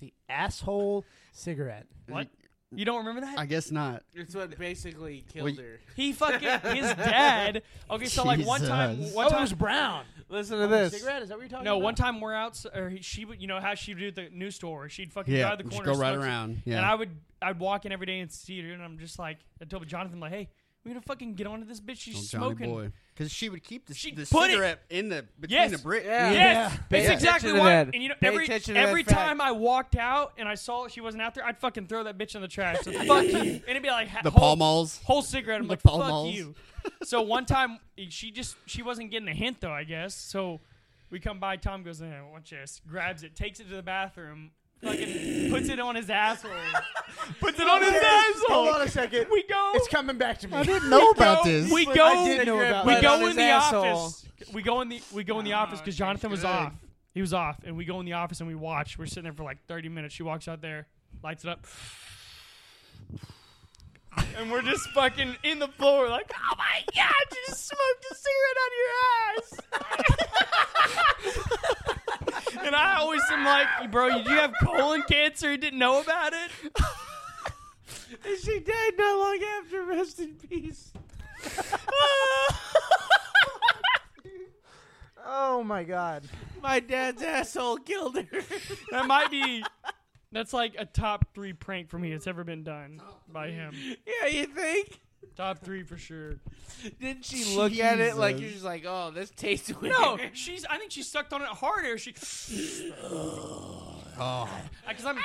the 0.00 0.12
asshole 0.28 1.04
cigarette. 1.38 1.86
What? 2.08 2.28
You 2.70 2.84
don't 2.84 2.98
remember 2.98 3.22
that? 3.22 3.38
I 3.38 3.46
guess 3.46 3.70
not. 3.70 4.02
It's 4.12 4.34
what 4.34 4.58
basically 4.58 5.24
killed 5.32 5.56
Well, 5.56 5.64
her. 5.64 5.80
He 5.96 6.12
fucking 6.12 6.74
his 6.74 6.92
dad. 6.94 7.62
Okay, 7.90 8.04
so 8.04 8.24
like 8.24 8.44
one 8.44 8.60
time, 8.60 8.96
Jesus. 8.96 9.14
one 9.14 9.26
oh, 9.26 9.30
time 9.30 9.38
it 9.38 9.42
was 9.42 9.52
brown. 9.54 10.04
Listen 10.28 10.56
oh, 10.56 10.58
to 10.58 10.64
Oh, 10.64 10.68
this. 10.68 10.92
cigarette? 10.92 11.22
Is 11.22 11.30
that 11.30 11.36
what 11.36 11.40
you're 11.42 11.48
talking 11.48 11.64
No, 11.64 11.76
about? 11.76 11.84
one 11.84 11.94
time 11.94 12.20
we're 12.20 12.34
out, 12.34 12.62
or 12.74 12.90
he, 12.90 13.00
she 13.00 13.24
would, 13.24 13.40
you 13.40 13.46
know 13.48 13.58
how 13.58 13.74
she 13.74 13.94
would 13.94 14.00
do 14.00 14.08
at 14.08 14.14
the 14.16 14.28
news 14.36 14.56
store. 14.56 14.90
She'd 14.90 15.10
fucking 15.14 15.32
Yeah, 15.32 15.46
drive 15.46 15.58
the 15.58 15.64
just 15.64 15.76
corner, 15.76 15.94
go 15.94 15.98
right 15.98 16.12
smoke- 16.12 16.24
around. 16.26 16.62
Yeah. 16.66 16.76
And 16.76 16.84
I 16.84 16.94
would, 16.94 17.08
I'd 17.40 17.58
walk 17.58 17.86
in 17.86 17.92
every 17.92 18.04
day 18.04 18.20
and 18.20 18.30
see 18.30 18.60
her, 18.60 18.74
and 18.74 18.82
I'm 18.82 18.98
just 18.98 19.18
like, 19.18 19.38
I 19.62 19.64
told 19.64 19.86
Jonathan 19.86 20.20
like, 20.20 20.32
hey, 20.32 20.48
we're 20.84 20.92
gonna 20.92 21.00
fucking 21.02 21.34
get 21.34 21.46
onto 21.46 21.66
this 21.66 21.80
bitch. 21.80 21.98
She's 21.98 22.16
Old 22.16 22.26
Johnny 22.28 22.44
smoking. 22.56 22.70
boy. 22.70 22.92
Because 23.14 23.32
she 23.32 23.48
would 23.48 23.64
keep 23.64 23.86
the, 23.86 23.94
She'd 23.94 24.16
the 24.16 24.24
put 24.26 24.48
it- 24.48 24.52
cigarette 24.52 24.80
in 24.90 25.08
the 25.08 25.26
between 25.40 25.58
Yes. 25.60 25.70
the 25.72 25.78
brick. 25.78 26.04
Yeah. 26.04 26.30
Yes, 26.30 26.34
Yeah. 26.34 26.68
that's 26.68 26.88
Pay 26.88 26.98
exactly 27.12 27.28
attention 27.28 27.54
to 27.54 27.58
why. 27.58 27.68
that. 27.70 27.94
And 27.94 28.02
you 28.02 28.08
know, 28.08 28.14
Pay 28.20 28.26
every 28.28 28.44
attention 28.44 28.74
to 28.74 28.80
that 28.80 28.88
every 28.88 29.02
fact. 29.02 29.18
time 29.18 29.40
I 29.40 29.50
walked 29.52 29.96
out 29.96 30.34
and 30.38 30.48
I 30.48 30.54
saw 30.54 30.86
she 30.88 31.00
wasn't 31.00 31.22
out 31.22 31.34
there, 31.34 31.44
I'd 31.44 31.58
fucking 31.58 31.88
throw 31.88 32.04
that 32.04 32.16
bitch 32.16 32.34
in 32.36 32.42
the 32.42 32.48
trash. 32.48 32.78
So 32.82 32.92
fuck 32.92 33.24
you. 33.24 33.32
And 33.38 33.62
it'd 33.68 33.82
be 33.82 33.90
like 33.90 34.08
ha- 34.08 34.20
The 34.22 34.30
whole, 34.30 34.40
Pall 34.40 34.56
Malls. 34.56 35.00
whole 35.04 35.22
cigarette. 35.22 35.60
I'm 35.60 35.66
The 35.66 35.72
like, 35.72 35.82
Pall 35.82 35.98
fuck 35.98 36.08
Malls. 36.08 36.34
you. 36.34 36.54
So 37.02 37.20
one 37.22 37.44
time 37.44 37.80
she 38.08 38.30
just 38.30 38.56
she 38.66 38.82
wasn't 38.82 39.10
getting 39.10 39.28
a 39.28 39.34
hint 39.34 39.60
though, 39.60 39.72
I 39.72 39.84
guess. 39.84 40.14
So 40.14 40.60
we 41.10 41.18
come 41.20 41.38
by. 41.40 41.56
Tom 41.56 41.82
goes 41.82 42.00
in, 42.00 42.30
watch 42.30 42.50
this, 42.50 42.80
grabs 42.86 43.24
it, 43.24 43.34
takes 43.34 43.58
it 43.60 43.68
to 43.68 43.74
the 43.76 43.82
bathroom, 43.82 44.52
fucking 44.82 45.50
puts 45.50 45.68
it 45.68 45.80
on 45.80 45.94
his 45.96 46.10
asshole, 46.10 46.50
puts 47.40 47.58
it 47.58 47.68
on 47.68 47.82
his 47.82 47.92
asshole. 47.92 48.54
Hold 48.54 48.68
on 48.76 48.82
a 48.82 48.88
second. 48.88 49.26
We 49.30 49.42
go. 49.44 49.72
It's 49.74 49.88
coming 49.88 50.18
back 50.18 50.38
to 50.40 50.48
me. 50.48 50.54
I 50.54 50.62
didn't 50.62 50.90
know 50.90 51.10
about 51.10 51.44
go- 51.44 51.50
this. 51.50 51.70
We 51.70 51.86
go. 51.86 51.92
I 51.92 52.14
go. 52.14 52.24
did 52.24 52.46
know 52.46 52.60
about 52.60 52.86
we 52.86 52.94
that. 52.94 53.02
go 53.02 53.26
in 53.26 53.36
the 53.36 53.42
asshole. 53.42 53.84
office. 53.84 54.24
We 54.52 54.62
go 54.62 54.80
in 54.80 54.88
the 54.88 55.02
we 55.12 55.24
go 55.24 55.38
in 55.38 55.44
the 55.44 55.52
ah, 55.54 55.62
office 55.62 55.80
because 55.80 55.96
Jonathan 55.96 56.30
was 56.30 56.40
good. 56.40 56.46
off. 56.46 56.72
He 57.12 57.20
was 57.20 57.34
off, 57.34 57.60
and 57.64 57.76
we 57.76 57.84
go 57.84 57.98
in 58.00 58.06
the 58.06 58.12
office 58.12 58.40
and 58.40 58.48
we 58.48 58.54
watch. 58.54 58.98
We're 58.98 59.06
sitting 59.06 59.24
there 59.24 59.32
for 59.32 59.42
like 59.42 59.64
thirty 59.66 59.88
minutes. 59.88 60.14
She 60.14 60.22
walks 60.22 60.46
out 60.48 60.60
there, 60.60 60.86
lights 61.22 61.44
it 61.44 61.50
up, 61.50 61.66
and 64.36 64.50
we're 64.50 64.62
just 64.62 64.88
fucking 64.90 65.36
in 65.42 65.58
the 65.58 65.68
floor, 65.68 66.08
like, 66.08 66.30
oh 66.34 66.54
my 66.56 66.82
god, 66.94 67.12
you 67.30 67.36
just 67.46 67.66
smoked 67.68 68.06
a 68.10 68.14
cigarette 68.14 68.58
on 68.64 68.70
your 68.78 68.90
ass. 69.36 69.60
and 72.66 72.74
I 72.74 72.96
always 72.96 73.22
am 73.30 73.44
like, 73.44 73.90
bro, 73.90 74.10
did 74.10 74.26
you 74.26 74.36
have 74.36 74.54
colon 74.62 75.02
cancer 75.08 75.50
and 75.50 75.60
didn't 75.60 75.78
know 75.78 76.00
about 76.00 76.32
it? 76.32 76.50
And 78.24 78.38
she 78.42 78.60
died 78.60 78.92
not 78.96 79.18
long 79.18 79.38
after. 79.58 79.84
Rest 79.84 80.18
in 80.20 80.34
peace. 80.34 80.92
Oh 85.30 85.62
my 85.62 85.84
god. 85.84 86.22
My 86.62 86.80
dad's 86.80 87.22
asshole 87.22 87.76
killed 87.78 88.16
her. 88.16 88.40
that 88.90 89.06
might 89.06 89.30
be. 89.30 89.62
That's 90.32 90.52
like 90.52 90.74
a 90.78 90.84
top 90.84 91.32
three 91.34 91.52
prank 91.54 91.88
for 91.88 91.98
me 91.98 92.12
that's 92.12 92.26
ever 92.26 92.44
been 92.44 92.62
done 92.62 93.00
by 93.32 93.48
him. 93.50 93.74
yeah, 94.06 94.28
you 94.28 94.46
think? 94.46 95.00
Top 95.36 95.58
three 95.60 95.82
for 95.84 95.96
sure. 95.96 96.34
Didn't 97.00 97.24
she 97.24 97.56
look 97.56 97.76
at 97.78 97.98
it 98.00 98.16
like 98.16 98.38
you're 98.40 98.50
just 98.50 98.64
like, 98.64 98.84
oh, 98.86 99.10
this 99.10 99.30
tastes 99.30 99.72
weird? 99.80 99.94
No, 99.98 100.18
she's. 100.32 100.64
I 100.66 100.78
think 100.78 100.90
she 100.92 101.02
sucked 101.02 101.32
on 101.32 101.42
it 101.42 101.48
harder. 101.48 101.96
She. 101.96 102.14
Oh, 104.20 104.48
Because 104.88 105.04
I'm. 105.04 105.16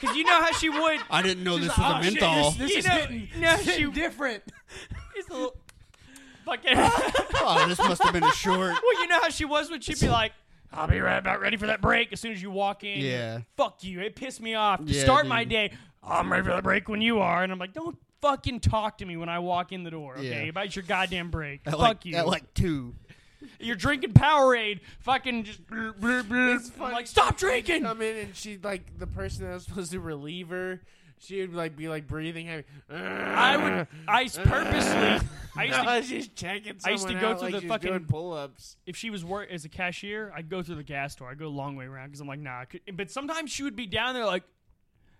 Because 0.00 0.16
you 0.16 0.24
know 0.24 0.40
how 0.40 0.52
she 0.52 0.68
would. 0.70 1.00
I 1.10 1.20
didn't 1.22 1.42
know 1.44 1.58
this 1.58 1.76
like, 1.76 1.78
was 1.78 1.94
"Oh, 1.96 1.98
a 1.98 2.02
shit, 2.04 2.20
menthol. 2.20 2.50
this- 2.52 2.58
this 2.58 2.70
you 2.72 2.78
is 2.78 2.86
know, 2.86 2.94
hitting- 2.94 3.28
no, 3.40 3.56
she. 3.58 3.84
different. 3.90 4.42
It's 5.16 5.28
a 5.28 5.32
little. 5.32 5.56
Fucking. 6.46 6.72
oh, 6.76 7.64
this 7.68 7.78
must 7.78 8.02
have 8.04 8.12
been 8.12 8.22
a 8.24 8.32
short. 8.32 8.56
well, 8.72 9.02
you 9.02 9.08
know 9.08 9.20
how 9.20 9.28
she 9.28 9.44
was 9.44 9.68
when 9.70 9.80
she'd 9.80 10.00
be 10.00 10.08
like, 10.08 10.32
"I'll 10.72 10.88
be 10.88 11.00
right 11.00 11.18
about 11.18 11.40
ready 11.40 11.56
for 11.56 11.66
that 11.66 11.80
break." 11.80 12.12
As 12.12 12.20
soon 12.20 12.32
as 12.32 12.42
you 12.42 12.50
walk 12.50 12.84
in, 12.84 13.00
Yeah. 13.00 13.40
Fuck 13.56 13.82
you. 13.84 14.00
It 14.00 14.16
pissed 14.16 14.40
me 14.40 14.54
off. 14.54 14.84
To 14.84 14.92
Yeah, 14.92 15.02
start 15.02 15.26
my 15.26 15.44
day, 15.44 15.72
I'm 16.02 16.30
ready 16.32 16.44
for 16.44 16.54
the 16.54 16.62
break 16.62 16.88
when 16.88 17.02
you 17.02 17.20
are, 17.20 17.42
and 17.42 17.52
I'm 17.52 17.58
like, 17.58 17.72
don't 17.72 17.98
fucking 18.20 18.60
talk 18.60 18.98
to 18.98 19.04
me 19.04 19.16
when 19.16 19.28
I 19.28 19.38
walk 19.38 19.72
in 19.72 19.82
the 19.84 19.90
door, 19.90 20.14
okay? 20.16 20.44
Yeah. 20.44 20.50
About 20.50 20.74
your 20.76 20.82
goddamn 20.82 21.30
break. 21.30 21.62
At 21.66 21.72
Fuck 21.72 21.80
like, 21.80 22.04
you. 22.04 22.16
At 22.16 22.26
like 22.26 22.52
two. 22.54 22.94
You're 23.58 23.76
drinking 23.76 24.12
Powerade. 24.12 24.80
Fucking 25.00 25.44
just. 25.44 25.60
Like, 26.78 27.06
stop 27.06 27.36
drinking. 27.38 27.82
come 27.82 28.02
in 28.02 28.16
and 28.16 28.36
she 28.36 28.58
like 28.62 28.98
the 28.98 29.06
person 29.06 29.46
that 29.46 29.54
was 29.54 29.64
supposed 29.64 29.92
to 29.92 30.00
relieve 30.00 30.48
her. 30.50 30.82
She 31.22 31.42
would 31.42 31.54
like 31.54 31.76
be 31.76 31.88
like 31.88 32.06
breathing 32.06 32.46
heavy. 32.46 32.64
I 32.90 33.56
would. 33.56 33.86
I 34.08 34.22
s- 34.24 34.38
purposely. 34.38 35.28
I 35.56 35.64
used 35.64 35.78
to, 35.84 36.02
she's 36.02 36.28
checking. 36.28 36.76
I 36.84 36.90
used 36.90 37.06
to 37.08 37.14
go 37.14 37.28
out 37.30 37.40
through 37.40 37.50
like 37.50 37.62
the 37.62 37.68
fucking- 37.68 37.90
doing 37.90 38.04
pull-ups. 38.06 38.76
if 38.86 38.96
she 38.96 39.10
was 39.10 39.24
work 39.24 39.50
as 39.50 39.64
a 39.64 39.68
cashier, 39.68 40.32
I'd 40.34 40.48
go 40.48 40.62
through 40.62 40.76
the 40.76 40.82
gas 40.82 41.12
store. 41.12 41.28
I'd 41.30 41.38
go 41.38 41.46
a 41.46 41.48
long 41.48 41.76
way 41.76 41.84
around 41.84 42.08
because 42.08 42.20
I'm 42.20 42.26
like, 42.28 42.40
nah. 42.40 42.60
I 42.60 42.64
could- 42.64 42.80
But 42.96 43.10
sometimes 43.10 43.50
she 43.50 43.62
would 43.62 43.76
be 43.76 43.86
down 43.86 44.14
there 44.14 44.24
like, 44.24 44.44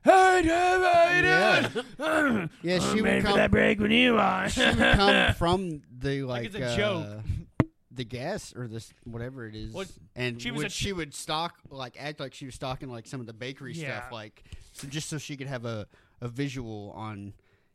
hey, 0.04 0.40
Dave, 0.42 0.50
how 0.50 1.10
you 1.10 1.22
Yeah. 1.22 1.68
doing? 1.68 2.50
Yeah, 2.62 2.78
she 2.78 3.02
ready 3.02 3.16
would 3.16 3.22
for 3.22 3.28
come. 3.28 3.36
that 3.36 3.50
break 3.50 3.78
when 3.78 3.90
you 3.90 4.16
are. 4.16 4.48
She 4.48 4.64
would 4.64 4.78
come 4.78 5.34
from 5.34 5.82
the 5.98 6.22
like, 6.22 6.46
it's 6.46 6.56
a 6.56 6.64
uh, 6.64 6.76
joke. 6.76 7.06
The 7.92 8.04
gas 8.04 8.54
or 8.56 8.68
this 8.68 8.90
whatever 9.04 9.46
it 9.46 9.54
is, 9.54 9.74
What- 9.74 9.88
and 10.16 10.40
she 10.40 10.50
was 10.50 10.58
would, 10.58 10.66
a- 10.68 10.70
she 10.70 10.92
would 10.94 11.12
stock 11.12 11.56
like 11.68 11.96
act 12.00 12.20
like 12.20 12.32
she 12.32 12.46
was 12.46 12.54
stocking 12.54 12.88
like 12.90 13.06
some 13.06 13.20
of 13.20 13.26
the 13.26 13.34
bakery 13.34 13.74
Yeah. 13.74 13.98
stuff, 14.00 14.12
like 14.12 14.42
so 14.80 14.88
just 14.88 15.08
so 15.08 15.18
she 15.18 15.36
could 15.36 15.46
have 15.46 15.64
a, 15.64 15.86
a 16.20 16.28
visual 16.28 16.92
on 16.96 17.32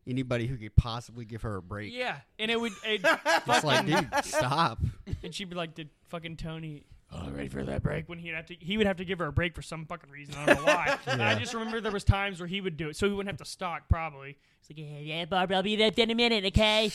anybody 0.08 0.48
who 0.48 0.58
could 0.58 0.76
possibly 0.76 1.26
give 1.26 1.42
her 1.44 1.56
a 1.58 1.62
break. 1.62 1.94
yeah, 1.94 2.18
and 2.40 2.52
it 2.52 2.60
would. 2.60 2.74
It, 2.84 3.02
It's 3.48 3.64
like, 3.64 3.86
dude, 3.86 4.10
stop. 4.24 4.80
and 5.24 5.34
she'd 5.34 5.50
be 5.50 5.56
like, 5.56 5.76
"Did 5.76 5.90
fucking 6.10 6.38
Tony?" 6.38 6.84
Oh, 7.12 7.30
ready 7.30 7.48
for 7.50 7.64
that 7.64 7.82
break? 7.84 8.10
When 8.10 8.18
he'd 8.20 8.34
have 8.34 8.48
to, 8.48 8.56
he 8.60 8.78
would 8.78 8.88
have 8.88 8.98
to 8.98 9.06
give 9.06 9.20
her 9.20 9.28
a 9.28 9.32
break 9.32 9.56
for 9.56 9.62
some 9.62 9.86
fucking 9.86 10.10
reason. 10.10 10.36
I 10.36 10.46
don't 10.48 10.58
know 10.58 10.64
why. 10.66 10.98
And 11.06 11.22
I 11.24 11.36
just 11.40 11.54
remember 11.54 11.80
there 11.80 11.92
was 11.92 12.04
times 12.04 12.40
where 12.40 12.48
he 12.48 12.60
would 12.60 12.76
do 12.78 12.90
it, 12.90 12.96
so 12.98 13.08
he 13.08 13.14
wouldn't 13.14 13.30
have 13.30 13.46
to 13.46 13.50
stock. 13.50 13.84
Probably. 13.90 14.38
It's 14.60 14.70
like, 14.70 14.80
yeah, 14.80 15.00
yeah, 15.00 15.26
Barbara, 15.26 15.58
I'll 15.58 15.64
be 15.64 15.76
there 15.76 15.92
in 15.96 16.12
a 16.12 16.16
minute, 16.16 16.44
okay? 16.46 16.92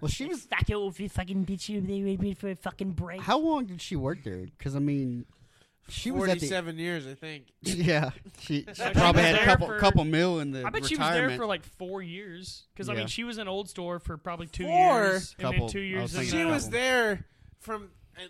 Well, 0.00 0.08
she 0.08 0.26
was. 0.26 0.42
Fuck 0.42 0.68
you, 0.68 0.88
if 0.88 0.98
you 0.98 1.08
fucking 1.08 1.46
bitch, 1.46 1.68
you 1.68 1.80
they 1.80 2.02
ready 2.02 2.34
for 2.34 2.50
a 2.50 2.56
fucking 2.56 2.90
break. 2.90 3.20
How 3.22 3.38
long 3.38 3.66
did 3.66 3.80
she 3.80 3.94
work 3.94 4.24
there? 4.24 4.46
Because 4.58 4.74
I 4.74 4.80
mean, 4.80 5.24
she 5.88 6.10
was 6.10 6.22
at 6.28 6.34
the. 6.34 6.46
Forty-seven 6.46 6.78
years, 6.78 7.06
I 7.06 7.14
think. 7.14 7.44
Yeah, 7.62 8.10
she, 8.40 8.64
she 8.64 8.66
she 8.74 8.82
probably 8.92 9.22
was 9.22 9.30
had 9.30 9.34
a 9.34 9.38
there 9.38 9.44
couple 9.44 9.66
for- 9.66 9.78
couple 9.78 10.04
mil 10.04 10.40
in 10.40 10.50
the 10.52 10.64
I 10.64 10.70
bet 10.70 10.84
she 10.86 10.94
was 10.96 11.00
retirement. 11.06 11.28
there 11.30 11.38
for 11.38 11.46
like 11.46 11.64
four 11.64 12.02
years 12.02 12.64
because 12.74 12.88
I 12.88 12.92
Yeah. 12.92 12.98
mean 13.00 13.06
she 13.08 13.24
was 13.24 13.38
in 13.38 13.48
old 13.48 13.68
store 13.68 13.98
for 13.98 14.16
probably 14.16 14.46
two 14.46 14.64
Four? 14.64 14.72
years 15.04 15.34
and 15.38 15.44
Couple. 15.46 15.66
then 15.66 15.72
two 15.72 15.80
I 15.80 15.82
years. 15.82 16.02
was 16.02 16.14
in 16.14 16.20
thinking 16.20 16.38
She 16.38 16.44
the- 16.44 16.50
was 16.50 16.70
there 16.70 17.26
from 17.60 17.90
uh, 18.16 18.22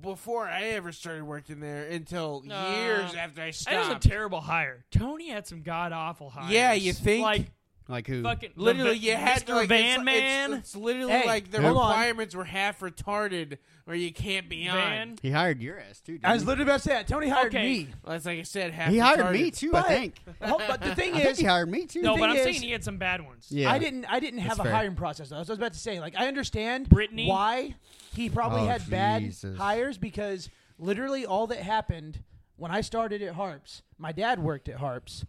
before 0.00 0.46
I 0.48 0.62
ever 0.70 0.92
started 0.92 1.22
working 1.24 1.60
there 1.60 1.84
until 1.86 2.42
Uh, 2.50 2.72
years 2.74 3.14
after 3.14 3.42
I 3.42 3.50
started. 3.50 3.76
That 3.76 3.78
was 3.80 3.86
a 3.88 3.90
stopped. 3.92 4.02
terrible 4.08 4.40
hire. 4.40 4.84
Tony 4.90 5.28
had 5.30 5.46
some 5.46 5.62
god 5.62 5.92
awful 5.92 6.30
hires. 6.30 6.50
Yeah, 6.50 6.72
you 6.72 6.92
think? 6.92 7.22
Like 7.22 7.50
like 7.88 8.06
who? 8.06 8.22
fucking 8.22 8.50
Literally, 8.56 8.90
va- 8.90 8.98
you 8.98 9.16
had 9.16 9.42
Mr. 9.42 9.46
to 9.46 9.54
like 9.56 9.68
Van 9.70 9.96
it's, 10.00 10.04
Man. 10.04 10.52
It's, 10.52 10.60
it's 10.74 10.76
literally 10.76 11.12
Hey, 11.12 11.26
like 11.26 11.50
the 11.50 11.60
hold 11.62 11.78
on. 11.78 11.88
requirements 11.88 12.34
were 12.34 12.44
half 12.44 12.80
retarded, 12.80 13.58
or 13.86 13.94
you 13.94 14.12
can't 14.12 14.48
be 14.48 14.66
Van. 14.68 15.10
on. 15.10 15.18
He 15.22 15.30
hired 15.30 15.60
your 15.62 15.78
ass 15.80 16.00
too. 16.00 16.12
Didn't 16.18 16.26
I 16.26 16.34
was 16.34 16.42
he? 16.42 16.48
literally 16.48 16.70
about 16.70 16.76
to 16.76 16.82
say 16.88 16.90
that. 16.92 17.08
Tony 17.08 17.28
hired 17.28 17.54
Okay. 17.54 17.62
me. 17.62 17.88
Well, 18.04 18.12
That's 18.12 18.26
like 18.26 18.38
I 18.38 18.42
said, 18.42 18.72
half. 18.72 18.90
He 18.90 18.98
hired 18.98 19.20
retarded. 19.20 19.32
me 19.32 19.50
too. 19.50 19.70
But- 19.72 19.86
I 19.86 19.88
think. 19.88 20.14
But 20.40 20.80
the 20.82 20.94
thing 20.94 21.14
I 21.14 21.18
think 21.20 21.30
is, 21.30 21.38
he 21.38 21.46
hired 21.46 21.70
me 21.70 21.86
too. 21.86 22.02
No, 22.02 22.16
but 22.16 22.28
I'm 22.30 22.36
is- 22.36 22.44
saying 22.44 22.62
he 22.62 22.70
had 22.70 22.84
some 22.84 22.98
bad 22.98 23.24
ones. 23.26 23.46
yeah, 23.50 23.70
I 23.72 23.78
didn't. 23.78 24.04
I 24.04 24.20
didn't 24.20 24.40
have 24.40 24.50
That's 24.58 24.60
a 24.60 24.64
fair. 24.64 24.72
hiring 24.74 24.94
process. 24.94 25.30
Though. 25.30 25.36
I 25.36 25.38
was 25.40 25.48
about 25.50 25.72
to 25.72 25.78
say, 25.78 25.98
like, 25.98 26.14
I 26.16 26.28
understand 26.28 26.88
Brittany? 26.88 27.26
why 27.26 27.74
he 28.14 28.28
probably 28.28 28.62
Oh, 28.62 28.66
had 28.66 28.88
bad 28.90 29.34
hires 29.56 29.96
because 29.98 30.50
literally 30.78 31.24
all 31.24 31.46
that 31.48 31.58
happened 31.60 32.22
when 32.56 32.70
I 32.70 32.80
started 32.82 33.22
at 33.22 33.34
Harps. 33.34 33.82
My 33.96 34.12
dad 34.12 34.40
worked 34.40 34.68
at 34.68 34.76
Harps, 34.76 35.24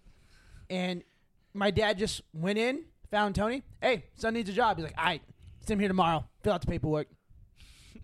and 0.69 1.03
my 1.53 1.71
dad 1.71 1.97
just 1.97 2.21
went 2.33 2.57
in, 2.57 2.83
found 3.11 3.35
Tony. 3.35 3.63
Hey, 3.81 4.05
son 4.15 4.33
needs 4.33 4.49
a 4.49 4.53
job. 4.53 4.77
He's 4.77 4.85
like, 4.85 4.97
all 4.97 5.05
right, 5.05 5.21
send 5.61 5.73
him 5.73 5.79
here 5.79 5.87
tomorrow. 5.87 6.25
Fill 6.43 6.53
out 6.53 6.61
the 6.61 6.67
paperwork. 6.67 7.07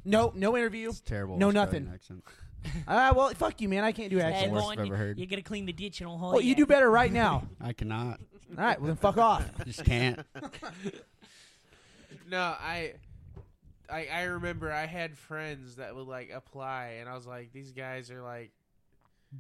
No, 0.07 0.31
no 0.35 0.55
interview. 0.55 0.89
It's 0.89 1.01
terrible. 1.01 1.35
No, 1.38 1.47
Australian 1.47 1.85
nothing. 1.85 1.93
Accent. 1.93 2.23
Ah, 2.88 3.11
well, 3.15 3.30
fuck 3.30 3.59
you, 3.59 3.67
man. 3.69 3.84
I 3.84 3.91
can't 3.91 4.11
do 4.11 4.17
Hey, 4.17 4.23
accents. 4.23 4.53
worst 4.53 4.69
I've 4.72 4.80
ever 4.85 4.95
heard. 4.95 5.17
You 5.19 5.26
gotta 5.26 5.41
clean 5.41 5.65
the 5.65 5.73
ditch 5.73 5.99
and 6.01 6.07
all 6.07 6.19
Well, 6.19 6.41
you 6.41 6.53
do 6.55 6.65
better 6.67 6.89
right 6.89 7.11
now. 7.11 7.47
I 7.61 7.73
cannot. 7.73 8.19
All 8.55 8.63
right, 8.63 8.80
well 8.80 8.88
then 8.88 8.95
fuck 8.97 9.17
off. 9.17 9.43
Just 9.65 9.84
can't. 9.84 10.19
No, 12.30 12.38
I, 12.39 12.93
I, 13.89 14.07
I 14.11 14.23
remember 14.23 14.72
I 14.72 14.85
had 14.85 15.17
friends 15.17 15.76
that 15.76 15.95
would 15.95 16.07
like 16.07 16.31
apply, 16.34 16.97
and 16.99 17.09
I 17.09 17.13
was 17.15 17.26
like, 17.27 17.51
these 17.51 17.72
guys 17.72 18.09
are 18.11 18.22
like 18.22 18.51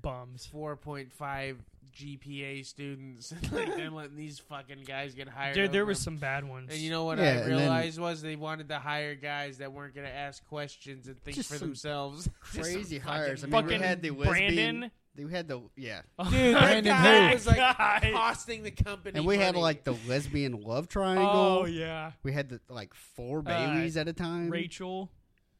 bums. 0.01 0.47
4.5 0.53 1.57
GPA 1.95 2.65
students. 2.65 3.33
like 3.51 3.75
they're 3.75 3.89
letting 3.91 4.15
these 4.15 4.39
fucking 4.39 4.83
guys 4.85 5.15
get 5.15 5.29
hired. 5.29 5.55
Dude, 5.55 5.71
there 5.71 5.83
over 5.83 5.89
was 5.89 5.99
them. 6.03 6.15
some 6.15 6.19
bad 6.19 6.47
ones. 6.47 6.69
And 6.71 6.79
you 6.79 6.89
know 6.91 7.05
what 7.05 7.17
Yeah, 7.17 7.23
I 7.23 7.27
and 7.27 7.51
then- 7.51 7.57
realized 7.57 7.99
was 7.99 8.21
they 8.21 8.35
wanted 8.35 8.69
to 8.69 8.79
hire 8.79 9.15
guys 9.15 9.59
that 9.59 9.71
weren't 9.71 9.95
going 9.95 10.07
to 10.07 10.13
ask 10.13 10.45
questions 10.47 11.07
and 11.07 11.21
think 11.23 11.35
Just 11.35 11.49
for 11.49 11.57
some 11.57 11.69
themselves. 11.69 12.29
Just 12.53 12.53
some 12.53 12.63
Crazy 12.63 12.99
fucking 12.99 13.11
hires. 13.11 13.43
I 13.43 13.47
mean, 13.47 13.51
fucking 13.51 13.67
we 13.79 13.85
had 13.85 14.01
the 14.01 14.09
lesbian. 14.11 14.55
Brandon. 14.55 14.91
We 15.17 15.31
had 15.31 15.47
the 15.47 15.61
yeah, 15.77 16.01
oh 16.19 16.29
Dude, 16.29 16.57
Brandon 16.57 16.83
guy 16.83 17.27
who? 17.29 17.33
was 17.35 17.47
like 17.47 17.55
God. 17.55 18.05
costing 18.11 18.63
the 18.63 18.71
company. 18.71 19.17
and 19.17 19.25
we 19.25 19.37
had 19.37 19.55
like 19.55 19.85
the 19.85 19.95
lesbian 20.09 20.61
love 20.61 20.87
oh, 20.89 20.91
triangle. 20.91 21.25
Oh 21.25 21.65
yeah, 21.65 22.11
We 22.23 22.33
had 22.33 22.49
the 22.49 22.59
like 22.67 22.93
four 22.93 23.39
uh, 23.39 23.41
babies 23.43 23.95
at 23.95 24.09
a 24.09 24.13
time. 24.13 24.49
Rachel, 24.49 25.09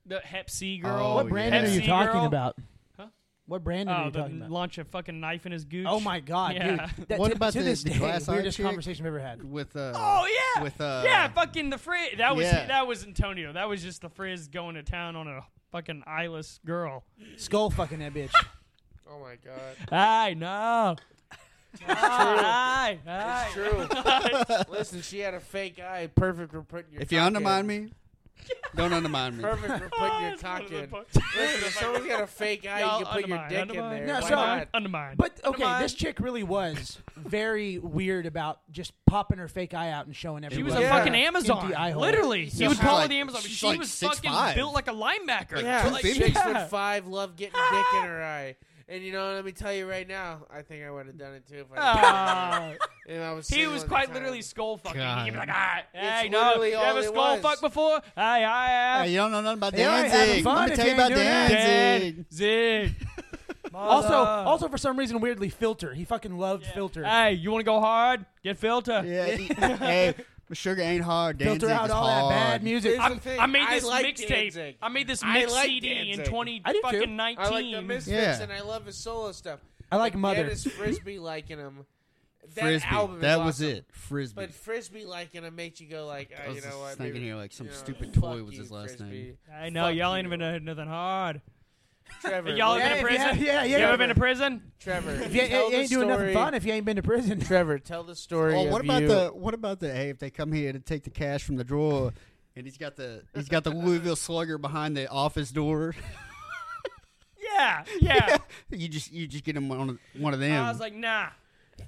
the 0.06 0.20
Hep 0.20 0.50
C 0.50 0.82
oh, 0.84 0.90
girl. 0.90 1.06
Oh, 1.06 1.16
what 1.16 1.26
yeah. 1.28 1.30
Brandon 1.30 1.66
are 1.66 1.70
you 1.70 1.82
talking 1.84 2.12
girl. 2.12 2.26
about? 2.26 2.58
Huh? 3.48 3.52
What 3.54 3.64
Brandon 3.64 3.90
are 3.96 4.02
Oh, 4.02 4.06
you 4.06 4.12
the 4.12 4.20
talking 4.20 4.38
about? 4.38 4.50
launch 4.52 4.78
a 4.80 4.84
fucking 4.86 5.20
knife 5.20 5.46
in 5.46 5.52
his 5.52 5.66
gooch. 5.66 5.86
Oh 5.88 6.00
my 6.00 6.20
god, 6.20 6.56
Yeah. 6.56 6.88
dude! 6.98 7.08
That, 7.10 7.20
What 7.20 7.30
to, 7.30 7.36
about 7.36 7.54
to 7.54 7.60
the- 7.60 7.66
this 7.66 7.84
the 7.84 7.92
day, 7.92 7.98
glass-eyed 8.00 8.34
weirdest 8.34 8.58
chick? 8.58 8.66
conversation 8.66 9.06
I've 9.06 9.10
ever 9.14 9.20
had. 9.20 9.44
with 9.44 9.76
uh 9.76 9.94
Oh 9.96 10.28
yeah. 10.58 10.64
with 10.64 10.82
uh 10.82 11.02
yeah, 11.06 11.28
fucking 11.30 11.70
the 11.70 11.78
frizz. 11.78 12.18
That 12.18 12.36
was 12.36 12.46
Yeah. 12.46 12.66
that 12.68 12.88
was 12.88 13.04
Antonio. 13.06 13.54
That 13.54 13.70
was 13.70 13.84
just 13.84 14.02
the 14.02 14.10
frizz 14.10 14.48
going 14.48 14.76
to 14.76 14.84
town 14.84 15.16
on 15.16 15.28
a 15.28 15.42
fucking 15.72 16.04
eyeless 16.08 16.60
girl. 16.66 17.04
Skull 17.38 17.70
fucking 17.70 18.00
that 18.00 18.14
bitch. 18.14 18.32
Oh 19.08 19.20
my 19.20 19.36
god. 19.36 19.94
I 19.94 20.34
know. 20.34 20.96
Aye, 21.88 22.98
It's 23.06 23.54
true. 23.54 23.88
Listen, 24.76 25.02
she 25.04 25.20
had 25.20 25.34
a 25.36 25.40
fake 25.40 25.80
eye, 25.80 26.08
perfect 26.16 26.52
for 26.52 26.64
putting 26.64 26.94
your. 26.94 27.02
if 27.02 27.12
you 27.12 27.20
cock 27.20 27.28
undermine 27.28 27.62
in. 27.70 27.86
me, 27.86 27.92
don't 28.76 28.94
undermine 28.94 29.38
me. 29.38 29.44
perfect 29.44 29.80
for 29.84 29.90
putting 29.90 30.28
your 30.28 30.38
cock 30.38 30.72
in. 30.72 30.90
Listen, 30.92 31.06
if 31.36 31.78
someone's 31.80 32.06
got 32.08 32.24
a 32.24 32.28
fake 32.28 32.66
eye, 32.68 32.82
Y'all 32.82 33.00
you 33.00 33.06
can 33.06 33.14
put 33.14 33.28
your 33.28 33.38
undermine, 33.38 33.50
dick 33.50 33.62
undermine, 33.62 33.98
in 34.02 34.08
No, 34.08 34.14
there. 34.14 34.22
so- 34.22 34.36
Why 34.36 34.58
not? 34.58 34.68
undermine. 34.74 35.16
But 35.18 35.32
okay, 35.40 35.48
Undermine. 35.64 35.82
this 35.82 35.94
chick 35.94 36.20
really 36.20 36.44
was 36.44 37.00
very 37.16 37.80
weird 37.80 38.26
about 38.26 38.60
just 38.72 38.94
popping 39.06 39.38
her 39.38 39.48
fake 39.48 39.74
eye 39.74 39.90
out 39.92 40.06
and 40.06 40.16
showing 40.16 40.44
everything. 40.44 40.66
She 40.66 40.72
everyone. 40.74 40.82
was 40.84 40.90
Yeah. 40.90 40.96
a 40.96 41.00
fucking 41.00 41.16
Empty 41.16 41.26
Amazon. 41.52 41.74
eye 41.74 41.92
hole. 41.92 42.02
Literally, 42.02 42.46
he 42.46 42.58
Yeah, 42.62 42.68
would 42.68 42.78
she's 42.78 42.84
call 42.84 42.96
her 42.98 43.02
like- 43.04 43.10
the 43.10 43.20
Amazon. 43.20 43.42
she's 43.42 43.52
She 43.52 43.66
like 43.68 43.80
was 43.80 43.90
6'5". 43.90 44.16
fucking 44.16 44.56
built 44.56 44.74
like 44.74 44.88
a 44.88 44.94
linebacker. 44.94 45.62
Yeah, 45.64 45.88
Like, 45.88 46.02
six 46.06 46.18
yeah. 46.36 46.44
foot 46.60 46.70
five, 46.70 47.08
love 47.08 47.36
getting 47.36 47.54
dick 47.54 47.86
in 48.02 48.08
her 48.08 48.24
eye. 48.24 48.56
And 48.88 49.04
you 49.04 49.12
know, 49.12 49.34
let 49.34 49.44
me 49.44 49.52
tell 49.52 49.74
you 49.74 49.90
right 49.90 50.08
now, 50.08 50.46
I 50.54 50.62
think 50.62 50.84
I 50.86 50.92
would 50.92 51.08
have 51.08 51.18
done 51.18 51.34
it 51.34 51.48
too 51.48 51.58
if 51.58 51.66
I. 51.74 51.78
Ah. 51.78 52.74
I 53.10 53.34
was 53.34 53.48
He 53.50 53.66
was 53.66 53.84
quite 53.84 54.14
literally 54.14 54.44
skull 54.44 54.78
fucking. 54.78 55.02
He'd 55.26 55.32
be 55.32 55.38
like, 55.38 55.50
ah, 55.52 55.82
hey, 55.92 56.26
It's 56.26 56.32
no, 56.32 56.62
you 56.64 56.76
ever 56.76 57.02
skull 57.04 57.34
was. 57.34 57.42
fuck 57.42 57.62
before? 57.62 58.00
Hey, 58.16 58.22
I 58.46 58.68
have. 58.70 59.06
Hey, 59.06 59.12
you 59.12 59.18
don't 59.18 59.32
know 59.32 59.42
nothing 59.42 59.58
about 59.58 59.74
They 59.74 59.84
ain't 59.84 60.08
having 60.08 60.28
Danzig. 60.28 60.44
fun 60.44 60.56
Let 60.56 60.70
me 60.70 60.76
tell 60.76 60.86
you 60.86 60.92
you 60.92 60.98
about 60.98 61.12
ain't 61.12 61.16
doing. 61.16 62.26
Danzig. 62.32 62.94
Zig. 62.94 63.08
Also, 63.74 64.14
also 64.14 64.68
for 64.70 64.78
some 64.78 64.98
reason, 64.98 65.20
weirdly, 65.20 65.50
filter. 65.50 65.94
He 65.94 66.06
fucking 66.06 66.38
loved 66.38 66.66
filter. 66.68 67.04
Hey, 67.04 67.34
you 67.34 67.52
want 67.52 67.62
to 67.62 67.66
go 67.66 67.80
hard? 67.80 68.26
Get 68.44 68.58
filter. 68.58 69.04
Yeah. 69.06 69.26
hey, 69.78 70.14
but 70.16 70.26
sugar 70.54 70.82
ain't 70.84 71.04
hard. 71.04 71.38
Danzig 71.40 71.62
filter 71.62 71.74
out 71.76 71.86
is 71.86 71.92
all 71.92 72.08
hard. 72.08 72.32
that 72.32 72.52
bad 72.52 72.64
music. 72.64 72.92
Here's 72.92 73.02
I'm- 73.02 73.14
the 73.16 73.20
thing, 73.20 73.40
I 73.40 73.46
made 73.48 73.64
I 73.64 73.76
this 73.76 73.86
like 73.86 74.06
mixtape. 74.06 74.28
Danzig. 74.28 74.76
I 74.82 74.90
made 74.90 75.08
this 75.08 75.24
I 75.24 75.34
mix 75.34 75.52
like 75.52 75.66
CD 75.68 76.12
in 76.12 76.24
20 76.24 76.62
I 76.64 76.72
do 76.72 76.78
too. 76.78 76.82
fucking 76.84 77.20
I 77.20 77.24
like 77.24 77.38
the 77.38 77.50
19. 77.52 77.88
Misfits, 77.88 78.08
Yeah. 78.08 78.42
and 78.44 78.52
I 78.54 78.62
love 78.62 78.86
his 78.86 78.98
solo 78.98 79.32
stuff. 79.32 79.60
I 79.92 79.96
like 79.98 80.14
But 80.14 80.20
Mother. 80.20 80.44
Dennis 80.44 80.66
Frisbee 80.66 81.18
liking 81.20 81.58
him. 81.58 81.86
That 82.54 82.62
Frisbee. 82.62 82.88
album 82.92 83.16
is 83.16 83.22
that 83.24 83.40
was 83.40 83.56
awesome. 83.60 83.76
it. 83.78 83.86
Frisbee. 83.92 84.36
But 84.42 84.54
Frisbee 84.54 85.04
liking 85.06 85.44
him 85.44 85.56
makes 85.56 85.82
you 85.82 85.88
go 85.90 86.06
like, 86.06 86.32
I 86.40 86.46
uh, 86.46 86.48
was 86.50 86.56
you 86.58 86.62
know 86.62 86.68
just 86.68 86.80
what? 86.80 86.90
thinking 87.00 87.14
maybe- 87.16 87.26
here 87.26 87.36
like 87.36 87.52
some 87.52 87.66
you 87.66 87.72
know, 87.72 87.78
stupid 87.80 88.14
fuck 88.14 88.24
toy 88.24 88.44
was 88.44 88.54
you, 88.54 88.62
his 88.62 88.70
last 88.72 88.98
Frisbee. 88.98 89.06
name. 89.10 89.38
I 89.52 89.70
know 89.70 89.86
Fuck 89.86 89.96
y'all 89.96 90.12
you. 90.12 90.18
ain't 90.20 90.28
even 90.28 90.40
done 90.42 90.64
nothing 90.64 90.88
hard. 90.88 91.42
Trevor, 92.22 92.52
Y'all 92.52 92.74
look- 92.76 92.84
been 92.84 92.92
in 92.92 92.98
Yeah, 92.98 93.02
prison? 93.04 93.46
yeah, 93.46 93.64
yeah, 93.64 93.78
You 93.78 93.84
ever 93.86 93.98
been 93.98 94.10
to 94.10 94.16
prison? 94.16 94.72
Trevor, 94.80 95.12
If 95.12 95.34
you, 95.36 95.48
tell 95.48 95.66
you 95.66 95.72
the 95.72 95.78
ain't 95.78 95.90
doing 95.90 96.08
nothing 96.08 96.24
story- 96.26 96.34
fun 96.34 96.54
if 96.54 96.66
you 96.66 96.74
ain't 96.74 96.86
been 96.86 96.96
to 96.96 97.04
prison. 97.04 97.40
Trevor, 97.40 97.80
tell 97.80 98.04
the 98.04 98.16
story. 98.16 98.56
Oh, 98.56 98.64
what 98.72 98.82
of 98.82 98.86
about 98.86 99.02
you. 99.04 99.08
the 99.08 99.28
what 99.34 99.54
about 99.54 99.80
the 99.80 99.92
hey 99.94 100.10
if 100.10 100.20
they 100.20 100.30
come 100.30 100.52
here 100.52 100.72
to 100.74 100.80
take 100.80 101.04
the 101.04 101.10
cash 101.10 101.44
from 101.44 101.56
the 101.58 101.64
drawer 101.64 102.14
and 102.56 102.66
he's 102.66 102.78
got 102.78 102.96
the 102.96 103.24
he's 103.36 103.50
got 103.50 103.64
the 103.64 103.72
Louisville 103.72 104.16
Slugger 104.16 104.58
behind 104.58 104.96
the 104.98 105.08
office 105.10 105.52
door. 105.52 105.96
Yeah, 107.58 107.84
yeah. 108.02 108.38
you 108.70 108.90
just 108.90 109.14
you 109.14 109.28
just 109.28 109.44
get 109.46 109.56
him 109.56 109.70
one 109.70 109.90
of, 109.92 110.00
one 110.18 110.34
of 110.34 110.42
them. 110.42 110.66
I 110.66 110.70
was 110.70 110.80
like, 110.82 110.94
nah. 110.94 111.28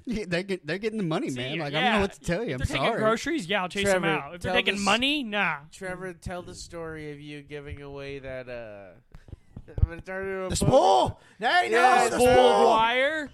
Yeah, 0.06 0.24
they 0.26 0.42
get 0.42 0.66
they're 0.66 0.78
getting 0.78 0.96
the 0.98 1.04
money, 1.04 1.28
See 1.28 1.36
man. 1.36 1.56
ya. 1.56 1.64
Like 1.64 1.74
I 1.74 1.80
don't 1.82 1.92
know 1.94 2.00
what 2.00 2.12
to 2.12 2.20
tell 2.20 2.42
you. 2.44 2.54
If 2.54 2.54
I'm 2.54 2.58
they're 2.58 2.66
taking 2.78 2.86
sorry. 2.86 3.00
groceries, 3.00 3.46
yeah, 3.46 3.62
I'll 3.62 3.68
chase 3.68 3.82
Trevor, 3.84 4.00
them 4.00 4.04
out. 4.18 4.34
If 4.34 4.40
they're 4.42 4.52
tell 4.52 4.58
taking 4.58 4.76
this- 4.76 4.84
money, 4.84 5.22
nah. 5.24 5.56
Trevor, 5.70 6.14
tell 6.14 6.40
the 6.42 6.54
story 6.54 7.10
of 7.12 7.20
you 7.20 7.42
giving 7.42 7.82
away 7.82 8.18
that. 8.18 8.48
uh 8.48 8.98
The 9.76 10.46
book. 10.48 10.56
spool. 10.56 11.20
Hey, 11.38 11.68
no, 11.70 11.76
Yeah, 11.78 12.00
the 12.00 12.06
it's 12.06 12.16
Full 12.16 12.26
spool. 12.26 12.64
wire. 12.70 13.30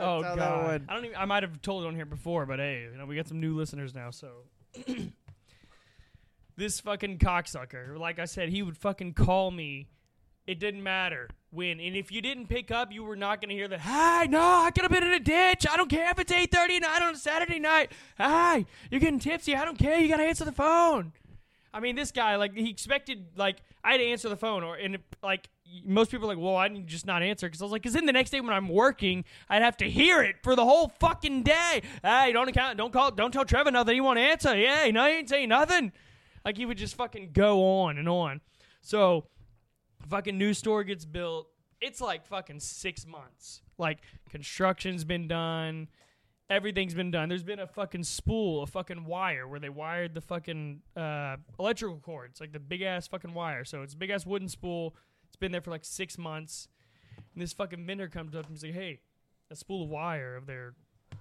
Oh 0.00 0.22
Tell 0.22 0.22
that 0.22 0.36
god. 0.36 0.64
one. 0.66 0.86
I 0.88 0.94
don't 0.94 1.04
even. 1.04 1.16
I 1.16 1.24
might 1.24 1.42
have 1.44 1.62
told 1.62 1.84
it 1.84 1.86
on 1.86 1.94
here 1.94 2.04
before, 2.04 2.46
but 2.46 2.58
hey, 2.58 2.88
you 2.90 2.98
know, 2.98 3.06
we 3.06 3.14
got 3.14 3.28
some 3.28 3.40
new 3.40 3.54
listeners 3.56 3.94
now, 3.94 4.10
so. 4.10 4.28
this 6.56 6.80
fucking 6.80 7.18
cocksucker, 7.18 7.96
like 7.98 8.18
I 8.18 8.24
said, 8.24 8.48
he 8.48 8.62
would 8.62 8.76
fucking 8.76 9.14
call 9.14 9.50
me. 9.50 9.88
It 10.46 10.60
didn't 10.60 10.82
matter 10.82 11.30
when, 11.52 11.80
and 11.80 11.96
if 11.96 12.12
you 12.12 12.20
didn't 12.20 12.48
pick 12.48 12.70
up, 12.70 12.92
you 12.92 13.02
were 13.02 13.16
not 13.16 13.40
going 13.40 13.48
to 13.48 13.54
hear 13.54 13.66
the 13.68 13.78
"Hi, 13.78 14.26
no, 14.26 14.40
I 14.40 14.70
could 14.72 14.82
have 14.82 14.90
been 14.90 15.04
in 15.04 15.12
a 15.12 15.20
ditch. 15.20 15.64
I 15.70 15.76
don't 15.76 15.88
care 15.88 16.10
if 16.10 16.18
it's 16.18 16.32
eight 16.32 16.50
thirty 16.50 16.78
night 16.80 17.00
on 17.00 17.14
a 17.14 17.16
Saturday 17.16 17.58
night. 17.60 17.92
Hi, 18.18 18.66
you're 18.90 19.00
getting 19.00 19.18
tipsy. 19.20 19.54
I 19.56 19.64
don't 19.64 19.78
care. 19.78 19.98
You 19.98 20.08
got 20.08 20.18
to 20.18 20.24
answer 20.24 20.44
the 20.44 20.52
phone." 20.52 21.12
I 21.74 21.80
mean, 21.80 21.96
this 21.96 22.12
guy, 22.12 22.36
like, 22.36 22.56
he 22.56 22.70
expected, 22.70 23.26
like, 23.36 23.56
I 23.82 23.92
had 23.92 23.98
to 23.98 24.04
answer 24.04 24.28
the 24.28 24.36
phone, 24.36 24.62
or, 24.62 24.76
and, 24.76 24.96
like, 25.24 25.48
most 25.84 26.12
people 26.12 26.30
are 26.30 26.34
like, 26.34 26.42
well, 26.42 26.56
I 26.56 26.68
to 26.68 26.80
just 26.82 27.04
not 27.04 27.20
answer, 27.20 27.48
because 27.48 27.60
I 27.60 27.64
was 27.64 27.72
like, 27.72 27.82
because 27.82 27.94
then 27.94 28.06
the 28.06 28.12
next 28.12 28.30
day 28.30 28.40
when 28.40 28.52
I'm 28.52 28.68
working, 28.68 29.24
I'd 29.48 29.62
have 29.62 29.76
to 29.78 29.90
hear 29.90 30.22
it 30.22 30.36
for 30.44 30.54
the 30.54 30.64
whole 30.64 30.92
fucking 31.00 31.42
day. 31.42 31.82
Hey, 32.00 32.30
don't 32.32 32.48
account, 32.48 32.78
don't 32.78 32.92
call, 32.92 33.10
don't 33.10 33.32
tell 33.32 33.44
Trevor 33.44 33.72
nothing, 33.72 33.94
he 33.94 34.00
won't 34.00 34.20
answer. 34.20 34.56
Yeah, 34.56 34.88
no, 34.92 35.04
he 35.06 35.16
ain't 35.16 35.28
saying 35.28 35.48
nothing. 35.48 35.90
Like, 36.44 36.56
he 36.56 36.64
would 36.64 36.78
just 36.78 36.94
fucking 36.94 37.30
go 37.32 37.82
on 37.82 37.98
and 37.98 38.08
on. 38.08 38.40
So, 38.80 39.24
fucking 40.08 40.38
new 40.38 40.54
store 40.54 40.84
gets 40.84 41.04
built. 41.04 41.48
It's 41.80 42.00
like 42.00 42.24
fucking 42.24 42.60
six 42.60 43.04
months. 43.04 43.62
Like, 43.78 43.98
construction's 44.30 45.02
been 45.02 45.26
done 45.26 45.88
everything's 46.50 46.94
been 46.94 47.10
done. 47.10 47.28
There's 47.28 47.42
been 47.42 47.58
a 47.58 47.66
fucking 47.66 48.04
spool, 48.04 48.62
a 48.62 48.66
fucking 48.66 49.04
wire 49.04 49.46
where 49.48 49.60
they 49.60 49.68
wired 49.68 50.14
the 50.14 50.20
fucking 50.20 50.82
uh, 50.96 51.36
electrical 51.58 51.98
cords, 51.98 52.40
like 52.40 52.52
the 52.52 52.60
big 52.60 52.82
ass 52.82 53.06
fucking 53.08 53.34
wire. 53.34 53.64
So 53.64 53.82
it's 53.82 53.94
big 53.94 54.10
ass 54.10 54.26
wooden 54.26 54.48
spool. 54.48 54.94
It's 55.28 55.36
been 55.36 55.52
there 55.52 55.60
for 55.60 55.70
like 55.70 55.84
six 55.84 56.18
months. 56.18 56.68
And 57.16 57.42
this 57.42 57.52
fucking 57.52 57.84
vendor 57.86 58.08
comes 58.08 58.34
up 58.34 58.46
and 58.46 58.54
he's 58.54 58.62
like, 58.62 58.74
"Hey, 58.74 59.00
that 59.48 59.58
spool 59.58 59.84
of 59.84 59.88
wire 59.88 60.36
of 60.36 60.46
their 60.46 60.74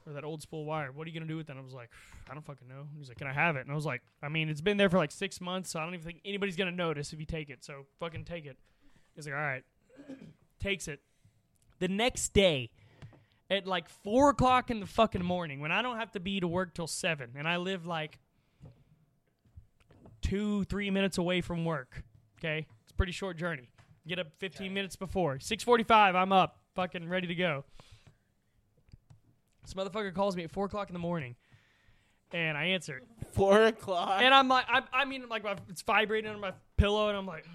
or 0.05 0.13
that 0.13 0.23
old 0.23 0.41
spool 0.41 0.65
wire. 0.65 0.91
What 0.91 1.05
are 1.07 1.09
you 1.09 1.19
gonna 1.19 1.29
do 1.29 1.37
with 1.37 1.47
that?" 1.47 1.53
And 1.53 1.61
I 1.61 1.63
was 1.63 1.73
like, 1.73 1.89
"I 2.29 2.33
don't 2.33 2.45
fucking 2.45 2.67
know." 2.67 2.87
He's 2.97 3.09
like, 3.09 3.17
"Can 3.17 3.27
I 3.27 3.33
have 3.33 3.55
it?" 3.55 3.61
And 3.61 3.71
I 3.71 3.75
was 3.75 3.85
like, 3.85 4.01
"I 4.21 4.29
mean, 4.29 4.49
it's 4.49 4.61
been 4.61 4.77
there 4.77 4.89
for 4.89 4.97
like 4.97 5.11
six 5.11 5.39
months, 5.39 5.69
so 5.71 5.79
I 5.79 5.85
don't 5.85 5.93
even 5.93 6.05
think 6.05 6.21
anybody's 6.25 6.55
gonna 6.55 6.71
notice 6.71 7.13
if 7.13 7.19
you 7.19 7.25
take 7.25 7.49
it. 7.49 7.63
So 7.63 7.85
fucking 7.99 8.25
take 8.25 8.45
it." 8.45 8.57
He's 9.15 9.25
like, 9.25 9.35
"All 9.35 9.41
right." 9.41 9.63
Takes 10.59 10.87
it. 10.87 11.01
The 11.79 11.89
next 11.89 12.31
day, 12.31 12.69
at 13.53 13.67
like 13.67 13.89
four 13.89 14.29
o'clock 14.29 14.71
in 14.71 14.79
the 14.79 14.85
fucking 14.85 15.23
morning 15.23 15.59
when 15.59 15.71
I 15.71 15.81
don't 15.81 15.97
have 15.97 16.11
to 16.11 16.19
be 16.19 16.39
to 16.39 16.47
work 16.47 16.73
till 16.73 16.87
seven, 16.87 17.31
and 17.35 17.47
I 17.47 17.57
live 17.57 17.85
like 17.85 18.19
two, 20.21 20.63
three 20.65 20.89
minutes 20.89 21.17
away 21.17 21.41
from 21.41 21.65
work. 21.65 22.03
Okay, 22.39 22.65
it's 22.81 22.91
a 22.91 22.95
pretty 22.95 23.11
short 23.11 23.37
journey. 23.37 23.69
Get 24.07 24.19
up 24.19 24.27
fifteen 24.39 24.73
minutes 24.73 24.95
before 24.95 25.39
six 25.39 25.63
forty-five. 25.63 26.15
I'm 26.15 26.31
up, 26.31 26.57
fucking 26.75 27.07
ready 27.07 27.27
to 27.27 27.35
go. 27.35 27.63
This 29.63 29.73
motherfucker 29.75 30.13
calls 30.13 30.35
me 30.35 30.43
at 30.43 30.51
four 30.51 30.65
o'clock 30.65 30.89
in 30.89 30.93
the 30.93 30.99
morning, 30.99 31.35
and 32.33 32.57
I 32.57 32.65
answer. 32.65 33.01
Four 33.31 33.63
o'clock. 33.63 34.21
And 34.21 34.33
I'm 34.33 34.49
like, 34.49 34.65
I, 34.67 34.81
I 34.91 35.05
mean, 35.05 35.29
like, 35.29 35.43
my, 35.43 35.55
it's 35.69 35.81
vibrating 35.81 36.29
on 36.29 36.41
my 36.41 36.51
pillow, 36.75 37.07
and 37.07 37.17
I'm 37.17 37.25
like, 37.25 37.45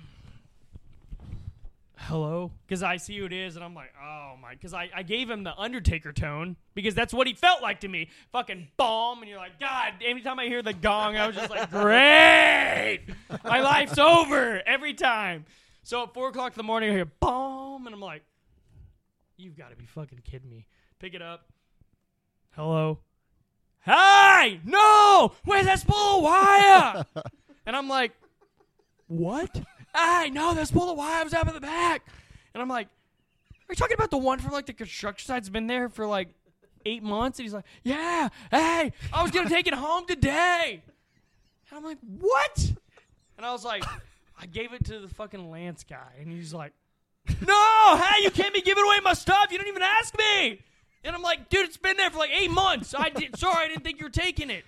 hello? 1.98 2.52
Because 2.66 2.82
I 2.82 2.96
see 2.96 3.18
who 3.18 3.24
it 3.24 3.32
is, 3.32 3.56
and 3.56 3.64
I'm 3.64 3.74
like, 3.74 3.92
oh 4.02 4.34
my. 4.40 4.52
Because 4.52 4.72
I, 4.72 4.90
I 4.94 5.02
gave 5.02 5.28
him 5.28 5.44
the 5.44 5.56
Undertaker 5.56 6.12
tone, 6.12 6.56
because 6.74 6.94
that's 6.94 7.12
what 7.12 7.26
he 7.26 7.34
felt 7.34 7.60
like 7.60 7.80
to 7.80 7.88
me. 7.88 8.08
Fucking 8.32 8.68
bomb, 8.76 9.20
and 9.20 9.28
you're 9.28 9.38
like, 9.38 9.58
God, 9.60 9.94
anytime 10.04 10.38
I 10.38 10.46
hear 10.46 10.62
the 10.62 10.72
gong, 10.72 11.16
I 11.16 11.26
was 11.26 11.36
just 11.36 11.50
like, 11.50 11.70
great! 11.70 13.00
My 13.44 13.60
life's 13.60 13.98
over 13.98 14.62
every 14.66 14.94
time. 14.94 15.44
So 15.82 16.02
at 16.04 16.14
4 16.14 16.28
o'clock 16.28 16.52
in 16.52 16.56
the 16.56 16.64
morning, 16.64 16.90
I 16.90 16.92
hear 16.92 17.04
bomb, 17.04 17.86
and 17.86 17.94
I'm 17.94 18.00
like, 18.00 18.22
you've 19.36 19.56
got 19.56 19.70
to 19.70 19.76
be 19.76 19.86
fucking 19.86 20.20
kidding 20.24 20.48
me. 20.50 20.66
Pick 20.98 21.14
it 21.14 21.22
up. 21.22 21.46
Hello? 22.50 22.98
Hey! 23.80 24.60
No! 24.64 25.32
Where's 25.44 25.66
that 25.66 25.80
spool 25.80 26.18
of 26.18 26.22
wire? 26.22 27.04
and 27.66 27.76
I'm 27.76 27.88
like, 27.88 28.12
what? 29.06 29.62
Hey, 29.98 30.30
no, 30.30 30.54
that 30.54 30.68
spool 30.68 30.90
of 30.90 30.96
wives 30.96 31.34
up 31.34 31.48
in 31.48 31.54
the 31.54 31.60
back. 31.60 32.06
And 32.54 32.62
I'm 32.62 32.68
like, 32.68 32.86
are 32.86 33.72
you 33.72 33.76
talking 33.76 33.94
about 33.94 34.10
the 34.10 34.18
one 34.18 34.38
from 34.38 34.52
like 34.52 34.66
the 34.66 34.72
construction 34.72 35.26
site 35.26 35.42
that's 35.42 35.48
been 35.48 35.66
there 35.66 35.88
for 35.88 36.06
like 36.06 36.28
eight 36.86 37.02
months? 37.02 37.38
And 37.38 37.44
he's 37.44 37.52
like, 37.52 37.64
yeah, 37.82 38.28
hey, 38.50 38.92
I 39.12 39.22
was 39.22 39.30
gonna 39.30 39.48
take 39.48 39.66
it 39.66 39.74
home 39.74 40.06
today. 40.06 40.82
And 41.70 41.78
I'm 41.78 41.84
like, 41.84 41.98
what? 42.18 42.72
And 43.36 43.44
I 43.44 43.52
was 43.52 43.64
like, 43.64 43.84
I 44.40 44.46
gave 44.46 44.72
it 44.72 44.84
to 44.86 45.00
the 45.00 45.08
fucking 45.08 45.50
Lance 45.50 45.84
guy, 45.84 46.12
and 46.20 46.30
he's 46.30 46.54
like, 46.54 46.72
no, 47.46 47.96
hey, 47.96 48.22
you 48.22 48.30
can't 48.30 48.54
be 48.54 48.62
giving 48.62 48.84
away 48.84 49.00
my 49.02 49.12
stuff. 49.12 49.48
You 49.50 49.58
didn't 49.58 49.68
even 49.68 49.82
ask 49.82 50.16
me. 50.16 50.60
And 51.04 51.14
I'm 51.14 51.22
like, 51.22 51.48
dude, 51.48 51.66
it's 51.66 51.76
been 51.76 51.96
there 51.96 52.10
for 52.10 52.18
like 52.18 52.30
eight 52.30 52.50
months. 52.50 52.94
I 52.96 53.10
did, 53.10 53.38
sorry, 53.38 53.66
I 53.66 53.68
didn't 53.68 53.84
think 53.84 53.98
you 53.98 54.06
were 54.06 54.10
taking 54.10 54.50
it. 54.50 54.64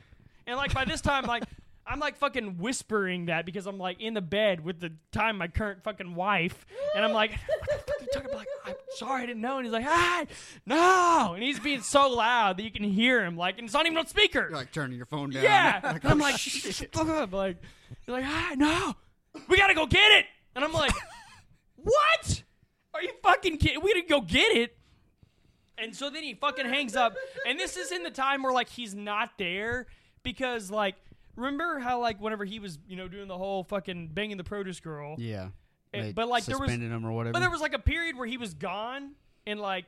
And 0.46 0.56
like 0.56 0.74
by 0.74 0.84
this 0.84 1.00
time, 1.00 1.24
like 1.24 1.44
I'm 1.86 1.98
like 1.98 2.16
fucking 2.16 2.58
whispering 2.58 3.26
that 3.26 3.44
because 3.46 3.66
I'm 3.66 3.78
like 3.78 4.00
in 4.00 4.14
the 4.14 4.20
bed 4.20 4.64
with 4.64 4.80
the 4.80 4.92
time 5.12 5.38
my 5.38 5.48
current 5.48 5.82
fucking 5.82 6.14
wife, 6.14 6.66
and 6.94 7.04
I'm 7.04 7.12
like, 7.12 7.32
what 7.46 7.68
the 7.68 7.92
fuck 7.92 8.00
are 8.00 8.02
you 8.02 8.08
talking 8.12 8.28
about? 8.28 8.38
Like, 8.38 8.48
I'm 8.66 8.74
sorry, 8.96 9.22
I 9.22 9.26
didn't 9.26 9.42
know. 9.42 9.56
And 9.56 9.66
he's 9.66 9.72
like, 9.72 9.86
ah, 9.86 10.24
no, 10.66 11.32
and 11.34 11.42
he's 11.42 11.58
being 11.58 11.80
so 11.80 12.08
loud 12.10 12.58
that 12.58 12.62
you 12.62 12.70
can 12.70 12.84
hear 12.84 13.24
him. 13.24 13.36
Like, 13.36 13.58
and 13.58 13.64
it's 13.64 13.74
not 13.74 13.86
even 13.86 13.98
on 13.98 14.06
speaker. 14.06 14.40
You're 14.48 14.58
like 14.58 14.72
turning 14.72 14.96
your 14.96 15.06
phone 15.06 15.30
down. 15.30 15.42
Yeah. 15.42 15.80
Like, 15.90 16.04
and 16.04 16.12
I'm 16.12 16.20
oh, 16.20 16.24
like, 16.24 16.38
shit. 16.38 16.74
shut 16.74 16.92
fuck 16.92 17.08
up. 17.08 17.32
Like, 17.32 17.56
you're 18.06 18.16
like, 18.16 18.26
ah, 18.26 18.52
no, 18.56 18.94
we 19.48 19.56
gotta 19.56 19.74
go 19.74 19.86
get 19.86 20.12
it. 20.18 20.26
And 20.54 20.64
I'm 20.64 20.72
like, 20.72 20.92
what? 21.76 22.42
Are 22.94 23.02
you 23.02 23.10
fucking 23.22 23.56
kidding? 23.58 23.80
We 23.82 23.92
gotta 23.94 24.06
go 24.06 24.20
get 24.20 24.56
it. 24.56 24.76
And 25.78 25.96
so 25.96 26.10
then 26.10 26.22
he 26.22 26.34
fucking 26.34 26.66
hangs 26.66 26.94
up. 26.94 27.16
And 27.46 27.58
this 27.58 27.76
is 27.76 27.90
in 27.90 28.02
the 28.02 28.10
time 28.10 28.42
where 28.42 28.52
like 28.52 28.68
he's 28.68 28.94
not 28.94 29.30
there 29.38 29.86
because 30.22 30.70
like 30.70 30.96
remember 31.36 31.78
how 31.78 32.00
like 32.00 32.20
whenever 32.20 32.44
he 32.44 32.58
was 32.58 32.78
you 32.88 32.96
know 32.96 33.08
doing 33.08 33.28
the 33.28 33.38
whole 33.38 33.64
fucking 33.64 34.08
banging 34.08 34.36
the 34.36 34.44
produce 34.44 34.80
girl. 34.80 35.16
Yeah. 35.18 35.48
Eh, 35.92 36.02
They 36.02 36.12
but, 36.12 36.28
like, 36.28 36.44
there 36.44 36.56
was- 36.56 36.68
suspended 36.68 36.92
him 36.92 37.04
or 37.04 37.10
whatever. 37.12 37.32
But 37.32 37.40
there 37.40 37.50
was 37.50 37.60
like 37.60 37.74
a 37.74 37.78
period 37.80 38.16
where 38.16 38.26
he 38.26 38.36
was 38.36 38.54
gone 38.54 39.12
and 39.46 39.58
like 39.60 39.86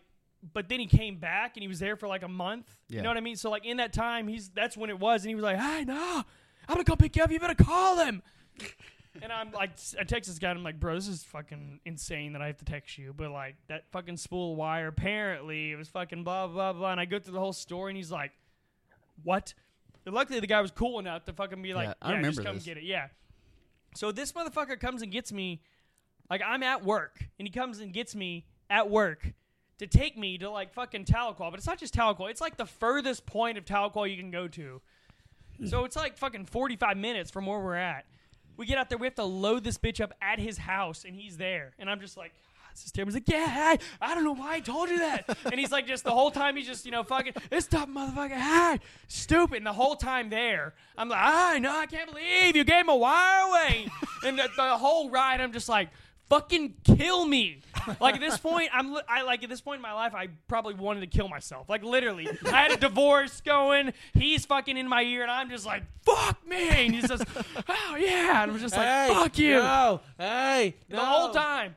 but 0.53 0.69
then 0.69 0.81
he 0.81 0.87
came 0.87 1.19
back 1.19 1.57
and 1.57 1.63
he 1.63 1.69
was 1.69 1.79
there 1.79 1.95
for 1.95 2.09
like 2.09 2.25
a 2.25 2.29
month. 2.29 2.67
You 2.89 2.97
Yeah. 2.97 3.03
know 3.03 3.11
what 3.11 3.17
I 3.17 3.21
mean? 3.21 3.37
So 3.37 3.49
like 3.51 3.65
in 3.65 3.77
that 3.77 3.93
time 3.93 4.27
he's 4.27 4.49
that's 4.49 4.77
when 4.77 4.91
it 4.91 4.99
was 4.99 5.23
and 5.23 5.29
he 5.29 5.35
was 5.37 5.45
like, 5.45 5.59
Hey 5.59 5.85
no, 5.85 5.95
I'm 6.69 6.75
gonna 6.75 6.85
come 6.85 6.97
pick 6.97 7.15
you 7.17 7.23
up, 7.23 7.31
you 7.31 7.39
better 7.39 7.55
call 7.55 8.05
him. 8.05 8.23
and 9.23 9.31
I'm 9.31 9.53
like 9.53 9.71
I 10.01 10.03
text 10.05 10.29
this 10.29 10.41
guy 10.41 10.51
and 10.51 10.59
I'm 10.59 10.65
like, 10.65 10.81
bro, 10.81 10.95
this 10.97 11.07
is 11.07 11.23
fucking 11.23 11.79
insane 11.85 12.33
that 12.33 12.43
I 12.43 12.49
have 12.49 12.57
to 12.59 12.65
text 12.65 12.99
you. 12.99 13.15
But 13.17 13.31
like 13.31 13.55
that 13.69 13.85
fucking 13.93 14.17
spool 14.17 14.53
of 14.53 14.59
wire, 14.59 14.89
apparently 14.89 15.71
it 15.71 15.77
was 15.77 15.89
fucking 15.89 16.25
blah 16.25 16.49
blah 16.49 16.73
blah 16.73 16.91
and 16.91 16.99
I 17.01 17.05
go 17.05 17.21
through 17.21 17.35
the 17.35 17.41
whole 17.41 17.53
story 17.53 17.93
and 17.93 17.97
he's 17.97 18.11
like, 18.11 18.33
What? 19.23 19.55
Luckily 20.07 20.41
the 20.41 20.47
guy 20.47 20.61
was 20.61 20.71
cool 20.71 20.99
enough 20.99 21.25
to 21.27 21.33
fucking 21.33 21.63
be 21.63 21.75
like, 21.75 21.89
Yeah, 21.89 21.95
Yeah, 22.03 22.09
I 22.19 22.23
just 22.23 22.39
remember 22.39 22.43
come 22.43 22.55
this. 22.57 22.65
get 22.65 22.77
it. 22.79 22.85
Yeah. 22.85 23.09
So 23.95 24.11
this 24.11 24.33
motherfucker 24.33 24.79
comes 24.81 25.03
and 25.03 25.13
gets 25.13 25.33
me 25.33 25.61
like 26.31 26.41
I'm 26.45 26.63
at 26.63 26.85
work, 26.85 27.25
and 27.39 27.47
he 27.47 27.53
comes 27.53 27.81
and 27.81 27.93
gets 27.93 28.15
me 28.15 28.47
at 28.71 28.89
work 28.91 29.33
to 29.79 29.87
take 29.87 30.17
me 30.17 30.39
to 30.39 30.49
like 30.51 30.73
fucking 30.73 31.05
Tahlequah. 31.05 31.51
But 31.51 31.55
it's 31.55 31.67
not 31.67 31.79
just 31.79 31.95
Tahlequah; 31.95 32.31
it's 32.31 32.41
like 32.41 32.57
the 32.57 32.67
furthest 32.67 33.27
point 33.27 33.59
of 33.59 33.65
Tahlequah 33.65 34.11
you 34.11 34.17
can 34.17 34.31
go 34.31 34.49
to. 34.49 34.81
So 35.67 35.85
it's 35.85 35.95
like 35.95 36.17
fucking 36.17 36.47
45 36.47 36.97
minutes 36.97 37.31
from 37.31 37.47
where 37.47 37.61
we're 37.61 37.77
at. 37.77 38.07
We 38.57 38.67
get 38.67 38.79
out 38.79 38.89
there, 38.89 38.99
we 38.99 39.07
have 39.07 39.15
to 39.17 39.25
load 39.25 39.63
this 39.63 39.79
bitch 39.79 40.01
up 40.01 40.13
at 40.21 40.39
his 40.39 40.59
house, 40.59 41.05
and 41.05 41.15
he's 41.15 41.37
there, 41.37 41.73
and 41.79 41.89
I'm 41.91 42.01
just 42.01 42.17
like. 42.17 42.33
"Ah, 42.73 42.75
This 42.75 42.85
is. 42.87 42.93
He's 42.95 43.15
like, 43.15 43.29
yeah, 43.29 43.47
I, 43.49 43.79
I 44.01 44.15
don't 44.15 44.25
know 44.25 44.35
why 44.35 44.55
I 44.55 44.61
told 44.61 44.89
you 44.89 44.99
that. 44.99 45.37
and 45.45 45.55
he's 45.55 45.71
like, 45.73 45.87
just 45.87 46.05
the 46.05 46.11
whole 46.11 46.31
time, 46.31 46.57
he's 46.57 46.67
just, 46.67 46.85
you 46.85 46.91
know, 46.93 47.03
fucking, 47.03 47.35
this 47.51 47.67
tough 47.67 47.89
motherfucker, 47.89 48.39
hi, 48.39 48.79
stupid. 49.09 49.59
And 49.59 49.67
the 49.67 49.73
whole 49.73 49.97
time 49.97 50.31
there, 50.31 50.75
I'm 50.97 51.09
like, 51.09 51.21
I 51.23 51.59
know, 51.59 51.77
I 51.77 51.87
can't 51.87 52.09
believe 52.11 52.57
you 52.57 52.65
gave 52.65 52.81
him 52.85 52.89
a 52.89 52.97
wire 52.97 53.49
away. 53.49 53.89
and 54.27 54.39
the, 54.39 54.49
the 54.57 54.77
whole 54.79 55.11
ride, 55.11 55.41
I'm 55.41 55.53
just 55.53 55.69
like, 55.69 55.89
fucking 56.29 56.75
kill 56.85 57.27
me. 57.27 57.61
Like 58.01 58.15
at 58.15 58.21
this 58.21 58.39
point, 58.39 58.71
I'm 58.73 58.95
li- 58.95 59.03
I 59.09 59.23
like 59.23 59.43
at 59.43 59.51
this 59.51 59.61
point 59.61 59.79
in 59.79 59.83
my 59.83 59.93
life, 59.93 60.15
I 60.15 60.29
probably 60.47 60.75
wanted 60.75 61.01
to 61.01 61.09
kill 61.09 61.27
myself. 61.29 61.69
Like 61.69 61.83
literally, 61.83 62.29
I 62.47 62.63
had 62.63 62.71
a 62.71 62.77
divorce 62.77 63.41
going. 63.41 63.93
He's 64.15 64.47
fucking 64.47 64.77
in 64.77 64.87
my 64.89 65.03
ear, 65.03 65.23
and 65.23 65.31
I'm 65.31 65.51
just 65.51 65.67
like, 65.67 65.83
fuck 66.03 66.47
me. 66.47 66.69
And 66.87 66.95
he 66.95 67.01
says, 67.03 67.23
oh 67.69 67.97
yeah, 67.99 68.45
and 68.45 68.53
I'm 68.53 68.59
just 68.61 68.77
like, 68.77 68.87
hey, 68.87 69.09
fuck 69.13 69.37
you 69.37 69.55
No, 69.57 70.01
hey, 70.17 70.77
the 70.89 70.97
no. 70.97 71.05
whole 71.05 71.31
time. 71.31 71.75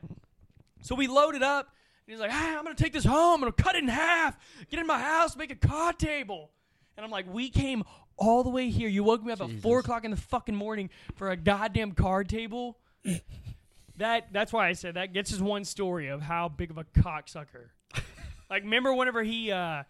So 0.86 0.94
we 0.94 1.08
loaded 1.08 1.42
up, 1.42 1.74
and 2.06 2.12
he's 2.12 2.20
like, 2.20 2.30
hey, 2.30 2.54
I'm 2.56 2.62
gonna 2.62 2.76
take 2.76 2.92
this 2.92 3.04
home. 3.04 3.34
I'm 3.34 3.40
gonna 3.40 3.52
cut 3.52 3.74
it 3.74 3.82
in 3.82 3.88
half, 3.88 4.38
get 4.70 4.78
in 4.78 4.86
my 4.86 5.00
house, 5.00 5.36
make 5.36 5.50
a 5.50 5.56
card 5.56 5.98
table. 5.98 6.52
And 6.96 7.04
I'm 7.04 7.10
like, 7.10 7.26
we 7.28 7.50
came 7.50 7.82
all 8.16 8.44
the 8.44 8.50
way 8.50 8.70
here. 8.70 8.88
You 8.88 9.02
woke 9.02 9.24
me 9.24 9.32
up 9.32 9.40
at 9.40 9.50
four 9.60 9.80
o'clock 9.80 10.04
in 10.04 10.12
the 10.12 10.16
fucking 10.16 10.54
morning 10.54 10.90
for 11.16 11.30
a 11.30 11.36
goddamn 11.36 11.90
card 11.90 12.28
table. 12.28 12.78
that 13.96 14.32
that's 14.32 14.52
why 14.52 14.68
I 14.68 14.74
said 14.74 14.94
that 14.94 15.12
gets 15.12 15.32
us 15.32 15.40
one 15.40 15.64
story 15.64 16.06
of 16.06 16.22
how 16.22 16.48
big 16.48 16.70
of 16.70 16.78
a 16.78 16.84
cocksucker. 16.84 17.70
like, 18.48 18.62
remember 18.62 18.94
whenever 18.94 19.24
he 19.24 19.50
uh 19.50 19.82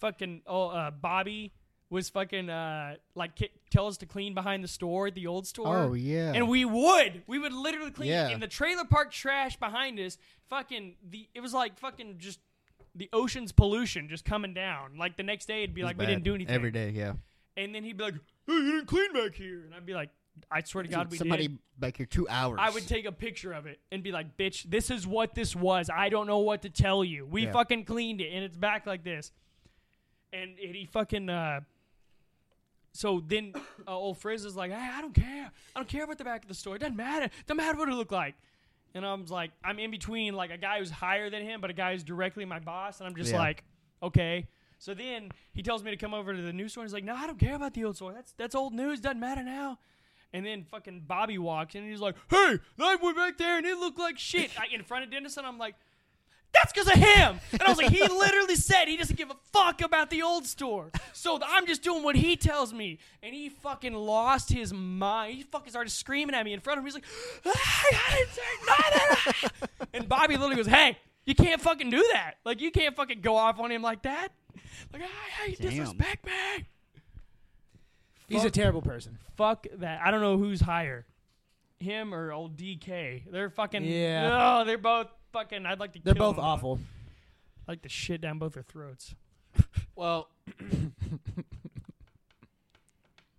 fucking 0.00 0.42
oh 0.48 0.70
uh 0.70 0.90
Bobby 0.90 1.52
was 1.90 2.08
fucking 2.08 2.48
uh 2.48 2.94
like 3.14 3.34
ki- 3.34 3.50
tell 3.70 3.86
us 3.88 3.96
to 3.98 4.06
clean 4.06 4.32
behind 4.32 4.62
the 4.64 4.68
store 4.68 5.10
the 5.10 5.26
old 5.26 5.46
store. 5.46 5.76
Oh 5.76 5.92
yeah. 5.94 6.32
And 6.34 6.48
we 6.48 6.64
would. 6.64 7.22
We 7.26 7.38
would 7.38 7.52
literally 7.52 7.90
clean 7.90 8.10
Yeah. 8.10 8.28
in 8.28 8.38
the 8.40 8.46
trailer 8.48 8.84
park 8.84 9.10
trash 9.10 9.56
behind 9.58 9.98
us. 9.98 10.16
Fucking 10.48 10.94
the 11.08 11.28
it 11.34 11.40
was 11.40 11.52
like 11.52 11.78
fucking 11.78 12.16
just 12.18 12.38
the 12.94 13.08
ocean's 13.12 13.52
pollution 13.52 14.08
just 14.08 14.24
coming 14.24 14.54
down. 14.54 14.96
Like 14.98 15.16
the 15.16 15.22
next 15.24 15.46
day 15.46 15.64
it'd 15.64 15.74
be 15.74 15.80
It 15.82 15.84
like 15.84 15.98
we 15.98 16.06
didn't 16.06 16.24
do 16.24 16.34
anything. 16.34 16.54
every 16.54 16.70
day. 16.70 16.90
Yeah. 16.90 17.14
And 17.56 17.74
then 17.74 17.82
he'd 17.84 17.96
be 17.96 18.04
like, 18.04 18.14
"Hey, 18.46 18.52
you 18.54 18.72
didn't 18.72 18.86
clean 18.86 19.12
back 19.12 19.34
here." 19.34 19.64
And 19.64 19.74
I'd 19.74 19.84
be 19.84 19.92
like, 19.94 20.10
"I 20.50 20.62
swear 20.62 20.82
to 20.84 20.88
God, 20.88 21.10
we 21.10 21.18
Somebody 21.18 21.48
did." 21.48 21.58
back 21.78 21.96
here 21.96 22.06
two 22.06 22.28
hours. 22.28 22.58
I 22.62 22.70
would 22.70 22.86
take 22.86 23.04
a 23.04 23.12
picture 23.12 23.52
of 23.52 23.66
it 23.66 23.80
and 23.90 24.02
be 24.02 24.12
like, 24.12 24.36
"Bitch, 24.36 24.62
this 24.70 24.90
is 24.90 25.06
what 25.06 25.34
this 25.34 25.54
was. 25.56 25.90
I 25.94 26.08
don't 26.08 26.26
know 26.28 26.38
what 26.38 26.62
to 26.62 26.70
tell 26.70 27.02
you. 27.04 27.26
We 27.26 27.44
Yeah. 27.46 27.52
fucking 27.52 27.84
cleaned 27.84 28.20
it, 28.20 28.32
and 28.32 28.44
it's 28.44 28.56
back 28.56 28.86
like 28.86 29.02
this." 29.02 29.32
And, 30.32 30.58
and 30.64 30.74
he 30.76 30.84
fucking. 30.86 31.28
uh 31.28 31.60
So 33.00 33.22
then, 33.26 33.54
uh, 33.88 33.96
old 33.96 34.18
Frizz 34.18 34.44
is 34.44 34.56
like, 34.56 34.70
"Hey, 34.70 34.90
I 34.92 35.00
don't 35.00 35.14
care. 35.14 35.50
I 35.74 35.78
don't 35.78 35.88
care 35.88 36.04
about 36.04 36.18
the 36.18 36.24
back 36.24 36.42
of 36.42 36.48
the 36.48 36.54
store. 36.54 36.76
It 36.76 36.80
doesn't 36.80 36.96
matter. 36.96 37.30
Doesn't 37.46 37.56
matter 37.56 37.78
what 37.78 37.88
it 37.88 37.94
looked 37.94 38.12
like." 38.12 38.34
And 38.94 39.06
I'm 39.06 39.24
like, 39.26 39.52
I'm 39.64 39.78
in 39.78 39.90
between 39.90 40.34
like 40.34 40.50
a 40.50 40.58
guy 40.58 40.80
who's 40.80 40.90
higher 40.90 41.30
than 41.30 41.42
him, 41.42 41.62
but 41.62 41.70
a 41.70 41.72
guy 41.72 41.92
who's 41.92 42.04
directly 42.04 42.44
my 42.44 42.58
boss, 42.58 43.00
and 43.00 43.08
I'm 43.08 43.16
just 43.16 43.32
Yeah. 43.32 43.38
like, 43.38 43.64
okay. 44.02 44.48
So 44.78 44.92
then 44.92 45.30
he 45.54 45.62
tells 45.62 45.82
me 45.82 45.90
to 45.92 45.96
come 45.96 46.12
over 46.12 46.34
to 46.34 46.42
the 46.42 46.52
new 46.52 46.68
store. 46.68 46.84
He's 46.84 46.92
like, 46.92 47.04
no, 47.04 47.14
I 47.14 47.26
don't 47.26 47.38
care 47.38 47.54
about 47.54 47.72
the 47.72 47.84
old 47.84 47.96
store. 47.96 48.12
That's 48.12 48.32
that's 48.32 48.54
old 48.54 48.74
news. 48.74 49.00
Doesn't 49.00 49.20
matter 49.20 49.42
now. 49.42 49.78
And 50.34 50.44
then 50.44 50.64
fucking 50.70 51.04
Bobby 51.06 51.38
walks 51.38 51.74
in 51.74 51.82
and 51.82 51.90
he's 51.90 52.00
like, 52.00 52.16
hey, 52.28 52.58
I 52.78 52.96
went 52.96 53.16
back 53.16 53.38
there 53.38 53.56
and 53.58 53.66
it 53.66 53.78
looked 53.78 53.98
like 53.98 54.18
shit 54.18 54.50
I, 54.60 54.66
in 54.74 54.82
front 54.84 55.04
of 55.04 55.10
Dennis. 55.10 55.36
And 55.38 55.46
I'm 55.46 55.56
like, 55.58 55.74
that's 56.52 56.72
because 56.72 56.88
of 56.88 56.94
him. 56.94 57.40
And 57.52 57.62
I 57.62 57.68
was 57.68 57.78
like, 57.78 57.90
he 57.90 58.00
literally 58.08 58.56
said 58.56 58.86
he 58.86 58.96
doesn't 58.96 59.16
give 59.16 59.30
a 59.30 59.36
fuck 59.52 59.82
about 59.82 60.10
the 60.10 60.22
old 60.22 60.46
store. 60.46 60.90
So 61.12 61.38
I'm 61.44 61.66
just 61.66 61.82
doing 61.82 62.02
what 62.02 62.16
he 62.16 62.36
tells 62.36 62.72
me. 62.72 62.98
And 63.22 63.34
he 63.34 63.48
fucking 63.48 63.94
lost 63.94 64.52
his 64.52 64.72
mind. 64.72 65.36
He 65.36 65.42
fucking 65.44 65.70
started 65.70 65.90
screaming 65.90 66.34
at 66.34 66.44
me 66.44 66.52
in 66.52 66.60
front 66.60 66.78
of 66.78 66.84
me. 66.84 66.90
He's 66.90 66.94
like, 66.94 67.04
hey, 67.44 67.96
I 67.96 68.16
didn't 68.16 68.32
say 68.32 68.42
nothing. 68.66 69.50
and 69.94 70.08
Bobby 70.08 70.36
literally 70.36 70.56
goes, 70.56 70.66
hey, 70.66 70.98
you 71.24 71.34
can't 71.34 71.60
fucking 71.60 71.90
do 71.90 72.08
that. 72.12 72.34
Like, 72.44 72.60
you 72.60 72.70
can't 72.70 72.96
fucking 72.96 73.20
go 73.20 73.36
off 73.36 73.60
on 73.60 73.70
him 73.70 73.82
like 73.82 74.02
that. 74.02 74.28
Like, 74.92 75.02
hey, 75.02 75.54
Damn. 75.54 75.70
disrespect 75.70 76.26
me. 76.26 76.32
He's 78.28 78.44
a 78.44 78.50
terrible 78.50 78.82
person. 78.82 79.18
Fuck 79.36 79.66
that. 79.78 80.00
I 80.02 80.10
don't 80.10 80.20
know 80.20 80.38
who's 80.38 80.60
higher, 80.60 81.04
him 81.80 82.14
or 82.14 82.32
old 82.32 82.56
DK. 82.56 83.24
They're 83.30 83.50
fucking. 83.50 83.84
Yeah. 83.84 84.60
Oh, 84.60 84.64
they're 84.64 84.78
both 84.78 85.08
fucking. 85.32 85.66
I'd 85.66 85.80
like 85.80 85.92
to. 85.94 86.00
They're 86.02 86.14
kill 86.14 86.28
both 86.30 86.36
them. 86.36 86.44
awful. 86.44 86.78
I'd 87.66 87.72
like 87.72 87.82
to 87.82 87.88
shit 87.88 88.20
down 88.20 88.38
both 88.38 88.54
their 88.54 88.62
throats. 88.62 89.14
Well, 89.96 90.28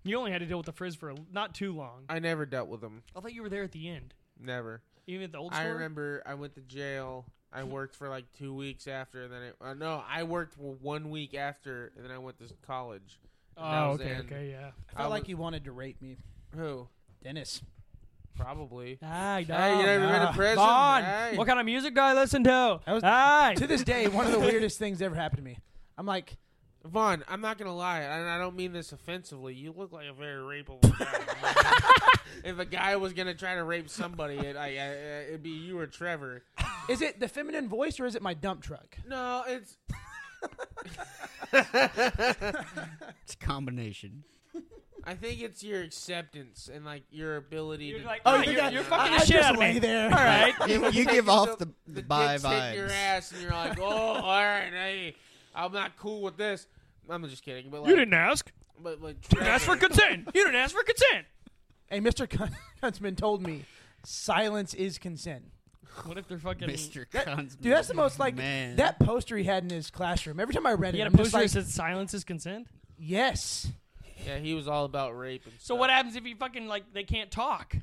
You 0.03 0.17
only 0.17 0.31
had 0.31 0.39
to 0.39 0.47
deal 0.47 0.57
with 0.57 0.65
the 0.65 0.71
frizz 0.71 0.95
for 0.95 1.11
a, 1.11 1.15
not 1.31 1.53
too 1.53 1.73
long. 1.73 2.05
I 2.09 2.17
never 2.19 2.45
dealt 2.45 2.69
with 2.69 2.81
them. 2.81 3.03
I 3.15 3.19
thought 3.19 3.33
you 3.33 3.43
were 3.43 3.49
there 3.49 3.63
at 3.63 3.71
the 3.71 3.87
end, 3.87 4.13
Never. 4.39 4.81
even 5.05 5.25
at 5.25 5.31
the 5.31 5.37
old 5.37 5.53
I 5.53 5.61
store. 5.63 5.73
remember 5.73 6.23
I 6.25 6.33
went 6.33 6.55
to 6.55 6.61
jail. 6.61 7.25
I 7.53 7.63
worked 7.65 7.95
for 7.95 8.09
like 8.09 8.25
two 8.33 8.53
weeks 8.53 8.87
after, 8.87 9.23
and 9.25 9.31
then 9.33 9.43
it, 9.43 9.55
uh, 9.61 9.73
no, 9.75 10.03
I 10.09 10.23
worked 10.23 10.55
for 10.55 10.73
one 10.81 11.11
week 11.11 11.35
after, 11.35 11.91
and 11.95 12.03
then 12.03 12.11
I 12.11 12.17
went 12.17 12.39
to 12.39 12.45
college. 12.65 13.19
And 13.57 13.65
that 13.65 13.83
Oh, 13.83 13.91
was 13.91 14.01
okay, 14.01 14.11
in- 14.11 14.19
okay, 14.21 14.49
yeah. 14.49 14.71
I 14.89 14.93
felt 14.93 15.05
I 15.05 15.05
like 15.05 15.23
was- 15.23 15.29
you 15.29 15.37
wanted 15.37 15.65
to 15.65 15.71
rape 15.71 16.01
me, 16.01 16.17
Who? 16.55 16.87
Dennis. 17.23 17.61
Probably. 18.35 18.97
Hi, 19.03 19.43
Hey, 19.47 19.77
you 19.79 19.85
never 19.85 20.07
been 20.07 20.21
to 20.21 20.27
Ah, 20.29 20.33
prison? 20.33 20.55
Vaughn, 20.57 21.03
Hey. 21.03 21.33
what 21.37 21.47
kind 21.47 21.59
of 21.59 21.65
music 21.65 21.93
do 21.95 22.01
I 22.01 22.13
listen 22.13 22.43
to? 22.45 22.79
That 22.85 22.93
was- 22.93 23.03
Hi. 23.03 23.53
To 23.55 23.67
this 23.67 23.83
day, 23.83 24.07
one 24.07 24.25
of 24.25 24.31
the 24.31 24.39
weirdest 24.47 24.79
things 24.79 25.01
ever 25.01 25.15
happened 25.15 25.37
to 25.39 25.43
me. 25.43 25.57
I'm 25.97 26.05
like, 26.05 26.37
Vaughn, 26.83 27.23
I'm 27.27 27.41
not 27.41 27.59
gonna 27.59 27.75
lie, 27.75 27.99
and 27.99 28.27
I 28.27 28.39
don't 28.39 28.55
mean 28.55 28.73
this 28.73 28.91
offensively. 28.91 29.53
You 29.53 29.71
look 29.71 29.91
like 29.91 30.07
a 30.07 30.13
very 30.13 30.41
rapeable 30.63 30.81
guy. 30.97 32.41
if 32.43 32.57
a 32.57 32.65
guy 32.65 32.95
was 32.95 33.13
gonna 33.13 33.35
try 33.35 33.53
to 33.53 33.63
rape 33.63 33.87
somebody, 33.87 34.37
it, 34.39 34.57
I, 34.57 34.65
I, 34.77 34.87
it'd 35.27 35.43
be 35.43 35.51
you 35.51 35.77
or 35.77 35.85
Trevor. 35.85 36.41
is 36.89 37.01
it 37.03 37.19
the 37.19 37.27
feminine 37.27 37.69
voice 37.69 37.99
or 37.99 38.07
is 38.07 38.15
it 38.15 38.23
my 38.23 38.33
dump 38.33 38.63
truck? 38.63 38.97
No, 39.07 39.43
it's. 39.47 39.77
It's 41.53 43.33
a 43.33 43.37
combination. 43.39 44.23
I 45.05 45.15
think 45.15 45.41
it's 45.41 45.63
your 45.63 45.81
acceptance 45.81 46.69
and 46.73 46.85
like 46.85 47.03
your 47.11 47.37
ability 47.37 47.85
You're 47.85 47.99
to. 48.01 48.05
like, 48.05 48.21
Oh, 48.25 48.41
you 48.41 48.51
you're, 48.53 48.69
you're 48.69 48.83
fucking 48.83 49.13
I- 49.13 49.17
the 49.17 49.23
I 49.23 49.25
shit 49.25 49.35
just 49.37 49.47
out 49.49 49.53
of 49.55 49.59
me. 49.59 49.79
there. 49.79 50.05
All 50.05 50.11
right. 50.11 50.53
You, 50.69 50.89
you 50.91 51.05
give 51.11 51.27
off 51.29 51.57
the, 51.57 51.65
the, 51.65 51.73
the 51.87 52.01
dicks 52.01 52.07
bye 52.07 52.37
hit 52.37 52.75
your 52.75 52.87
vibes. 52.87 52.91
ass, 52.91 53.31
and 53.31 53.41
you're 53.41 53.51
like, 53.51 53.79
oh, 53.79 53.83
all 53.85 54.21
right, 54.43 54.69
hey, 54.71 55.15
I'm 55.55 55.71
not 55.71 55.97
cool 55.97 56.21
with 56.21 56.37
this. 56.37 56.67
I'm 57.09 57.27
just 57.27 57.43
kidding, 57.43 57.69
but 57.71 57.81
like, 57.81 57.89
You 57.89 57.95
didn't 57.95 58.13
ask. 58.13 58.51
But 58.81 59.01
like, 59.01 59.17
You 59.31 59.39
didn't 59.39 59.47
ask 59.47 59.65
for 59.65 59.75
Trevor- 59.75 59.87
consent. 59.87 60.29
You 60.35 60.43
didn't 60.45 60.55
ask 60.55 60.75
for 60.75 60.83
consent. 60.83 61.25
Hey, 61.89 61.99
Mr. 61.99 62.29
Kun- 62.29 62.55
Kuntzman 62.81 63.17
told 63.17 63.41
me 63.45 63.65
silence 64.03 64.73
is 64.73 64.97
consent. 64.97 65.43
What 66.05 66.17
if 66.17 66.27
they're 66.27 66.39
fucking? 66.39 66.69
Mr. 66.69 67.05
That- 67.11 67.25
Guns. 67.25 67.55
Dude, 67.57 67.73
that's 67.73 67.89
the 67.89 67.93
most 67.93 68.17
like 68.17 68.35
man. 68.35 68.77
that 68.77 68.97
poster 68.99 69.35
he 69.35 69.43
had 69.43 69.63
in 69.63 69.69
his 69.71 69.89
classroom. 69.91 70.39
Every 70.39 70.53
time 70.53 70.65
I 70.65 70.71
read 70.73 70.93
He 70.93 71.01
it, 71.01 71.03
had 71.03 71.11
a 71.11 71.15
I'm 71.15 71.17
just 71.17 71.33
poster 71.33 71.43
like, 71.43 71.51
that 71.51 71.61
said 71.65 71.67
"Silence 71.67 72.13
is 72.13 72.23
consent." 72.23 72.67
yes. 72.97 73.67
Yeah, 74.25 74.37
he 74.39 74.53
was 74.53 74.67
all 74.67 74.85
about 74.85 75.17
rape 75.17 75.43
and 75.45 75.53
So 75.59 75.65
stuff. 75.75 75.79
what 75.79 75.89
happens 75.89 76.15
if 76.15 76.25
you 76.25 76.35
fucking 76.35 76.67
like 76.67 76.93
they 76.93 77.03
can't 77.03 77.31
talk? 77.31 77.75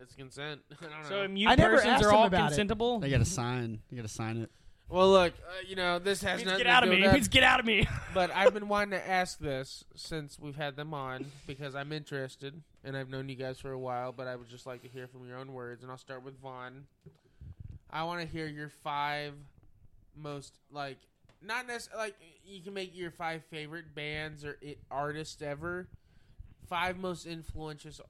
It's 0.00 0.14
consent. 0.14 0.60
I 0.80 0.84
don't 0.84 1.04
So 1.08 1.22
know. 1.22 1.28
mute 1.28 1.48
I 1.48 1.54
never 1.54 1.76
persons 1.76 1.92
asked 1.94 2.04
are 2.04 2.08
him 2.10 2.14
all 2.16 2.26
about 2.26 2.52
it. 2.52 2.58
consentable. 2.58 3.00
They 3.00 3.10
got 3.10 3.18
to 3.18 3.24
sign. 3.24 3.80
You 3.90 3.96
got 3.96 4.06
to 4.08 4.12
sign 4.12 4.36
it. 4.38 4.50
well, 4.88 5.10
look, 5.10 5.32
uh, 5.48 5.52
you 5.66 5.76
know, 5.76 5.98
this 5.98 6.22
has 6.22 6.38
Means 6.38 6.46
nothing 6.46 6.58
get 6.58 6.64
to 6.64 6.70
out 6.76 6.82
of 6.82 6.90
do 6.90 6.96
me. 6.96 7.02
with 7.02 7.12
Means 7.12 7.26
that, 7.26 7.32
get 7.32 7.42
out 7.42 7.60
of 7.60 7.66
me. 7.66 7.86
but 8.14 8.30
I've 8.34 8.52
been 8.52 8.68
wanting 8.68 8.90
to 8.98 9.08
ask 9.08 9.38
this 9.38 9.84
since 9.94 10.38
we've 10.38 10.56
had 10.56 10.76
them 10.76 10.92
on 10.92 11.26
because 11.46 11.74
I'm 11.74 11.90
interested 11.92 12.60
and 12.82 12.96
I've 12.96 13.08
known 13.08 13.28
you 13.28 13.34
guys 13.36 13.58
for 13.58 13.70
a 13.72 13.78
while, 13.78 14.12
but 14.12 14.26
I 14.26 14.36
would 14.36 14.48
just 14.50 14.66
like 14.66 14.82
to 14.82 14.88
hear 14.88 15.06
from 15.06 15.26
your 15.26 15.38
own 15.38 15.52
words. 15.54 15.82
And 15.82 15.90
I'll 15.90 15.96
start 15.98 16.22
with 16.22 16.38
Vaughn. 16.40 16.84
I 17.90 18.02
want 18.04 18.20
to 18.20 18.26
hear 18.26 18.46
your 18.46 18.68
five 18.82 19.32
most 20.16 20.54
like 20.70 20.98
not 21.44 21.66
necessarily 21.66 22.06
like 22.06 22.16
you 22.44 22.62
can 22.62 22.74
make 22.74 22.96
your 22.96 23.10
five 23.10 23.44
favorite 23.50 23.94
bands 23.94 24.44
or 24.44 24.58
i 24.62 24.76
artists 24.90 25.40
ever. 25.42 25.88
Five 26.68 26.98
most 26.98 27.26
influential 27.26 28.06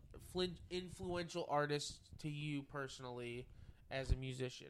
influential 0.70 1.46
artists 1.48 1.98
to 2.20 2.28
you 2.28 2.62
personally 2.62 3.46
as 3.90 4.10
a 4.10 4.16
musician. 4.16 4.68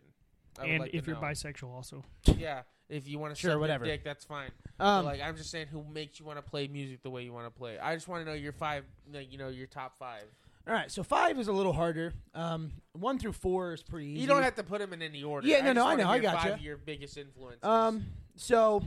I 0.58 0.66
and 0.66 0.80
like 0.80 0.94
if 0.94 1.06
you're 1.06 1.16
know. 1.16 1.22
bisexual, 1.22 1.70
also. 1.74 2.04
yeah, 2.36 2.62
if 2.88 3.08
you 3.08 3.18
want 3.18 3.34
to 3.34 3.40
Sure, 3.40 3.58
whatever. 3.58 3.84
dick, 3.84 4.04
that's 4.04 4.24
fine. 4.24 4.50
Um, 4.78 5.04
like 5.04 5.20
I'm 5.20 5.36
just 5.36 5.50
saying, 5.50 5.66
who 5.68 5.84
makes 5.92 6.20
you 6.20 6.26
want 6.26 6.38
to 6.38 6.42
play 6.42 6.68
music 6.68 7.02
the 7.02 7.10
way 7.10 7.24
you 7.24 7.32
want 7.32 7.46
to 7.46 7.58
play? 7.58 7.78
I 7.78 7.94
just 7.94 8.08
want 8.08 8.24
to 8.24 8.30
know 8.30 8.36
your 8.36 8.52
five, 8.52 8.84
like, 9.12 9.32
you 9.32 9.38
know, 9.38 9.48
your 9.48 9.66
top 9.66 9.98
five. 9.98 10.24
all 10.66 10.74
right, 10.74 10.90
so 10.90 11.02
five 11.02 11.38
is 11.38 11.48
a 11.48 11.52
little 11.52 11.72
harder. 11.72 12.14
Um, 12.34 12.72
one 12.92 13.18
through 13.18 13.32
four 13.32 13.72
is 13.72 13.82
pretty 13.82 14.06
easy. 14.06 14.20
You 14.20 14.26
don't 14.28 14.42
have 14.42 14.54
to 14.56 14.62
put 14.62 14.78
them 14.80 14.92
in 14.92 15.02
any 15.02 15.22
order. 15.24 15.46
Yeah, 15.46 15.60
no, 15.60 15.66
just 15.66 15.74
no, 15.76 15.82
I 15.82 15.84
wanna 15.86 16.02
know, 16.04 16.10
I 16.10 16.14
hear 16.14 16.22
gotcha. 16.22 16.42
Five 16.42 16.52
of 16.54 16.60
your 16.62 16.76
biggest 16.76 17.18
influences. 17.18 17.64
Um, 17.64 18.06
so 18.36 18.82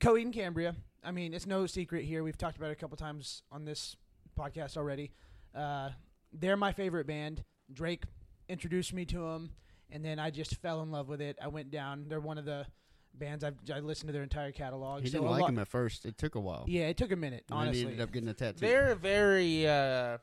Coheed 0.00 0.22
and 0.22 0.32
Cambria. 0.32 0.74
I 1.04 1.10
mean, 1.12 1.32
it's 1.34 1.46
no 1.46 1.66
secret 1.66 2.04
here. 2.04 2.22
We've 2.24 2.36
talked 2.36 2.56
about 2.56 2.70
it 2.70 2.72
a 2.72 2.76
couple 2.76 2.96
times 2.96 3.42
on 3.52 3.64
this 3.64 3.96
podcast 4.38 4.76
already. 4.76 5.12
Uh, 5.54 5.90
they're 6.32 6.56
my 6.56 6.72
favorite 6.72 7.06
band. 7.06 7.44
Drake 7.72 8.02
introduced 8.48 8.92
me 8.92 9.04
to 9.06 9.18
them, 9.18 9.50
and 9.90 10.04
then 10.04 10.18
I 10.18 10.30
just 10.30 10.56
fell 10.56 10.82
in 10.82 10.90
love 10.90 11.08
with 11.08 11.20
it. 11.20 11.38
I 11.42 11.48
went 11.48 11.70
down. 11.70 12.06
They're 12.08 12.20
one 12.20 12.38
of 12.38 12.44
the 12.44 12.66
bands 13.14 13.42
I've 13.44 13.54
I 13.72 13.78
listened 13.78 14.08
to 14.08 14.12
their 14.12 14.22
entire 14.22 14.52
catalog. 14.52 15.02
He 15.02 15.08
so 15.08 15.18
didn't 15.18 15.30
like 15.30 15.40
lot- 15.42 15.50
him 15.50 15.58
at 15.58 15.68
first. 15.68 16.04
It 16.04 16.18
took 16.18 16.34
a 16.34 16.40
while. 16.40 16.64
Yeah, 16.68 16.88
it 16.88 16.96
took 16.96 17.12
a 17.12 17.16
minute. 17.16 17.44
And 17.50 17.58
then 17.58 17.64
he 17.64 17.68
Honestly, 17.68 17.84
ended 17.86 18.00
up 18.02 18.12
getting 18.12 18.28
a 18.28 18.34
tattoo. 18.34 18.58
they're 18.60 18.94
very. 18.96 19.66
uh 19.66 20.18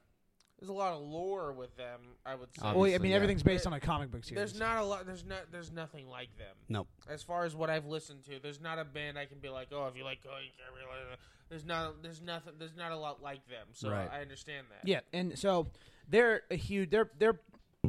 There's 0.63 0.69
a 0.69 0.73
lot 0.79 0.93
of 0.93 1.01
lore 1.01 1.51
with 1.51 1.75
them. 1.75 1.99
I 2.25 2.35
would 2.35 2.47
say. 2.55 2.61
well, 2.63 2.67
I 2.67 2.75
Obviously, 2.77 2.99
mean, 2.99 3.09
yeah. 3.09 3.15
everything's 3.17 3.43
based 3.43 3.67
on 3.67 3.73
a 3.73 3.81
comic 3.81 4.11
book 4.11 4.23
series. 4.23 4.37
There's 4.37 4.57
not 4.57 4.77
a 4.77 4.85
lot. 4.85 5.05
There's 5.05 5.25
not. 5.25 5.51
There's 5.51 5.73
nothing 5.73 6.07
like 6.07 6.29
them. 6.37 6.55
Nope. 6.69 6.87
As 7.09 7.21
far 7.21 7.43
as 7.43 7.53
what 7.53 7.69
I've 7.69 7.85
listened 7.85 8.23
to, 8.27 8.39
there's 8.41 8.61
not 8.61 8.79
a 8.79 8.85
band 8.85 9.19
I 9.19 9.25
can 9.25 9.39
be 9.39 9.49
like, 9.49 9.67
oh, 9.73 9.87
if 9.87 9.97
you 9.97 10.05
like 10.05 10.23
Cody 10.23 10.53
Carey, 10.55 11.17
there's 11.49 11.65
not. 11.65 12.01
There's 12.01 12.21
nothing. 12.21 12.53
There's 12.57 12.77
not 12.77 12.93
a 12.93 12.97
lot 12.97 13.21
like 13.21 13.45
them. 13.49 13.67
So 13.73 13.91
Right. 13.91 14.09
I 14.09 14.21
understand 14.21 14.67
that. 14.69 14.87
Yeah, 14.87 15.01
and 15.11 15.37
so 15.37 15.67
they're 16.07 16.43
a 16.49 16.55
huge. 16.55 16.91
They're 16.91 17.11
they're 17.19 17.41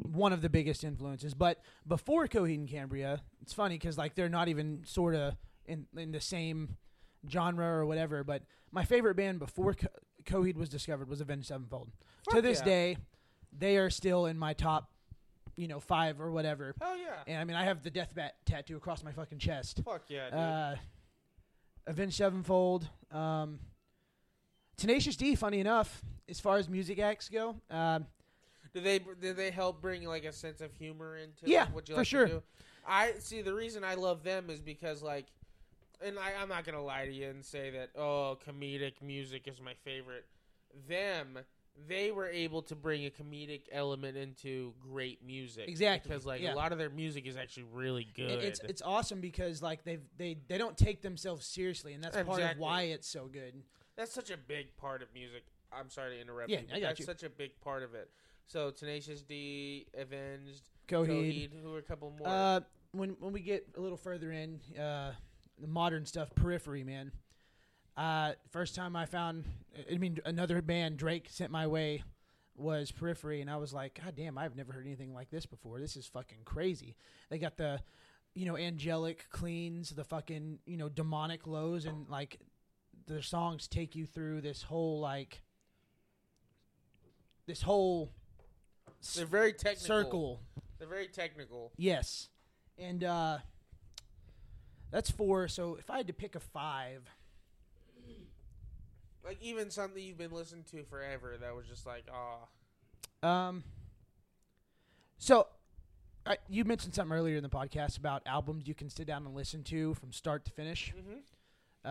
one 0.02 0.32
of 0.32 0.42
the 0.42 0.48
biggest 0.50 0.82
influences. 0.82 1.32
But 1.32 1.60
before 1.86 2.26
Coheed 2.26 2.56
and 2.56 2.68
Cambria, 2.68 3.22
it's 3.40 3.52
funny 3.52 3.76
because 3.76 3.96
like 3.96 4.16
they're 4.16 4.28
not 4.28 4.48
even 4.48 4.82
sort 4.84 5.14
of 5.14 5.36
in 5.66 5.86
in 5.96 6.10
the 6.10 6.20
same 6.20 6.76
genre 7.30 7.66
or 7.68 7.86
whatever. 7.86 8.24
But 8.24 8.42
my 8.72 8.84
favorite 8.84 9.14
band 9.14 9.38
before 9.38 9.74
Co- 9.74 9.86
Coheed 10.26 10.56
was 10.56 10.68
discovered 10.68 11.08
was 11.08 11.20
Avenged 11.20 11.46
Sevenfold. 11.48 11.90
to 12.30 12.40
this 12.42 12.58
yeah. 12.60 12.64
day, 12.64 12.96
they 13.56 13.76
are 13.76 13.90
still 13.90 14.26
in 14.26 14.38
my 14.38 14.52
top, 14.52 14.90
you 15.56 15.68
know, 15.68 15.80
five 15.80 16.20
or 16.20 16.30
whatever. 16.30 16.74
Hell 16.80 16.96
yeah. 16.96 17.22
And 17.26 17.38
I 17.38 17.44
mean, 17.44 17.56
I 17.56 17.64
have 17.64 17.82
the 17.82 17.90
death 17.90 18.14
bat 18.14 18.34
tattoo 18.46 18.76
across 18.76 19.02
my 19.04 19.12
fucking 19.12 19.38
chest. 19.38 19.80
Fuck 19.84 20.02
yeah, 20.08 20.30
dude. 20.30 20.38
Uh, 20.38 20.74
Avenged 21.86 22.16
Sevenfold. 22.16 22.88
Um, 23.12 23.58
Tenacious 24.76 25.16
D, 25.16 25.34
funny 25.36 25.60
enough, 25.60 26.02
as 26.28 26.40
far 26.40 26.56
as 26.56 26.68
music 26.68 26.98
acts 26.98 27.28
go, 27.28 27.54
um, 27.70 28.06
Do 28.72 28.80
they 28.80 28.98
do 28.98 29.32
they 29.32 29.50
help 29.52 29.80
bring 29.80 30.04
like 30.04 30.24
a 30.24 30.32
sense 30.32 30.60
of 30.60 30.74
humor 30.74 31.16
into 31.16 31.48
Yeah, 31.48 31.68
what 31.72 31.88
you 31.88 31.94
for 31.94 32.00
like 32.00 32.06
sure. 32.08 32.26
to 32.26 32.32
do? 32.34 32.42
I 32.86 33.12
see 33.20 33.40
the 33.40 33.54
reason 33.54 33.84
I 33.84 33.94
love 33.94 34.24
them 34.24 34.50
is 34.50 34.60
because 34.60 35.00
like, 35.02 35.26
and 36.04 36.18
I, 36.18 36.32
I'm 36.40 36.48
not 36.48 36.64
gonna 36.64 36.82
lie 36.82 37.06
to 37.06 37.12
you 37.12 37.28
and 37.28 37.44
say 37.44 37.70
that 37.70 37.90
oh 37.96 38.38
comedic 38.46 38.94
music 39.02 39.46
is 39.48 39.60
my 39.60 39.74
favorite. 39.84 40.24
Them 40.88 41.38
they 41.88 42.12
were 42.12 42.28
able 42.28 42.62
to 42.62 42.76
bring 42.76 43.04
a 43.04 43.10
comedic 43.10 43.62
element 43.72 44.16
into 44.16 44.72
great 44.80 45.24
music 45.26 45.68
Exactly, 45.68 46.08
because 46.08 46.24
like 46.24 46.40
yeah. 46.40 46.54
a 46.54 46.56
lot 46.56 46.70
of 46.72 46.78
their 46.78 46.90
music 46.90 47.26
is 47.26 47.36
actually 47.36 47.64
really 47.72 48.06
good. 48.14 48.30
it- 48.30 48.44
it's 48.44 48.60
it's 48.60 48.82
awesome 48.82 49.20
because 49.20 49.62
like 49.62 49.82
they 49.84 49.98
they 50.16 50.36
they 50.48 50.58
don't 50.58 50.76
take 50.78 51.02
themselves 51.02 51.46
seriously, 51.46 51.92
and 51.94 52.02
that's 52.04 52.16
part 52.22 52.40
of 52.42 52.58
why 52.58 52.82
it's 52.82 53.08
so 53.08 53.26
good. 53.26 53.54
That's 53.96 54.12
such 54.12 54.30
a 54.30 54.36
big 54.36 54.76
part 54.76 55.02
of 55.02 55.08
music. 55.14 55.44
I'm 55.72 55.90
sorry 55.90 56.16
to 56.16 56.20
interrupt. 56.20 56.50
Yeah, 56.50 56.60
you, 56.60 56.66
I 56.74 56.80
got 56.80 56.88
that's 56.88 57.00
you. 57.00 57.06
such 57.06 57.22
a 57.24 57.30
big 57.30 57.60
part 57.60 57.82
of 57.82 57.94
it. 57.94 58.08
So 58.46 58.70
Tenacious 58.70 59.22
D, 59.22 59.86
Avenged, 59.96 60.68
Coheed. 60.88 61.08
Coheed, 61.08 61.50
who 61.62 61.74
are 61.74 61.78
a 61.78 61.82
couple 61.82 62.12
more. 62.18 62.28
Uh, 62.28 62.60
when 62.92 63.16
when 63.18 63.32
we 63.32 63.40
get 63.40 63.66
a 63.76 63.80
little 63.80 63.96
further 63.96 64.30
in 64.32 64.60
uh, 64.78 65.12
the 65.58 65.66
modern 65.66 66.06
stuff, 66.06 66.34
Periphery, 66.34 66.84
man. 66.84 67.12
Uh, 67.96 68.32
first 68.50 68.74
time 68.74 68.96
I 68.96 69.06
found, 69.06 69.44
I 69.90 69.98
mean, 69.98 70.18
another 70.24 70.60
band 70.62 70.96
Drake 70.96 71.28
sent 71.30 71.50
my 71.50 71.66
way 71.66 72.02
was 72.56 72.90
Periphery, 72.90 73.40
and 73.40 73.50
I 73.50 73.56
was 73.56 73.72
like, 73.72 74.00
God 74.02 74.14
damn, 74.16 74.38
I've 74.38 74.56
never 74.56 74.72
heard 74.72 74.86
anything 74.86 75.14
like 75.14 75.30
this 75.30 75.46
before. 75.46 75.80
This 75.80 75.96
is 75.96 76.06
fucking 76.06 76.38
crazy. 76.44 76.96
They 77.30 77.38
got 77.38 77.56
the, 77.56 77.80
you 78.34 78.46
know, 78.46 78.56
angelic 78.56 79.26
cleans, 79.30 79.90
the 79.90 80.04
fucking, 80.04 80.58
you 80.66 80.76
know, 80.76 80.88
demonic 80.88 81.46
lows, 81.46 81.84
and 81.84 82.08
like 82.08 82.38
the 83.06 83.22
songs 83.22 83.68
take 83.68 83.94
you 83.94 84.06
through 84.06 84.40
this 84.40 84.62
whole 84.62 85.00
like 85.00 85.42
this 87.46 87.62
whole 87.62 88.10
They're 89.14 89.26
very 89.26 89.52
technical. 89.52 89.86
circle 89.86 90.40
They're 90.78 90.88
very 90.88 91.08
technical. 91.08 91.72
Yes. 91.76 92.28
And 92.78 93.04
uh 93.04 93.38
that's 94.94 95.10
four. 95.10 95.48
So 95.48 95.74
if 95.74 95.90
I 95.90 95.96
had 95.96 96.06
to 96.06 96.12
pick 96.12 96.36
a 96.36 96.40
five, 96.40 97.02
Like 99.24 99.38
even 99.42 99.70
something 99.70 100.00
you've 100.00 100.18
been 100.18 100.30
listening 100.30 100.64
to 100.70 100.84
forever 100.84 101.36
that 101.40 101.56
was 101.56 101.66
just 101.66 101.84
like, 101.84 102.04
oh, 102.12 103.28
um 103.28 103.64
so 105.18 105.48
I, 106.24 106.36
you 106.48 106.64
mentioned 106.64 106.94
something 106.94 107.16
earlier 107.16 107.36
in 107.36 107.42
the 107.42 107.48
podcast 107.48 107.98
about 107.98 108.22
albums 108.24 108.68
you 108.68 108.74
can 108.74 108.88
sit 108.88 109.06
down 109.06 109.26
and 109.26 109.34
listen 109.34 109.64
to 109.64 109.94
from 109.94 110.12
start 110.12 110.44
to 110.44 110.52
finish. 110.52 110.94
mm-hmm. 110.96 111.18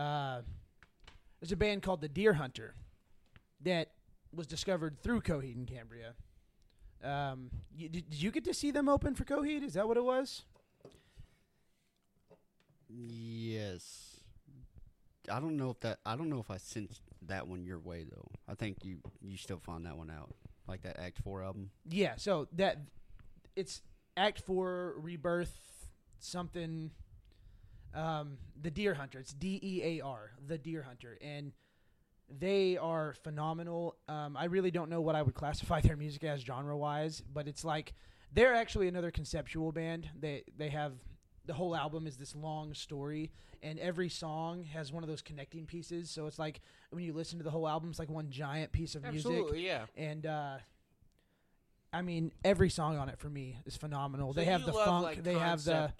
Uh, 0.00 0.40
there's 1.40 1.52
a 1.52 1.56
band 1.56 1.82
called 1.82 2.00
the 2.00 2.08
Dear 2.08 2.32
Hunter 2.32 2.74
that 3.60 3.90
was 4.34 4.46
discovered 4.46 4.98
through 5.02 5.20
Coheed 5.20 5.56
and 5.56 5.68
Cambria. 5.68 6.14
Um, 7.04 7.50
you, 7.76 7.88
did, 7.88 8.08
did 8.08 8.22
you 8.22 8.30
get 8.30 8.44
to 8.44 8.54
see 8.54 8.70
them 8.70 8.88
open 8.88 9.14
for 9.14 9.24
Coheed? 9.24 9.62
Is 9.62 9.74
that 9.74 9.86
what 9.86 9.96
it 9.98 10.04
was? 10.04 10.44
Yes. 12.96 14.20
I 15.30 15.40
don't 15.40 15.56
know 15.56 15.70
if 15.70 15.80
that. 15.80 16.00
I 16.04 16.16
don't 16.16 16.28
know 16.28 16.40
if 16.40 16.50
I 16.50 16.58
sent 16.58 17.00
that 17.26 17.48
one 17.48 17.64
your 17.64 17.78
way 17.78 18.04
though. 18.04 18.28
I 18.48 18.54
think 18.54 18.84
you 18.84 18.98
you 19.22 19.36
still 19.36 19.58
found 19.58 19.86
that 19.86 19.96
one 19.96 20.10
out, 20.10 20.34
like 20.68 20.82
that 20.82 21.00
Act 21.00 21.18
Four 21.22 21.42
album. 21.42 21.70
Yeah, 21.88 22.14
so 22.16 22.48
that 22.52 22.78
it's 23.56 23.80
Act 24.16 24.40
Four 24.40 24.94
Rebirth 24.98 25.56
something. 26.18 26.90
Um, 27.94 28.38
the 28.60 28.70
Dear 28.70 28.94
Hunter. 28.94 29.20
It's 29.20 29.32
D 29.32 29.60
E 29.62 29.82
A 29.82 30.04
R, 30.04 30.32
the 30.46 30.58
Dear 30.58 30.82
Hunter, 30.82 31.16
and 31.22 31.52
they 32.28 32.76
are 32.76 33.14
phenomenal. 33.22 33.96
Um, 34.08 34.36
I 34.36 34.46
really 34.46 34.70
don't 34.70 34.90
know 34.90 35.00
what 35.00 35.14
I 35.14 35.22
would 35.22 35.34
classify 35.34 35.80
their 35.82 35.96
music 35.96 36.24
as 36.24 36.42
genre 36.42 36.76
wise, 36.76 37.22
but 37.32 37.48
it's 37.48 37.64
like 37.64 37.94
they're 38.32 38.54
actually 38.54 38.88
another 38.88 39.10
conceptual 39.10 39.72
band. 39.72 40.10
They 40.18 40.42
they 40.56 40.68
have 40.70 40.92
the 41.46 41.54
whole 41.54 41.76
album 41.76 42.06
is 42.06 42.16
this 42.16 42.34
long 42.34 42.74
story, 42.74 43.30
and 43.62 43.78
every 43.78 44.08
song 44.08 44.64
has 44.64 44.92
one 44.92 45.02
of 45.02 45.08
those 45.08 45.22
connecting 45.22 45.66
pieces. 45.66 46.10
So 46.10 46.26
it's 46.26 46.38
like 46.38 46.60
when 46.90 47.04
you 47.04 47.12
listen 47.12 47.38
to 47.38 47.44
the 47.44 47.50
whole 47.50 47.68
album, 47.68 47.90
it's 47.90 47.98
like 47.98 48.10
one 48.10 48.30
giant 48.30 48.72
piece 48.72 48.94
of 48.94 49.02
music 49.02 49.30
absolutely, 49.30 49.66
yeah. 49.66 49.86
and 49.96 50.26
uh 50.26 50.56
I 51.92 52.02
mean 52.02 52.32
every 52.44 52.70
song 52.70 52.98
on 52.98 53.08
it 53.08 53.18
for 53.18 53.28
me 53.28 53.58
is 53.66 53.76
phenomenal. 53.76 54.32
So 54.32 54.40
they 54.40 54.46
have 54.46 54.64
the 54.64 54.72
love, 54.72 54.86
funk, 54.86 55.04
like, 55.04 55.22
they 55.22 55.34
have 55.34 55.64
the 55.64 55.92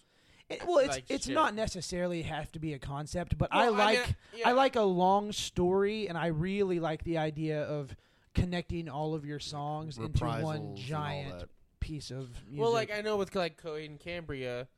it, 0.51 0.63
well, 0.67 0.79
it's 0.79 0.97
like, 0.97 1.05
it's 1.09 1.27
shit. 1.27 1.35
not 1.35 1.55
necessarily 1.55 2.23
have 2.23 2.53
to 2.53 2.59
be 2.59 2.75
a 2.75 2.79
concept, 2.79 3.39
but 3.39 3.49
I 3.51 3.71
Well, 3.71 3.73
like 3.73 3.99
mean, 3.99 4.17
yeah. 4.37 4.49
I 4.51 4.53
like 4.53 4.77
a 4.77 4.83
long 4.83 5.33
story, 5.33 6.07
and 6.07 6.19
I 6.19 6.27
really 6.27 6.81
like 6.81 7.03
the 7.05 7.17
idea 7.17 7.63
of 7.63 7.97
connecting 8.35 8.89
all 8.89 9.15
of 9.15 9.25
your 9.25 9.39
songs 9.39 9.97
into 9.97 10.25
one 10.25 10.77
giant 10.77 11.49
piece 11.81 12.11
of 12.11 12.29
music. 12.47 12.61
Well, 12.61 12.73
like 12.73 12.93
I 12.93 13.01
know 13.01 13.17
with 13.17 13.35
like 13.35 13.61
Coheed 13.61 13.87
and 13.87 14.01
Cambria, 14.01 14.69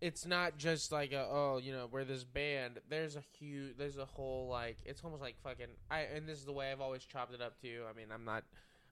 it's 0.00 0.24
not 0.24 0.56
just 0.56 0.92
like 0.92 1.12
a 1.12 1.26
oh 1.30 1.60
you 1.62 1.72
know 1.72 1.88
we're 1.90 2.04
this 2.04 2.24
band. 2.24 2.80
There's 2.88 3.16
a 3.16 3.22
huge, 3.38 3.76
there's 3.76 3.98
a 3.98 4.04
whole 4.04 4.48
like 4.48 4.78
it's 4.84 5.02
almost 5.04 5.22
like 5.22 5.36
fucking. 5.42 5.66
I 5.90 6.00
and 6.14 6.28
this 6.28 6.38
is 6.38 6.44
the 6.44 6.52
way 6.52 6.72
I've 6.72 6.80
always 6.80 7.04
chopped 7.04 7.34
it 7.34 7.42
up 7.42 7.60
too. 7.60 7.82
I 7.88 7.96
mean 7.96 8.06
I'm 8.12 8.24
not, 8.24 8.44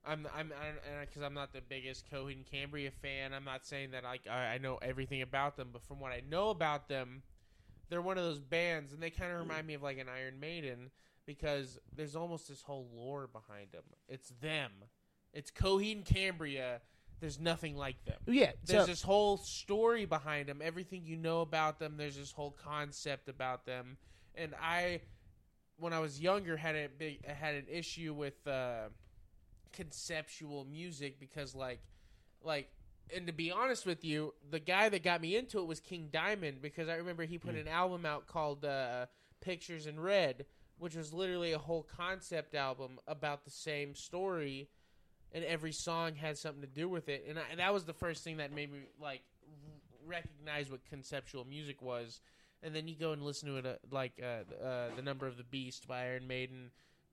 I'm 0.07 0.27
I'm 0.37 0.53
because 1.01 1.23
I'm 1.23 1.35
not 1.35 1.53
the 1.53 1.63
biggest 1.63 2.11
Coheed 2.11 2.37
and 2.37 2.47
Cambria 2.47 2.91
fan. 2.91 3.33
I'm 3.33 3.45
not 3.45 3.67
saying 3.67 3.93
that 3.93 4.05
like 4.05 4.23
I, 4.31 4.55
I 4.55 4.59
know 4.59 4.79
everything 4.83 5.23
about 5.23 5.57
them, 5.57 5.69
but 5.73 5.83
from 5.83 5.99
what 6.01 6.13
I 6.13 6.23
know 6.29 6.51
about 6.51 6.89
them, 6.89 7.23
they're 7.89 8.03
one 8.03 8.19
of 8.19 8.25
those 8.25 8.41
bands, 8.41 8.93
and 8.93 9.03
they 9.03 9.11
kind 9.11 9.33
of 9.33 9.39
remind 9.39 9.67
me 9.67 9.75
of 9.75 9.83
like 9.83 9.99
an 9.99 10.09
Iron 10.09 10.39
Maiden 10.39 10.91
because 11.25 11.79
there's 11.95 12.17
almost 12.17 12.49
this 12.49 12.63
whole 12.63 12.89
lore 12.95 13.27
behind 13.27 13.73
them. 13.73 13.83
It's 14.09 14.33
them. 14.41 14.73
It's 15.33 15.51
Coheed 15.51 15.97
and 15.97 16.05
Cambria. 16.05 16.81
There's 17.20 17.40
nothing 17.40 17.77
like 17.77 18.05
them. 18.05 18.19
Yeah. 18.27 18.53
There's 18.65 18.85
So 18.85 18.86
this 18.86 19.03
whole 19.03 19.39
story 19.39 20.05
behind 20.05 20.49
them. 20.49 20.61
Everything 20.62 21.03
you 21.05 21.16
know 21.16 21.40
about 21.40 21.78
them. 21.78 21.97
There's 21.97 22.16
this 22.16 22.32
whole 22.32 22.57
concept 22.62 23.28
about 23.28 23.66
them. 23.66 23.97
And 24.35 24.55
I, 24.62 25.01
when 25.78 25.93
I 25.93 25.99
was 25.99 26.20
younger, 26.20 26.57
had 26.57 26.77
a 26.77 26.89
big 26.89 27.24
had 27.27 27.55
an 27.57 27.66
issue 27.69 28.15
with 28.15 28.47
uh, 28.47 28.89
conceptual 29.73 30.65
music 30.65 31.19
because, 31.19 31.55
like, 31.55 31.81
like, 32.43 32.69
and 33.15 33.27
to 33.27 33.32
be 33.32 33.51
honest 33.51 33.85
with 33.85 34.05
you, 34.05 34.35
the 34.51 34.61
guy 34.61 34.89
that 34.89 35.03
got 35.03 35.20
me 35.20 35.35
into 35.36 35.59
it 35.59 35.66
was 35.66 35.81
King 35.81 36.09
Diamond 36.12 36.62
because 36.62 36.89
I 36.89 36.97
remember 36.97 37.24
he 37.24 37.39
put 37.39 37.55
an 37.55 37.66
album 37.66 38.07
out 38.07 38.27
called 38.27 38.65
uh, 38.65 39.07
Pictures 39.40 39.86
in 39.86 39.99
Red, 39.99 40.45
which 40.78 40.95
was 40.95 41.12
literally 41.12 41.53
a 41.53 41.59
whole 41.59 41.82
concept 41.97 42.55
album 42.55 42.99
about 43.07 43.45
the 43.45 43.51
same 43.51 43.95
story 43.95 44.69
and 45.33 45.45
every 45.45 45.73
song 45.73 46.15
had 46.15 46.39
something 46.39 46.63
to 46.63 46.69
do 46.69 46.89
with 46.89 47.09
it. 47.09 47.27
And, 47.29 47.39
I, 47.39 47.43
and 47.51 47.61
that 47.61 47.73
was 47.73 47.85
the 47.85 47.93
first 47.93 48.25
thing 48.25 48.39
that 48.39 48.53
made 48.53 48.73
me 48.73 48.81
like 49.01 49.23
r- 49.43 50.07
recognize 50.07 50.71
what 50.71 50.85
conceptual 50.89 51.45
music 51.45 51.83
was. 51.83 52.21
And 52.63 52.75
then 52.75 52.89
you 52.89 52.97
go 52.97 53.13
and 53.13 53.23
listen 53.23 53.49
to 53.49 53.57
it 53.57 53.67
uh, 53.67 53.75
like 53.91 54.21
uh, 54.23 54.65
uh, 54.65 54.89
the 54.97 55.03
number 55.03 55.27
of 55.27 55.37
the 55.37 55.45
beast 55.45 55.87
by 55.87 56.05
iron 56.05 56.27
maiden 56.27 56.71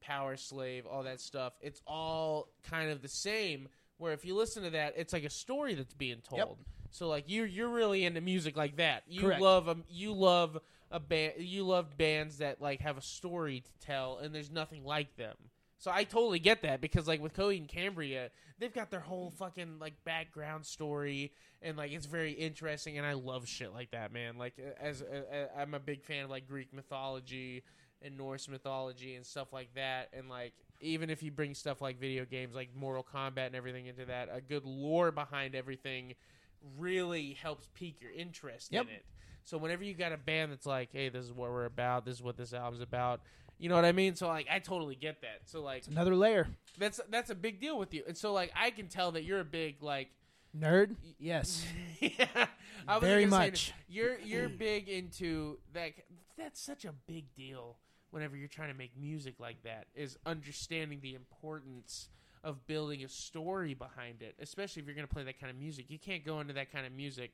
Powerslave 0.08 0.84
all 0.90 1.04
that 1.04 1.20
stuff. 1.20 1.54
It's 1.62 1.82
all 1.88 2.50
kind 2.64 2.92
of 2.92 3.02
the 3.02 3.08
same 3.08 3.68
where 3.98 4.14
if 4.14 4.26
you 4.26 4.36
listen 4.36 4.64
to 4.64 4.72
that 4.72 4.94
it's 4.98 5.14
like 5.14 5.24
a 5.24 5.30
story 5.30 5.74
that's 5.74 5.94
being 5.94 6.22
told. 6.22 6.40
Yep. 6.40 6.58
so 6.92 7.08
like 7.08 7.30
you 7.30 7.44
you're 7.44 7.70
really 7.70 8.06
into 8.06 8.22
music 8.22 8.56
like 8.56 8.78
that. 8.78 9.04
You 9.08 9.22
Correct. 9.22 9.42
love 9.42 9.68
a, 9.68 9.78
you 9.90 10.14
love 10.14 10.60
a 10.92 11.00
band 11.00 11.34
you 11.40 11.64
love 11.64 11.98
bands 11.98 12.38
that 12.38 12.62
like 12.62 12.82
have 12.82 12.98
a 12.98 13.02
story 13.02 13.62
to 13.62 13.86
tell 13.86 14.20
and 14.20 14.34
there's 14.34 14.52
nothing 14.52 14.84
like 14.84 15.16
them 15.18 15.36
so 15.78 15.92
I 15.94 16.04
totally 16.04 16.40
get 16.40 16.62
that 16.64 16.82
because 16.82 17.08
like 17.08 17.22
with 17.22 17.34
Coheed 17.34 17.58
and 17.58 17.68
Cambria, 17.68 18.30
they've 18.60 18.74
got 18.74 18.90
their 18.92 19.00
whole 19.02 19.30
fucking 19.32 19.80
like 19.80 19.94
background 20.04 20.66
story 20.66 21.34
and 21.62 21.78
like 21.78 21.92
it's 21.92 22.06
very 22.06 22.32
interesting 22.32 22.98
and 22.98 23.06
I 23.06 23.14
love 23.14 23.48
shit 23.48 23.74
like 23.74 23.92
that, 23.92 24.12
man. 24.14 24.38
Like 24.38 24.54
as 24.80 25.02
uh, 25.02 25.48
I'm 25.58 25.74
a 25.74 25.80
big 25.80 26.04
fan 26.04 26.24
of 26.26 26.30
like 26.30 26.48
Greek 26.48 26.74
mythology 26.74 27.64
and 28.02 28.18
Norse 28.18 28.48
mythology 28.48 29.16
and 29.16 29.26
stuff 29.26 29.52
like 29.54 29.74
that 29.76 30.10
and 30.14 30.30
like 30.30 30.54
even 30.82 31.10
if 31.10 31.24
you 31.24 31.32
bring 31.32 31.54
stuff 31.56 31.82
like 31.82 32.00
video 32.00 32.26
games 32.26 32.54
like 32.56 32.70
Mortal 32.76 33.06
Kombat 33.14 33.48
and 33.48 33.56
everything 33.56 33.86
into 33.88 34.06
that, 34.06 34.30
a 34.32 34.42
good 34.42 34.66
lore 34.66 35.12
behind 35.12 35.56
everything 35.56 36.14
really 36.78 37.34
helps 37.42 37.68
pique 37.76 38.02
your 38.02 38.12
interest 38.12 38.72
Yep. 38.72 38.84
in 38.86 38.90
it. 38.90 39.06
So 39.44 39.58
whenever 39.60 39.84
you 39.84 39.94
got 39.94 40.12
a 40.12 40.18
band 40.18 40.52
that's 40.52 40.66
like, 40.66 40.90
"Hey, 40.92 41.10
this 41.10 41.24
is 41.24 41.32
what 41.32 41.52
we're 41.52 41.66
about. 41.66 42.04
This 42.04 42.16
is 42.16 42.24
what 42.24 42.36
this 42.36 42.52
album's 42.52 42.82
about," 42.82 43.22
you 43.58 43.70
know 43.70 43.76
what 43.76 43.86
I 43.86 43.92
mean? 43.92 44.16
So 44.16 44.28
like, 44.28 44.48
I 44.52 44.60
totally 44.60 44.96
get 44.96 45.22
that. 45.22 45.42
So 45.46 45.62
like, 45.62 45.80
it's 45.80 45.88
another 45.88 46.16
layer. 46.16 46.48
that's 46.78 47.00
that's 47.10 47.30
a 47.30 47.36
big 47.36 47.60
deal 47.60 47.78
with 47.78 47.94
you. 47.94 48.04
And 48.08 48.18
so 48.18 48.34
like, 48.34 48.52
I 48.56 48.72
can 48.72 48.88
tell 48.88 49.12
that 49.14 49.24
you're 49.24 49.40
a 49.40 49.46
big 49.46 49.82
like, 49.82 50.10
Nerd. 50.58 50.96
Yes. 51.20 51.66
yeah, 52.00 52.48
I 52.88 53.00
Very 53.00 53.26
much. 53.26 53.74
you're 53.88 54.18
you're 54.20 54.50
big 54.50 54.88
into 54.88 55.58
that. 55.74 55.92
That's 56.38 56.62
such 56.62 56.86
a 56.86 56.94
big 57.08 57.34
deal. 57.36 57.78
Whenever 58.12 58.38
you're 58.38 58.48
trying 58.48 58.70
to 58.72 58.78
make 58.78 58.92
music 58.98 59.36
like 59.40 59.62
that, 59.64 59.88
is 59.94 60.18
understanding 60.26 61.00
the 61.02 61.16
importance 61.16 62.08
of 62.46 62.66
building 62.68 63.04
a 63.04 63.10
story 63.10 63.74
behind 63.74 64.22
it, 64.22 64.36
especially 64.40 64.82
if 64.82 64.86
you're 64.86 64.96
going 64.96 65.08
to 65.08 65.14
play 65.14 65.24
that 65.24 65.40
kind 65.40 65.50
of 65.50 65.58
music. 65.58 65.86
You 65.90 66.00
can't 66.00 66.24
go 66.24 66.40
into 66.40 66.54
that 66.54 66.72
kind 66.72 66.86
of 66.86 66.94
music 66.94 67.32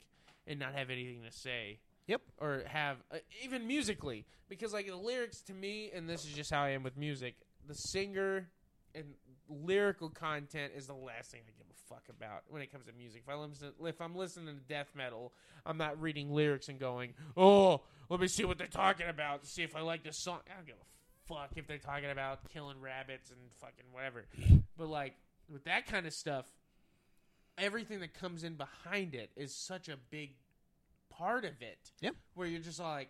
and 0.48 0.60
not 0.60 0.74
have 0.74 0.90
anything 0.90 1.22
to 1.24 1.32
say. 1.32 1.80
Yep. 2.08 2.22
Or 2.40 2.64
have 2.68 2.98
uh, 3.12 3.18
even 3.44 3.68
musically, 3.68 4.26
because 4.50 4.74
like 4.74 4.88
the 4.88 4.96
lyrics 4.96 5.42
to 5.44 5.54
me, 5.54 5.92
and 5.94 6.10
this 6.10 6.26
is 6.26 6.32
just 6.32 6.52
how 6.52 6.64
I 6.64 6.70
am 6.70 6.84
with 6.84 6.98
music. 6.98 7.36
The 7.68 7.76
singer 7.76 8.50
and 8.96 9.06
lyrical 9.50 10.10
content 10.10 10.74
is 10.76 10.88
the 10.88 10.94
last 10.94 11.32
thing 11.32 11.42
I 11.48 11.52
give 11.58 11.68
a 11.70 11.94
fuck 11.94 12.04
about 12.10 12.44
when 12.50 12.62
it 12.62 12.72
comes 12.72 12.86
to 12.86 12.94
music. 12.94 13.24
If 13.28 13.30
I 13.30 13.36
listen, 13.36 13.72
if 13.86 14.02
I'm 14.02 14.16
listening 14.16 14.56
to 14.56 14.62
death 14.62 14.92
metal, 14.96 15.34
I'm 15.66 15.78
not 15.78 16.02
reading 16.02 16.32
lyrics 16.32 16.70
and 16.70 16.80
going, 16.80 17.14
"Oh, 17.38 17.82
let 18.10 18.20
me 18.20 18.28
see 18.28 18.46
what 18.46 18.58
they're 18.58 18.68
talking 18.68 19.08
about 19.08 19.44
to 19.44 19.50
see 19.50 19.64
if 19.64 19.76
I 19.76 19.82
like 19.82 20.04
this 20.04 20.18
song." 20.18 20.40
I 20.50 20.56
don't 20.56 20.66
give 20.66 20.76
a 20.76 21.34
fuck 21.34 21.52
if 21.56 21.68
they're 21.68 21.78
talking 21.78 22.10
about 22.10 22.50
killing 22.50 22.82
rabbits 22.82 23.30
and 23.30 23.40
fucking 23.60 23.86
whatever. 23.92 24.26
But 24.78 24.88
like 24.88 25.16
with 25.50 25.66
that 25.66 25.86
kind 25.86 26.06
of 26.06 26.14
stuff, 26.14 26.46
everything 27.58 28.00
that 28.00 28.14
comes 28.14 28.44
in 28.44 28.56
behind 28.56 29.16
it 29.16 29.32
is 29.36 29.56
such 29.56 29.88
a 29.90 29.98
big 30.10 30.32
part 31.22 31.46
of 31.46 31.62
it. 31.62 31.92
Yep. 32.02 32.16
Where 32.34 32.48
you're 32.48 32.60
just 32.62 32.80
like, 32.80 33.10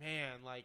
man, 0.00 0.38
like 0.44 0.64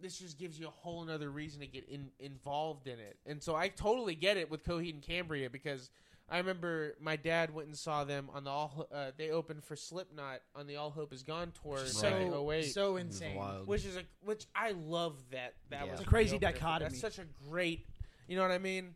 this 0.00 0.18
just 0.18 0.38
gives 0.38 0.58
you 0.58 0.66
a 0.66 0.70
whole 0.70 1.02
another 1.02 1.30
reason 1.30 1.60
to 1.60 1.66
get 1.66 1.88
in, 1.88 2.10
involved 2.18 2.86
in 2.86 2.98
it. 2.98 3.16
And 3.26 3.42
so 3.42 3.54
I 3.54 3.68
totally 3.68 4.14
get 4.14 4.36
it 4.36 4.50
with 4.50 4.64
Coheed 4.64 4.92
and 4.92 5.02
Cambria 5.02 5.48
because 5.50 5.90
I 6.28 6.38
remember 6.38 6.94
my 7.00 7.16
dad 7.16 7.54
went 7.54 7.68
and 7.68 7.76
saw 7.76 8.04
them 8.04 8.28
on 8.34 8.44
the 8.44 8.50
all. 8.50 8.86
Uh, 8.92 9.10
they 9.16 9.30
opened 9.30 9.62
for 9.64 9.76
Slipknot 9.76 10.40
on 10.54 10.66
the 10.66 10.76
All 10.76 10.90
Hope 10.90 11.12
Is 11.12 11.22
Gone 11.22 11.52
tour 11.62 11.78
in 11.78 11.86
So 11.86 12.50
08. 12.50 12.62
so 12.72 12.96
insane. 12.96 13.36
which 13.66 13.84
is 13.84 13.96
a 13.96 14.02
which 14.24 14.46
I 14.54 14.72
love 14.72 15.14
that 15.32 15.54
that 15.70 15.84
Yeah. 15.84 15.90
was 15.92 16.00
It's 16.00 16.06
a 16.08 16.10
crazy 16.10 16.36
the 16.38 16.46
dichotomy. 16.46 16.90
That's 16.90 17.00
such 17.00 17.18
a 17.18 17.26
great, 17.48 17.86
you 18.26 18.36
know 18.36 18.42
what 18.42 18.50
I 18.52 18.58
mean? 18.58 18.94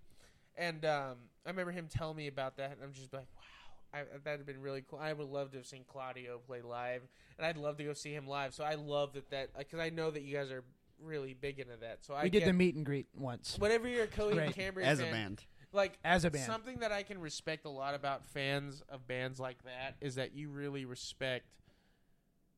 And 0.56 0.84
um, 0.84 1.16
I 1.46 1.50
remember 1.50 1.70
him 1.70 1.86
telling 1.88 2.16
me 2.16 2.26
about 2.26 2.56
that, 2.56 2.72
and 2.72 2.82
I'm 2.82 2.92
just 2.92 3.12
like, 3.12 3.26
wow, 3.36 3.37
I, 3.37 3.37
that'd 3.92 4.40
have 4.40 4.46
been 4.46 4.60
really 4.60 4.82
cool. 4.88 4.98
I 4.98 5.12
would 5.12 5.28
love 5.28 5.50
to 5.52 5.58
have 5.58 5.66
seen 5.66 5.84
Claudio 5.86 6.38
play 6.46 6.62
live, 6.62 7.02
and 7.38 7.46
I'd 7.46 7.56
love 7.56 7.76
to 7.78 7.84
go 7.84 7.92
see 7.92 8.12
him 8.12 8.26
live. 8.26 8.54
So 8.54 8.64
I 8.64 8.74
love 8.74 9.12
that 9.14 9.30
that 9.30 9.50
uh, 9.54 9.58
because 9.58 9.80
I 9.80 9.90
know 9.90 10.10
that 10.10 10.22
you 10.22 10.36
guys 10.36 10.50
are 10.50 10.64
really 11.02 11.34
big 11.34 11.58
into 11.58 11.76
that. 11.80 12.04
So 12.04 12.14
I 12.14 12.24
we 12.24 12.30
did 12.30 12.40
get, 12.40 12.46
the 12.46 12.52
meet 12.52 12.74
and 12.74 12.84
greet 12.84 13.06
once 13.16 13.56
Whatever 13.58 13.86
you're 13.88 14.04
a 14.04 14.08
Coheed 14.08 14.30
and 14.30 14.36
Great. 14.38 14.54
Cambria 14.56 14.86
as 14.86 14.98
a 14.98 15.04
band. 15.04 15.44
like 15.72 15.96
as 16.04 16.24
a 16.24 16.30
band. 16.30 16.44
Something 16.44 16.80
that 16.80 16.90
I 16.90 17.02
can 17.04 17.20
respect 17.20 17.64
a 17.66 17.70
lot 17.70 17.94
about 17.94 18.24
fans 18.26 18.82
of 18.88 19.06
bands 19.06 19.38
like 19.38 19.62
that 19.64 19.94
is 20.00 20.16
that 20.16 20.34
you 20.34 20.48
really 20.50 20.84
respect 20.84 21.46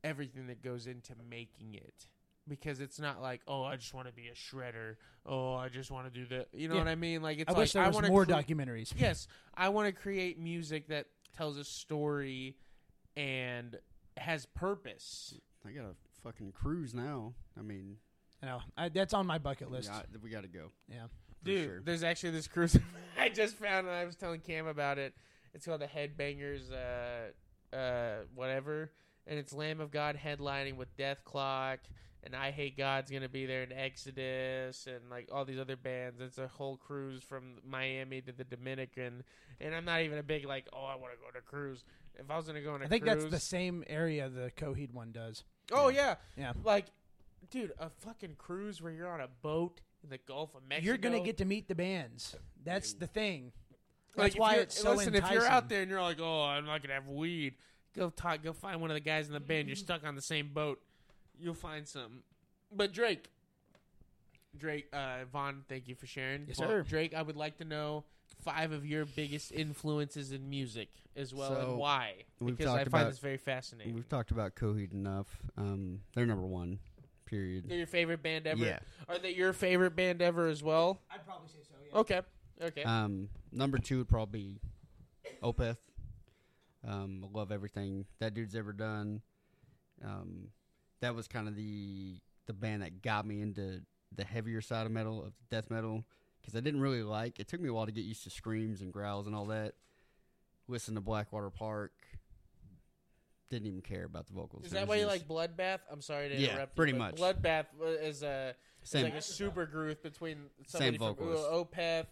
everything 0.02 0.47
that 0.47 0.62
goes 0.62 0.86
into 0.86 1.12
making 1.28 1.74
it. 1.74 2.07
Because 2.48 2.81
it's 2.81 2.98
not 2.98 3.20
like, 3.20 3.43
oh, 3.47 3.62
I 3.62 3.77
just 3.77 3.94
want 3.94 4.09
to 4.09 4.12
be 4.12 4.28
a 4.28 4.32
shredder. 4.32 4.97
Oh, 5.27 5.55
I 5.55 5.69
just 5.69 5.90
want 5.90 6.12
to 6.12 6.19
do 6.20 6.27
the, 6.27 6.47
you 6.59 6.66
know 6.69 6.74
Yeah. 6.74 6.81
what 6.81 6.89
I 6.89 6.94
mean? 6.97 7.23
Like, 7.23 7.39
it's 7.39 7.48
I 7.48 7.52
like 7.52 7.59
wish 7.59 7.73
there 7.74 7.82
I 7.85 7.89
was 7.89 7.94
want 7.97 8.09
more 8.09 8.24
cre- 8.24 8.32
documentaries. 8.32 8.93
Yes, 8.97 9.28
I 9.55 9.69
want 9.69 9.86
to 9.86 9.93
create 9.93 10.39
music 10.39 10.89
that 10.89 11.07
tells 11.32 11.57
a 11.57 11.65
story 11.65 12.57
and 13.16 13.78
has 14.16 14.47
purpose. 14.47 15.35
I 15.66 15.70
got 15.70 15.85
a 15.85 15.94
fucking 16.23 16.52
cruise 16.52 16.94
now. 16.94 17.35
I 17.59 17.62
mean, 17.62 17.97
I 18.43 18.47
know. 18.47 18.61
I, 18.77 18.89
that's 18.89 19.15
on 19.15 19.27
my 19.27 19.39
bucket 19.39 19.70
list. 19.70 19.90
yeah, 19.93 20.02
we 20.23 20.31
got 20.31 20.43
to 20.43 20.48
go. 20.48 20.70
Yeah. 20.89 21.07
Dude, 21.43 21.65
sure. 21.65 21.81
there's 21.81 22.02
actually 22.02 22.32
this 22.32 22.48
cruise 22.48 22.78
I 23.19 23.28
just 23.28 23.57
found, 23.57 23.86
and 23.86 23.97
I 23.97 24.05
was 24.05 24.16
telling 24.16 24.40
Cam 24.40 24.66
about 24.66 24.98
it. 24.98 25.15
It's 25.55 25.66
called 25.66 25.81
the 25.81 25.86
Headbangers, 25.86 26.70
uh, 26.73 27.77
uh, 27.77 28.19
whatever, 28.35 28.93
and 29.27 29.39
it's 29.39 29.52
Lamb 29.52 29.81
of 29.81 29.90
God 29.90 30.19
headlining 30.23 30.77
with 30.77 30.94
Dethklok, 30.97 31.78
and 32.25 32.37
I 32.37 32.51
Hate 32.51 32.77
God's 32.77 33.11
gonna 33.11 33.29
be 33.29 33.47
there, 33.47 33.63
and 33.63 33.73
Exodus, 33.73 34.87
and 34.87 35.11
like 35.11 35.29
all 35.33 35.45
these 35.45 35.59
other 35.59 35.77
bands. 35.77 36.21
It's 36.21 36.39
a 36.39 36.49
whole 36.49 36.77
cruise 36.77 37.23
from 37.23 37.59
Miami 37.67 38.21
to 38.23 38.33
the 38.33 38.45
Dominican, 38.45 39.25
and 39.61 39.75
I'm 39.75 39.85
not 39.85 40.03
even 40.03 40.19
a 40.19 40.23
big 40.23 40.45
like, 40.45 40.67
oh, 40.73 40.85
I 40.85 40.97
want 40.97 41.13
to 41.15 41.19
go 41.19 41.27
on 41.27 41.37
a 41.37 41.41
cruise. 41.41 41.85
If 42.17 42.31
I 42.31 42.37
was 42.37 42.47
gonna 42.47 42.61
go 42.61 42.75
on 42.75 42.83
a 42.83 42.85
I 42.87 42.89
think 42.89 43.05
cruise, 43.05 43.23
that's 43.23 43.31
the 43.31 43.41
same 43.41 43.85
area 43.87 44.29
the 44.29 44.51
Coheed 44.57 44.93
one 44.93 45.13
does. 45.13 45.45
oh 45.73 45.89
yeah, 45.89 46.17
Yeah. 46.37 46.53
like, 46.65 46.87
dude, 47.51 47.73
a 47.79 47.89
fucking 47.89 48.37
cruise 48.37 48.83
where 48.83 48.93
you're 48.93 49.09
on 49.09 49.21
a 49.21 49.29
boat 49.43 49.81
in 50.03 50.11
the 50.11 50.19
Gulf 50.19 50.55
of 50.55 50.63
Mexico. 50.69 50.87
You're 50.87 50.99
gonna 50.99 51.21
get 51.21 51.39
to 51.39 51.45
meet 51.45 51.69
the 51.69 51.75
bands. 51.75 52.37
That's 52.63 52.93
the 52.93 53.07
thing. 53.07 53.53
That's 54.17 54.35
if 54.35 54.41
why 54.41 54.55
it's 54.57 54.79
so 54.79 54.95
listen. 54.95 55.15
enticing. 55.15 55.37
If 55.37 55.43
you're 55.43 55.51
out 55.51 55.69
there 55.69 55.83
and 55.83 55.91
you're 55.91 56.03
like, 56.03 56.21
"Oh, 56.21 56.43
I'm 56.43 56.67
not 56.67 56.83
gonna 56.83 56.95
have 56.95 57.09
weed," 57.09 57.55
go 57.95 58.11
talk. 58.11 58.43
Go 58.43 58.53
find 58.53 58.81
one 58.81 58.91
of 58.91 58.95
the 58.95 59.01
guys 59.01 59.29
in 59.29 59.33
the 59.33 59.41
band. 59.41 59.69
You're 59.69 59.77
mm. 59.77 59.81
stuck 59.81 60.05
on 60.05 60.17
the 60.17 60.23
same 60.23 60.53
boat. 60.53 60.81
You'll 61.41 61.55
find 61.55 61.87
some. 61.89 62.23
But 62.73 62.93
Drake, 62.93 63.29
Drake, 64.57 64.89
uh, 64.93 65.25
Vaughn, 65.33 65.65
thank 65.69 65.89
you 65.89 65.95
for 65.95 66.07
sharing. 66.07 66.47
Yes, 66.47 66.59
Well, 66.59 66.69
sir. 66.69 66.83
Drake, 66.83 67.15
I 67.15 67.23
would 67.23 67.37
like 67.37 67.57
to 67.59 67.65
know 67.65 68.05
five 68.43 68.73
of 68.73 68.87
your 68.87 69.05
biggest 69.05 69.53
influences 69.53 70.33
in 70.33 70.49
music 70.49 70.89
as 71.17 71.35
well, 71.35 71.51
So, 71.55 71.71
and 71.71 71.79
why. 71.79 72.25
Because 72.45 72.67
I 72.67 72.79
find 72.79 72.87
about- 72.89 73.11
this 73.11 73.19
very 73.19 73.37
fascinating. 73.37 73.95
We've 73.95 74.09
talked 74.09 74.31
about 74.31 74.55
Coheed 74.55 74.93
enough. 74.93 75.43
Um, 75.57 76.03
they're 76.15 76.27
number 76.27 76.47
one. 76.47 76.79
Period. 77.27 77.69
They're 77.69 77.79
your 77.79 77.87
favorite 77.87 78.23
band 78.23 78.47
ever. 78.49 78.61
Yeah. 78.65 78.81
Are 79.09 79.19
they 79.19 79.31
your 79.35 79.53
favorite 79.53 79.95
band 79.95 80.21
ever 80.21 80.49
as 80.49 80.62
well? 80.65 81.01
I'd 81.11 81.25
probably 81.25 81.49
say 81.49 81.59
so. 81.62 81.75
Yeah. 81.93 81.99
Okay. 82.01 82.21
Okay. 82.61 82.83
Um, 82.83 83.29
number 83.53 83.79
two 83.79 83.99
would 83.99 84.09
probably 84.09 84.41
be 84.41 84.61
Opeth. 85.43 85.77
Um, 86.83 87.25
I 87.25 87.39
love 87.39 87.53
everything 87.53 88.07
that 88.19 88.35
dude's 88.35 88.57
ever 88.57 88.73
done. 88.73 89.23
Um, 90.05 90.49
that 91.01 91.15
was 91.15 91.29
kind 91.29 91.49
of 91.49 91.57
the 91.57 92.19
the 92.47 92.53
band 92.53 92.83
that 92.83 93.03
got 93.03 93.27
me 93.27 93.41
into 93.41 93.81
the 94.15 94.25
heavier 94.25 94.61
side 94.61 94.87
of 94.87 94.93
metal, 94.93 95.25
of 95.25 95.33
death 95.51 95.71
metal. 95.71 96.05
because 96.41 96.57
I 96.57 96.61
didn't 96.61 96.81
really 96.81 97.03
like. 97.03 97.39
It 97.39 97.47
took 97.49 97.61
me 97.61 97.69
a 97.69 97.73
while 97.73 97.87
to 97.87 97.93
get 97.93 98.05
used 98.05 98.25
to 98.25 98.31
screams 98.31 98.81
and 98.81 98.93
growls 98.93 99.27
and 99.27 99.37
all 99.37 99.47
that. 99.47 99.75
Listen 100.69 100.95
to 100.97 101.01
Blackwater 101.01 101.51
Park. 101.51 101.93
Didn't 103.51 103.67
even 103.67 103.81
care 103.83 104.05
about 104.05 104.27
the 104.29 104.33
vocals. 104.33 104.65
Is 104.67 104.73
that 104.73 104.87
why 104.87 104.97
you 104.97 105.07
just- 105.07 105.29
like 105.29 105.57
Bloodbath? 105.57 105.81
I'm 105.91 106.01
sorry 106.01 106.29
to 106.29 106.37
Yeah, 106.37 106.53
interrupt. 106.53 106.73
you, 106.73 106.77
pretty 106.77 106.93
but 106.93 106.99
much. 106.99 107.17
Bloodbath 107.17 107.67
is 108.03 108.23
a 108.23 108.55
is 108.83 108.95
like 108.95 109.15
a 109.15 109.23
super 109.23 109.67
group 109.67 110.03
between 110.03 110.47
somebody 110.67 110.99
from 110.99 111.09
uh, 111.09 111.53
Opeth 111.53 112.07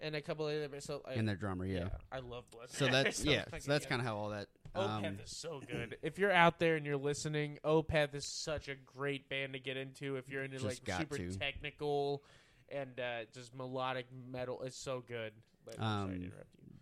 and 0.00 0.14
a 0.14 0.20
couple 0.20 0.46
of 0.48 0.62
other. 0.62 0.80
So 0.80 1.02
I, 1.04 1.14
in 1.14 1.26
their 1.26 1.34
drummer? 1.36 1.66
Yeah. 1.66 1.88
I 2.12 2.20
love 2.20 2.44
Bloodbath. 2.50 2.70
So 2.76 2.86
that's 2.90 3.24
yeah. 3.24 3.44
So 3.58 3.70
that's 3.70 3.86
kind 3.86 4.00
of 4.00 4.06
how 4.06 4.16
all 4.16 4.30
that. 4.30 4.46
Opeth 4.74 5.04
Um, 5.06 5.18
is 5.24 5.36
so 5.36 5.60
good. 5.70 5.96
If 6.02 6.18
you're 6.18 6.32
out 6.32 6.58
there 6.58 6.76
and 6.76 6.84
you're 6.86 6.96
listening, 6.96 7.58
Opeth 7.64 8.14
is 8.14 8.26
such 8.26 8.68
a 8.68 8.74
great 8.74 9.28
band 9.28 9.52
to 9.54 9.58
get 9.58 9.76
into. 9.76 10.16
If 10.16 10.28
you're 10.28 10.44
into 10.44 10.64
like 10.64 10.80
super 10.98 11.16
to. 11.16 11.30
technical 11.38 12.22
and 12.68 12.98
uh, 13.00 13.24
just 13.32 13.54
melodic 13.54 14.06
metal, 14.30 14.60
it's 14.62 14.76
so 14.76 15.02
good. 15.06 15.32
But 15.64 15.80
I'm 15.80 15.80
sorry 15.80 16.08
to 16.08 16.14
Um, 16.16 16.24
interrupt 16.24 16.54
you. 16.62 16.74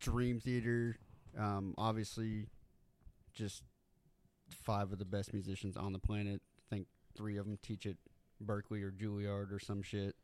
Dream 0.00 0.40
Theater, 0.40 0.96
um, 1.38 1.74
obviously, 1.78 2.46
just 3.32 3.62
five 4.50 4.92
of 4.92 4.98
the 4.98 5.04
best 5.04 5.32
musicians 5.32 5.76
on 5.76 5.92
the 5.92 5.98
planet. 5.98 6.40
I 6.70 6.74
think 6.74 6.86
three 7.16 7.36
of 7.38 7.46
them 7.46 7.58
teach 7.62 7.86
at 7.86 7.96
Berklee 8.44 8.82
or 8.82 8.90
Juilliard 8.90 9.52
or 9.52 9.58
some 9.58 9.82
shit. 9.82 10.14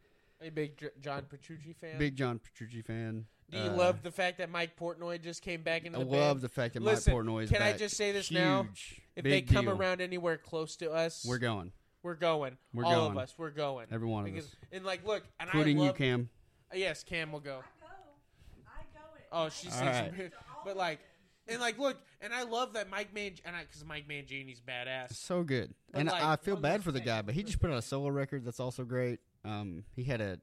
A 0.40 0.50
big 0.50 0.82
John 1.00 1.22
Petrucci 1.28 1.72
fan? 1.72 1.98
Big 1.98 2.16
John 2.16 2.38
Petrucci 2.40 2.82
fan. 2.82 3.26
Do 3.52 3.58
you 3.58 3.64
Uh, 3.70 3.76
love 3.76 4.02
the 4.02 4.10
fact 4.10 4.38
that 4.38 4.48
Mike 4.50 4.76
Portnoy 4.78 5.20
just 5.22 5.42
came 5.42 5.62
back 5.62 5.84
into 5.84 5.98
the 5.98 6.04
I 6.06 6.08
the 6.08 6.16
love 6.16 6.40
the 6.40 6.48
fact 6.48 6.74
that 6.74 6.82
Listen, 6.82 7.12
Mike 7.14 7.22
Portnoy 7.24 7.42
is 7.44 7.50
can 7.50 7.60
I 7.62 7.74
just 7.74 7.96
say 7.96 8.10
this 8.10 8.28
Huge, 8.28 8.40
now? 8.40 8.66
If 9.14 9.24
they 9.24 9.42
come 9.42 9.66
deal. 9.66 9.74
around 9.76 10.00
anywhere 10.00 10.38
close 10.38 10.74
to 10.76 10.90
us, 10.90 11.24
we're 11.28 11.36
going. 11.38 11.70
we're 12.02 12.14
going. 12.14 12.56
We're 12.72 12.84
All 12.86 12.94
going. 12.94 13.10
of 13.12 13.18
us, 13.18 13.34
we're 13.36 13.50
going. 13.50 13.88
Every 13.92 14.08
one 14.08 14.26
of 14.26 14.34
us, 14.36 14.56
and 14.72 14.84
like, 14.84 15.06
look, 15.06 15.24
and 15.38 15.48
including 15.48 15.78
I 15.78 15.80
you, 15.82 15.86
love, 15.88 15.96
Cam. 15.98 16.30
Yes, 16.74 17.04
Cam 17.04 17.30
will 17.30 17.40
go. 17.40 17.60
I 17.82 17.86
go. 17.90 18.62
I 18.66 18.82
go. 18.94 19.00
Oh, 19.46 19.48
she 19.50 19.68
All 19.68 19.74
says, 19.74 20.12
right. 20.18 20.32
but 20.64 20.76
like, 20.78 21.00
and 21.46 21.60
like, 21.60 21.78
look, 21.78 21.98
and 22.22 22.32
I 22.32 22.44
love 22.44 22.72
that 22.72 22.88
Mike 22.88 23.12
Man, 23.12 23.32
and 23.44 23.54
because 23.68 23.84
Mike 23.84 24.08
Mangini's 24.08 24.62
badass. 24.62 25.12
So 25.14 25.42
good, 25.42 25.74
But 25.90 26.00
and 26.00 26.08
like, 26.08 26.22
I 26.22 26.36
feel 26.36 26.56
bad 26.56 26.82
for 26.82 26.90
the 26.92 27.00
guy, 27.00 27.20
but 27.20 27.34
he 27.34 27.42
just 27.42 27.60
put 27.60 27.70
out 27.70 27.76
a 27.76 27.82
solo 27.82 28.08
record 28.08 28.46
that's 28.46 28.60
also 28.60 28.84
great. 28.84 29.20
Um, 29.44 29.84
he 29.94 30.04
had 30.04 30.22
a 30.22 30.38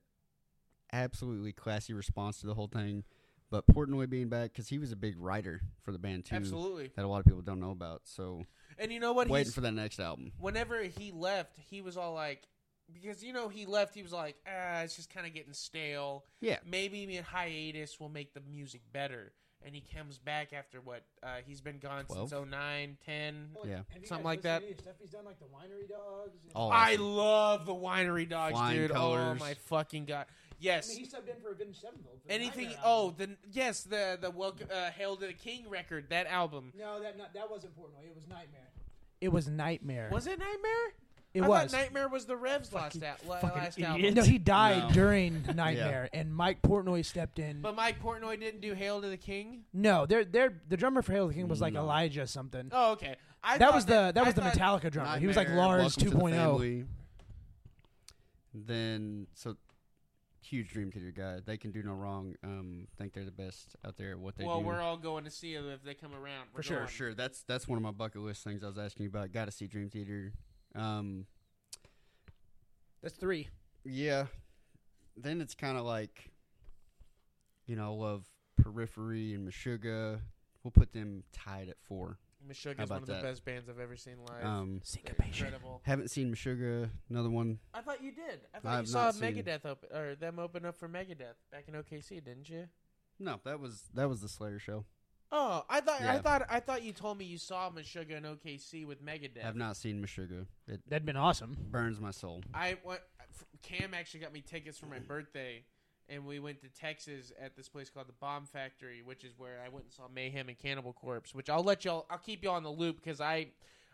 absolutely 0.93 1.51
classy 1.51 1.93
response 1.93 2.39
to 2.41 2.47
the 2.47 2.53
whole 2.53 2.67
thing. 2.67 3.03
But 3.51 3.65
Portnoy 3.67 4.07
being 4.09 4.29
back 4.29 4.51
because 4.53 4.67
he 4.67 4.77
was 4.77 4.91
a 4.91 4.95
big 4.95 5.15
writer 5.17 5.61
for 5.81 5.91
the 5.91 5.97
band 5.97 6.25
too, 6.25 6.35
Absolutely. 6.35 6.91
that 6.95 7.03
a 7.03 7.07
lot 7.07 7.19
of 7.19 7.25
people 7.25 7.41
don't 7.41 7.59
know 7.59 7.71
about. 7.71 8.01
So 8.03 8.43
And 8.77 8.91
you 8.91 8.99
know 8.99 9.11
what? 9.13 9.27
waiting 9.27 9.47
He's, 9.47 9.55
for 9.55 9.61
that 9.61 9.71
next 9.71 9.99
album. 9.99 10.33
whenever 10.37 10.83
he 10.83 11.11
left, 11.11 11.57
he 11.69 11.81
was 11.81 11.97
all 11.97 12.13
like, 12.13 12.43
because 12.93 13.23
you 13.23 13.33
know 13.33 13.49
he 13.49 13.65
left, 13.65 13.95
he 13.95 14.03
was 14.03 14.13
like, 14.13 14.35
ah, 14.47 14.81
it's 14.81 14.95
just 14.95 15.11
kind 15.11 15.25
of 15.25 15.33
getting 15.33 15.53
stale. 15.53 16.25
Yeah, 16.41 16.57
Maybe 16.63 17.17
a 17.17 17.23
hiatus 17.23 17.99
will 17.99 18.09
make 18.09 18.35
the 18.35 18.41
music 18.41 18.81
better. 18.93 19.31
And 19.65 19.75
he 19.75 19.81
comes 19.93 20.19
back 20.19 20.53
after 20.53 20.79
what? 20.79 21.03
Uh, 21.21 21.37
he's 21.45 21.59
been 21.59 21.79
gone 21.79 22.05
Twelve? 22.05 22.29
since 22.29 22.45
09, 22.51 22.97
10. 23.05 23.47
Yeah. 23.65 23.79
Something 24.05 24.23
like 24.25 24.43
that. 24.43 24.61
to 24.65 24.81
stuff 24.83 24.93
he's 25.01 25.09
done, 25.09 25.25
like 25.25 25.37
the 25.39 25.45
Winery 25.47 25.89
Dogs. 25.89 26.37
and- 26.43 26.51
Oh, 26.55 26.69
I 26.69 26.95
love 26.95 27.65
the 27.65 27.73
winery 27.75 28.29
dogs, 28.29 28.53
Flying 28.53 28.77
dude. 28.77 28.91
Colours. 28.91 29.37
Oh 29.41 29.43
my 29.43 29.55
fucking 29.55 30.05
god! 30.05 30.27
I 30.59 30.61
Yes, 30.61 30.89
mean, 30.89 30.97
he 30.99 31.05
subbed 31.05 31.29
in 31.33 31.41
for 31.41 31.51
Avenged 31.51 31.79
Sevenfold. 31.79 32.19
for 32.25 32.31
anything. 32.31 32.65
Nightmare 32.65 32.83
Oh, 32.85 33.05
album. 33.07 33.37
the 33.41 33.49
yes, 33.51 33.83
the 33.83 34.17
the 34.21 34.29
welcome, 34.29 34.67
uh, 34.69 34.91
Hail 34.91 35.15
to 35.15 35.27
the 35.27 35.33
King 35.33 35.69
record. 35.69 36.09
That 36.09 36.27
album 36.27 36.73
no, 36.77 37.01
that 37.01 37.17
not, 37.17 37.33
that 37.33 37.49
wasn't 37.49 37.77
Portnoy. 37.77 38.05
It 38.05 38.13
was 38.15 38.27
Nightmare. 38.27 38.67
It 39.21 39.29
was 39.29 39.47
Nightmare. 39.47 40.09
was 40.11 40.27
it 40.27 40.37
Nightmare. 40.39 40.93
It 41.33 41.43
I 41.43 41.47
was. 41.47 41.71
thought 41.71 41.79
Nightmare 41.79 42.07
was 42.09 42.25
the 42.25 42.35
Revs 42.35 42.73
last, 42.73 43.01
al- 43.03 43.15
la- 43.27 43.37
fucking 43.39 43.57
last 43.61 43.79
album. 43.79 44.13
no, 44.15 44.23
he 44.23 44.37
died 44.39 44.87
No. 44.89 44.93
during 44.93 45.43
Nightmare, 45.55 46.09
and 46.11 46.33
Mike 46.35 46.61
Portnoy 46.63 47.05
stepped 47.05 47.37
in. 47.39 47.61
But 47.61 47.75
Mike 47.75 48.01
Portnoy 48.01 48.39
didn't 48.39 48.61
do 48.61 48.73
Hail 48.73 48.99
to 49.01 49.07
the 49.07 49.15
King. 49.17 49.63
no, 49.71 50.05
they're, 50.07 50.25
they're, 50.25 50.59
the 50.67 50.75
drummer 50.75 51.01
for 51.03 51.11
Hail 51.13 51.25
to 51.27 51.29
the 51.29 51.35
King 51.39 51.47
was 51.47 51.61
like 51.61 51.73
No. 51.73 51.81
Elijah 51.81 52.25
something. 52.27 52.69
Oh, 52.71 52.93
okay. 52.93 53.15
I 53.43 53.57
that 53.59 53.65
thought 53.67 53.75
was 53.75 53.85
the 53.85 54.11
that 54.13 54.17
I 54.17 54.23
was 54.23 54.33
the 54.33 54.41
Metallica 54.41 54.91
drummer. 54.91 55.19
he 55.19 55.27
was 55.27 55.37
like 55.37 55.49
Lars 55.49 55.95
oh. 55.97 56.03
Welcome 56.03 56.03
to 56.03 56.09
the 56.09 56.15
2.0. 56.35 56.85
Then 58.53 59.27
so 59.35 59.55
huge 60.49 60.69
Dream 60.69 60.91
Theater 60.91 61.11
guy. 61.15 61.39
They 61.45 61.57
can 61.57 61.71
do 61.71 61.83
no 61.83 61.93
wrong. 61.93 62.35
Um, 62.43 62.87
think 62.97 63.13
they're 63.13 63.23
the 63.25 63.31
best 63.31 63.75
out 63.85 63.97
there 63.97 64.11
at 64.11 64.19
what 64.19 64.35
they 64.35 64.45
Well, 64.45 64.59
do. 64.59 64.65
Well, 64.65 64.75
we're 64.75 64.81
all 64.81 64.97
going 64.97 65.23
to 65.25 65.31
see 65.31 65.55
them 65.55 65.69
if 65.69 65.83
they 65.83 65.93
come 65.93 66.13
around. 66.13 66.47
We're 66.53 66.57
For 66.57 66.63
sure, 66.63 66.77
going. 66.77 66.89
sure. 66.89 67.13
That's 67.13 67.43
that's 67.43 67.67
one 67.67 67.77
of 67.77 67.83
my 67.83 67.91
bucket 67.91 68.21
list 68.21 68.43
things 68.43 68.63
I 68.63 68.67
was 68.67 68.77
asking 68.77 69.03
you 69.03 69.09
about. 69.09 69.31
Got 69.31 69.45
to 69.45 69.51
see 69.51 69.67
Dream 69.67 69.89
Theater. 69.89 70.33
Um, 70.75 71.25
That's 73.01 73.15
three. 73.15 73.47
yeah. 73.83 74.25
Then 75.17 75.41
it's 75.41 75.53
kind 75.55 75.77
of 75.77 75.83
like, 75.83 76.31
you 77.65 77.75
know, 77.75 77.83
I 77.93 77.95
love 77.95 78.25
Periphery 78.61 79.33
and 79.33 79.45
Meshuggah. 79.47 80.19
We'll 80.63 80.71
put 80.71 80.93
them 80.93 81.23
tied 81.33 81.67
at 81.69 81.75
four. 81.81 82.17
Meshuggah 82.47 82.83
is 82.83 82.89
one 82.89 82.97
about 82.97 83.01
of 83.01 83.07
the 83.07 83.21
best 83.21 83.45
bands 83.45 83.69
I've 83.69 83.79
ever 83.79 83.95
seen 83.95 84.17
live. 84.27 84.45
Um, 84.45 84.81
Syncopation. 84.83 85.47
Incredible. 85.47 85.81
haven't 85.83 86.09
seen 86.09 86.33
Meshuggah. 86.33 86.89
Another 87.09 87.29
one. 87.29 87.59
I 87.73 87.81
thought 87.81 88.01
you 88.03 88.11
did. 88.11 88.41
I 88.53 88.57
I 88.57 88.59
thought 88.61 88.81
you 88.81 88.87
saw 88.87 89.11
Megadeth 89.11 89.65
open 89.65 89.89
or 89.93 90.15
them 90.15 90.39
open 90.39 90.65
up 90.65 90.75
for 90.77 90.87
Megadeth 90.87 91.35
back 91.51 91.65
in 91.67 91.73
OKC, 91.73 92.23
didn't 92.23 92.49
you? 92.49 92.67
No, 93.19 93.39
that 93.43 93.59
was 93.59 93.83
that 93.93 94.07
was 94.07 94.21
the 94.21 94.29
Slayer 94.29 94.59
show. 94.59 94.85
Oh, 95.31 95.63
I 95.69 95.81
thought 95.81 96.01
I 96.01 96.17
thought 96.19 96.45
I 96.49 96.59
thought 96.59 96.83
you 96.83 96.91
told 96.91 97.17
me 97.17 97.25
you 97.25 97.37
saw 97.37 97.69
Meshuggah 97.69 98.17
in 98.17 98.23
OKC 98.23 98.85
with 98.87 99.03
Megadeth. 99.05 99.45
I've 99.45 99.55
not 99.55 99.77
seen 99.77 100.01
Meshuggah. 100.01 100.45
It 100.67 100.81
That'd 100.87 101.05
been 101.05 101.17
awesome. 101.17 101.55
burns 101.69 101.99
my 101.99 102.11
soul. 102.11 102.41
I 102.53 102.77
went. 102.83 103.01
Cam 103.61 103.93
actually 103.93 104.21
got 104.21 104.33
me 104.33 104.41
tickets 104.41 104.77
for 104.77 104.85
my 104.87 104.99
birthday, 104.99 105.63
and 106.09 106.25
we 106.25 106.39
went 106.39 106.61
to 106.61 106.69
Texas 106.69 107.31
at 107.41 107.55
this 107.55 107.69
place 107.69 107.89
called 107.89 108.07
the 108.07 108.13
Bomb 108.13 108.45
Factory, 108.45 109.01
which 109.03 109.23
is 109.23 109.33
where 109.37 109.59
I 109.63 109.69
went 109.69 109.85
and 109.85 109.93
saw 109.93 110.03
Mayhem 110.13 110.49
and 110.49 110.57
Cannibal 110.57 110.93
Corpse. 110.93 111.33
Which 111.33 111.49
I'll 111.49 111.63
let 111.63 111.85
y'all. 111.85 112.05
I'll 112.09 112.17
keep 112.17 112.43
y'all 112.43 112.55
on 112.55 112.63
the 112.63 112.71
loop 112.71 113.01
because 113.03 113.21
I, 113.21 113.47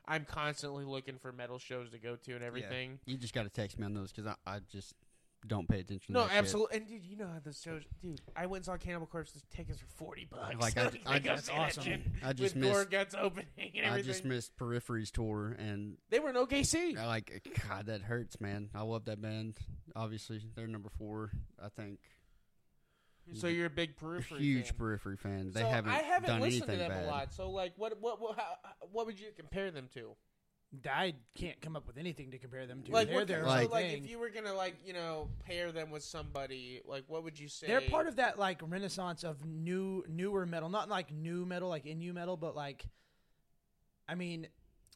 I'm 0.07 0.25
constantly 0.25 0.85
looking 0.85 1.17
for 1.17 1.31
metal 1.31 1.59
shows 1.59 1.91
to 1.91 1.97
go 1.97 2.15
to 2.15 2.35
and 2.35 2.43
everything. 2.43 2.99
You 3.05 3.17
just 3.17 3.33
got 3.33 3.43
to 3.43 3.49
text 3.49 3.77
me 3.77 3.85
on 3.85 3.93
those 3.93 4.11
because 4.11 4.27
I, 4.27 4.55
I 4.55 4.59
just 4.71 4.93
don't 5.47 5.67
pay 5.67 5.79
attention. 5.79 6.13
No, 6.13 6.23
to 6.23 6.29
that 6.29 6.37
absolutely. 6.37 6.77
And 6.77 6.87
dude, 6.87 7.05
you 7.05 7.17
know 7.17 7.27
how 7.27 7.39
the 7.43 7.53
shows, 7.53 7.83
dude. 8.01 8.21
I 8.35 8.45
went 8.45 8.59
and 8.59 8.65
saw 8.65 8.77
Cannibal 8.77 9.07
Corpse. 9.07 9.31
The 9.31 9.41
tickets 9.55 9.79
for 9.79 9.87
forty 9.95 10.27
bucks. 10.29 10.55
Like, 10.59 10.77
I- 10.77 10.91
I- 11.05 11.19
Go 11.19 11.35
that's 11.35 11.49
awesome. 11.49 12.03
I 12.23 12.33
just 12.33 12.55
with 12.55 12.63
missed. 12.63 12.89
guts 12.89 13.15
opening 13.19 13.45
and 13.81 13.93
I 13.93 14.01
just 14.01 14.25
missed 14.25 14.55
Periphery's 14.57 15.11
tour, 15.11 15.55
and 15.57 15.97
they 16.09 16.19
were 16.19 16.29
in 16.29 16.35
OKC. 16.35 16.97
I 16.97 17.05
like 17.07 17.47
God, 17.69 17.87
that 17.87 18.01
hurts, 18.01 18.39
man. 18.41 18.69
I 18.75 18.81
love 18.83 19.05
that 19.05 19.21
band. 19.21 19.57
Obviously, 19.95 20.41
they're 20.55 20.67
number 20.67 20.89
four. 20.89 21.31
I 21.63 21.69
think 21.69 21.99
So 23.33 23.47
you're 23.47 23.65
a 23.65 23.69
big 23.69 23.95
periphery 23.97 24.39
huge 24.39 24.67
fan. 24.69 24.77
Periphery 24.77 25.17
fan. 25.17 25.51
They 25.53 25.61
so 25.61 25.67
haven't, 25.67 25.91
I 25.91 25.97
haven't 25.99 26.29
done 26.29 26.41
listened 26.41 26.69
to 26.69 26.75
them 26.77 26.91
bad. 26.91 27.05
a 27.05 27.07
lot. 27.07 27.33
So 27.33 27.49
like, 27.49 27.73
what 27.77 27.99
what 28.01 28.21
what, 28.21 28.35
how, 28.37 28.55
what 28.91 29.05
would 29.07 29.19
you 29.19 29.27
compare 29.35 29.71
them 29.71 29.89
to? 29.95 30.15
I 30.91 31.13
can't 31.35 31.59
come 31.61 31.75
up 31.75 31.87
with 31.87 31.97
anything 31.97 32.31
to 32.31 32.37
compare 32.37 32.65
them 32.67 32.83
to. 32.83 32.91
Like, 32.91 33.07
they're 33.07 33.17
what, 33.17 33.27
their 33.27 33.43
so 33.43 33.49
own 33.49 33.55
Like- 33.57 33.71
like 33.71 33.85
if 33.93 34.09
you 34.09 34.19
were 34.19 34.29
gonna 34.29 34.53
like 34.53 34.75
you 34.85 34.93
know 34.93 35.29
pair 35.45 35.71
them 35.71 35.91
with 35.91 36.03
somebody, 36.03 36.81
like 36.85 37.03
what 37.07 37.23
would 37.23 37.39
you 37.39 37.47
say? 37.47 37.67
They're 37.67 37.81
part 37.81 38.07
of 38.07 38.15
that 38.17 38.37
like 38.39 38.61
renaissance 38.63 39.23
of 39.23 39.45
new 39.45 40.03
newer 40.07 40.45
metal, 40.45 40.69
not 40.69 40.89
like 40.89 41.11
new 41.11 41.45
metal 41.45 41.69
like 41.69 41.85
in 41.85 41.99
metal, 42.13 42.37
but 42.37 42.55
like 42.55 42.85
I 44.07 44.15
mean 44.15 44.47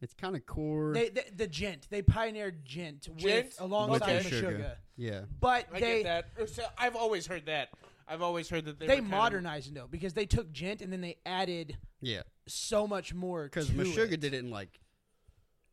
It's 0.02 0.14
kind 0.14 0.36
of 0.36 0.46
core. 0.46 0.94
they, 0.94 1.10
they 1.10 1.26
the 1.36 1.48
djent 1.48 1.88
they 1.90 2.02
pioneered 2.02 2.64
djent, 2.64 3.08
Djent? 3.18 3.46
with 3.48 3.56
alongside 3.62 4.26
Okay. 4.26 4.30
Meshuggah. 4.42 4.76
yeah, 4.98 5.22
but 5.40 5.68
I 5.74 5.80
they 5.80 6.04
get 6.04 6.04
that. 6.04 6.26
Oh, 6.40 6.46
so 6.46 6.64
I've 6.78 6.96
always 6.96 7.28
heard 7.28 7.46
that. 7.48 7.70
I've 8.08 8.22
always 8.24 8.50
heard 8.50 8.66
that 8.66 8.80
they 8.80 8.88
they, 8.88 8.96
were 8.96 9.02
kind 9.02 9.14
of- 9.14 9.20
modernized 9.20 9.74
though 9.76 9.88
because 9.90 10.14
they 10.14 10.26
took 10.26 10.52
djent 10.52 10.82
and 10.82 10.92
then 10.92 11.02
they 11.02 11.18
added 11.26 11.78
yeah. 12.02 12.22
so 12.48 12.88
much 12.88 13.14
more 13.14 13.44
Because 13.44 13.68
to 13.68 13.74
Meshuggah 13.74 14.14
it. 14.14 14.20
did 14.22 14.34
it 14.34 14.40
in 14.44 14.50
like 14.50 14.80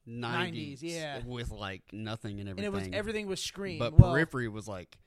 90s, 0.09 0.20
nineties, 0.20 0.83
yeah. 0.83 1.20
with 1.24 1.51
like 1.51 1.83
nothing 1.93 2.39
and 2.41 2.49
everything. 2.49 2.66
and 2.66 2.66
everything. 2.66 2.93
it 2.93 2.97
was 2.97 2.99
everything 2.99 3.27
was 3.27 3.43
scream. 3.43 3.78
But 3.78 3.95
well, 3.99 4.12
Periphery 4.12 4.49
was 4.49 4.69
like 4.69 4.99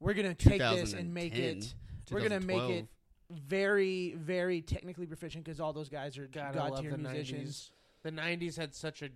we're 0.00 0.14
gonna 0.14 0.34
take 0.34 0.58
this 0.60 0.92
and 0.92 1.12
make 1.14 1.34
it. 1.36 1.74
We're 2.10 2.20
gonna 2.20 2.40
make 2.40 2.70
it 2.70 2.86
very, 3.30 4.14
very 4.14 4.60
technically 4.60 5.06
proficient 5.06 5.44
because 5.44 5.60
all 5.60 5.72
those 5.72 5.88
guys 5.88 6.16
are 6.18 6.26
God, 6.26 6.54
god 6.54 6.80
tier 6.80 6.96
musicians. 6.96 7.70
90s. 8.04 8.04
The 8.04 8.12
'90s 8.12 8.56
had 8.56 8.74
such 8.74 9.02
a, 9.02 9.08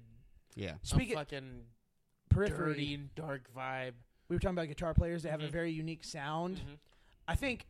Yeah, 0.56 0.74
a 0.82 0.86
Speaking 0.86 1.14
fucking 1.14 1.60
periphery, 2.28 2.72
dirty 2.74 2.94
and 2.94 3.14
dark 3.14 3.42
vibe. 3.56 3.92
we 4.28 4.34
were 4.36 4.40
talking 4.40 4.56
about 4.58 4.68
guitar 4.68 4.94
players. 4.94 5.22
They 5.22 5.30
have 5.30 5.42
a 5.42 5.46
Mhm. 5.48 5.52
very 5.52 5.70
unique 5.72 6.02
sound. 6.04 6.56
Mhm. 6.58 6.78
I 7.28 7.36
think 7.36 7.66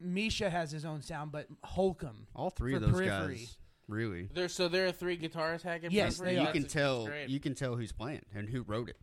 Misha 0.00 0.50
has 0.50 0.70
his 0.72 0.84
own 0.84 1.02
sound, 1.02 1.30
but 1.32 1.46
Holcomb. 1.62 2.26
all 2.34 2.50
three 2.50 2.72
For 2.72 2.76
of 2.76 2.82
those 2.82 2.92
Periphery. 2.92 3.36
guys 3.38 3.58
really. 3.88 4.28
There, 4.32 4.48
so 4.48 4.68
there 4.68 4.86
are 4.86 4.92
three 4.92 5.16
guitar 5.16 5.58
hacking. 5.62 5.90
Yes, 5.90 6.18
they 6.18 6.34
you 6.34 6.40
are. 6.40 6.52
can 6.52 6.62
That's- 6.62 6.72
tell. 6.72 6.98
that's 7.04 7.08
great. 7.10 7.28
You 7.28 7.40
can 7.40 7.54
tell 7.54 7.74
who's 7.76 7.92
playing 7.92 8.22
and 8.34 8.48
who 8.48 8.62
wrote 8.62 8.88
it. 8.88 8.96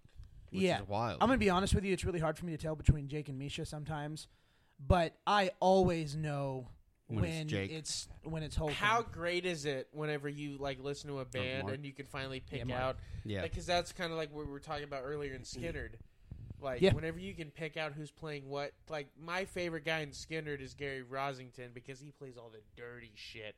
Which 0.51 0.61
Yeah. 0.63 0.81
is 0.81 0.87
wild. 0.87 1.17
I'm 1.21 1.27
gonna 1.27 1.37
be 1.37 1.49
honest 1.49 1.73
with 1.75 1.83
you; 1.83 1.91
it's 1.93 2.05
really 2.05 2.19
hard 2.19 2.37
for 2.37 2.45
me 2.45 2.51
to 2.53 2.57
tell 2.57 2.75
between 2.75 3.07
Jake 3.07 3.27
and 3.29 3.37
Misha 3.37 3.65
sometimes, 3.65 4.27
but 4.79 5.17
I 5.27 5.51
always 5.59 6.15
know 6.15 6.69
When 7.07 7.21
when, 7.21 7.31
it's 7.41 7.51
Jake. 7.51 7.71
it's 7.71 8.07
when 8.23 8.41
it's 8.43 8.55
Holcomb. 8.55 8.75
How 8.75 9.01
great 9.01 9.45
is 9.45 9.65
it 9.65 9.89
whenever 9.91 10.29
you 10.29 10.57
like 10.57 10.79
listen 10.81 11.09
to 11.09 11.19
a 11.19 11.25
band 11.25 11.63
Mark. 11.63 11.75
and 11.75 11.85
you 11.85 11.91
can 11.93 12.05
finally 12.05 12.39
pick 12.39 12.65
Mark. 12.65 12.79
out 12.81 12.97
yeah, 13.25 13.41
because 13.41 13.65
that's 13.65 13.91
kind 13.91 14.11
of 14.11 14.17
like 14.17 14.33
what 14.33 14.45
we 14.45 14.51
were 14.51 14.59
talking 14.59 14.83
about 14.85 15.01
earlier 15.03 15.33
in 15.33 15.41
Skynyrd. 15.41 15.95
Like 16.61 16.81
Yeah. 16.81 16.93
whenever 16.93 17.19
you 17.19 17.33
can 17.33 17.51
pick 17.51 17.75
out 17.75 17.91
who's 17.93 18.11
playing 18.11 18.47
what. 18.47 18.71
Like 18.89 19.07
my 19.19 19.43
favorite 19.45 19.83
guy 19.83 19.99
in 19.99 20.11
Skynyrd 20.11 20.61
is 20.61 20.73
Gary 20.73 21.03
Rossington 21.03 21.73
because 21.73 21.99
he 21.99 22.11
plays 22.11 22.37
all 22.37 22.49
the 22.49 22.61
dirty 22.81 23.11
shit. 23.15 23.55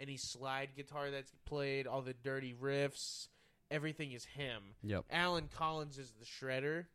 Any 0.00 0.16
slide 0.16 0.70
guitar 0.74 1.10
that's 1.10 1.32
played, 1.44 1.86
all 1.86 2.00
the 2.02 2.14
dirty 2.14 2.54
riffs, 2.54 3.28
everything 3.70 4.12
is 4.12 4.24
him. 4.24 4.62
Yep. 4.82 5.04
Allen 5.10 5.48
Collins 5.54 5.98
is 5.98 6.12
the 6.18 6.24
shredder. 6.24 6.86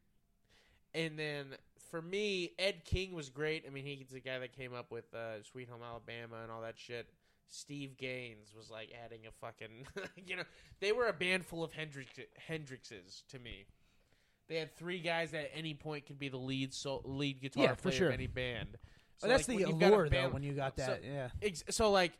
And 0.94 1.20
then 1.20 1.48
for 1.92 2.02
me, 2.02 2.52
Ed 2.58 2.84
King 2.86 3.14
was 3.14 3.30
great. 3.30 3.66
I 3.68 3.70
mean, 3.70 3.86
he's 3.86 4.10
the 4.10 4.20
guy 4.22 4.40
that 4.40 4.54
came 4.56 4.74
up 4.74 4.92
with 4.92 5.14
uh, 5.14 5.44
Sweet 5.44 5.70
Home 5.70 5.82
Alabama 5.88 6.38
and 6.42 6.52
all 6.52 6.62
that 6.62 6.78
shit. 6.78 7.08
Steve 7.48 7.96
Gaines 7.98 8.54
was 8.58 8.72
like 8.72 8.90
adding 9.06 9.22
a 9.28 9.32
fucking, 9.32 9.86
you 10.26 10.36
know, 10.38 10.44
they 10.80 10.92
were 10.92 11.08
a 11.08 11.14
band 11.14 11.46
full 11.46 11.64
of 11.64 11.72
Hendrix 11.74 12.12
Hendrixes 12.50 13.24
to 13.30 13.38
me. 13.40 13.66
They 14.48 14.56
had 14.58 14.76
three 14.76 15.00
guys 15.00 15.32
that 15.32 15.46
at 15.46 15.52
any 15.56 15.74
point 15.74 16.06
could 16.08 16.18
be 16.20 16.30
the 16.30 16.38
lead 16.38 16.74
so 16.74 17.02
lead 17.06 17.42
guitar 17.42 17.64
Yeah, 17.64 17.74
for 17.76 17.82
player 17.84 17.94
sure. 17.98 18.08
of 18.10 18.14
any 18.16 18.28
band. 18.28 18.78
But 19.22 19.28
that's 19.30 19.48
like, 19.48 19.58
the 19.58 19.64
when 19.66 19.72
you've 19.74 19.80
got 19.80 19.86
a 19.92 19.94
allure, 19.96 20.10
though, 20.10 20.30
when 20.30 20.44
you 20.44 20.54
got 20.54 20.76
so- 20.78 20.86
that. 20.88 21.04
yeah. 21.04 21.30
Ex- 21.42 21.64
so 21.70 21.92
like 21.92 22.14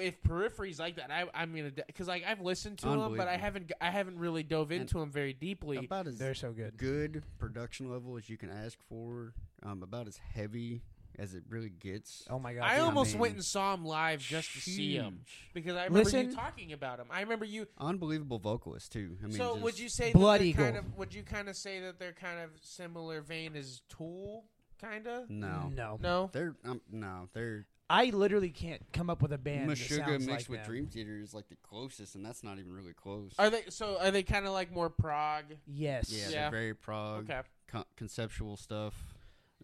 if 0.00 0.22
peripheries 0.22 0.78
like 0.78 0.96
that 0.96 1.10
I, 1.10 1.24
i'm 1.34 1.54
gonna 1.54 1.70
because 1.86 2.06
like 2.08 2.24
i've 2.26 2.40
listened 2.40 2.78
to 2.78 2.86
them 2.88 3.16
but 3.16 3.28
i 3.28 3.36
haven't 3.36 3.72
i 3.80 3.90
haven't 3.90 4.18
really 4.18 4.42
dove 4.42 4.70
into 4.72 4.98
them 4.98 5.10
very 5.10 5.32
deeply 5.32 5.76
About 5.78 6.06
as 6.06 6.16
They're 6.16 6.34
so 6.34 6.52
good. 6.52 6.76
good 6.76 7.22
production 7.38 7.90
level 7.90 8.16
as 8.16 8.28
you 8.30 8.36
can 8.36 8.50
ask 8.50 8.78
for. 8.88 9.34
Um, 9.62 9.82
about 9.82 10.06
as 10.08 10.18
heavy 10.18 10.82
as 11.18 11.34
it 11.34 11.44
really 11.48 11.70
gets. 11.70 12.24
Oh 12.28 12.38
my 12.38 12.54
god. 12.54 12.64
i 12.64 12.76
yeah. 12.76 12.82
almost 12.82 13.12
mean, 13.12 13.20
went 13.20 13.34
and 13.34 13.44
saw 13.44 13.72
him 13.74 13.84
live 13.84 14.20
just 14.20 14.52
to 14.52 14.60
see 14.60 14.94
him 14.94 15.20
because 15.54 15.74
i 15.74 15.84
remember 15.84 16.04
Listen- 16.04 16.30
you 16.30 16.34
talking 16.36 16.72
about 16.72 16.98
him 17.00 17.06
i 17.10 17.20
remember 17.20 17.44
you 17.44 17.66
Unbelievable 17.78 18.38
vocalist 18.38 18.92
too. 18.92 19.16
I 19.22 19.26
mean, 19.26 19.36
so 19.36 19.54
would 19.56 19.78
you 19.78 19.88
say 19.88 20.12
Blood 20.12 20.40
that 20.40 20.44
Eagle. 20.46 20.64
kind 20.64 20.76
of 20.76 20.96
would 20.98 21.14
you 21.14 21.22
kind 21.22 21.48
of 21.48 21.56
say 21.56 21.80
that 21.80 21.98
they're 21.98 22.12
kind 22.12 22.40
of 22.40 22.50
similar 22.62 23.20
vein 23.22 23.56
as 23.56 23.80
tool 23.88 24.44
kind 24.80 25.06
of 25.06 25.30
No, 25.30 25.70
No. 25.74 25.98
no 26.00 26.30
they're 26.32 26.54
um, 26.64 26.80
no, 26.90 27.28
they're 27.32 27.66
I 27.90 28.06
literally 28.06 28.50
can't 28.50 28.80
come 28.92 29.10
up 29.10 29.20
with 29.20 29.32
a 29.32 29.38
band 29.38 29.68
that 29.68 29.76
Meshuggah 29.76 30.06
sounds 30.06 30.26
mixed 30.26 30.30
like 30.30 30.48
with 30.48 30.60
them. 30.60 30.66
Dream 30.70 30.86
Theater 30.86 31.18
is 31.20 31.34
like 31.34 31.48
the 31.48 31.56
closest, 31.62 32.14
and 32.14 32.24
that's 32.24 32.42
not 32.42 32.58
even 32.58 32.72
really 32.72 32.94
close. 32.94 33.32
are 33.38 33.50
they 33.50 33.64
so 33.68 33.98
are 34.00 34.10
they 34.10 34.22
kind 34.22 34.46
of 34.46 34.52
like 34.52 34.72
more 34.72 34.88
prog 34.90 35.44
Yes. 35.66 36.10
yeah, 36.10 36.24
Yeah. 36.24 36.30
they're 36.42 36.50
very 36.50 36.74
prog, 36.74 37.30
okay 37.30 37.42
con- 37.66 37.84
conceptual 37.96 38.56
stuff, 38.56 38.94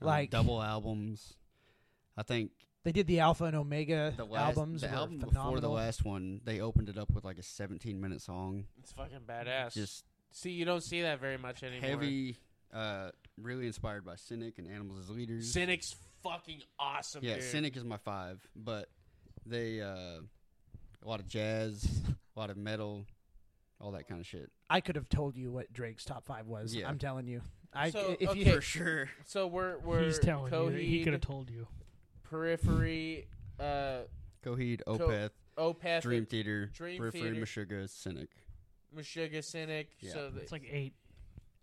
um, 0.01 0.07
Like- 0.09 0.31
double 0.31 0.63
albums. 0.63 1.35
I 2.17 2.23
think 2.23 2.51
They 2.83 2.93
did 2.93 3.07
the 3.07 3.21
Alpha 3.21 3.45
and 3.45 3.57
Omega 3.57 4.13
the 4.17 4.25
last 4.25 4.57
albums. 4.57 4.81
the 4.83 4.89
were 4.89 4.95
album 4.95 5.19
before 5.19 5.61
the 5.61 5.69
last 5.71 6.05
one, 6.05 6.41
they 6.45 6.61
opened 6.61 6.89
it 6.89 6.99
up 6.99 7.11
with 7.13 7.25
like 7.25 7.39
a 7.39 7.43
17 7.43 8.01
minute 8.01 8.21
song, 8.21 8.67
it's 8.79 8.93
fucking 8.93 9.21
badass 9.27 9.73
just 9.75 10.05
see 10.31 10.51
you 10.51 10.65
don't 10.65 10.83
see 10.83 11.03
that 11.03 11.21
very 11.21 11.37
much 11.39 11.63
anymore 11.63 11.89
heavy, 11.89 12.37
uh, 12.73 13.11
really 13.39 13.67
inspired 13.67 14.05
by 14.05 14.17
Cynic 14.17 14.59
and 14.59 14.67
Animals 14.69 14.99
as 15.01 15.11
Leaders. 15.11 15.53
cynic's 15.53 15.95
fucking 16.23 16.63
awesome 16.79 17.23
yeah, 17.25 17.35
dude. 17.35 17.45
Cynic 17.45 17.77
is 17.77 17.85
my 17.85 17.97
five, 17.97 18.41
but 18.57 18.89
they 19.47 19.81
uh, 19.81 20.21
a 21.05 21.09
lot 21.09 21.21
of 21.21 21.27
jazz, 21.29 21.87
a 22.37 22.39
lot 22.39 22.51
of 22.51 22.57
metal, 22.57 23.05
all 23.81 23.93
that 23.93 24.07
kind 24.09 24.21
of 24.21 24.27
shit. 24.27 24.51
I 24.69 24.81
could 24.81 24.97
have 24.97 25.09
told 25.09 25.37
you 25.37 25.51
what 25.51 25.73
Drake's 25.73 26.05
top 26.05 26.25
five 26.25 26.47
was. 26.47 26.75
Yeah. 26.75 26.89
I'm 26.89 26.99
telling 26.99 27.27
you. 27.27 27.43
I 27.73 27.91
So, 27.91 28.17
if 28.19 28.31
okay. 28.31 28.39
you 28.41 28.53
For 28.53 28.61
sure. 28.61 29.09
So 29.25 29.47
we're 29.47 29.79
we're 29.79 30.03
He's 30.05 30.19
telling 30.19 30.53
you. 30.53 30.79
He 30.79 31.05
could 31.05 31.13
have 31.13 31.23
told 31.23 31.51
you. 31.51 31.67
periphery, 32.25 33.27
uh, 33.59 34.01
Coheed, 34.45 34.81
Co- 34.87 34.99
Opeth, 34.99 35.31
Opeth, 35.59 36.03
Dream 36.03 36.27
Theater, 36.27 36.71
Dream 36.75 36.99
Periphery, 36.99 37.21
Theater. 37.21 37.41
Meshuggah, 37.41 37.89
Cynic. 37.89 38.29
Meshuggah, 38.97 39.45
Cynic. 39.45 39.91
Yeah. 40.01 40.13
So 40.13 40.31
It's 40.37 40.53
like 40.53 40.67
eight. 40.71 40.95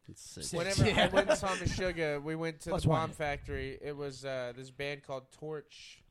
It's 0.10 0.22
sick. 0.22 0.44
Six. 0.44 0.54
whenever 0.54 1.00
I 1.02 1.08
went 1.08 1.30
and 1.30 1.38
saw 1.38 1.50
Meshuggah, 1.50 2.22
we 2.24 2.36
went 2.36 2.62
to 2.62 2.70
Plus 2.72 2.84
the 2.84 2.90
one. 2.90 3.00
Bomb 3.02 3.12
Factory. 3.12 3.78
It 3.82 3.96
was 3.96 4.24
uh, 4.26 4.54
this 4.56 4.70
band 4.72 5.04
called 5.04 5.32
Torch, 5.32 6.02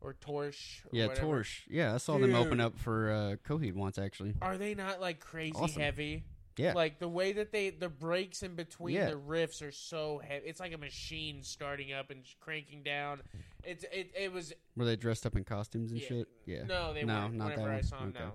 or 0.00 0.14
Torch. 0.14 0.82
Or 0.86 0.90
Yeah, 0.92 1.06
whatever. 1.08 1.26
Torch. 1.26 1.64
Yeah, 1.68 1.94
I 1.94 1.96
saw 1.98 2.18
them 2.18 2.34
open 2.34 2.58
Dude. 2.58 2.60
up 2.60 2.78
for 2.78 3.10
uh, 3.10 3.36
Coheed 3.48 3.74
once 3.74 3.98
actually. 3.98 4.34
Are 4.42 4.58
they 4.58 4.74
not 4.74 5.00
like 5.00 5.20
crazy 5.20 5.54
Awesome. 5.56 5.80
heavy? 5.82 6.24
Yeah. 6.56 6.74
Like 6.74 6.98
the 6.98 7.08
way 7.08 7.32
that 7.32 7.52
they 7.52 7.70
the 7.70 7.88
breaks 7.88 8.42
in 8.42 8.54
between 8.54 8.96
Yeah. 8.96 9.06
the 9.10 9.16
riffs 9.16 9.66
are 9.66 9.72
so 9.72 10.20
heavy. 10.22 10.46
It's 10.46 10.60
like 10.60 10.74
a 10.74 10.78
machine 10.78 11.42
starting 11.42 11.92
up 11.94 12.10
and 12.10 12.22
cranking 12.40 12.82
down. 12.82 13.22
It's 13.64 13.84
it 13.84 14.10
it 14.18 14.30
was 14.32 14.52
Were 14.76 14.84
they 14.84 14.96
dressed 14.96 15.24
up 15.24 15.36
in 15.36 15.44
costumes 15.44 15.90
and 15.92 16.00
Yeah. 16.02 16.08
shit? 16.08 16.28
Yeah. 16.44 16.64
No, 16.64 16.92
they 16.92 17.04
No, 17.04 17.14
weren't. 17.20 17.34
not 17.36 17.44
whenever 17.52 17.68
that 17.70 17.78
I 17.78 17.80
saw 17.80 18.00
them, 18.00 18.08
Okay. 18.14 18.18
no. 18.24 18.32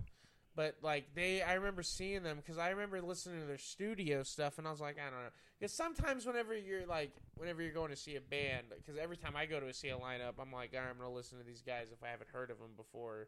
But 0.56 0.77
like 0.82 1.14
they, 1.15 1.41
I 1.41 1.53
remember 1.56 1.84
seeing 1.84 2.23
them 2.23 2.38
because 2.38 2.57
I 2.57 2.69
remember 2.69 3.02
listening 3.02 3.41
to 3.41 3.45
their 3.45 3.57
studio 3.57 4.23
stuff, 4.23 4.57
and 4.57 4.65
I 4.68 4.72
was 4.72 4.80
like, 4.80 4.95
I 4.98 5.10
don't 5.10 5.19
know. 5.22 5.30
Because 5.60 5.73
sometimes 5.73 6.26
whenever 6.26 6.56
you're 6.57 6.86
like, 6.86 7.11
whenever 7.36 7.61
you're 7.61 7.73
going 7.73 7.90
to 7.90 7.95
see 7.98 8.15
a 8.15 8.22
band, 8.22 8.68
because 8.77 8.98
every 8.98 9.18
time 9.18 9.36
I 9.36 9.45
go 9.45 9.60
to 9.60 9.73
see 9.73 9.90
a 9.90 9.98
lineup, 9.98 10.34
I'm 10.40 10.52
like, 10.53 10.72
all 10.73 10.80
right, 10.82 10.90
I'm 10.90 10.98
gonna 10.98 11.14
listen 11.14 11.38
to 11.40 11.44
these 11.44 11.61
guys 11.61 11.88
if 11.91 12.02
I 12.03 12.07
haven't 12.07 12.30
heard 12.32 12.52
of 12.52 12.60
them 12.60 12.72
before, 12.77 13.27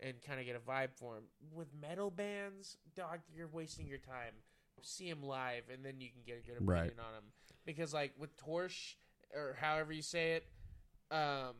and 0.00 0.14
kind 0.26 0.38
of 0.40 0.46
get 0.46 0.56
a 0.56 0.70
vibe 0.70 0.90
for 0.94 1.14
them. 1.14 1.24
With 1.52 1.68
metal 1.80 2.10
bands, 2.10 2.76
dog, 2.94 3.20
you're 3.34 3.48
wasting 3.48 3.88
your 3.88 3.98
time. 3.98 4.34
See 4.82 5.08
them 5.08 5.22
live, 5.22 5.64
and 5.72 5.84
then 5.84 6.00
you 6.00 6.08
can 6.10 6.20
get 6.24 6.36
a 6.44 6.46
good 6.46 6.58
opinion 6.58 6.94
Right. 6.98 7.04
on 7.06 7.12
them. 7.14 7.24
Because 7.64 7.92
like 7.94 8.12
with 8.18 8.36
Torch 8.36 8.96
or 9.34 9.56
however 9.60 9.92
you 9.92 10.02
say 10.02 10.34
it, 10.34 10.46
um, 11.10 11.54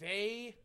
they 0.00 0.56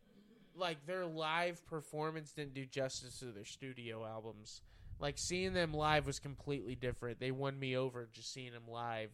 like 0.55 0.85
their 0.85 1.05
live 1.05 1.65
performance 1.65 2.31
didn't 2.31 2.53
do 2.53 2.65
justice 2.65 3.19
to 3.19 3.25
their 3.25 3.45
studio 3.45 4.05
albums. 4.05 4.61
Like 4.99 5.15
seeing 5.17 5.53
them 5.53 5.73
live 5.73 6.05
was 6.05 6.19
completely 6.19 6.75
different. 6.75 7.19
They 7.19 7.31
won 7.31 7.59
me 7.59 7.75
over 7.75 8.07
just 8.13 8.31
seeing 8.33 8.53
them 8.53 8.67
live 8.67 9.09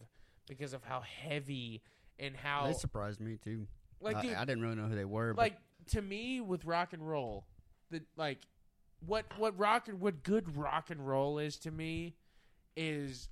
because 0.48 0.72
of 0.72 0.84
how 0.84 1.00
heavy 1.00 1.82
and 2.18 2.36
how 2.36 2.66
They 2.66 2.74
surprised 2.74 3.20
me 3.20 3.38
too. 3.42 3.66
like 4.00 4.16
I, 4.16 4.22
dude, 4.22 4.34
I 4.34 4.44
didn't 4.44 4.62
really 4.62 4.76
know 4.76 4.86
who 4.88 4.94
they 4.94 5.04
were. 5.04 5.34
like 5.34 5.56
to 5.92 6.02
me 6.02 6.40
with 6.40 6.64
rock 6.64 6.92
and 6.92 7.06
roll, 7.08 7.46
the 7.90 8.02
like 8.16 8.38
what 9.04 9.24
what 9.38 9.58
rock 9.58 9.88
and 9.88 10.00
what 10.00 10.22
good 10.22 10.56
rock 10.56 10.90
and 10.90 11.06
roll 11.06 11.38
is 11.38 11.56
to 11.58 11.70
me 11.70 12.14
is 12.76 13.28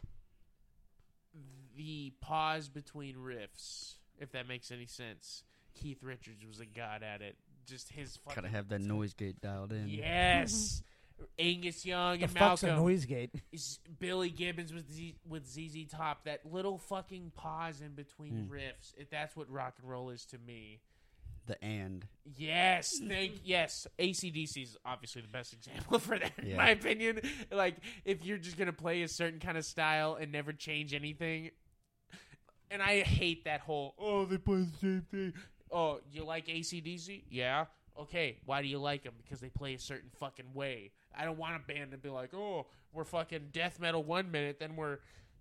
the 1.77 2.13
pause 2.21 2.69
between 2.69 3.17
riffs. 3.17 3.95
If 4.19 4.33
that 4.33 4.49
makes 4.49 4.71
any 4.73 4.87
sense, 4.87 5.45
Keith 5.75 6.03
Richards 6.03 6.45
was 6.47 6.59
a 6.61 6.67
god 6.67 7.03
at 7.03 7.23
it. 7.23 7.37
Just 7.69 7.91
his 7.93 8.17
but 8.17 8.35
fucking 8.35 8.43
gotta 8.45 8.55
have 8.57 8.69
that 8.71 8.81
noise 8.81 9.15
gate 9.15 9.41
dialed 9.41 9.73
in. 9.73 9.89
Yes. 9.89 10.83
Angus 11.39 11.85
Young 11.85 12.19
the 12.19 12.25
and 12.25 12.33
fuck's 12.33 12.63
a 12.63 12.67
Malcolm. 12.69 12.85
noise 12.85 13.05
gate? 13.05 13.31
Is 13.53 13.81
Billy 13.99 14.31
Gibbons 14.31 14.73
with 14.73 14.89
Z, 14.91 15.17
with 15.29 15.47
ZZ 15.49 15.87
Top. 15.91 16.25
That 16.25 16.47
little 16.51 16.79
fucking 16.79 17.33
pause 17.35 17.81
in 17.81 17.95
between 17.95 18.47
Hmm. 18.47 18.53
riffs. 18.55 18.95
If 18.97 19.11
that's 19.11 19.35
what 19.37 19.51
rock 19.51 19.75
and 19.81 19.91
roll 19.91 20.11
is 20.11 20.25
to 20.27 20.39
me. 20.39 20.81
The 21.47 21.63
and. 21.65 22.07
Yes, 22.37 22.89
thank 23.07 23.41
yes. 23.43 23.87
ACDC 23.99 24.63
is 24.63 24.77
obviously 24.85 25.23
the 25.23 25.29
best 25.29 25.53
example 25.55 25.99
for 25.99 26.19
that, 26.19 26.33
in 26.39 26.49
Yeah. 26.51 26.57
my 26.57 26.71
opinion. 26.71 27.21
Like, 27.51 27.77
if 28.05 28.25
you're 28.25 28.39
just 28.39 28.57
gonna 28.57 28.73
play 28.73 29.03
a 29.03 29.09
certain 29.09 29.41
kind 29.41 29.59
of 29.59 29.65
style 29.65 30.15
and 30.21 30.31
never 30.31 30.53
change 30.53 30.95
anything, 30.95 31.51
and 32.71 32.81
I 32.83 33.01
hate 33.01 33.45
that 33.45 33.61
whole 33.61 33.95
oh 33.99 34.25
they 34.27 34.37
play 34.39 34.59
the 34.59 34.79
same 34.81 35.07
thing. 35.11 35.33
Oh, 35.71 36.01
you 36.13 36.25
like 36.25 36.47
ACDC? 36.47 37.25
Yeah. 37.31 37.67
Okay, 37.99 38.39
why 38.45 38.63
do 38.63 38.69
you 38.69 38.79
like 38.79 39.03
them? 39.03 39.15
Because 39.23 39.41
they 39.41 39.49
play 39.49 39.75
a 39.75 39.79
certain 39.79 40.11
fucking 40.21 40.55
way. 40.55 40.93
I 41.17 41.25
don't 41.25 41.37
want 41.39 41.57
a 41.57 41.73
band 41.73 41.91
to 41.91 41.99
be 41.99 42.09
like, 42.09 42.33
oh, 42.33 42.67
we're 42.93 43.05
fucking 43.05 43.49
death 43.53 43.81
metal 43.81 44.05
one 44.05 44.31
minute, 44.31 44.61
then 44.61 44.77
we're 44.77 44.99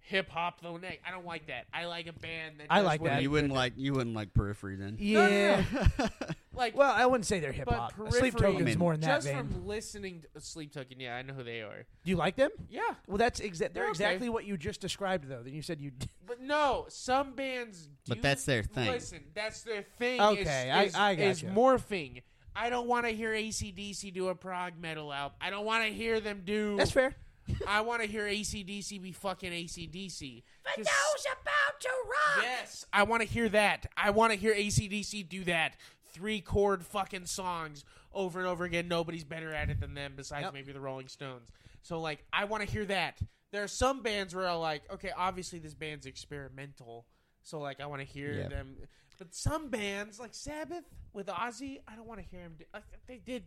hip 0.07 0.29
hop 0.29 0.61
though 0.61 0.77
next. 0.77 0.99
I 1.07 1.11
don't 1.11 1.25
like 1.25 1.47
that. 1.47 1.65
I 1.73 1.85
like 1.85 2.07
a 2.07 2.13
band 2.13 2.59
that. 2.59 2.67
I 2.69 2.81
like 2.81 3.01
what 3.01 3.11
that. 3.11 3.21
you 3.21 3.29
wouldn't 3.29 3.53
like 3.53 3.73
you 3.75 3.93
wouldn't 3.93 4.15
like 4.15 4.33
Periphery 4.33 4.75
then. 4.75 4.97
no, 4.99 5.27
no. 5.27 5.29
Yeah. 5.29 5.63
like 6.53 6.75
well, 6.75 6.91
I 6.95 7.05
wouldn't 7.05 7.25
say 7.25 7.39
they're 7.39 7.51
hip 7.51 7.69
hop. 7.69 7.93
periphery, 7.93 8.19
Sleep 8.19 8.35
Token's 8.35 8.61
I 8.61 8.63
mean, 8.65 8.79
more 8.79 8.93
in 8.93 9.01
that 9.01 9.07
just 9.07 9.27
vein. 9.27 9.37
from 9.37 9.67
listening 9.67 10.21
to 10.21 10.27
uh, 10.37 10.39
Sleep 10.39 10.73
Token, 10.73 10.99
yeah, 10.99 11.15
I 11.15 11.21
know 11.21 11.33
who 11.33 11.43
they 11.43 11.61
are. 11.61 11.85
Do 12.03 12.09
you 12.09 12.15
like 12.15 12.35
them? 12.35 12.49
Yeah, 12.69 12.81
Well, 13.07 13.17
that's 13.17 13.39
exa- 13.39 13.59
they're 13.59 13.69
They're 13.69 13.83
okay. 13.85 13.89
exactly 13.91 14.29
what 14.29 14.45
you 14.45 14.57
just 14.57 14.79
described, 14.81 15.27
though. 15.29 15.43
That 15.43 15.51
you 15.51 15.61
said 15.61 15.81
you. 15.81 15.91
but 16.25 16.41
no, 16.41 16.85
some 16.89 17.33
bands. 17.33 17.89
But 18.07 18.21
that's 18.21 18.45
their 18.45 18.63
thing. 18.63 18.89
Listen, 18.91 19.23
that's 19.33 19.61
their 19.63 19.83
thing. 19.99 20.21
Okay, 20.21 20.71
I- 20.71 20.83
is, 20.83 20.89
is, 20.89 20.95
I 20.95 21.11
is 21.13 21.41
gotcha. 21.41 21.53
morphing. 21.53 22.21
I 22.55 22.71
don't 22.71 22.87
want 22.87 23.05
to 23.05 23.11
hear 23.11 23.33
ACDC 23.33 24.11
do 24.13 24.29
a 24.29 24.35
prog 24.35 24.79
metal 24.81 25.13
album. 25.13 25.37
I 25.39 25.51
don't 25.51 25.65
want 25.65 25.85
to 25.85 25.93
hear 25.93 26.19
them 26.19 26.41
do. 26.43 26.75
That's 26.75 26.89
fair. 26.91 27.13
I 27.67 27.81
want 27.81 28.01
to 28.01 28.07
hear 28.07 28.25
ACDC 28.25 29.01
be 29.01 29.11
fucking 29.11 29.51
ACDC. 29.51 30.43
For 30.63 30.75
'Cause- 30.75 30.85
those 30.85 31.25
about 31.31 31.81
to 31.81 31.89
rock. 32.05 32.43
Yes, 32.43 32.85
I 32.93 33.03
want 33.03 33.21
to 33.21 33.27
hear 33.27 33.49
that. 33.49 33.85
I 33.95 34.09
want 34.11 34.33
to 34.33 34.37
hear 34.39 34.53
ACDC 34.53 35.27
do 35.29 35.43
that. 35.45 35.75
Three 36.13 36.41
chord 36.41 36.85
fucking 36.85 37.25
songs 37.27 37.83
over 38.13 38.39
and 38.39 38.47
over 38.47 38.63
again. 38.63 38.87
Nobody's 38.87 39.23
better 39.23 39.53
at 39.53 39.69
it 39.69 39.79
than 39.79 39.93
them 39.93 40.13
besides 40.15 40.45
Yep. 40.45 40.53
maybe 40.53 40.71
the 40.71 40.79
Rolling 40.79 41.07
Stones. 41.07 41.49
So, 41.83 41.99
like, 42.01 42.23
I 42.33 42.45
want 42.45 42.63
to 42.65 42.69
hear 42.71 42.85
that. 42.85 43.19
There 43.51 43.63
are 43.63 43.67
some 43.67 44.01
bands 44.01 44.33
where 44.35 44.47
I'm 44.47 44.59
like, 44.59 44.83
okay, 44.91 45.11
obviously 45.15 45.59
this 45.59 45.73
band's 45.73 46.05
experimental. 46.05 47.05
So, 47.43 47.59
like, 47.59 47.79
I 47.79 47.85
want 47.85 48.01
to 48.01 48.05
hear 48.07 48.33
Yeah. 48.33 48.47
them. 48.49 48.77
But 49.17 49.33
some 49.33 49.69
bands, 49.69 50.19
like 50.19 50.33
Sabbath 50.33 50.83
with 51.13 51.27
Ozzy, 51.27 51.79
I 51.87 51.95
don't 51.95 52.07
want 52.07 52.21
to 52.21 52.25
hear 52.27 52.41
them. 52.41 52.55
Do, 52.57 52.65
like, 52.73 52.83
they 53.07 53.17
did 53.17 53.43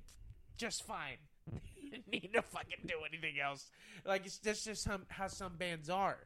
just 0.57 0.85
fine. 0.85 1.19
They 1.91 1.97
didn't 1.99 2.13
need 2.13 2.33
to 2.35 2.43
fucking 2.43 2.87
do 2.87 2.95
anything 3.09 3.41
else. 3.41 3.71
Like, 4.05 4.27
it's 4.27 4.39
just, 4.39 4.65
just 4.65 4.83
some, 4.83 5.07
how 5.09 5.29
some 5.29 5.57
bands 5.57 5.91
are. 5.91 6.19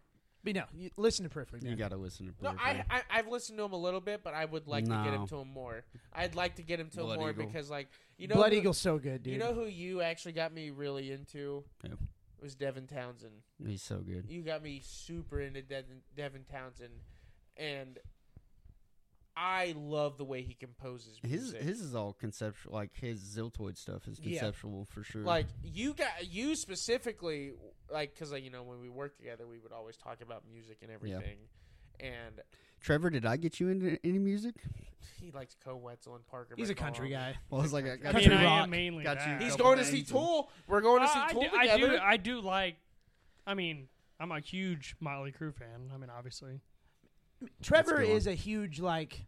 But 0.43 0.57
no, 0.57 0.65
you 0.77 0.91
listen 0.99 1.24
to 1.24 1.31
Periphery. 1.31 1.61
You 1.62 1.74
got 1.74 1.91
to 1.93 1.97
listen 1.97 2.27
to 2.27 2.32
No, 2.43 2.51
Periphery. 2.53 2.85
I, 2.91 2.97
I 2.99 3.03
I've 3.11 3.28
listened 3.28 3.57
to 3.59 3.65
him 3.65 3.73
a 3.73 3.78
little 3.78 4.03
bit, 4.03 4.20
but 4.23 4.35
I 4.35 4.45
would 4.45 4.69
like 4.69 4.85
to 4.85 4.91
get 4.91 5.15
him 5.15 5.20
No. 5.23 5.27
to 5.27 5.36
him 5.39 5.49
more. 5.49 5.85
I'd 6.12 6.35
like 6.35 6.57
to 6.57 6.62
get 6.62 6.78
him 6.78 6.91
to 6.91 7.01
him 7.01 7.07
Blood 7.07 7.19
more 7.19 7.31
Eagle. 7.31 7.47
because, 7.47 7.70
like, 7.70 7.89
you 8.19 8.28
know, 8.28 8.35
Blood 8.35 8.53
who, 8.53 8.59
Eagle's 8.59 8.77
so 8.78 8.99
good, 8.99 9.23
dude. 9.23 9.32
You 9.32 9.39
know 9.39 9.55
who 9.55 9.65
you 9.65 10.03
actually 10.03 10.32
got 10.32 10.53
me 10.53 10.69
really 10.70 11.11
into? 11.12 11.65
Who? 11.82 11.97
Was 12.43 12.55
Devin 12.55 12.86
Townsend. 12.89 13.32
He's 13.66 13.82
so 13.82 14.01
good. 14.01 14.27
You 14.28 14.43
got 14.43 14.62
me 14.62 14.82
super 14.85 15.41
into 15.41 15.62
Devin, 15.62 16.03
Devin 16.15 16.45
Townsend, 16.53 16.93
and 17.57 17.99
I 19.36 19.74
love 19.77 20.16
the 20.16 20.24
way 20.24 20.43
he 20.43 20.55
composes 20.55 21.19
His 21.23 21.31
music. 21.43 21.62
his 21.62 21.81
is 21.81 21.94
all 21.94 22.12
conceptual. 22.12 22.73
Like 22.73 22.90
his 22.94 23.20
Ziltoid 23.20 23.77
stuff 23.77 24.06
is 24.06 24.20
Yeah. 24.20 24.39
conceptual 24.40 24.85
for 24.86 25.02
sure. 25.02 25.23
like 25.23 25.47
you 25.62 25.94
got 25.94 26.27
you 26.32 26.55
specifically, 26.56 27.52
like 27.90 28.15
because 28.15 28.31
like 28.31 28.44
you 28.44 28.51
know 28.51 28.62
when 28.62 28.81
we 28.81 28.89
worked 28.89 29.19
together, 29.19 29.47
we 29.47 29.59
would 29.59 29.73
always 29.73 29.97
talk 29.97 30.20
about 30.23 30.44
music 30.48 30.78
and 30.82 30.90
everything, 30.93 31.39
and 32.01 32.40
Trevor, 32.81 33.11
did 33.11 33.24
I 33.27 33.36
get 33.36 33.59
you 33.61 33.69
into 33.69 33.98
any 34.05 34.19
music? 34.19 34.55
he 35.20 35.31
likes 35.31 35.56
Koe 35.65 35.77
Wetzel 35.77 36.15
and 36.16 36.27
Parker. 36.27 36.55
He's 36.56 36.69
a 36.70 36.74
McCollum. 36.74 36.78
country 36.78 37.09
guy. 37.11 37.35
Well, 37.48 37.61
I 37.61 37.65
was 37.65 37.73
like, 37.73 37.86
I 37.86 37.93
I 37.93 37.97
got 37.97 38.15
mean, 38.15 38.24
Country 38.28 38.35
I 38.36 38.44
rock. 38.44 38.62
am 38.65 38.70
mainly 38.70 39.05
Got 39.05 39.19
you. 39.20 39.24
that. 39.32 39.43
He's 39.43 39.51
Couple 39.52 39.66
going 39.66 39.78
to 39.78 39.85
see 39.85 39.93
bands 39.98 40.11
and- 40.11 40.19
Tool. 40.20 40.51
We're 40.66 40.81
going 40.82 41.01
to 41.01 41.05
Well, 41.06 41.15
see 41.15 41.19
uh, 41.20 41.24
I 41.24 41.32
Tool 41.32 41.43
do, 41.43 41.48
I 41.56 41.66
together. 41.66 41.93
do. 41.93 41.98
I 42.02 42.16
do 42.19 42.40
like. 42.40 42.77
I 43.47 43.55
mean, 43.55 43.89
I'm 44.20 44.31
a 44.32 44.40
huge 44.40 44.97
Motley 45.01 45.32
Crue 45.32 45.55
fan. 45.55 45.90
I 45.94 45.97
mean, 45.97 46.11
obviously. 46.11 46.61
Trevor 47.62 47.97
Let's 47.97 48.07
go 48.07 48.11
on. 48.12 48.16
is 48.19 48.27
a 48.27 48.35
huge 48.35 48.81
like. 48.81 49.25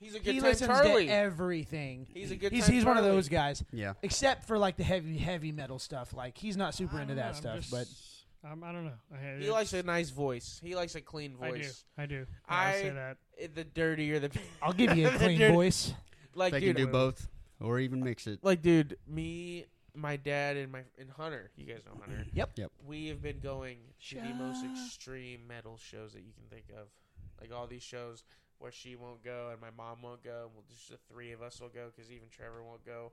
He's 0.00 0.14
a 0.14 0.18
good 0.18 0.32
he 0.34 0.40
time 0.40 0.48
listens 0.48 0.68
Charlie. 0.70 1.06
to 1.06 1.12
everything. 1.12 2.06
he's 2.14 2.30
a 2.30 2.36
good 2.36 2.52
He's 2.52 2.64
time 2.64 2.74
he's 2.74 2.84
one 2.86 2.96
of 2.96 3.02
Charlie. 3.04 3.16
those 3.16 3.28
guys, 3.28 3.62
yeah. 3.70 3.92
except 4.02 4.46
for 4.46 4.56
like 4.56 4.76
the 4.78 4.82
heavy 4.84 5.18
heavy 5.18 5.52
metal 5.52 5.78
stuff. 5.78 6.14
Like 6.14 6.38
he's 6.38 6.56
not 6.56 6.74
super 6.74 6.96
I 6.98 7.02
into 7.02 7.14
don't 7.14 7.22
that 7.22 7.34
know, 7.34 7.40
stuff, 7.40 7.54
I'm 7.56 7.70
but 7.70 7.86
just- 7.88 8.06
I'm, 8.42 8.64
I 8.64 8.72
don't 8.72 8.86
know. 8.86 8.92
I, 9.14 9.38
He 9.38 9.50
likes 9.50 9.74
a 9.74 9.82
nice 9.82 10.08
voice. 10.08 10.58
He 10.64 10.74
likes 10.74 10.94
a 10.94 11.02
clean 11.02 11.36
I 11.42 11.50
do. 11.50 11.56
voice. 11.58 11.84
I 11.98 12.06
do. 12.06 12.26
I, 12.48 12.68
I- 12.70 12.72
say 12.80 12.90
that. 12.90 13.16
I 13.42 13.46
the 13.54 13.64
dirtier 13.64 14.18
the 14.20 14.30
I'll 14.62 14.72
give 14.72 14.96
you 14.96 15.06
a 15.08 15.10
the 15.12 15.18
clean 15.18 15.38
dirty- 15.38 15.52
voice. 15.54 15.92
Like 16.34 16.52
they 16.54 16.60
dude, 16.60 16.76
can 16.76 16.84
do 16.86 16.88
uh, 16.88 16.92
both, 16.92 17.28
or 17.60 17.78
even 17.78 18.02
mix 18.02 18.26
it. 18.26 18.38
like 18.42 18.62
dude, 18.62 18.96
me, 19.06 19.66
my 19.94 20.16
dad, 20.16 20.56
and 20.56 20.72
my 20.72 20.80
and 20.98 21.10
Hunter. 21.10 21.50
You 21.56 21.66
guys 21.66 21.80
know 21.84 22.00
Hunter. 22.00 22.24
Yep. 22.32 22.52
Yep. 22.56 22.70
We 22.86 23.08
have 23.08 23.20
been 23.20 23.40
going 23.40 23.76
to 24.08 24.14
the 24.14 24.32
most 24.34 24.64
extreme 24.64 25.46
metal 25.46 25.76
shows 25.76 26.14
that 26.14 26.20
you 26.22 26.32
can 26.32 26.44
think 26.48 26.70
of, 26.80 26.86
like 27.40 27.52
all 27.52 27.66
these 27.66 27.82
shows 27.82 28.24
where 28.58 28.72
she 28.72 28.94
won't 28.96 29.22
go 29.24 29.48
and 29.52 29.60
my 29.60 29.70
mom 29.76 30.02
won't 30.02 30.22
go. 30.22 30.42
and 30.44 30.54
Well, 30.54 30.64
just 30.68 30.90
the 30.90 30.98
three 31.12 31.32
of 31.32 31.40
us 31.42 31.60
will 31.60 31.68
go 31.70 31.90
because 31.94 32.10
even 32.12 32.28
Trevor 32.28 32.62
won't 32.62 32.84
go. 32.84 33.12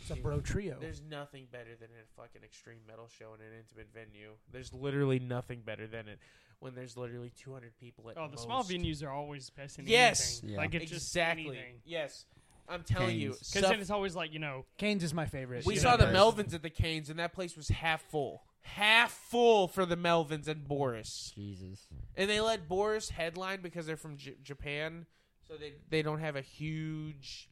It's 0.00 0.10
a 0.10 0.14
bro 0.16 0.40
trio. 0.40 0.76
There's 0.80 1.02
nothing 1.10 1.46
better 1.50 1.74
than 1.78 1.88
a 2.00 2.06
fucking 2.20 2.42
extreme 2.44 2.78
metal 2.86 3.08
show 3.18 3.34
in 3.34 3.40
an 3.40 3.52
intimate 3.58 3.88
venue. 3.92 4.30
There's 4.52 4.72
literally 4.72 5.18
nothing 5.18 5.62
better 5.66 5.88
than 5.88 6.06
it 6.06 6.20
when 6.60 6.74
there's 6.74 6.96
literally 6.96 7.32
200 7.36 7.76
people 7.80 8.08
at 8.10 8.16
Oh, 8.16 8.26
the 8.26 8.30
most. 8.32 8.44
small 8.44 8.62
venues 8.62 9.02
are 9.04 9.10
always 9.10 9.50
best 9.50 9.78
in 9.80 9.86
Yes. 9.88 10.38
anything. 10.38 10.50
Yeah. 10.50 10.56
Like 10.58 10.74
it's 10.74 10.90
just 10.90 11.08
exactly. 11.08 11.46
anything. 11.48 11.80
Yes, 11.84 12.26
I'm 12.68 12.84
telling 12.84 13.18
you. 13.18 13.30
Because 13.30 13.48
Suff- 13.48 13.70
then 13.70 13.80
it's 13.80 13.90
always 13.90 14.14
like 14.14 14.32
you 14.32 14.38
know. 14.38 14.66
Cain's 14.76 15.02
is 15.02 15.12
my 15.14 15.26
favorite. 15.26 15.64
we 15.66 15.74
Yeah, 15.74 15.80
saw 15.80 15.96
the. 15.96 16.06
Melvins 16.06 16.54
at 16.54 16.62
the 16.62 16.70
Cain's, 16.70 17.10
and 17.10 17.18
that 17.18 17.32
place 17.32 17.56
was 17.56 17.68
half 17.68 18.02
full. 18.02 18.44
Half 18.62 19.12
full 19.12 19.66
for 19.68 19.86
the 19.86 19.96
Melvins 19.96 20.46
and 20.48 20.66
Boris. 20.66 21.32
Jesus. 21.34 21.80
And 22.16 22.28
they 22.28 22.40
let 22.40 22.68
Boris 22.68 23.08
headline 23.10 23.60
because 23.62 23.86
they're 23.86 23.96
from 23.96 24.16
J- 24.16 24.36
Japan, 24.42 25.06
so 25.46 25.54
they 25.56 25.72
they 25.88 26.02
don't 26.02 26.20
have 26.20 26.36
a 26.36 26.42
huge 26.42 27.48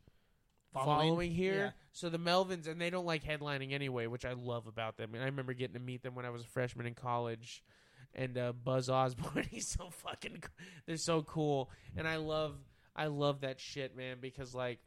following, 0.72 1.08
Following? 1.08 1.30
here. 1.32 1.54
Yeah. 1.56 1.70
So 1.92 2.10
the 2.10 2.18
Melvins 2.18 2.68
and 2.68 2.80
they 2.80 2.90
don't 2.90 3.06
like 3.06 3.24
headlining 3.24 3.72
anyway, 3.72 4.06
which 4.06 4.24
I 4.26 4.34
love 4.34 4.66
about 4.66 4.98
them. 4.98 5.14
And 5.14 5.22
I 5.22 5.26
remember 5.26 5.54
getting 5.54 5.74
to 5.74 5.80
meet 5.80 6.02
them 6.02 6.14
when 6.14 6.26
I 6.26 6.30
was 6.30 6.42
a 6.42 6.46
freshman 6.46 6.86
in 6.86 6.94
college. 6.94 7.62
And 8.14 8.36
uh, 8.38 8.52
Buzz 8.52 8.88
Osborne, 8.88 9.46
he's 9.50 9.68
so 9.68 9.90
fucking. 9.90 10.38
co- 10.42 10.48
They're 10.86 10.96
so 10.96 11.22
cool, 11.22 11.70
and 11.96 12.06
I 12.06 12.16
love 12.16 12.54
I 12.94 13.06
love 13.06 13.40
that 13.40 13.58
shit, 13.60 13.96
man. 13.96 14.18
Because 14.20 14.54
like 14.54 14.78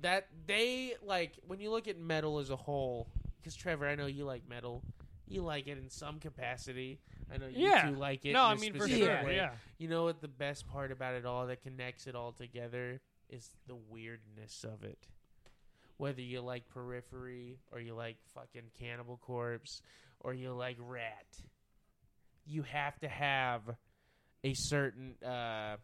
that 0.00 0.28
they 0.46 0.94
like 1.04 1.34
when 1.46 1.60
you 1.60 1.70
look 1.70 1.88
at 1.88 1.98
metal 1.98 2.38
as 2.38 2.50
a 2.50 2.56
whole. 2.56 3.08
Because 3.40 3.54
Trevor, 3.54 3.86
I 3.86 3.94
know 3.94 4.06
you 4.06 4.24
like 4.24 4.48
metal. 4.48 4.82
You 5.30 5.42
like 5.42 5.66
it 5.66 5.78
in 5.78 5.90
some 5.90 6.18
capacity. 6.20 7.00
I 7.32 7.36
know 7.36 7.46
you 7.46 7.68
Yeah. 7.68 7.88
two 7.90 7.96
like 7.96 8.24
it. 8.24 8.32
No, 8.32 8.44
in 8.46 8.50
I 8.50 8.52
a 8.54 8.56
mean 8.56 8.74
for 8.74 8.88
sure. 8.88 9.24
way. 9.24 9.36
Yeah. 9.36 9.52
You 9.78 9.88
know 9.88 10.04
what 10.04 10.20
the 10.20 10.28
best 10.28 10.66
part 10.68 10.90
about 10.92 11.14
it 11.14 11.24
all 11.26 11.46
that 11.46 11.62
connects 11.62 12.06
it 12.06 12.14
all 12.14 12.32
together 12.32 13.00
is 13.28 13.50
the 13.66 13.74
weirdness 13.74 14.64
of 14.64 14.82
it. 14.84 15.06
Whether 15.98 16.22
you 16.22 16.40
like 16.40 16.68
Periphery 16.68 17.58
or 17.72 17.80
you 17.80 17.94
like 17.94 18.16
fucking 18.34 18.70
Cannibal 18.78 19.16
Corpse 19.18 19.82
or 20.20 20.32
you 20.32 20.52
like 20.52 20.76
Ratt, 20.80 21.26
you 22.46 22.62
have 22.62 22.98
to 23.00 23.08
have 23.08 23.62
a 24.44 24.54
certain 24.54 25.14
uh 25.24 25.76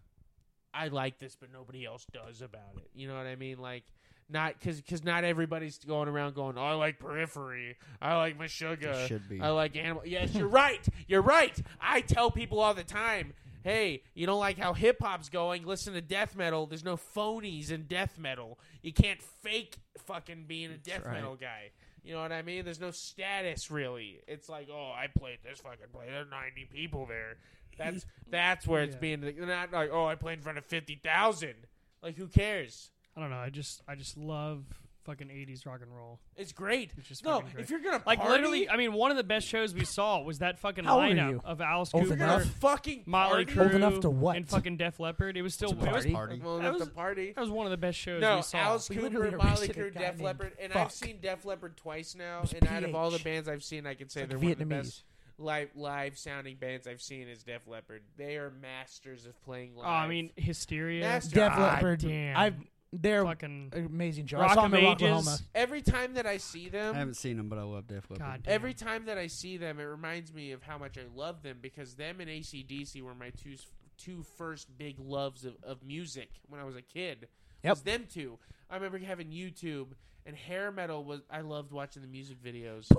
I 0.72 0.88
like 0.88 1.18
this 1.18 1.36
but 1.36 1.52
nobody 1.52 1.84
else 1.84 2.04
does 2.12 2.40
about 2.42 2.76
it. 2.78 2.90
You 2.94 3.08
know 3.08 3.16
what 3.16 3.26
I 3.26 3.36
mean? 3.36 3.58
Like 3.58 3.84
not 4.28 4.60
cuz 4.60 4.82
cuz 4.88 5.04
not 5.04 5.24
everybody's 5.24 5.78
going 5.78 6.08
around 6.08 6.34
going, 6.34 6.56
"Oh, 6.58 6.62
I 6.62 6.72
like 6.74 6.98
Periphery. 6.98 7.76
I 8.00 8.16
like 8.16 8.38
Meshuggah. 8.38 9.06
should 9.08 9.28
be. 9.28 9.40
I 9.40 9.48
like 9.48 9.76
animal. 9.76 10.02
Yes, 10.06 10.34
you're 10.34 10.48
right. 10.48 10.86
You're 11.06 11.22
right. 11.22 11.58
I 11.80 12.00
tell 12.00 12.30
people 12.30 12.60
all 12.60 12.74
the 12.74 12.84
time, 12.84 13.34
hey, 13.62 14.02
you 14.14 14.26
don't 14.26 14.40
like 14.40 14.58
how 14.58 14.72
hip 14.74 14.98
hop's 15.00 15.28
going? 15.28 15.64
Listen 15.64 15.94
to 15.94 16.00
death 16.00 16.36
metal. 16.36 16.66
There's 16.66 16.84
no 16.84 16.96
phonies 16.96 17.70
in 17.70 17.84
death 17.84 18.18
metal. 18.18 18.58
You 18.82 18.92
can't 18.92 19.22
fake 19.22 19.76
fucking 20.06 20.44
being 20.46 20.70
a 20.70 20.76
death 20.76 21.04
right. 21.04 21.14
metal 21.14 21.36
guy. 21.36 21.70
You 22.02 22.12
know 22.14 22.20
what 22.20 22.32
I 22.32 22.42
mean? 22.42 22.64
There's 22.66 22.80
no 22.80 22.90
status 22.90 23.70
really. 23.70 24.20
It's 24.28 24.48
like, 24.48 24.68
oh, 24.70 24.92
I 24.94 25.06
played 25.06 25.38
this 25.42 25.60
fucking 25.60 25.86
play. 25.92 26.06
There's 26.10 26.30
90 26.30 26.66
people 26.70 27.06
there. 27.06 27.36
That's 27.78 28.04
that's 28.30 28.66
where 28.66 28.82
it's 28.82 28.94
Yeah. 28.94 29.00
being 29.00 29.34
not 29.38 29.72
like, 29.72 29.90
oh, 29.90 30.04
I 30.06 30.14
played 30.14 30.38
in 30.38 30.42
front 30.42 30.58
of 30.58 30.66
50,000. 30.66 31.54
Like, 32.02 32.16
who 32.16 32.28
cares? 32.28 32.90
I 33.16 33.20
don't 33.20 33.30
know. 33.30 33.36
I 33.38 33.50
just 33.50 33.82
I 33.88 33.94
just 33.94 34.16
love 34.16 34.64
fucking 35.04 35.28
80s 35.28 35.66
rock 35.66 35.80
and 35.82 35.94
roll. 35.94 36.18
It's 36.34 36.52
great. 36.52 36.90
It's 36.96 37.06
just 37.06 37.22
No, 37.26 37.32
fucking 37.34 37.50
great. 37.52 37.64
if 37.64 37.70
you're 37.70 37.80
gonna 37.80 38.02
like 38.06 38.20
party, 38.20 38.32
literally, 38.32 38.70
I 38.70 38.78
mean, 38.78 38.94
one 38.94 39.10
of 39.10 39.18
the 39.18 39.22
best 39.22 39.46
shows 39.46 39.74
we 39.74 39.84
saw 39.84 40.20
was 40.22 40.38
that 40.38 40.58
fucking 40.58 40.84
How 40.84 40.94
old 40.94 41.04
are 41.04 41.08
lineup 41.14 41.30
you? 41.30 41.40
of 41.44 41.60
Alice 41.60 41.90
Old 41.92 42.04
Cooper, 42.04 42.14
enough? 42.14 42.44
fucking 42.60 43.02
Motley 43.04 43.44
party, 43.44 43.52
Crue, 43.58 43.62
Old 43.64 43.74
enough 43.74 44.00
to 44.00 44.08
what? 44.10 44.36
and 44.36 44.48
fucking 44.48 44.78
Def 44.78 44.98
Leppard. 44.98 45.36
It 45.36 45.42
was 45.42 45.52
still 45.52 45.68
To 45.72 45.76
it 45.76 45.80
was, 45.80 45.88
party? 46.06 46.12
Party. 46.12 46.40
well, 46.42 46.56
That 46.56 46.68
enough 46.68 46.80
was- 46.80 46.88
party. 46.88 47.32
that 47.32 47.40
was 47.40 47.50
one 47.50 47.66
of 47.66 47.70
the 47.70 47.76
best 47.76 47.98
shows 47.98 48.22
No, 48.22 48.36
we 48.36 48.42
saw. 48.42 48.56
Alice 48.58 48.88
We 48.88 48.96
Cooper, 48.96 49.08
literally 49.10 49.36
Motley 49.36 49.50
arrested 49.68 49.76
a 49.76 49.80
Crue, 49.80 49.94
guy 49.94 50.00
Def 50.00 50.10
named 50.12 50.20
Leppard, 50.22 50.52
and 50.58 50.72
Fuck. 50.72 50.82
I've 50.86 50.92
seen 50.92 51.20
Def 51.20 51.44
Leppard 51.44 51.76
twice 51.76 52.14
now. 52.14 52.40
was 52.40 52.52
And 52.54 52.66
out 52.66 52.82
of 52.84 52.94
all 52.94 53.10
the 53.10 53.18
PH. 53.18 53.24
bands 53.24 53.48
I've 53.50 53.62
seen, 53.62 53.86
I 53.86 53.92
can 53.94 54.08
say 54.08 54.22
It's 54.22 54.30
they're 54.30 54.38
like 54.38 54.42
one 54.44 54.52
of 54.52 54.58
the 54.58 54.64
Vietnamese. 54.64 54.78
best 54.84 55.04
live 55.36 55.68
live 55.74 56.16
sounding 56.16 56.56
bands 56.56 56.86
I've 56.86 57.02
seen 57.02 57.28
is 57.28 57.42
Def 57.42 57.66
Leppard. 57.66 58.02
They 58.16 58.36
are 58.38 58.50
masters 58.62 59.26
of 59.26 59.38
playing 59.42 59.76
live. 59.76 59.86
Oh, 59.86 59.90
I 59.90 60.08
mean, 60.08 60.30
Hysteria. 60.36 61.02
Master- 61.02 61.34
Def 61.34 61.52
God 61.56 61.60
Leppard. 61.74 62.00
damn. 62.00 62.36
I've 62.38 62.54
they're 63.00 63.24
fucking 63.24 63.72
amazing 63.74 64.26
show. 64.26 64.38
I 64.38 64.42
Rock 64.42 64.56
of 64.56 64.70
them 64.70 64.74
in 64.74 64.84
Ages. 64.86 65.02
Oklahoma. 65.02 65.38
every 65.54 65.82
time 65.82 66.14
that 66.14 66.26
I 66.26 66.36
see 66.36 66.68
them, 66.68 66.94
I 66.94 66.98
haven't 66.98 67.14
seen 67.14 67.36
them, 67.36 67.48
but 67.48 67.58
I 67.58 67.62
love 67.62 67.86
Def 67.86 68.10
Leppard. 68.10 68.18
God 68.18 68.42
damn. 68.44 68.54
every 68.54 68.74
time 68.74 69.06
that 69.06 69.18
I 69.18 69.26
see 69.26 69.56
them, 69.56 69.80
it 69.80 69.84
reminds 69.84 70.32
me 70.32 70.52
of 70.52 70.62
how 70.62 70.78
much 70.78 70.98
I 70.98 71.02
love 71.14 71.42
them 71.42 71.58
because 71.60 71.94
them 71.94 72.20
and 72.20 72.28
ACDC 72.28 73.02
were 73.02 73.14
my 73.14 73.30
two 73.30 73.56
two 73.96 74.24
first 74.36 74.76
big 74.76 74.98
loves 74.98 75.44
of, 75.44 75.54
of 75.62 75.82
music 75.84 76.30
when 76.48 76.60
I 76.60 76.64
was 76.64 76.76
a 76.76 76.82
kid. 76.82 77.28
Yep. 77.62 77.70
Was 77.70 77.82
them 77.82 78.04
two. 78.12 78.38
I 78.70 78.74
remember 78.74 78.98
having 78.98 79.28
YouTube 79.28 79.88
and 80.26 80.36
hair 80.36 80.70
metal 80.70 81.04
was. 81.04 81.20
I 81.30 81.40
loved 81.40 81.72
watching 81.72 82.02
the 82.02 82.08
music 82.08 82.42
videos. 82.42 82.90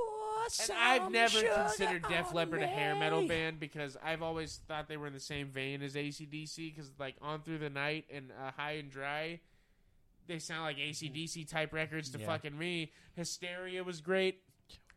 And 0.61 0.77
I've 0.77 1.11
never 1.11 1.41
considered 1.41 2.05
Def 2.07 2.33
Leppard 2.33 2.61
a 2.61 2.67
hair 2.67 2.95
metal 2.95 3.27
band 3.27 3.59
because 3.59 3.97
I've 4.03 4.21
always 4.21 4.61
thought 4.67 4.87
they 4.87 4.97
were 4.97 5.07
in 5.07 5.13
the 5.13 5.19
same 5.19 5.47
vein 5.47 5.81
as 5.81 5.95
ACDC 5.95 6.75
because, 6.75 6.91
like, 6.99 7.15
On 7.21 7.41
Through 7.41 7.59
the 7.59 7.69
Night 7.69 8.05
and 8.13 8.31
uh, 8.31 8.51
High 8.55 8.73
and 8.73 8.91
Dry, 8.91 9.39
they 10.27 10.39
sound 10.39 10.63
like 10.63 10.77
ACDC 10.77 11.47
type 11.49 11.73
records 11.73 12.09
to 12.11 12.19
Yeah. 12.19 12.25
fucking 12.25 12.57
me. 12.57 12.91
Hysteria 13.15 13.83
was 13.83 14.01
great. 14.01 14.41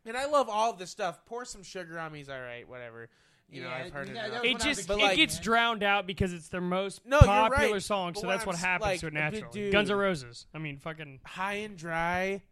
And 0.05 0.15
I 0.17 0.25
love 0.25 0.49
all 0.49 0.71
of 0.71 0.79
this 0.79 0.89
stuff. 0.89 1.25
Pour 1.25 1.45
some 1.45 1.61
sugar 1.63 1.99
on 1.99 2.11
me's 2.13 2.29
all 2.29 2.39
right, 2.39 2.67
whatever. 2.67 3.09
You 3.51 3.63
know, 3.63 3.69
Yeah, 3.69 3.75
I've 3.75 3.91
heard 3.93 4.09
it. 4.09 4.13
that- 4.13 4.29
enough. 4.29 4.41
that 4.43 4.43
was 4.43 4.49
it 4.49 4.53
when 4.53 4.61
I 4.61 4.67
was 4.69 4.77
just 4.77 4.89
it 4.89 4.95
like- 4.95 5.15
gets 5.17 5.35
man. 5.35 5.43
drowned 5.43 5.83
out 5.83 6.07
because 6.07 6.33
it's 6.33 6.49
their 6.49 6.61
most 6.61 7.05
No, 7.05 7.19
popular 7.19 7.73
right. 7.73 7.81
song, 7.83 8.13
But 8.13 8.21
so 8.21 8.27
what 8.27 8.33
that's 8.33 8.43
I'm 8.43 8.47
what 8.47 8.55
happens 8.57 8.85
like, 8.85 8.99
to 9.01 9.07
it 9.07 9.13
but 9.13 9.19
naturally. 9.19 9.51
dude- 9.51 9.71
Guns 9.71 9.89
N' 9.89 9.97
Roses. 9.97 10.47
I 10.53 10.57
mean, 10.59 10.77
fucking. 10.77 11.19
High 11.25 11.53
and 11.55 11.77
Dry, 11.77 12.43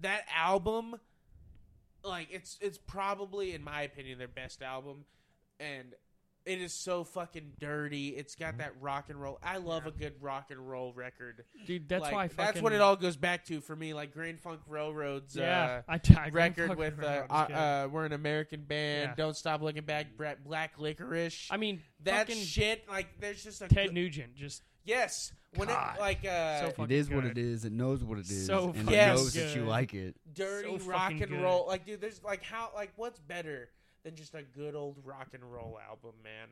that 0.00 0.26
album, 0.34 1.00
like 2.02 2.28
it's 2.30 2.58
it's 2.60 2.78
probably 2.78 3.52
in 3.54 3.62
my 3.62 3.82
opinion 3.82 4.18
their 4.18 4.28
best 4.28 4.62
album, 4.62 5.04
and 5.58 5.94
it 6.46 6.60
is 6.60 6.72
so 6.72 7.04
fucking 7.04 7.52
dirty. 7.60 8.08
It's 8.08 8.34
got 8.34 8.58
that 8.58 8.72
rock 8.80 9.10
and 9.10 9.20
roll. 9.20 9.38
I 9.42 9.58
love 9.58 9.86
a 9.86 9.90
good 9.90 10.14
rock 10.20 10.46
and 10.50 10.58
roll 10.58 10.92
record. 10.92 11.44
Dude, 11.66 11.88
that's 11.88 12.02
Like, 12.02 12.12
why. 12.12 12.28
Fucking, 12.28 12.44
that's 12.44 12.62
what 12.62 12.72
it 12.72 12.80
all 12.80 12.96
goes 12.96 13.16
back 13.16 13.44
to 13.46 13.60
for 13.60 13.76
me. 13.76 13.92
Like 13.94 14.12
Grand 14.12 14.40
Funk 14.40 14.60
Railroad's 14.66 15.36
Yeah, 15.36 15.82
uh, 15.88 15.92
I, 15.92 15.98
t- 15.98 16.14
I 16.14 16.28
record 16.28 16.76
with 16.76 17.02
uh, 17.02 17.24
uh, 17.28 17.32
uh, 17.32 17.88
we're 17.90 18.06
an 18.06 18.12
American 18.12 18.62
band. 18.62 19.10
Yeah. 19.10 19.14
Don't 19.16 19.36
stop 19.36 19.62
looking 19.62 19.84
back. 19.84 20.16
Bra- 20.16 20.34
Black 20.44 20.78
Licorice. 20.78 21.46
I 21.50 21.56
mean, 21.56 21.80
that 22.04 22.26
fucking 22.28 22.42
shit. 22.42 22.84
Like 22.88 23.20
there's 23.20 23.44
just 23.44 23.60
a 23.62 23.68
Ted 23.68 23.86
good- 23.88 23.94
Nugent 23.94 24.34
just 24.34 24.62
yes. 24.84 25.32
When 25.56 25.68
it 25.68 25.72
God. 25.72 25.96
like 25.98 26.24
uh, 26.24 26.60
So 26.60 26.66
It 26.66 26.76
fucking 26.76 26.96
is 26.96 27.10
what 27.10 27.22
good. 27.24 27.36
it 27.36 27.38
is. 27.38 27.64
It 27.64 27.72
knows 27.72 28.04
what 28.04 28.18
it 28.18 28.30
is, 28.30 28.46
So 28.46 28.66
and 28.66 28.84
fucking 28.84 28.92
it 28.98 29.06
knows 29.08 29.32
that 29.34 29.40
good. 29.48 29.56
you 29.56 29.64
like 29.64 29.94
it. 29.94 30.14
dirty 30.32 30.78
So 30.78 30.84
rock 30.88 31.02
fucking 31.10 31.22
and 31.24 31.32
good. 31.32 31.42
roll. 31.42 31.66
Like, 31.66 31.84
dude, 31.84 32.00
there's 32.00 32.22
like 32.22 32.44
how 32.44 32.70
like 32.74 32.92
what's 32.94 33.18
better 33.18 33.68
than 34.04 34.14
just 34.14 34.34
a 34.34 34.42
good 34.42 34.74
old 34.74 34.96
rock 35.04 35.28
and 35.34 35.42
roll 35.44 35.78
album, 35.88 36.12
man. 36.22 36.48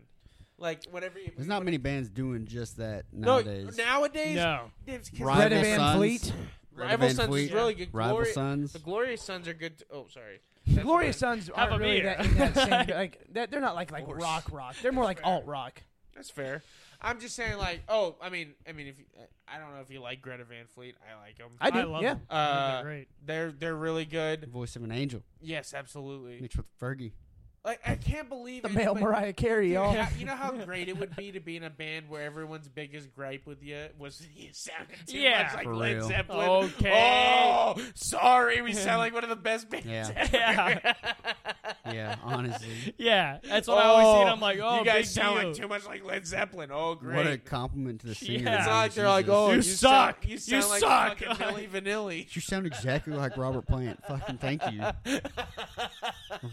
Like 0.59 0.85
whenever 0.91 1.19
you 1.21 1.31
There's 1.37 1.49
not 1.49 1.65
many 1.65 1.77
bands 1.77 2.09
doing 2.11 2.47
just 2.47 2.79
that 2.79 3.05
no 3.13 3.37
nowadays. 3.41 3.77
nowadays. 3.79 4.37
No. 4.37 4.71
Rival 4.87 5.49
Greta 5.49 5.61
Van 5.61 5.79
Sons. 5.79 5.97
Fleet. 5.97 6.33
Rival 6.75 6.97
Van 6.99 7.15
Sons 7.15 7.29
Fleet, 7.29 7.45
is 7.45 7.53
really 7.53 7.75
good. 7.75 7.89
Rival 7.93 8.17
Gloria- 8.17 8.33
Sons. 8.33 8.73
The 8.73 8.79
Glorious 8.81 9.23
Sons 9.23 9.47
are 9.49 9.55
good. 9.55 9.79
t- 9.79 9.85
oh, 9.93 10.07
sorry. 10.11 10.41
The 10.67 10.75
That's 10.75 10.85
Glorious 10.85 11.17
what- 11.17 11.21
Sons 11.21 11.51
Have 11.55 11.69
a 11.69 11.73
aren't 11.73 11.83
really 11.83 12.01
beer. 12.01 12.17
that, 12.19 12.27
in 12.27 12.35
that 12.39 12.55
same 12.89 12.97
like 12.97 13.25
that. 13.33 13.51
They're 13.51 13.61
not 13.61 13.75
like 13.77 13.93
like 13.93 14.05
course. 14.07 14.21
rock 14.23 14.49
rock. 14.51 14.75
They're 14.83 14.93
more 14.93 15.05
like 15.05 15.21
alt 15.23 15.47
rock. 15.47 15.81
That's 16.15 16.31
fair. 16.31 16.63
I'm 17.01 17.21
just 17.21 17.37
saying, 17.37 17.59
like, 17.59 17.83
oh, 17.89 18.17
I 18.21 18.29
mean, 18.29 18.55
I 18.69 18.73
mean, 18.73 18.89
if 18.89 18.99
you, 18.99 19.05
I 19.47 19.59
don't 19.61 19.73
know 19.73 19.81
if 19.81 19.89
you 19.89 20.01
like 20.01 20.21
Greta 20.21 20.43
Van 20.43 20.67
Fleet, 20.75 20.97
I 21.09 21.17
like 21.25 21.39
them. 21.39 21.51
I 21.61 21.71
do. 21.71 21.79
I 21.79 21.83
love 21.85 22.03
yeah. 22.03 22.15
them. 22.15 22.23
Uh, 22.29 22.73
they're 22.73 22.83
great. 22.83 23.09
They're 23.25 23.53
they're 23.53 23.77
really 23.77 24.05
good. 24.05 24.49
Voice 24.51 24.75
of 24.75 24.83
an 24.83 24.91
angel 24.91 25.23
Yes, 25.41 25.73
absolutely. 25.75 26.41
mixed 26.41 26.57
with 26.57 26.67
Fergie. 26.81 27.13
Like, 27.69 27.81
I 27.87 27.97
can't 27.97 28.31
believe 28.31 28.63
The 28.63 28.71
it, 28.71 28.75
male 28.75 28.95
Mariah 28.95 29.35
Carey, 29.35 29.75
y'all. 29.75 29.93
how- 29.93 30.09
you 30.19 30.25
know 30.25 30.35
how 30.35 30.53
great 30.53 30.89
it 30.89 30.97
would 30.99 31.15
be 31.15 31.33
to 31.33 31.41
be 31.41 31.57
in 31.59 31.65
a 31.65 31.71
band 31.71 32.09
where 32.09 32.23
everyone's 32.23 32.67
biggest 32.67 33.15
gripe 33.15 33.45
with 33.47 33.63
you 33.63 33.89
was 33.99 34.27
you 34.37 34.49
sounded 34.53 34.97
too 35.07 35.19
Yeah. 35.19 35.43
much 35.43 35.55
like 35.55 35.65
For 35.65 35.75
Led 35.77 35.97
real. 35.97 36.09
Zeppelin. 36.09 36.49
Okay. 36.79 36.91
Oh, 36.95 37.77
sorry, 37.95 38.63
we 38.63 38.73
sound 38.73 38.99
like 39.01 39.13
one 39.13 39.23
of 39.23 39.29
the 39.29 39.37
best 39.37 39.69
bands 39.69 39.87
Yeah. 39.87 40.09
ever. 40.17 40.33
Yeah. 40.33 40.93
Yeah, 41.93 42.17
honestly. 42.23 42.95
Yeah, 42.99 43.39
that's 43.43 43.67
what 43.67 43.79
I 43.79 43.85
always 43.89 44.07
oh, 44.07 44.15
see. 44.15 44.21
And 44.21 44.29
Oh, 44.29 44.33
I'm 44.35 44.41
like, 44.41 44.59
oh, 44.63 44.79
you 44.81 44.85
guys 44.85 44.97
big 44.97 45.23
sound 45.23 45.39
deal. 45.41 45.49
like 45.49 45.57
too 45.57 45.69
much 45.69 45.87
like 45.87 46.05
Led 46.05 46.27
Zeppelin. 46.27 46.71
Oh, 46.73 46.95
great. 46.95 47.17
What 47.17 47.27
a 47.27 47.39
compliment 47.39 48.01
to 48.03 48.09
the 48.09 48.15
singer. 48.15 48.41
Yeah. 48.45 48.59
it's 48.59 48.67
not 48.67 48.77
like 48.77 48.95
they're 48.95 49.09
like, 49.09 49.29
oh, 49.29 49.51
You 49.51 49.57
you, 49.57 49.63
suck. 49.63 50.17
Sound, 50.23 50.25
you 50.25 50.31
You 50.33 50.39
sound 50.39 50.69
like 50.69 50.81
suck. 50.81 51.19
fucking 51.19 51.29
Milli 51.47 51.69
Vanilli. 51.71 52.35
You 52.35 52.41
sound 52.43 52.67
exactly 52.67 53.15
like 53.15 53.37
Robert 53.39 53.67
Plant. 53.67 54.03
Fucking 54.07 54.37
thank 54.39 54.63
you. 54.71 54.83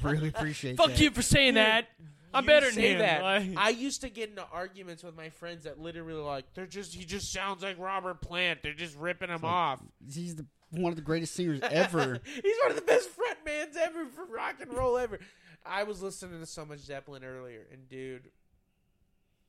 really 0.04 0.30
appreciate 0.30 0.78
Fuck 0.78 0.90
that. 0.90 1.00
You 1.06 1.12
for 1.12 1.22
saying 1.22 1.54
that. 1.56 1.88
I'm 2.34 2.44
You 2.44 2.48
better 2.50 2.66
than 2.66 2.76
say 2.76 2.92
him. 2.92 3.00
that. 3.00 3.22
Like- 3.24 3.58
I 3.58 3.70
used 3.70 4.02
to 4.02 4.10
get 4.10 4.30
into 4.30 4.44
arguments 4.52 5.04
with 5.04 5.16
my 5.16 5.30
friends 5.30 5.64
that 5.64 5.80
literally 5.80 6.20
like 6.22 6.46
they're 6.54 6.66
just 6.66 6.94
he 6.94 7.06
just 7.06 7.32
sounds 7.32 7.64
like 7.64 7.80
Robert 7.80 8.20
Plant. 8.22 8.60
They're 8.62 8.74
just 8.74 8.98
ripping 8.98 9.30
him 9.30 9.42
like- 9.42 9.52
off. 9.52 9.80
He's 10.14 10.36
the, 10.36 10.46
one 10.72 10.92
of 10.92 10.98
the 10.98 11.02
greatest 11.02 11.34
singers 11.34 11.60
ever. 11.64 12.20
He's 12.44 12.56
one 12.64 12.72
of 12.72 12.76
the 12.76 12.82
best 12.82 13.08
frontmans 13.10 13.78
ever 13.78 14.06
for 14.08 14.26
rock 14.26 14.56
and 14.60 14.74
roll 14.74 14.98
ever. 14.98 15.20
I 15.66 15.84
was 15.84 16.02
listening 16.02 16.40
to 16.42 16.46
so 16.46 16.66
much 16.66 16.80
Zeppelin 16.80 17.24
earlier, 17.24 17.66
and 17.72 17.88
dude, 17.88 18.30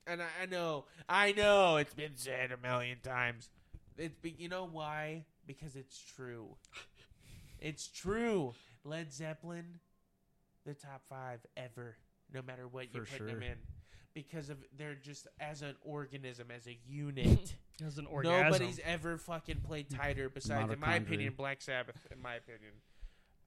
and 0.07 0.23
I, 0.23 0.27
I 0.43 0.47
know, 0.47 0.85
I 1.09 1.33
know, 1.33 1.77
it's 1.79 1.93
been 1.93 2.13
said 2.15 2.53
a 2.53 2.57
million 2.57 2.99
times. 3.03 3.49
It's 3.99 4.15
be, 4.23 4.35
you 4.39 4.49
know 4.49 4.69
why? 4.71 5.25
Because 5.47 5.75
it's 5.77 5.99
true. 6.17 6.57
It's 7.61 7.89
true. 7.89 8.55
Led 8.85 9.13
Zeppelin, 9.13 9.81
the 10.67 10.75
top 10.75 11.03
five 11.09 11.41
ever, 11.57 11.97
no 12.35 12.43
matter 12.43 12.69
what 12.69 12.95
you 12.95 13.05
For 13.05 13.19
put 13.19 13.27
them 13.27 13.43
in, 13.43 13.57
because 14.13 14.51
of 14.51 14.59
they're 14.77 14.95
just 14.95 15.29
as 15.41 15.63
an 15.63 15.77
organism, 15.83 16.49
as 16.55 16.67
a 16.67 16.79
unit. 16.89 17.55
As 17.87 17.99
an 17.99 18.07
orgasm. 18.07 18.45
Nobody's 18.45 18.81
ever 18.85 19.19
fucking 19.19 19.61
played 19.61 19.89
mm-hmm. 19.89 20.01
tighter 20.01 20.29
besides, 20.29 20.73
in 20.73 20.81
my 20.81 20.99
Mitochondria. 20.99 21.03
opinion, 21.03 21.35
Black 21.37 21.61
Sabbath. 21.61 22.07
In 22.11 22.23
my 22.23 22.35
opinion, 22.35 22.73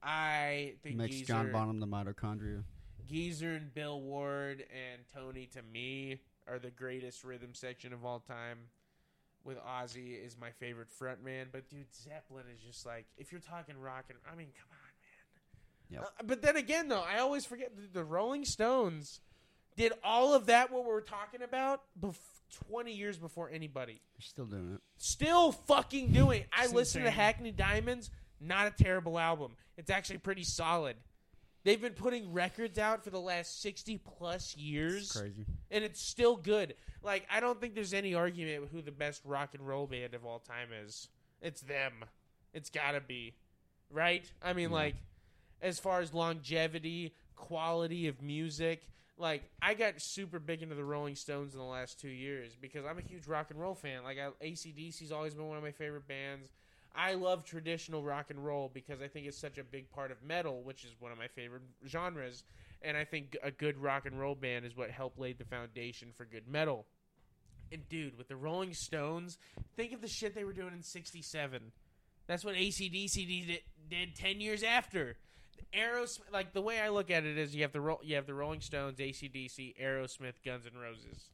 I 0.02 0.74
think 0.82 0.96
Makes 0.96 1.16
Geezer, 1.16 1.26
John 1.26 1.52
Bonham 1.52 1.80
the 1.80 1.86
mitochondria. 1.86 2.62
Geezer 3.08 3.54
and 3.54 3.74
Bill 3.74 4.00
Ward 4.00 4.64
and 4.70 5.02
Tony 5.12 5.46
to 5.46 5.62
me 5.62 6.20
are 6.46 6.58
the 6.58 6.70
greatest 6.70 7.24
rhythm 7.24 7.54
section 7.54 7.92
of 7.92 8.04
all 8.04 8.20
time. 8.20 8.58
With 9.42 9.58
Ozzy 9.58 10.24
is 10.24 10.36
my 10.38 10.50
favorite 10.50 10.88
frontman, 10.90 11.46
but 11.50 11.68
dude, 11.68 11.92
Zeppelin 11.94 12.44
is 12.54 12.60
just 12.60 12.84
like 12.84 13.06
if 13.16 13.32
you're 13.32 13.40
talking 13.40 13.76
rock 13.78 14.04
and 14.10 14.18
I 14.30 14.36
mean, 14.36 14.48
come 14.56 14.68
on, 14.70 14.78
man. 14.78 14.79
Yep. 15.90 16.02
Uh, 16.02 16.22
but 16.24 16.42
then 16.42 16.56
again, 16.56 16.88
though, 16.88 17.02
I 17.02 17.18
always 17.18 17.44
forget 17.44 17.72
the, 17.76 17.82
the 18.00 18.04
Rolling 18.04 18.44
Stones 18.44 19.20
did 19.76 19.92
all 20.04 20.34
of 20.34 20.46
that. 20.46 20.70
What 20.72 20.84
we're 20.84 21.00
talking 21.00 21.42
about, 21.42 21.82
bef- 22.00 22.16
twenty 22.68 22.92
years 22.92 23.16
before 23.18 23.50
anybody 23.50 24.00
You're 24.16 24.22
still 24.22 24.44
doing 24.46 24.72
it. 24.74 24.80
still 24.96 25.52
fucking 25.52 26.12
doing. 26.12 26.42
It. 26.42 26.48
I 26.56 26.64
It's 26.64 26.72
listened 26.72 27.04
to. 27.04 27.10
Hackney 27.10 27.52
Diamonds. 27.52 28.10
Not 28.40 28.66
a 28.68 28.82
terrible 28.82 29.18
album. 29.18 29.52
It's 29.76 29.90
actually 29.90 30.18
pretty 30.18 30.44
solid. 30.44 30.96
They've 31.62 31.80
been 31.80 31.92
putting 31.92 32.32
records 32.32 32.78
out 32.78 33.04
for 33.04 33.10
the 33.10 33.20
last 33.20 33.60
sixty 33.60 33.98
plus 33.98 34.56
years, 34.56 35.02
It's 35.10 35.20
crazy. 35.20 35.44
and 35.70 35.84
it's 35.84 36.00
still 36.00 36.36
good. 36.36 36.74
Like 37.02 37.26
I 37.30 37.40
don't 37.40 37.60
think 37.60 37.74
there's 37.74 37.92
any 37.92 38.14
argument 38.14 38.68
who 38.72 38.80
the 38.80 38.90
best 38.92 39.20
rock 39.26 39.50
and 39.54 39.66
roll 39.66 39.86
band 39.86 40.14
of 40.14 40.24
all 40.24 40.38
time 40.38 40.68
is. 40.84 41.08
It's 41.42 41.60
them. 41.60 41.92
It's 42.54 42.70
gotta 42.70 43.00
be, 43.00 43.34
right? 43.90 44.24
I 44.42 44.54
mean, 44.54 44.70
Yeah. 44.70 44.74
like, 44.76 44.94
as 45.62 45.78
far 45.78 46.00
as 46.00 46.14
longevity, 46.14 47.14
quality 47.36 48.08
of 48.08 48.22
music. 48.22 48.82
Like 49.18 49.42
I 49.60 49.74
got 49.74 49.94
super 49.98 50.38
big 50.38 50.62
into 50.62 50.74
the 50.74 50.84
Rolling 50.84 51.14
Stones 51.14 51.52
in 51.52 51.60
the 51.60 51.66
last 51.66 52.00
two 52.00 52.08
years 52.08 52.56
because 52.60 52.84
I'm 52.86 52.98
a 52.98 53.02
huge 53.02 53.26
rock 53.26 53.50
and 53.50 53.60
roll 53.60 53.74
fan. 53.74 54.02
Like 54.02 54.18
ACDC's 54.42 55.12
always 55.12 55.34
been 55.34 55.46
one 55.46 55.58
of 55.58 55.62
my 55.62 55.72
favorite 55.72 56.08
bands. 56.08 56.50
I 56.94 57.14
love 57.14 57.44
traditional 57.44 58.02
rock 58.02 58.26
and 58.30 58.44
roll 58.44 58.70
because 58.72 59.00
I 59.00 59.08
think 59.08 59.26
it's 59.26 59.40
such 59.40 59.58
a 59.58 59.64
big 59.64 59.90
part 59.90 60.10
of 60.10 60.22
metal, 60.22 60.62
which 60.62 60.84
is 60.84 60.90
one 60.98 61.12
of 61.12 61.18
my 61.18 61.28
favorite 61.28 61.62
genres. 61.86 62.42
And 62.82 62.96
I 62.96 63.04
think 63.04 63.36
a 63.42 63.50
good 63.50 63.76
rock 63.78 64.06
and 64.06 64.18
roll 64.18 64.34
band 64.34 64.64
is 64.64 64.76
what 64.76 64.90
helped 64.90 65.18
lay 65.18 65.32
the 65.32 65.44
foundation 65.44 66.08
for 66.16 66.24
good 66.24 66.48
metal. 66.48 66.86
And 67.70 67.88
dude, 67.88 68.18
with 68.18 68.28
the 68.28 68.36
Rolling 68.36 68.74
Stones, 68.74 69.38
think 69.76 69.92
of 69.92 70.00
the 70.00 70.08
shit 70.08 70.34
they 70.34 70.44
were 70.44 70.52
doing 70.52 70.72
in 70.72 70.82
'67. 70.82 71.72
That's 72.26 72.44
what 72.44 72.56
ACDC 72.56 73.46
did, 73.46 73.60
did 73.88 74.16
ten 74.16 74.40
years 74.40 74.62
after. 74.62 75.16
Aerosmith, 75.74 76.32
like 76.32 76.52
the 76.52 76.60
way 76.62 76.80
I 76.80 76.88
look 76.88 77.10
at 77.10 77.24
it 77.24 77.38
is, 77.38 77.54
you 77.54 77.62
have 77.62 77.72
the 77.72 77.80
Ro- 77.80 78.00
you 78.02 78.16
have 78.16 78.26
the 78.26 78.34
Rolling 78.34 78.60
Stones, 78.60 78.98
ACDC, 78.98 79.74
Aerosmith, 79.82 80.34
Guns 80.44 80.66
N' 80.66 80.78
Roses. 80.80 81.30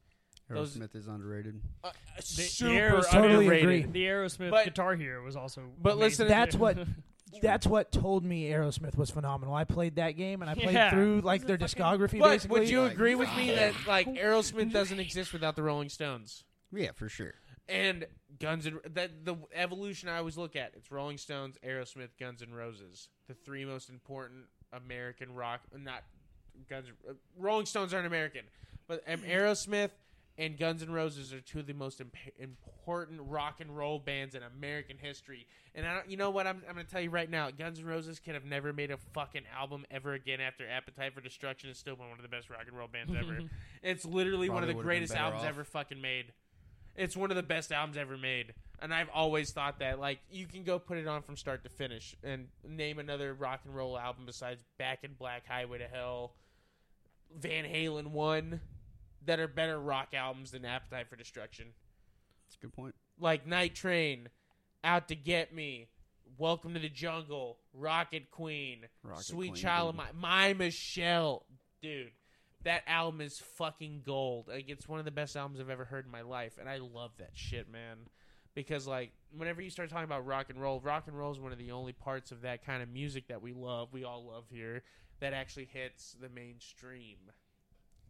Those- 0.49 0.77
Aerosmith 0.77 0.95
is 0.95 1.07
underrated. 1.09 1.61
Uh, 1.83 1.91
The- 2.17 2.23
super 2.23 2.71
the 2.73 2.77
Aerosmith- 2.79 3.11
Totally 3.11 3.45
underrated. 3.47 3.63
agree. 3.65 3.83
the 3.93 4.05
Aerosmith 4.05 4.51
But- 4.51 4.65
Guitar 4.67 4.95
Hero 4.95 5.25
was 5.25 5.37
also. 5.37 5.73
But 5.81 5.95
amazing. 5.95 6.01
listen- 6.01 6.29
That's 6.29 6.55
what 6.57 6.79
that's 7.43 7.67
what 7.67 7.91
told 7.93 8.25
me 8.25 8.49
Aerosmith 8.51 8.97
was 8.97 9.11
phenomenal. 9.11 9.55
I 9.55 9.65
played 9.65 9.97
that 9.97 10.13
game 10.13 10.43
and 10.43 10.51
I 10.51 10.55
played 10.55 10.75
Yeah. 10.75 10.91
through 10.91 11.21
like 11.23 11.47
their 11.47 11.59
fucking- 11.59 11.83
discography 11.83 12.19
But 12.21 12.31
basically. 12.31 12.61
would 12.61 12.69
you 12.71 12.83
Like, 12.83 12.93
agree 12.93 13.15
with 13.17 13.29
me 13.37 13.51
that 13.51 13.75
like 13.87 14.07
Aerosmith 14.07 14.73
doesn't 14.73 15.01
exist 15.01 15.33
without 15.33 15.57
the 15.57 15.63
Rolling 15.63 15.89
Stones? 15.89 16.45
Yeah, 16.73 16.93
for 16.93 17.09
sure. 17.09 17.35
And 17.69 18.07
Guns 18.39 18.67
and 18.67 18.79
that 18.95 19.25
the 19.25 19.37
evolution 19.55 20.09
I 20.09 20.19
always 20.19 20.37
look 20.37 20.57
at 20.57 20.73
it's 20.77 20.91
Rolling 20.91 21.19
Stones, 21.19 21.57
Aerosmith, 21.67 22.11
Guns 22.19 22.43
and 22.43 22.57
Roses, 22.57 23.09
the 23.29 23.35
three 23.35 23.65
most 23.65 23.89
important 23.89 24.45
American 24.73 25.35
rock. 25.35 25.61
Not 25.77 26.03
Guns. 26.69 26.87
uh, 27.09 27.15
Rolling 27.39 27.67
Stones 27.67 27.93
aren't 27.95 28.07
American, 28.07 28.43
but 28.87 29.03
um, 29.09 29.21
Aerosmith 29.29 29.91
and 30.39 30.59
Guns 30.59 30.83
N' 30.83 30.91
Roses 30.91 31.33
are 31.33 31.41
two 31.41 31.61
of 31.61 31.67
the 31.67 31.73
most 31.73 32.01
imp- 32.01 32.15
important 32.39 33.21
rock 33.25 33.61
and 33.61 33.75
roll 33.77 33.99
bands 33.99 34.35
in 34.35 34.43
American 34.43 34.99
history. 34.99 35.47
And 35.75 35.87
I 35.87 35.95
don't, 35.95 36.11
you 36.11 36.17
know 36.17 36.31
what? 36.31 36.47
I'm, 36.47 36.63
I'm 36.69 36.75
going 36.75 36.85
to 36.85 36.93
tell 36.93 37.01
you 37.01 37.11
right 37.11 37.31
now. 37.31 37.51
Guns 37.51 37.79
N' 37.79 37.87
Roses 37.87 38.19
could 38.19 38.35
have 38.35 38.45
never 38.45 38.73
made 38.73 38.91
a 38.91 38.99
fucking 39.15 39.45
album 39.57 39.87
ever 39.91 40.13
again 40.13 40.41
after 40.41 40.69
Appetite 40.69 41.15
for 41.15 41.21
Destruction 41.21 41.71
is 41.71 41.79
still 41.79 41.97
one 41.97 42.09
of 42.13 42.23
the 42.23 42.29
best 42.29 42.51
rock 42.51 42.65
and 42.69 42.77
roll 42.77 42.89
bands 42.89 43.15
ever. 43.19 43.39
it's 43.83 44.05
literally 44.05 44.51
one 44.51 44.63
of 44.63 44.69
the 44.69 44.75
greatest 44.75 45.15
albums 45.15 45.43
off. 45.43 45.49
ever 45.49 45.65
fucking 45.65 46.01
made. 46.01 46.33
It's 46.97 47.17
one 47.17 47.31
of 47.31 47.37
the 47.37 47.43
best 47.43 47.73
albums 47.73 47.97
ever 47.97 48.17
made. 48.17 48.55
And 48.81 48.93
I've 48.93 49.09
always 49.15 49.53
thought 49.53 49.79
that. 49.79 49.99
Like, 50.01 50.21
you 50.31 50.47
can 50.47 50.65
go 50.65 50.79
put 50.79 50.99
it 50.99 51.07
on 51.07 51.23
from 51.23 51.37
start 51.37 51.63
to 51.65 51.71
finish 51.71 52.15
and 52.23 52.49
name 52.67 52.99
another 52.99 53.35
rock 53.35 53.61
and 53.65 53.75
roll 53.75 53.99
album 53.99 54.25
besides 54.27 54.63
Back 54.79 55.01
in 55.03 55.13
Black, 55.15 55.47
Highway 55.47 55.79
to 55.79 55.87
Hell, 55.87 56.33
Van 57.35 57.65
Halen 57.65 58.09
1 58.09 58.61
that 59.27 59.41
are 59.41 59.49
better 59.49 59.79
rock 59.79 60.09
albums 60.15 60.51
than 60.53 60.65
Appetite 60.65 61.09
for 61.09 61.17
Destruction. 61.17 61.67
That's 62.47 62.57
a 62.57 62.59
good 62.61 62.73
point. 62.73 62.95
Like 63.19 63.47
Night 63.47 63.75
Train, 63.75 64.29
Out 64.85 65.09
to 65.09 65.17
Get 65.17 65.55
Me, 65.55 65.89
Welcome 66.39 66.75
to 66.75 66.81
the 66.81 66.89
Jungle, 66.89 67.59
Rocket 67.73 68.31
Queen, 68.31 68.81
Rocket 69.03 69.25
Sweet 69.25 69.53
Queen, 69.53 69.63
Child 69.63 69.95
dude. 69.95 70.01
of 70.01 70.15
My, 70.15 70.49
My 70.49 70.53
Michelle. 70.55 71.47
Dude, 71.81 72.11
that 72.67 72.83
album 72.89 73.21
is 73.21 73.39
fucking 73.39 74.03
gold. 74.05 74.49
Like, 74.49 74.69
it's 74.69 74.89
one 74.89 74.99
of 74.99 75.05
the 75.05 75.13
best 75.13 75.37
albums 75.37 75.61
I've 75.61 75.71
ever 75.71 75.85
heard 75.85 76.05
in 76.05 76.11
my 76.11 76.23
life, 76.23 76.59
and 76.59 76.69
I 76.69 76.79
love 76.79 77.13
that 77.19 77.31
shit, 77.33 77.71
man. 77.71 77.97
Because, 78.55 78.89
like, 78.89 79.13
whenever 79.37 79.63
you 79.63 79.71
start 79.71 79.89
talking 79.89 80.05
about 80.05 80.27
rock 80.27 80.51
and 80.51 80.61
roll, 80.61 80.81
rock 80.81 81.05
and 81.07 81.17
roll 81.17 81.31
is 81.31 81.39
one 81.39 81.53
of 81.53 81.59
the 81.59 81.71
only 81.71 81.93
parts 81.93 82.33
of 82.33 82.43
that 82.43 82.67
kind 82.67 82.83
of 82.83 82.89
music 82.89 83.29
that 83.29 83.41
we 83.41 83.53
love, 83.53 83.93
we 83.93 84.03
all 84.03 84.27
love 84.27 84.47
here, 84.51 84.83
that 85.21 85.33
actually 85.33 85.69
hits 85.73 86.17
the 86.21 86.29
mainstream. 86.29 87.19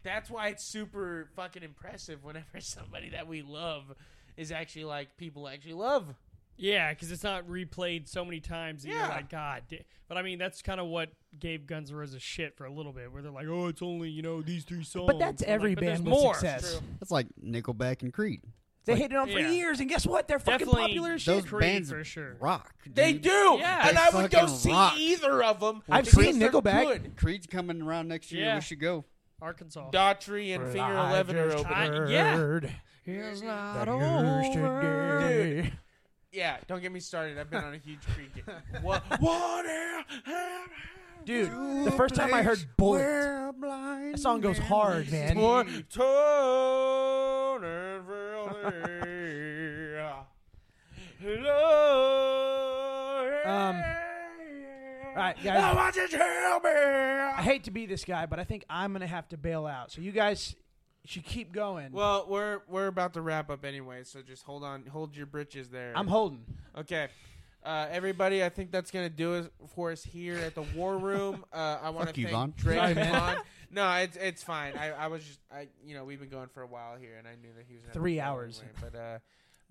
That's 0.02 0.30
why 0.30 0.48
it's 0.48 0.64
super 0.64 1.28
fucking 1.36 1.62
impressive 1.62 2.24
whenever 2.24 2.46
somebody 2.60 3.10
that 3.10 3.28
we 3.28 3.42
love 3.42 3.92
is 4.38 4.52
actually 4.52 4.84
like 4.84 5.18
people 5.18 5.48
actually 5.48 5.74
love. 5.74 6.14
Yeah, 6.58 6.90
because 6.92 7.10
it's 7.12 7.22
not 7.24 7.46
replayed 7.48 8.08
so 8.08 8.24
many 8.24 8.40
times. 8.40 8.82
That 8.82 8.88
Yeah. 8.90 8.98
You're 9.00 9.08
like, 9.08 9.28
God. 9.30 9.62
But 10.08 10.16
I 10.18 10.22
mean, 10.22 10.38
that's 10.38 10.62
kind 10.62 10.80
of 10.80 10.86
what 10.86 11.10
gave 11.38 11.66
Guns 11.66 11.90
N' 11.90 11.96
Roses 11.96 12.22
shit 12.22 12.56
for 12.56 12.64
a 12.64 12.72
little 12.72 12.92
bit, 12.92 13.12
where 13.12 13.20
they're 13.22 13.30
like, 13.32 13.46
oh, 13.48 13.66
it's 13.68 13.82
only 13.82 14.08
you 14.08 14.22
know 14.22 14.40
these 14.42 14.64
three 14.64 14.84
songs. 14.84 15.06
but 15.06 15.18
that's 15.18 15.42
I'm 15.42 15.48
like, 15.48 15.54
every 15.54 15.74
"But 15.74 15.84
band 15.84 16.04
with 16.04 16.08
more. 16.14 16.34
success. 16.34 16.80
That's 17.00 17.10
like 17.10 17.26
Nickelback 17.44 18.02
and 18.02 18.12
Creed. 18.12 18.40
They 18.86 18.92
like- 18.94 19.02
it 19.02 19.16
on 19.16 19.26
for 19.28 19.38
Yeah. 19.40 19.50
years, 19.50 19.80
and 19.80 19.88
guess 19.88 20.06
what? 20.06 20.28
They're 20.28 20.38
fucking 20.38 20.66
Definitely 20.66 20.80
popular 20.82 21.12
as 21.14 21.22
shit. 21.22 21.34
Those 21.34 21.44
Creed 21.50 21.60
bands 21.60 21.90
for 21.90 22.04
sure. 22.04 22.36
rock. 22.40 22.72
They 22.86 23.12
do, 23.14 23.56
Yeah. 23.58 23.88
and 23.88 23.96
They 23.96 24.00
I 24.00 24.10
would 24.22 24.30
go 24.30 24.46
see 24.46 24.70
rock. 24.70 24.94
either 24.96 25.42
of 25.42 25.58
them. 25.58 25.82
I've 25.90 26.06
seen 26.08 26.38
Nickelback. 26.40 26.84
good. 26.84 27.16
Creed's 27.16 27.46
coming 27.48 27.82
around 27.82 28.06
next 28.08 28.30
year. 28.30 28.44
Yeah. 28.44 28.54
We 28.54 28.60
should 28.60 28.78
go. 28.80 29.04
Arkansas. 29.42 29.90
Daughtry 29.90 30.54
and 30.54 30.72
Finger 30.72 30.94
Eleven 30.94 31.36
are 31.36 31.50
opening. 31.50 31.66
I- 31.66 32.08
yeah. 32.10 32.36
Heard 32.36 32.72
Here's 33.04 33.40
that 33.42 33.86
not 33.86 34.00
yesterday. 34.00 35.72
Yeah, 36.36 36.58
don't 36.66 36.82
get 36.82 36.92
me 36.92 37.00
started. 37.00 37.38
I've 37.38 37.48
been 37.50 37.64
on 37.64 37.72
a 37.72 37.78
huge 37.78 38.00
Creed 38.14 38.30
kick. 38.34 38.44
What? 38.82 39.02
Am- 39.66 40.04
Dude, 41.24 41.50
the 41.86 41.90
first 41.96 42.14
time 42.14 42.34
I 42.34 42.42
heard 42.42 42.62
Bullet, 42.76 43.00
that 43.00 44.18
song 44.18 44.42
goes 44.42 44.58
hard, 44.58 45.10
man. 45.10 45.38
What? 45.38 45.66
Tone 45.88 47.64
and 47.64 48.04
Valley. 48.06 49.96
Hello. 51.18 52.62
Um, 53.46 53.76
all 55.08 55.14
right, 55.16 55.36
guys. 55.42 55.62
I 55.64 55.72
want 55.74 55.96
you 55.96 56.06
tell 56.06 56.60
me. 56.60 56.70
I 56.70 57.40
hate 57.42 57.64
to 57.64 57.70
be 57.70 57.86
this 57.86 58.04
guy, 58.04 58.26
but 58.26 58.38
I 58.38 58.44
think 58.44 58.64
I'm 58.68 58.92
gonna 58.92 59.06
have 59.06 59.26
to 59.30 59.38
bail 59.38 59.66
out. 59.66 59.90
So 59.90 60.02
you 60.02 60.12
guys 60.12 60.54
should 61.08 61.24
keep 61.24 61.52
going. 61.52 61.92
Well, 61.92 62.26
we're 62.28 62.60
we're 62.68 62.86
about 62.88 63.14
to 63.14 63.20
wrap 63.20 63.50
up 63.50 63.64
anyway, 63.64 64.02
so 64.04 64.22
just 64.22 64.44
hold 64.44 64.62
on, 64.64 64.84
hold 64.86 65.16
your 65.16 65.26
britches 65.26 65.68
there. 65.70 65.92
I'm 65.94 66.06
holding. 66.08 66.44
Okay. 66.76 67.08
Uh, 67.64 67.88
everybody, 67.90 68.44
I 68.44 68.48
think 68.48 68.70
that's 68.70 68.92
gonna 68.92 69.08
do 69.10 69.34
it 69.34 69.52
for 69.74 69.90
us 69.90 70.04
here 70.04 70.38
at 70.38 70.54
the 70.54 70.62
War 70.62 70.98
Room. 70.98 71.44
Uh, 71.52 71.78
I 71.82 71.90
want 71.90 72.06
Fuck 72.06 72.14
to 72.14 72.20
you, 72.20 72.26
thank 72.28 72.36
Vaughn. 72.36 72.54
Drake 72.56 72.78
Sorry, 72.78 72.92
and. 72.96 73.10
Vaughn. 73.10 73.36
No, 73.72 73.90
it's 73.96 74.16
it's 74.16 74.42
fine. 74.44 74.74
I, 74.76 74.92
I 74.92 75.06
was 75.08 75.24
just 75.24 75.40
I 75.52 75.66
you 75.84 75.94
know 75.96 76.04
we've 76.04 76.20
been 76.20 76.28
going 76.28 76.46
for 76.48 76.62
a 76.62 76.66
while 76.68 76.96
here, 76.96 77.16
and 77.18 77.26
I 77.26 77.32
knew 77.42 77.52
that 77.56 77.64
he 77.66 77.74
was 77.74 77.82
gonna 77.82 77.92
Three 77.94 78.20
hours. 78.20 78.62
anyway, 78.62 78.78
but 78.92 78.98
uh, 78.98 79.18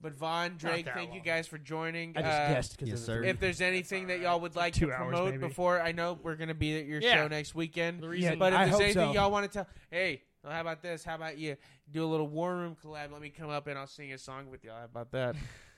but 0.02 0.14
Vaughn, 0.14 0.56
Drake, 0.58 0.86
that 0.88 0.94
thank 0.94 1.14
you 1.14 1.22
guys 1.22 1.48
for 1.48 1.58
joining. 1.58 2.12
I 2.18 2.22
just 2.22 2.34
Uh, 2.34 2.48
guessed 2.54 2.72
because 2.78 2.90
yes, 2.90 3.06
sir. 3.06 3.24
If 3.24 3.40
there's 3.40 3.62
anything 3.62 4.08
that 4.08 4.20
y'all 4.20 4.42
would 4.42 4.58
like 4.58 4.74
Two 4.74 4.88
to 4.88 4.92
hours, 4.94 5.12
promote 5.12 5.32
maybe. 5.36 5.48
before, 5.48 5.80
I 5.82 5.94
know 5.94 6.20
we're 6.22 6.36
gonna 6.36 6.54
be 6.54 6.78
at 6.78 6.86
your 6.86 7.00
Yeah. 7.00 7.14
show 7.16 7.28
next 7.30 7.56
weekend. 7.56 8.02
The 8.02 8.10
Yeah, 8.10 8.36
But 8.36 8.52
if 8.52 8.60
I 8.60 8.66
there's 8.66 8.80
anything 8.82 9.08
so. 9.08 9.14
y'all 9.14 9.32
want 9.32 9.50
to 9.50 9.58
tell, 9.60 9.68
hey, 9.90 10.22
well, 10.46 10.54
how 10.54 10.62
about 10.62 10.82
this? 10.82 11.04
How 11.04 11.16
about 11.16 11.38
you 11.38 11.58
do 11.92 12.06
a 12.06 12.08
little 12.08 12.28
War 12.28 12.56
Room 12.56 12.78
collab? 12.84 13.12
Let 13.12 13.22
me 13.22 13.30
come 13.30 13.50
up 13.50 13.68
and 13.68 13.78
I'll 13.78 13.88
sing 13.88 14.14
a 14.14 14.18
song 14.18 14.50
with 14.50 14.64
y'all. 14.64 14.78
How 14.78 14.86
about 14.86 15.12
that? 15.12 15.36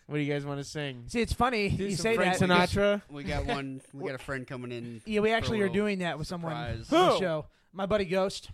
what 0.07 0.17
do 0.17 0.21
you 0.21 0.31
guys 0.31 0.45
want 0.45 0.59
to 0.59 0.63
sing? 0.63 1.03
See, 1.07 1.21
it's 1.21 1.33
funny 1.33 1.69
Do 1.69 1.83
you 1.85 1.91
some 1.91 2.03
say 2.03 2.15
Frank 2.15 2.37
that. 2.37 2.47
because- 2.47 2.73
Sinatra. 2.73 3.01
We 3.09 3.23
got 3.23 3.45
one. 3.45 3.81
We 3.93 4.05
got 4.05 4.15
a 4.15 4.23
friend 4.23 4.45
coming 4.45 4.71
in. 4.71 5.01
Yeah, 5.05 5.21
we 5.21 5.31
actually 5.31 5.61
are 5.61 5.69
doing 5.69 5.99
that 5.99 6.17
with 6.19 6.27
someone 6.27 6.51
surprise. 6.51 6.91
on 6.93 7.09
the 7.13 7.19
show. 7.19 7.45
My 7.73 7.85
buddy 7.85 8.05
Ghost. 8.05 8.49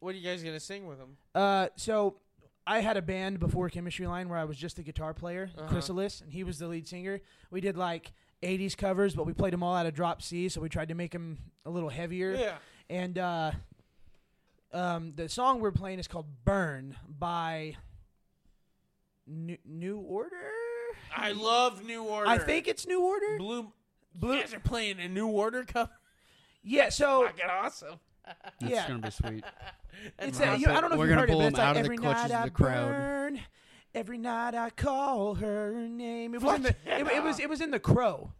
What 0.00 0.14
are 0.14 0.18
you 0.18 0.24
guys 0.28 0.42
gonna 0.42 0.60
sing 0.60 0.86
with 0.86 0.98
him? 0.98 1.16
Uh, 1.34 1.68
so 1.76 2.16
I 2.66 2.80
had 2.80 2.96
a 2.96 3.02
band 3.02 3.40
before 3.40 3.68
Chemistry 3.70 4.06
Lion 4.06 4.28
where 4.28 4.38
I 4.38 4.44
was 4.44 4.56
just 4.56 4.78
a 4.78 4.82
guitar 4.82 5.12
player, 5.14 5.50
Uh-huh. 5.56 5.68
Chrysalis, 5.68 6.20
and 6.20 6.32
he 6.32 6.44
was 6.44 6.58
the 6.58 6.68
lead 6.68 6.86
singer. 6.86 7.20
We 7.50 7.60
did 7.60 7.76
like 7.76 8.12
'80s 8.42 8.76
covers, 8.76 9.14
but 9.16 9.26
we 9.26 9.32
played 9.32 9.52
them 9.52 9.62
all 9.64 9.74
out 9.74 9.86
of 9.86 9.94
drop 9.94 10.22
C, 10.22 10.48
so 10.48 10.60
we 10.60 10.68
tried 10.68 10.88
to 10.88 10.94
make 10.94 11.10
them 11.10 11.38
a 11.64 11.70
little 11.70 11.88
heavier. 11.88 12.34
Yeah. 12.34 12.58
And 12.90 13.18
uh, 13.18 13.52
um, 14.72 15.12
the 15.16 15.28
song 15.28 15.60
we're 15.60 15.72
playing 15.72 15.98
is 15.98 16.08
called 16.08 16.26
"Burn" 16.44 16.96
by 17.08 17.76
New, 19.26 19.58
New 19.64 19.98
Order. 19.98 20.36
I 21.16 21.32
love 21.32 21.84
New 21.84 22.02
Order. 22.04 22.28
I 22.28 22.38
think 22.38 22.68
it's 22.68 22.86
New 22.86 23.02
Order. 23.02 23.36
Blue. 23.38 23.72
Blue. 24.14 24.34
You 24.36 24.40
guys 24.42 24.54
are 24.54 24.60
playing 24.60 25.00
a 25.00 25.08
New 25.08 25.28
Order 25.28 25.64
cover. 25.64 25.90
Yeah. 26.62 26.88
So 26.88 27.26
Fucking 27.26 27.44
awesome. 27.50 28.00
That's 28.60 28.72
Yeah. 28.72 28.88
gonna 28.88 29.00
be 29.00 29.10
sweet. 29.10 29.44
It's 30.20 30.38
That's 30.38 30.58
a, 30.58 30.60
you, 30.60 30.66
I 30.68 30.80
don't 30.80 30.90
know 30.90 30.94
if 30.94 30.98
We're 30.98 31.06
you 31.06 31.10
gonna 31.10 31.20
heard 31.22 31.30
it, 31.30 31.32
pull 31.32 31.40
but 31.40 31.46
it's 31.48 31.56
them 31.56 31.66
like 31.66 31.68
out 31.70 31.76
of 31.76 31.82
the 31.82 31.86
every 31.86 31.96
night 31.96 32.30
I 32.30 32.44
the 32.44 32.50
crowd." 32.50 32.88
burn, 32.92 33.40
every 33.94 34.18
night 34.18 34.54
I 34.54 34.70
call 34.70 35.34
her 35.36 35.72
name. 35.88 36.34
It 36.36 36.42
was 36.42 36.54
in 36.56 36.62
the 36.62 36.68
it, 36.86 37.06
it 37.16 37.22
was 37.24 37.40
it 37.40 37.48
was 37.48 37.60
in 37.60 37.72
the 37.72 37.80
Crow, 37.80 38.32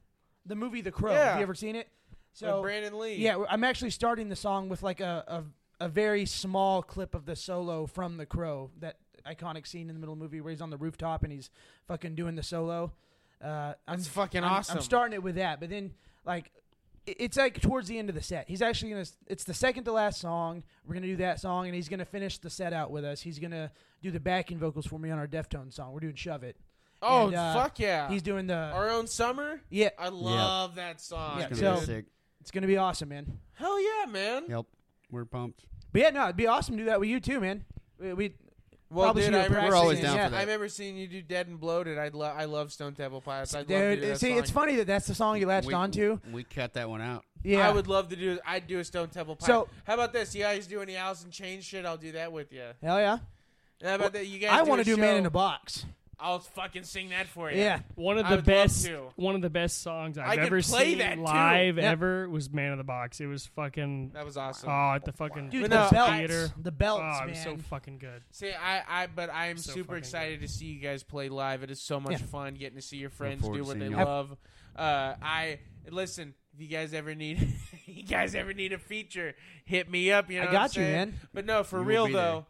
the 0.46 0.54
movie 0.54 0.82
The 0.82 0.92
Crow. 0.92 1.10
Have 1.12 1.18
Yeah. 1.20 1.36
you 1.38 1.42
ever 1.42 1.54
seen 1.56 1.74
it? 1.74 1.88
So 2.32 2.46
So 2.46 2.62
Brandon 2.62 2.96
Lee. 2.96 3.16
yeah, 3.16 3.42
I'm 3.50 3.64
actually 3.64 3.90
starting 3.90 4.28
the 4.28 4.36
song 4.36 4.68
with 4.68 4.84
like 4.84 5.00
a, 5.00 5.46
a 5.80 5.84
a 5.86 5.88
very 5.88 6.24
small 6.26 6.82
clip 6.82 7.14
of 7.14 7.24
the 7.26 7.36
solo 7.36 7.86
from 7.86 8.16
The 8.16 8.26
Crow, 8.26 8.70
that 8.80 8.96
iconic 9.26 9.66
scene 9.66 9.88
in 9.88 9.94
the 9.94 10.00
middle 10.00 10.12
of 10.12 10.18
the 10.18 10.24
movie 10.24 10.40
where 10.40 10.50
he's 10.50 10.60
on 10.60 10.70
the 10.70 10.76
rooftop 10.76 11.22
and 11.22 11.32
he's 11.32 11.50
fucking 11.86 12.14
doing 12.14 12.34
the 12.34 12.42
solo. 12.42 12.92
Uh, 13.42 13.74
I'm 13.86 13.96
That's 13.98 14.08
fucking 14.08 14.42
I'm, 14.42 14.50
awesome. 14.52 14.78
I'm 14.78 14.82
starting 14.82 15.14
it 15.14 15.22
with 15.22 15.36
that, 15.36 15.60
but 15.60 15.70
then 15.70 15.92
like 16.24 16.50
it's 17.06 17.36
like 17.36 17.60
towards 17.60 17.88
the 17.88 17.98
end 17.98 18.08
of 18.08 18.14
the 18.14 18.22
set. 18.22 18.48
He's 18.48 18.60
actually 18.60 18.90
gonna. 18.90 19.04
It's 19.28 19.44
the 19.44 19.54
second 19.54 19.84
to 19.84 19.92
last 19.92 20.20
song. 20.20 20.62
We're 20.86 20.94
gonna 20.94 21.06
do 21.06 21.16
that 21.16 21.40
song, 21.40 21.66
and 21.66 21.74
he's 21.74 21.88
gonna 21.88 22.04
finish 22.04 22.38
the 22.38 22.50
set 22.50 22.72
out 22.72 22.90
with 22.90 23.04
us. 23.04 23.20
He's 23.20 23.38
gonna 23.38 23.70
do 24.02 24.10
the 24.10 24.20
backing 24.20 24.58
vocals 24.58 24.86
for 24.86 24.98
me 24.98 25.10
on 25.10 25.18
our 25.18 25.26
Deftones 25.28 25.74
song. 25.74 25.92
We're 25.92 26.00
doing 26.00 26.16
"Shove 26.16 26.42
It." 26.42 26.56
Oh 27.00 27.28
And, 27.28 27.36
uh, 27.36 27.54
fuck 27.54 27.78
yeah. 27.78 28.08
He's 28.10 28.22
doing 28.22 28.46
the. 28.48 28.54
Our 28.56 28.90
own 28.90 29.06
summer. 29.06 29.60
yeah, 29.70 29.90
I 29.98 30.08
love 30.08 30.74
that 30.74 31.00
song. 31.00 31.38
Yeah, 31.38 31.46
It's 31.50 31.60
gonna 31.60 31.76
so- 31.76 31.80
be 31.80 31.86
sick. 31.86 32.04
it's 32.40 32.50
gonna 32.50 32.66
be 32.66 32.76
awesome, 32.76 33.08
man. 33.10 33.38
Hell 33.54 33.80
yeah, 33.80 34.06
man. 34.10 34.44
Yep. 34.48 34.66
We're 35.10 35.24
pumped. 35.24 35.64
But 35.92 36.02
yeah, 36.02 36.10
no, 36.10 36.24
it'd 36.24 36.36
be 36.36 36.46
awesome 36.46 36.76
to 36.76 36.82
do 36.82 36.86
that 36.86 37.00
with 37.00 37.08
you 37.08 37.20
too, 37.20 37.40
man. 37.40 37.64
We, 37.98 38.12
we 38.12 38.34
Well, 38.90 39.06
Probably 39.06 39.22
dude, 39.22 39.28
see 39.28 39.32
you 39.34 39.38
I 39.38 39.44
at 39.44 39.48
remember 39.50 39.70
We're 39.70 39.76
always 39.76 40.00
down 40.00 40.16
yeah. 40.16 40.28
for 40.28 40.34
I 40.34 40.38
that. 40.38 40.44
remember 40.46 40.68
seeing 40.68 40.96
you 40.96 41.08
do 41.08 41.22
Dead 41.22 41.46
and 41.48 41.58
Bloated. 41.58 41.98
I 41.98 42.08
love 42.08 42.36
I 42.36 42.44
love 42.44 42.72
Stone 42.72 42.94
Temple 42.94 43.20
Pilots. 43.20 43.54
I'd 43.54 43.58
love 43.60 43.68
Dude, 43.68 43.98
to 43.98 44.00
do 44.02 44.12
that 44.12 44.18
see, 44.20 44.30
song. 44.30 44.38
it's 44.38 44.50
funny 44.50 44.76
that 44.76 44.86
that's 44.86 45.06
the 45.06 45.14
song 45.14 45.38
you 45.38 45.46
latched 45.46 45.66
we, 45.66 45.74
onto. 45.74 46.20
We 46.32 46.44
cut 46.44 46.74
that 46.74 46.88
one 46.88 47.00
out. 47.00 47.24
Yeah, 47.42 47.68
I 47.68 47.72
would 47.72 47.86
love 47.86 48.08
to 48.08 48.16
do. 48.16 48.38
I'd 48.46 48.66
do 48.66 48.78
a 48.80 48.84
Stone 48.84 49.08
Temple 49.08 49.36
Pilots. 49.36 49.46
So- 49.46 49.68
how 49.84 49.94
about 49.94 50.12
this? 50.12 50.34
You 50.34 50.42
guys 50.42 50.66
do 50.66 50.82
any 50.82 50.96
Alice 50.96 51.24
in 51.24 51.30
Chains 51.30 51.64
shit? 51.64 51.86
I'll 51.86 51.96
do 51.96 52.12
that 52.12 52.32
with 52.32 52.52
you. 52.52 52.64
Hell 52.82 52.98
yeah! 52.98 53.18
How 53.82 53.94
about 53.94 54.12
that? 54.14 54.26
You 54.26 54.38
guys. 54.40 54.50
I 54.52 54.62
want 54.62 54.80
to 54.80 54.84
do 54.84 54.96
Man 54.96 55.14
show- 55.14 55.18
in 55.18 55.26
a 55.26 55.30
Box. 55.30 55.86
I'll 56.20 56.40
fucking 56.40 56.82
sing 56.82 57.10
that 57.10 57.28
for 57.28 57.50
you. 57.50 57.58
Yeah, 57.58 57.80
one 57.94 58.18
of 58.18 58.26
I 58.26 58.30
the 58.30 58.36
would 58.36 58.46
love 58.48 58.64
best, 58.64 58.84
to. 58.86 59.02
one 59.16 59.34
of 59.36 59.40
the 59.42 59.50
best 59.50 59.82
songs 59.82 60.18
I 60.18 60.24
I've 60.26 60.34
could 60.38 60.46
ever 60.46 60.62
play 60.62 60.84
seen 60.90 60.98
that, 60.98 61.14
too. 61.14 61.22
live 61.22 61.78
Yeah. 61.78 61.90
ever 61.92 62.28
was 62.28 62.50
"Man 62.50 62.72
of 62.72 62.78
the 62.78 62.84
Box." 62.84 63.20
It 63.20 63.26
was 63.26 63.46
fucking 63.46 64.10
that 64.14 64.24
was 64.24 64.36
awesome. 64.36 64.68
oh 64.68 64.94
at 64.94 65.04
the 65.04 65.12
fucking 65.12 65.50
dude, 65.50 65.64
the 65.66 65.68
no, 65.68 65.88
belts, 65.90 66.12
theater. 66.12 66.48
the 66.60 66.72
belts, 66.72 67.02
oh, 67.04 67.18
it 67.22 67.26
man. 67.26 67.28
was 67.30 67.38
so 67.42 67.56
fucking 67.68 67.98
good. 67.98 68.22
See, 68.32 68.50
I, 68.52 68.82
I, 69.02 69.06
but 69.06 69.30
I 69.30 69.46
am 69.46 69.58
So 69.58 69.72
super 69.72 69.88
fucking 69.90 69.98
excited 69.98 70.40
to 70.40 70.48
see 70.48 70.66
you 70.66 70.80
guys 70.80 71.02
play 71.04 71.28
live. 71.28 71.62
It 71.62 71.70
is 71.70 71.80
so 71.80 72.00
much 72.00 72.12
Yeah. 72.20 72.26
fun 72.26 72.54
getting 72.54 72.76
to 72.76 72.82
see 72.82 72.96
your 72.96 73.10
friends 73.10 73.40
forward 73.42 73.58
do 73.58 73.62
to 73.62 73.68
what 73.68 73.78
they 73.78 73.86
seeing 73.86 73.92
y'all. 73.98 74.04
love. 74.06 74.36
Uh, 74.76 75.14
I 75.22 75.60
listen. 75.90 76.34
If 76.54 76.62
you 76.62 76.68
guys 76.68 76.92
ever 76.94 77.14
need, 77.14 77.54
you 77.86 78.02
guys 78.02 78.34
ever 78.34 78.52
need 78.52 78.72
a 78.72 78.78
feature, 78.78 79.36
hit 79.64 79.88
me 79.88 80.10
up. 80.10 80.28
You 80.28 80.38
know, 80.38 80.42
I 80.42 80.46
what 80.46 80.52
got 80.52 80.60
I'm 80.76 80.82
you, 80.82 80.86
saying? 80.88 80.92
man. 81.10 81.14
But 81.32 81.46
no, 81.46 81.62
for 81.62 81.76
You 81.78 81.82
will 81.84 81.88
real 81.88 82.06
be 82.08 82.12
though, 82.14 82.46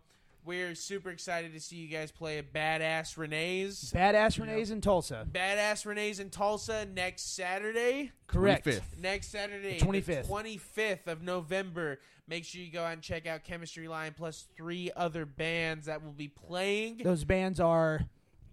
we're 0.48 0.74
super 0.74 1.10
excited 1.10 1.52
to 1.52 1.60
see 1.60 1.76
you 1.76 1.88
guys 1.88 2.10
play 2.10 2.38
at 2.38 2.52
Badass 2.54 3.18
Renee's. 3.18 3.92
Badass 3.94 4.40
Renee's 4.40 4.70
in 4.70 4.80
Tulsa. 4.80 5.26
Badass 5.30 5.84
Renee's 5.84 6.18
in 6.20 6.30
Tulsa 6.30 6.86
next 6.86 7.36
Saturday. 7.36 8.12
Correct. 8.26 8.66
25th. 8.66 8.98
Next 8.98 9.28
Saturday, 9.30 9.78
The 9.78 9.84
25th. 9.84 10.26
twenty 10.26 10.56
fifth 10.56 11.06
of 11.06 11.20
November. 11.22 12.00
Make 12.26 12.44
sure 12.46 12.62
you 12.62 12.72
go 12.72 12.82
out 12.82 12.94
and 12.94 13.02
check 13.02 13.26
out 13.26 13.44
Chemistry 13.44 13.88
Lion 13.88 14.14
plus 14.16 14.46
three 14.56 14.90
other 14.96 15.26
bands 15.26 15.84
that 15.86 16.02
will 16.02 16.12
be 16.12 16.28
playing. 16.28 17.02
Those 17.04 17.24
bands 17.24 17.60
are 17.60 18.06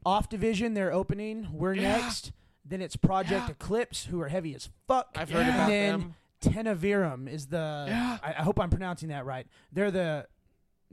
Off 0.05 0.27
Division. 0.30 0.73
They're 0.73 0.93
opening. 0.93 1.47
We're 1.53 1.73
Yeah. 1.76 1.97
next. 2.01 2.34
Then 2.65 2.81
it's 2.81 2.95
Project 2.97 3.45
Yeah. 3.47 3.51
Eclipse, 3.51 4.05
who 4.05 4.19
are 4.22 4.27
heavy 4.27 4.53
as 4.53 4.69
fuck. 4.88 5.09
I've 5.15 5.30
heard 5.31 5.45
and 5.45 5.49
about 5.55 5.69
then 5.69 5.99
them. 5.99 6.15
Tenavirum 6.41 7.30
is 7.31 7.47
the. 7.47 7.85
Yeah. 7.88 8.17
I, 8.22 8.31
I 8.38 8.41
hope 8.43 8.59
I'm 8.59 8.69
pronouncing 8.69 9.09
that 9.09 9.26
right. 9.26 9.47
They're 9.72 9.91
the 9.91 10.27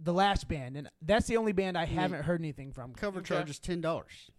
the 0.02 0.12
last 0.12 0.48
band, 0.48 0.76
and 0.76 0.88
that's 1.00 1.26
the 1.26 1.36
only 1.36 1.52
band 1.52 1.76
I 1.78 1.84
haven't 1.84 2.22
heard 2.24 2.40
anything 2.40 2.72
from. 2.72 2.92
Cover 2.94 3.20
Okay. 3.20 3.28
charge 3.34 3.50
is 3.50 3.58
ten 3.58 3.80
dollars. 3.80 4.30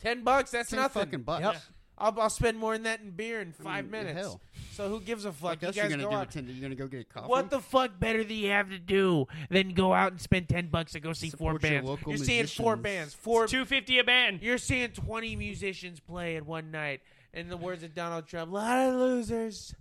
Ten 0.00 0.24
bucks. 0.24 0.50
That's 0.50 0.70
Ten 0.70 0.78
nothing. 0.80 1.02
fucking 1.04 1.22
bucks. 1.22 1.42
Yep. 1.42 1.56
I'll, 1.98 2.20
I'll 2.20 2.30
spend 2.30 2.58
more 2.58 2.72
than 2.72 2.84
that 2.84 3.00
in 3.00 3.10
beer 3.10 3.40
in 3.42 3.54
I 3.60 3.62
five 3.62 3.84
mean, 3.84 3.90
minutes. 4.04 4.18
Hell, 4.18 4.40
So 4.72 4.88
who 4.88 5.00
gives 5.00 5.24
a 5.26 5.30
fuck? 5.32 5.42
like 5.42 5.62
you 5.62 5.68
us, 5.68 5.74
guys 5.76 5.82
you're 5.82 5.90
gonna 5.90 6.02
go 6.04 6.10
do 6.10 6.16
out. 6.16 6.28
a 6.30 6.32
ten. 6.32 6.46
You're 6.48 6.62
gonna 6.62 6.74
go 6.74 6.86
get 6.88 7.08
coffee. 7.08 7.28
What 7.28 7.50
the 7.50 7.60
fuck 7.60 8.00
better 8.00 8.24
do 8.24 8.34
you 8.34 8.48
have 8.50 8.70
to 8.70 8.78
do 8.78 9.26
than 9.50 9.74
go 9.74 9.92
out 9.92 10.10
and 10.12 10.20
spend 10.20 10.48
ten 10.48 10.68
bucks 10.68 10.92
to 10.92 11.00
go 11.00 11.12
see 11.12 11.28
four 11.28 11.52
Support 11.58 11.62
your 11.62 11.70
bands? 11.70 11.88
local 11.88 12.12
You're 12.16 12.24
seeing 12.24 12.46
four 12.46 12.76
musicians. 12.76 12.82
bands, 12.82 13.14
four. 13.14 13.46
Two 13.46 13.64
fifty 13.66 13.98
a 13.98 14.04
band. 14.04 14.40
You're 14.42 14.58
seeing 14.58 14.90
twenty 14.90 15.36
musicians 15.36 16.00
play 16.00 16.36
in 16.36 16.46
one 16.46 16.70
night. 16.70 17.02
In 17.34 17.48
the 17.48 17.56
words 17.56 17.82
of 17.82 17.94
Donald 17.94 18.26
Trump, 18.26 18.50
a 18.50 18.54
lot 18.54 18.88
of 18.88 18.94
losers 18.94 19.74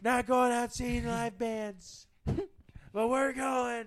not 0.00 0.26
going 0.26 0.52
out 0.52 0.72
seeing 0.72 1.06
live 1.06 1.36
bands, 1.38 2.06
but 2.92 3.08
we're 3.08 3.32
going. 3.32 3.86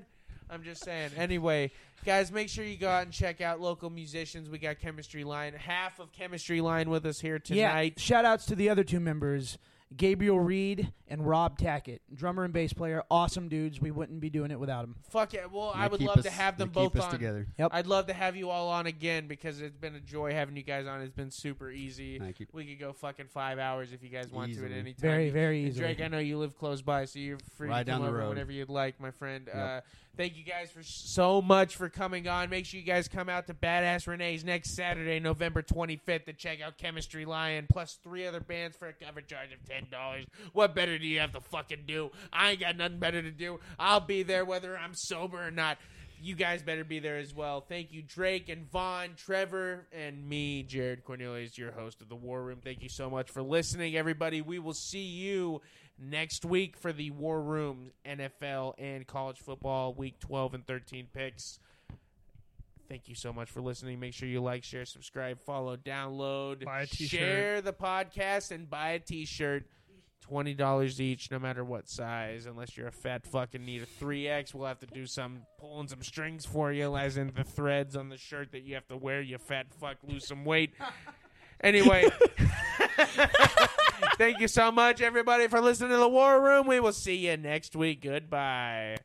I'm 0.52 0.64
just 0.64 0.84
saying. 0.84 1.12
Anyway, 1.18 1.72
guys, 2.06 2.32
make 2.32 2.50
sure 2.50 2.66
you 2.66 2.78
go 2.78 2.90
out 2.90 3.04
and 3.04 3.12
check 3.14 3.40
out 3.42 3.62
local 3.62 3.90
musicians. 3.90 4.50
We 4.50 4.58
got 4.58 4.80
Chemistry 4.80 5.24
Lion, 5.24 5.54
half 5.54 6.00
of 6.00 6.12
Chemistry 6.12 6.60
Lion 6.62 6.90
with 6.90 7.06
us 7.06 7.20
here 7.22 7.40
tonight. 7.40 7.94
Yeah. 7.98 8.02
Shout 8.04 8.26
outs 8.26 8.46
to 8.48 8.56
the 8.56 8.70
other 8.70 8.84
two 8.84 9.00
members, 9.00 9.58
Gabriel 9.96 10.40
Reed 10.40 10.92
and 11.10 11.28
Rob 11.28 11.58
Tackett, 11.60 12.00
drummer 12.14 12.46
and 12.46 12.54
bass 12.54 12.72
player. 12.72 13.04
Awesome 13.12 13.50
dudes. 13.50 13.82
We 13.82 13.92
wouldn't 13.92 14.22
be 14.22 14.30
doing 14.30 14.50
it 14.50 14.58
without 14.58 14.84
them. 14.84 14.96
Fuck 15.10 15.34
yeah! 15.34 15.48
Well, 15.52 15.74
I 15.76 15.88
would 15.88 16.02
love 16.02 16.20
us- 16.20 16.24
to 16.24 16.30
have 16.32 16.58
them 16.58 16.72
they 16.74 16.82
keep 16.82 16.94
both 16.94 17.02
us 17.02 17.08
on. 17.08 17.12
together. 17.12 17.48
Yep. 17.60 17.72
I'd 17.74 17.88
love 17.88 18.08
to 18.08 18.14
have 18.14 18.38
you 18.38 18.50
all 18.50 18.70
on 18.70 18.88
again 18.88 19.28
because 19.28 19.60
it's 19.60 19.76
been 19.76 19.96
a 19.96 20.00
joy 20.00 20.32
having 20.34 20.56
you 20.56 20.64
guys 20.64 20.88
on. 20.88 21.02
It's 21.02 21.14
been 21.14 21.30
super 21.32 21.70
easy. 21.70 22.20
Thank 22.20 22.40
you. 22.40 22.46
We 22.54 22.64
could 22.66 22.80
go 22.80 22.94
fucking 22.94 23.28
five 23.28 23.60
hours 23.60 23.92
if 23.92 24.02
you 24.02 24.08
guys 24.10 24.32
want 24.32 24.54
to 24.54 24.66
at 24.66 24.72
any 24.72 24.94
time. 24.94 25.02
Very, 25.02 25.30
very 25.30 25.66
easy. 25.66 25.82
Drake, 25.82 26.00
I 26.00 26.08
know 26.08 26.20
you 26.20 26.38
live 26.38 26.58
close 26.58 26.82
by, 26.82 27.04
so 27.04 27.20
you're 27.20 27.38
free 27.58 27.68
Right 27.68 27.86
to 27.86 27.92
come 27.92 28.00
down 28.00 28.02
the 28.04 28.08
over 28.10 28.20
road. 28.20 28.30
whenever 28.30 28.54
you'd 28.54 28.70
like, 28.70 28.98
my 29.02 29.12
friend. 29.12 29.48
Yep. 29.48 29.56
Uh, 29.58 29.82
Thank 30.18 30.36
you 30.36 30.44
guys 30.44 30.70
for 30.70 30.84
so 30.84 31.42
much 31.42 31.78
for 31.78 31.88
coming 31.88 32.28
on. 32.28 32.50
Make 32.50 32.66
sure 32.66 32.80
you 32.80 32.86
guys 32.86 33.08
come 33.08 33.30
out 33.30 33.48
to 33.48 33.54
Badass 33.54 34.08
Renee's 34.08 34.44
next 34.44 34.72
Saturday, 34.76 35.20
November 35.20 35.62
25th, 35.62 36.26
to 36.26 36.34
check 36.34 36.62
out 36.62 36.78
Chemistry 36.78 37.24
Lion, 37.24 37.66
plus 37.72 37.98
three 38.04 38.28
other 38.28 38.42
bands 38.42 38.76
for 38.76 38.90
a 38.90 38.94
cover 38.94 39.22
charge 39.22 39.54
of 39.54 39.64
ten 39.68 39.88
dollars. 39.90 40.26
What 40.52 40.76
better 40.76 40.98
do 41.00 41.08
you 41.08 41.20
have 41.22 41.32
to 41.32 41.40
fucking 41.42 41.84
do? 41.88 42.12
I 42.32 42.52
ain't 42.52 42.60
got 42.60 42.76
nothing 42.76 43.00
better 43.00 43.22
to 43.22 43.32
do. 43.32 43.62
I'll 43.80 44.02
be 44.02 44.24
there 44.24 44.44
whether 44.44 44.78
I'm 44.78 44.94
sober 44.96 45.42
or 45.46 45.52
not. 45.52 45.78
You 46.24 46.36
guys 46.36 46.62
better 46.62 46.84
be 46.84 47.00
there 47.00 47.18
as 47.18 47.34
well. 47.34 47.62
Thank 47.62 47.92
you, 47.92 48.04
Drake 48.04 48.48
and 48.48 48.70
Vaughn, 48.70 49.16
Trevor, 49.18 49.88
and 49.92 50.30
me, 50.30 50.62
Jared 50.62 51.04
Cornelius, 51.04 51.58
your 51.58 51.72
host 51.72 52.00
of 52.02 52.10
the 52.10 52.16
War 52.16 52.44
Room. 52.44 52.60
Thank 52.64 52.84
you 52.84 52.90
so 52.90 53.10
much 53.10 53.32
for 53.32 53.42
listening, 53.42 53.96
everybody. 53.96 54.42
We 54.42 54.60
will 54.60 54.76
see 54.76 55.02
you 55.02 55.62
next 56.02 56.44
week 56.46 56.76
for 56.78 56.92
the 56.92 57.12
War 57.12 57.42
Room 57.42 57.92
NFL 58.06 58.74
and 58.78 59.06
college 59.06 59.38
football 59.40 59.94
week 59.94 60.20
12 60.20 60.56
and 60.56 60.66
13 60.68 61.08
picks. 61.14 61.60
Thank 62.90 63.08
you 63.08 63.16
so 63.16 63.32
much 63.32 63.50
for 63.50 63.62
listening. 63.62 64.00
Make 64.02 64.14
sure 64.14 64.28
you 64.28 64.42
like, 64.42 64.64
share, 64.66 64.84
subscribe, 64.86 65.40
follow, 65.40 65.78
download, 65.78 66.66
Buy 66.66 66.82
a 66.82 66.86
t-shirt. 66.88 67.20
share 67.20 67.62
the 67.62 67.72
podcast, 67.72 68.52
and 68.52 68.70
buy 68.70 68.90
a 68.92 69.00
t 69.00 69.26
shirt. 69.26 69.66
Twenty 70.20 70.54
dollars 70.54 71.02
each, 71.02 71.32
no 71.32 71.40
matter 71.40 71.64
what 71.64 71.90
size. 71.90 72.46
Unless 72.46 72.78
you're 72.78 72.88
a 72.88 72.92
fat 72.92 73.26
fucking 73.26 73.66
need 73.66 73.82
a 73.82 73.86
three 73.86 74.28
X, 74.28 74.54
we'll 74.54 74.68
have 74.68 74.80
to 74.80 74.86
do 74.86 75.06
some 75.06 75.42
pulling 75.58 75.88
some 75.88 76.04
strings 76.04 76.46
for 76.46 76.72
you, 76.72 76.96
as 76.96 77.18
in 77.18 77.32
the 77.36 77.44
threads 77.44 77.96
on 77.96 78.10
the 78.10 78.18
shirt 78.18 78.52
that 78.52 78.62
you 78.64 78.76
have 78.76 78.88
to 78.90 78.98
wear. 78.98 79.22
You 79.22 79.38
fat 79.38 79.68
fuck, 79.74 79.98
lose 80.08 80.28
some 80.28 80.44
weight. 80.46 80.74
Anyway, 81.64 82.10
thank 84.22 84.40
you 84.40 84.48
so 84.48 84.72
much, 84.72 85.02
everybody, 85.02 85.48
for 85.48 85.60
listening 85.60 85.90
to 85.90 85.98
the 85.98 86.08
War 86.08 86.40
Room. 86.44 86.68
We 86.68 86.80
will 86.80 86.94
see 86.94 87.16
you 87.16 87.38
next 87.38 87.76
week. 87.76 88.02
Goodbye. 88.02 88.98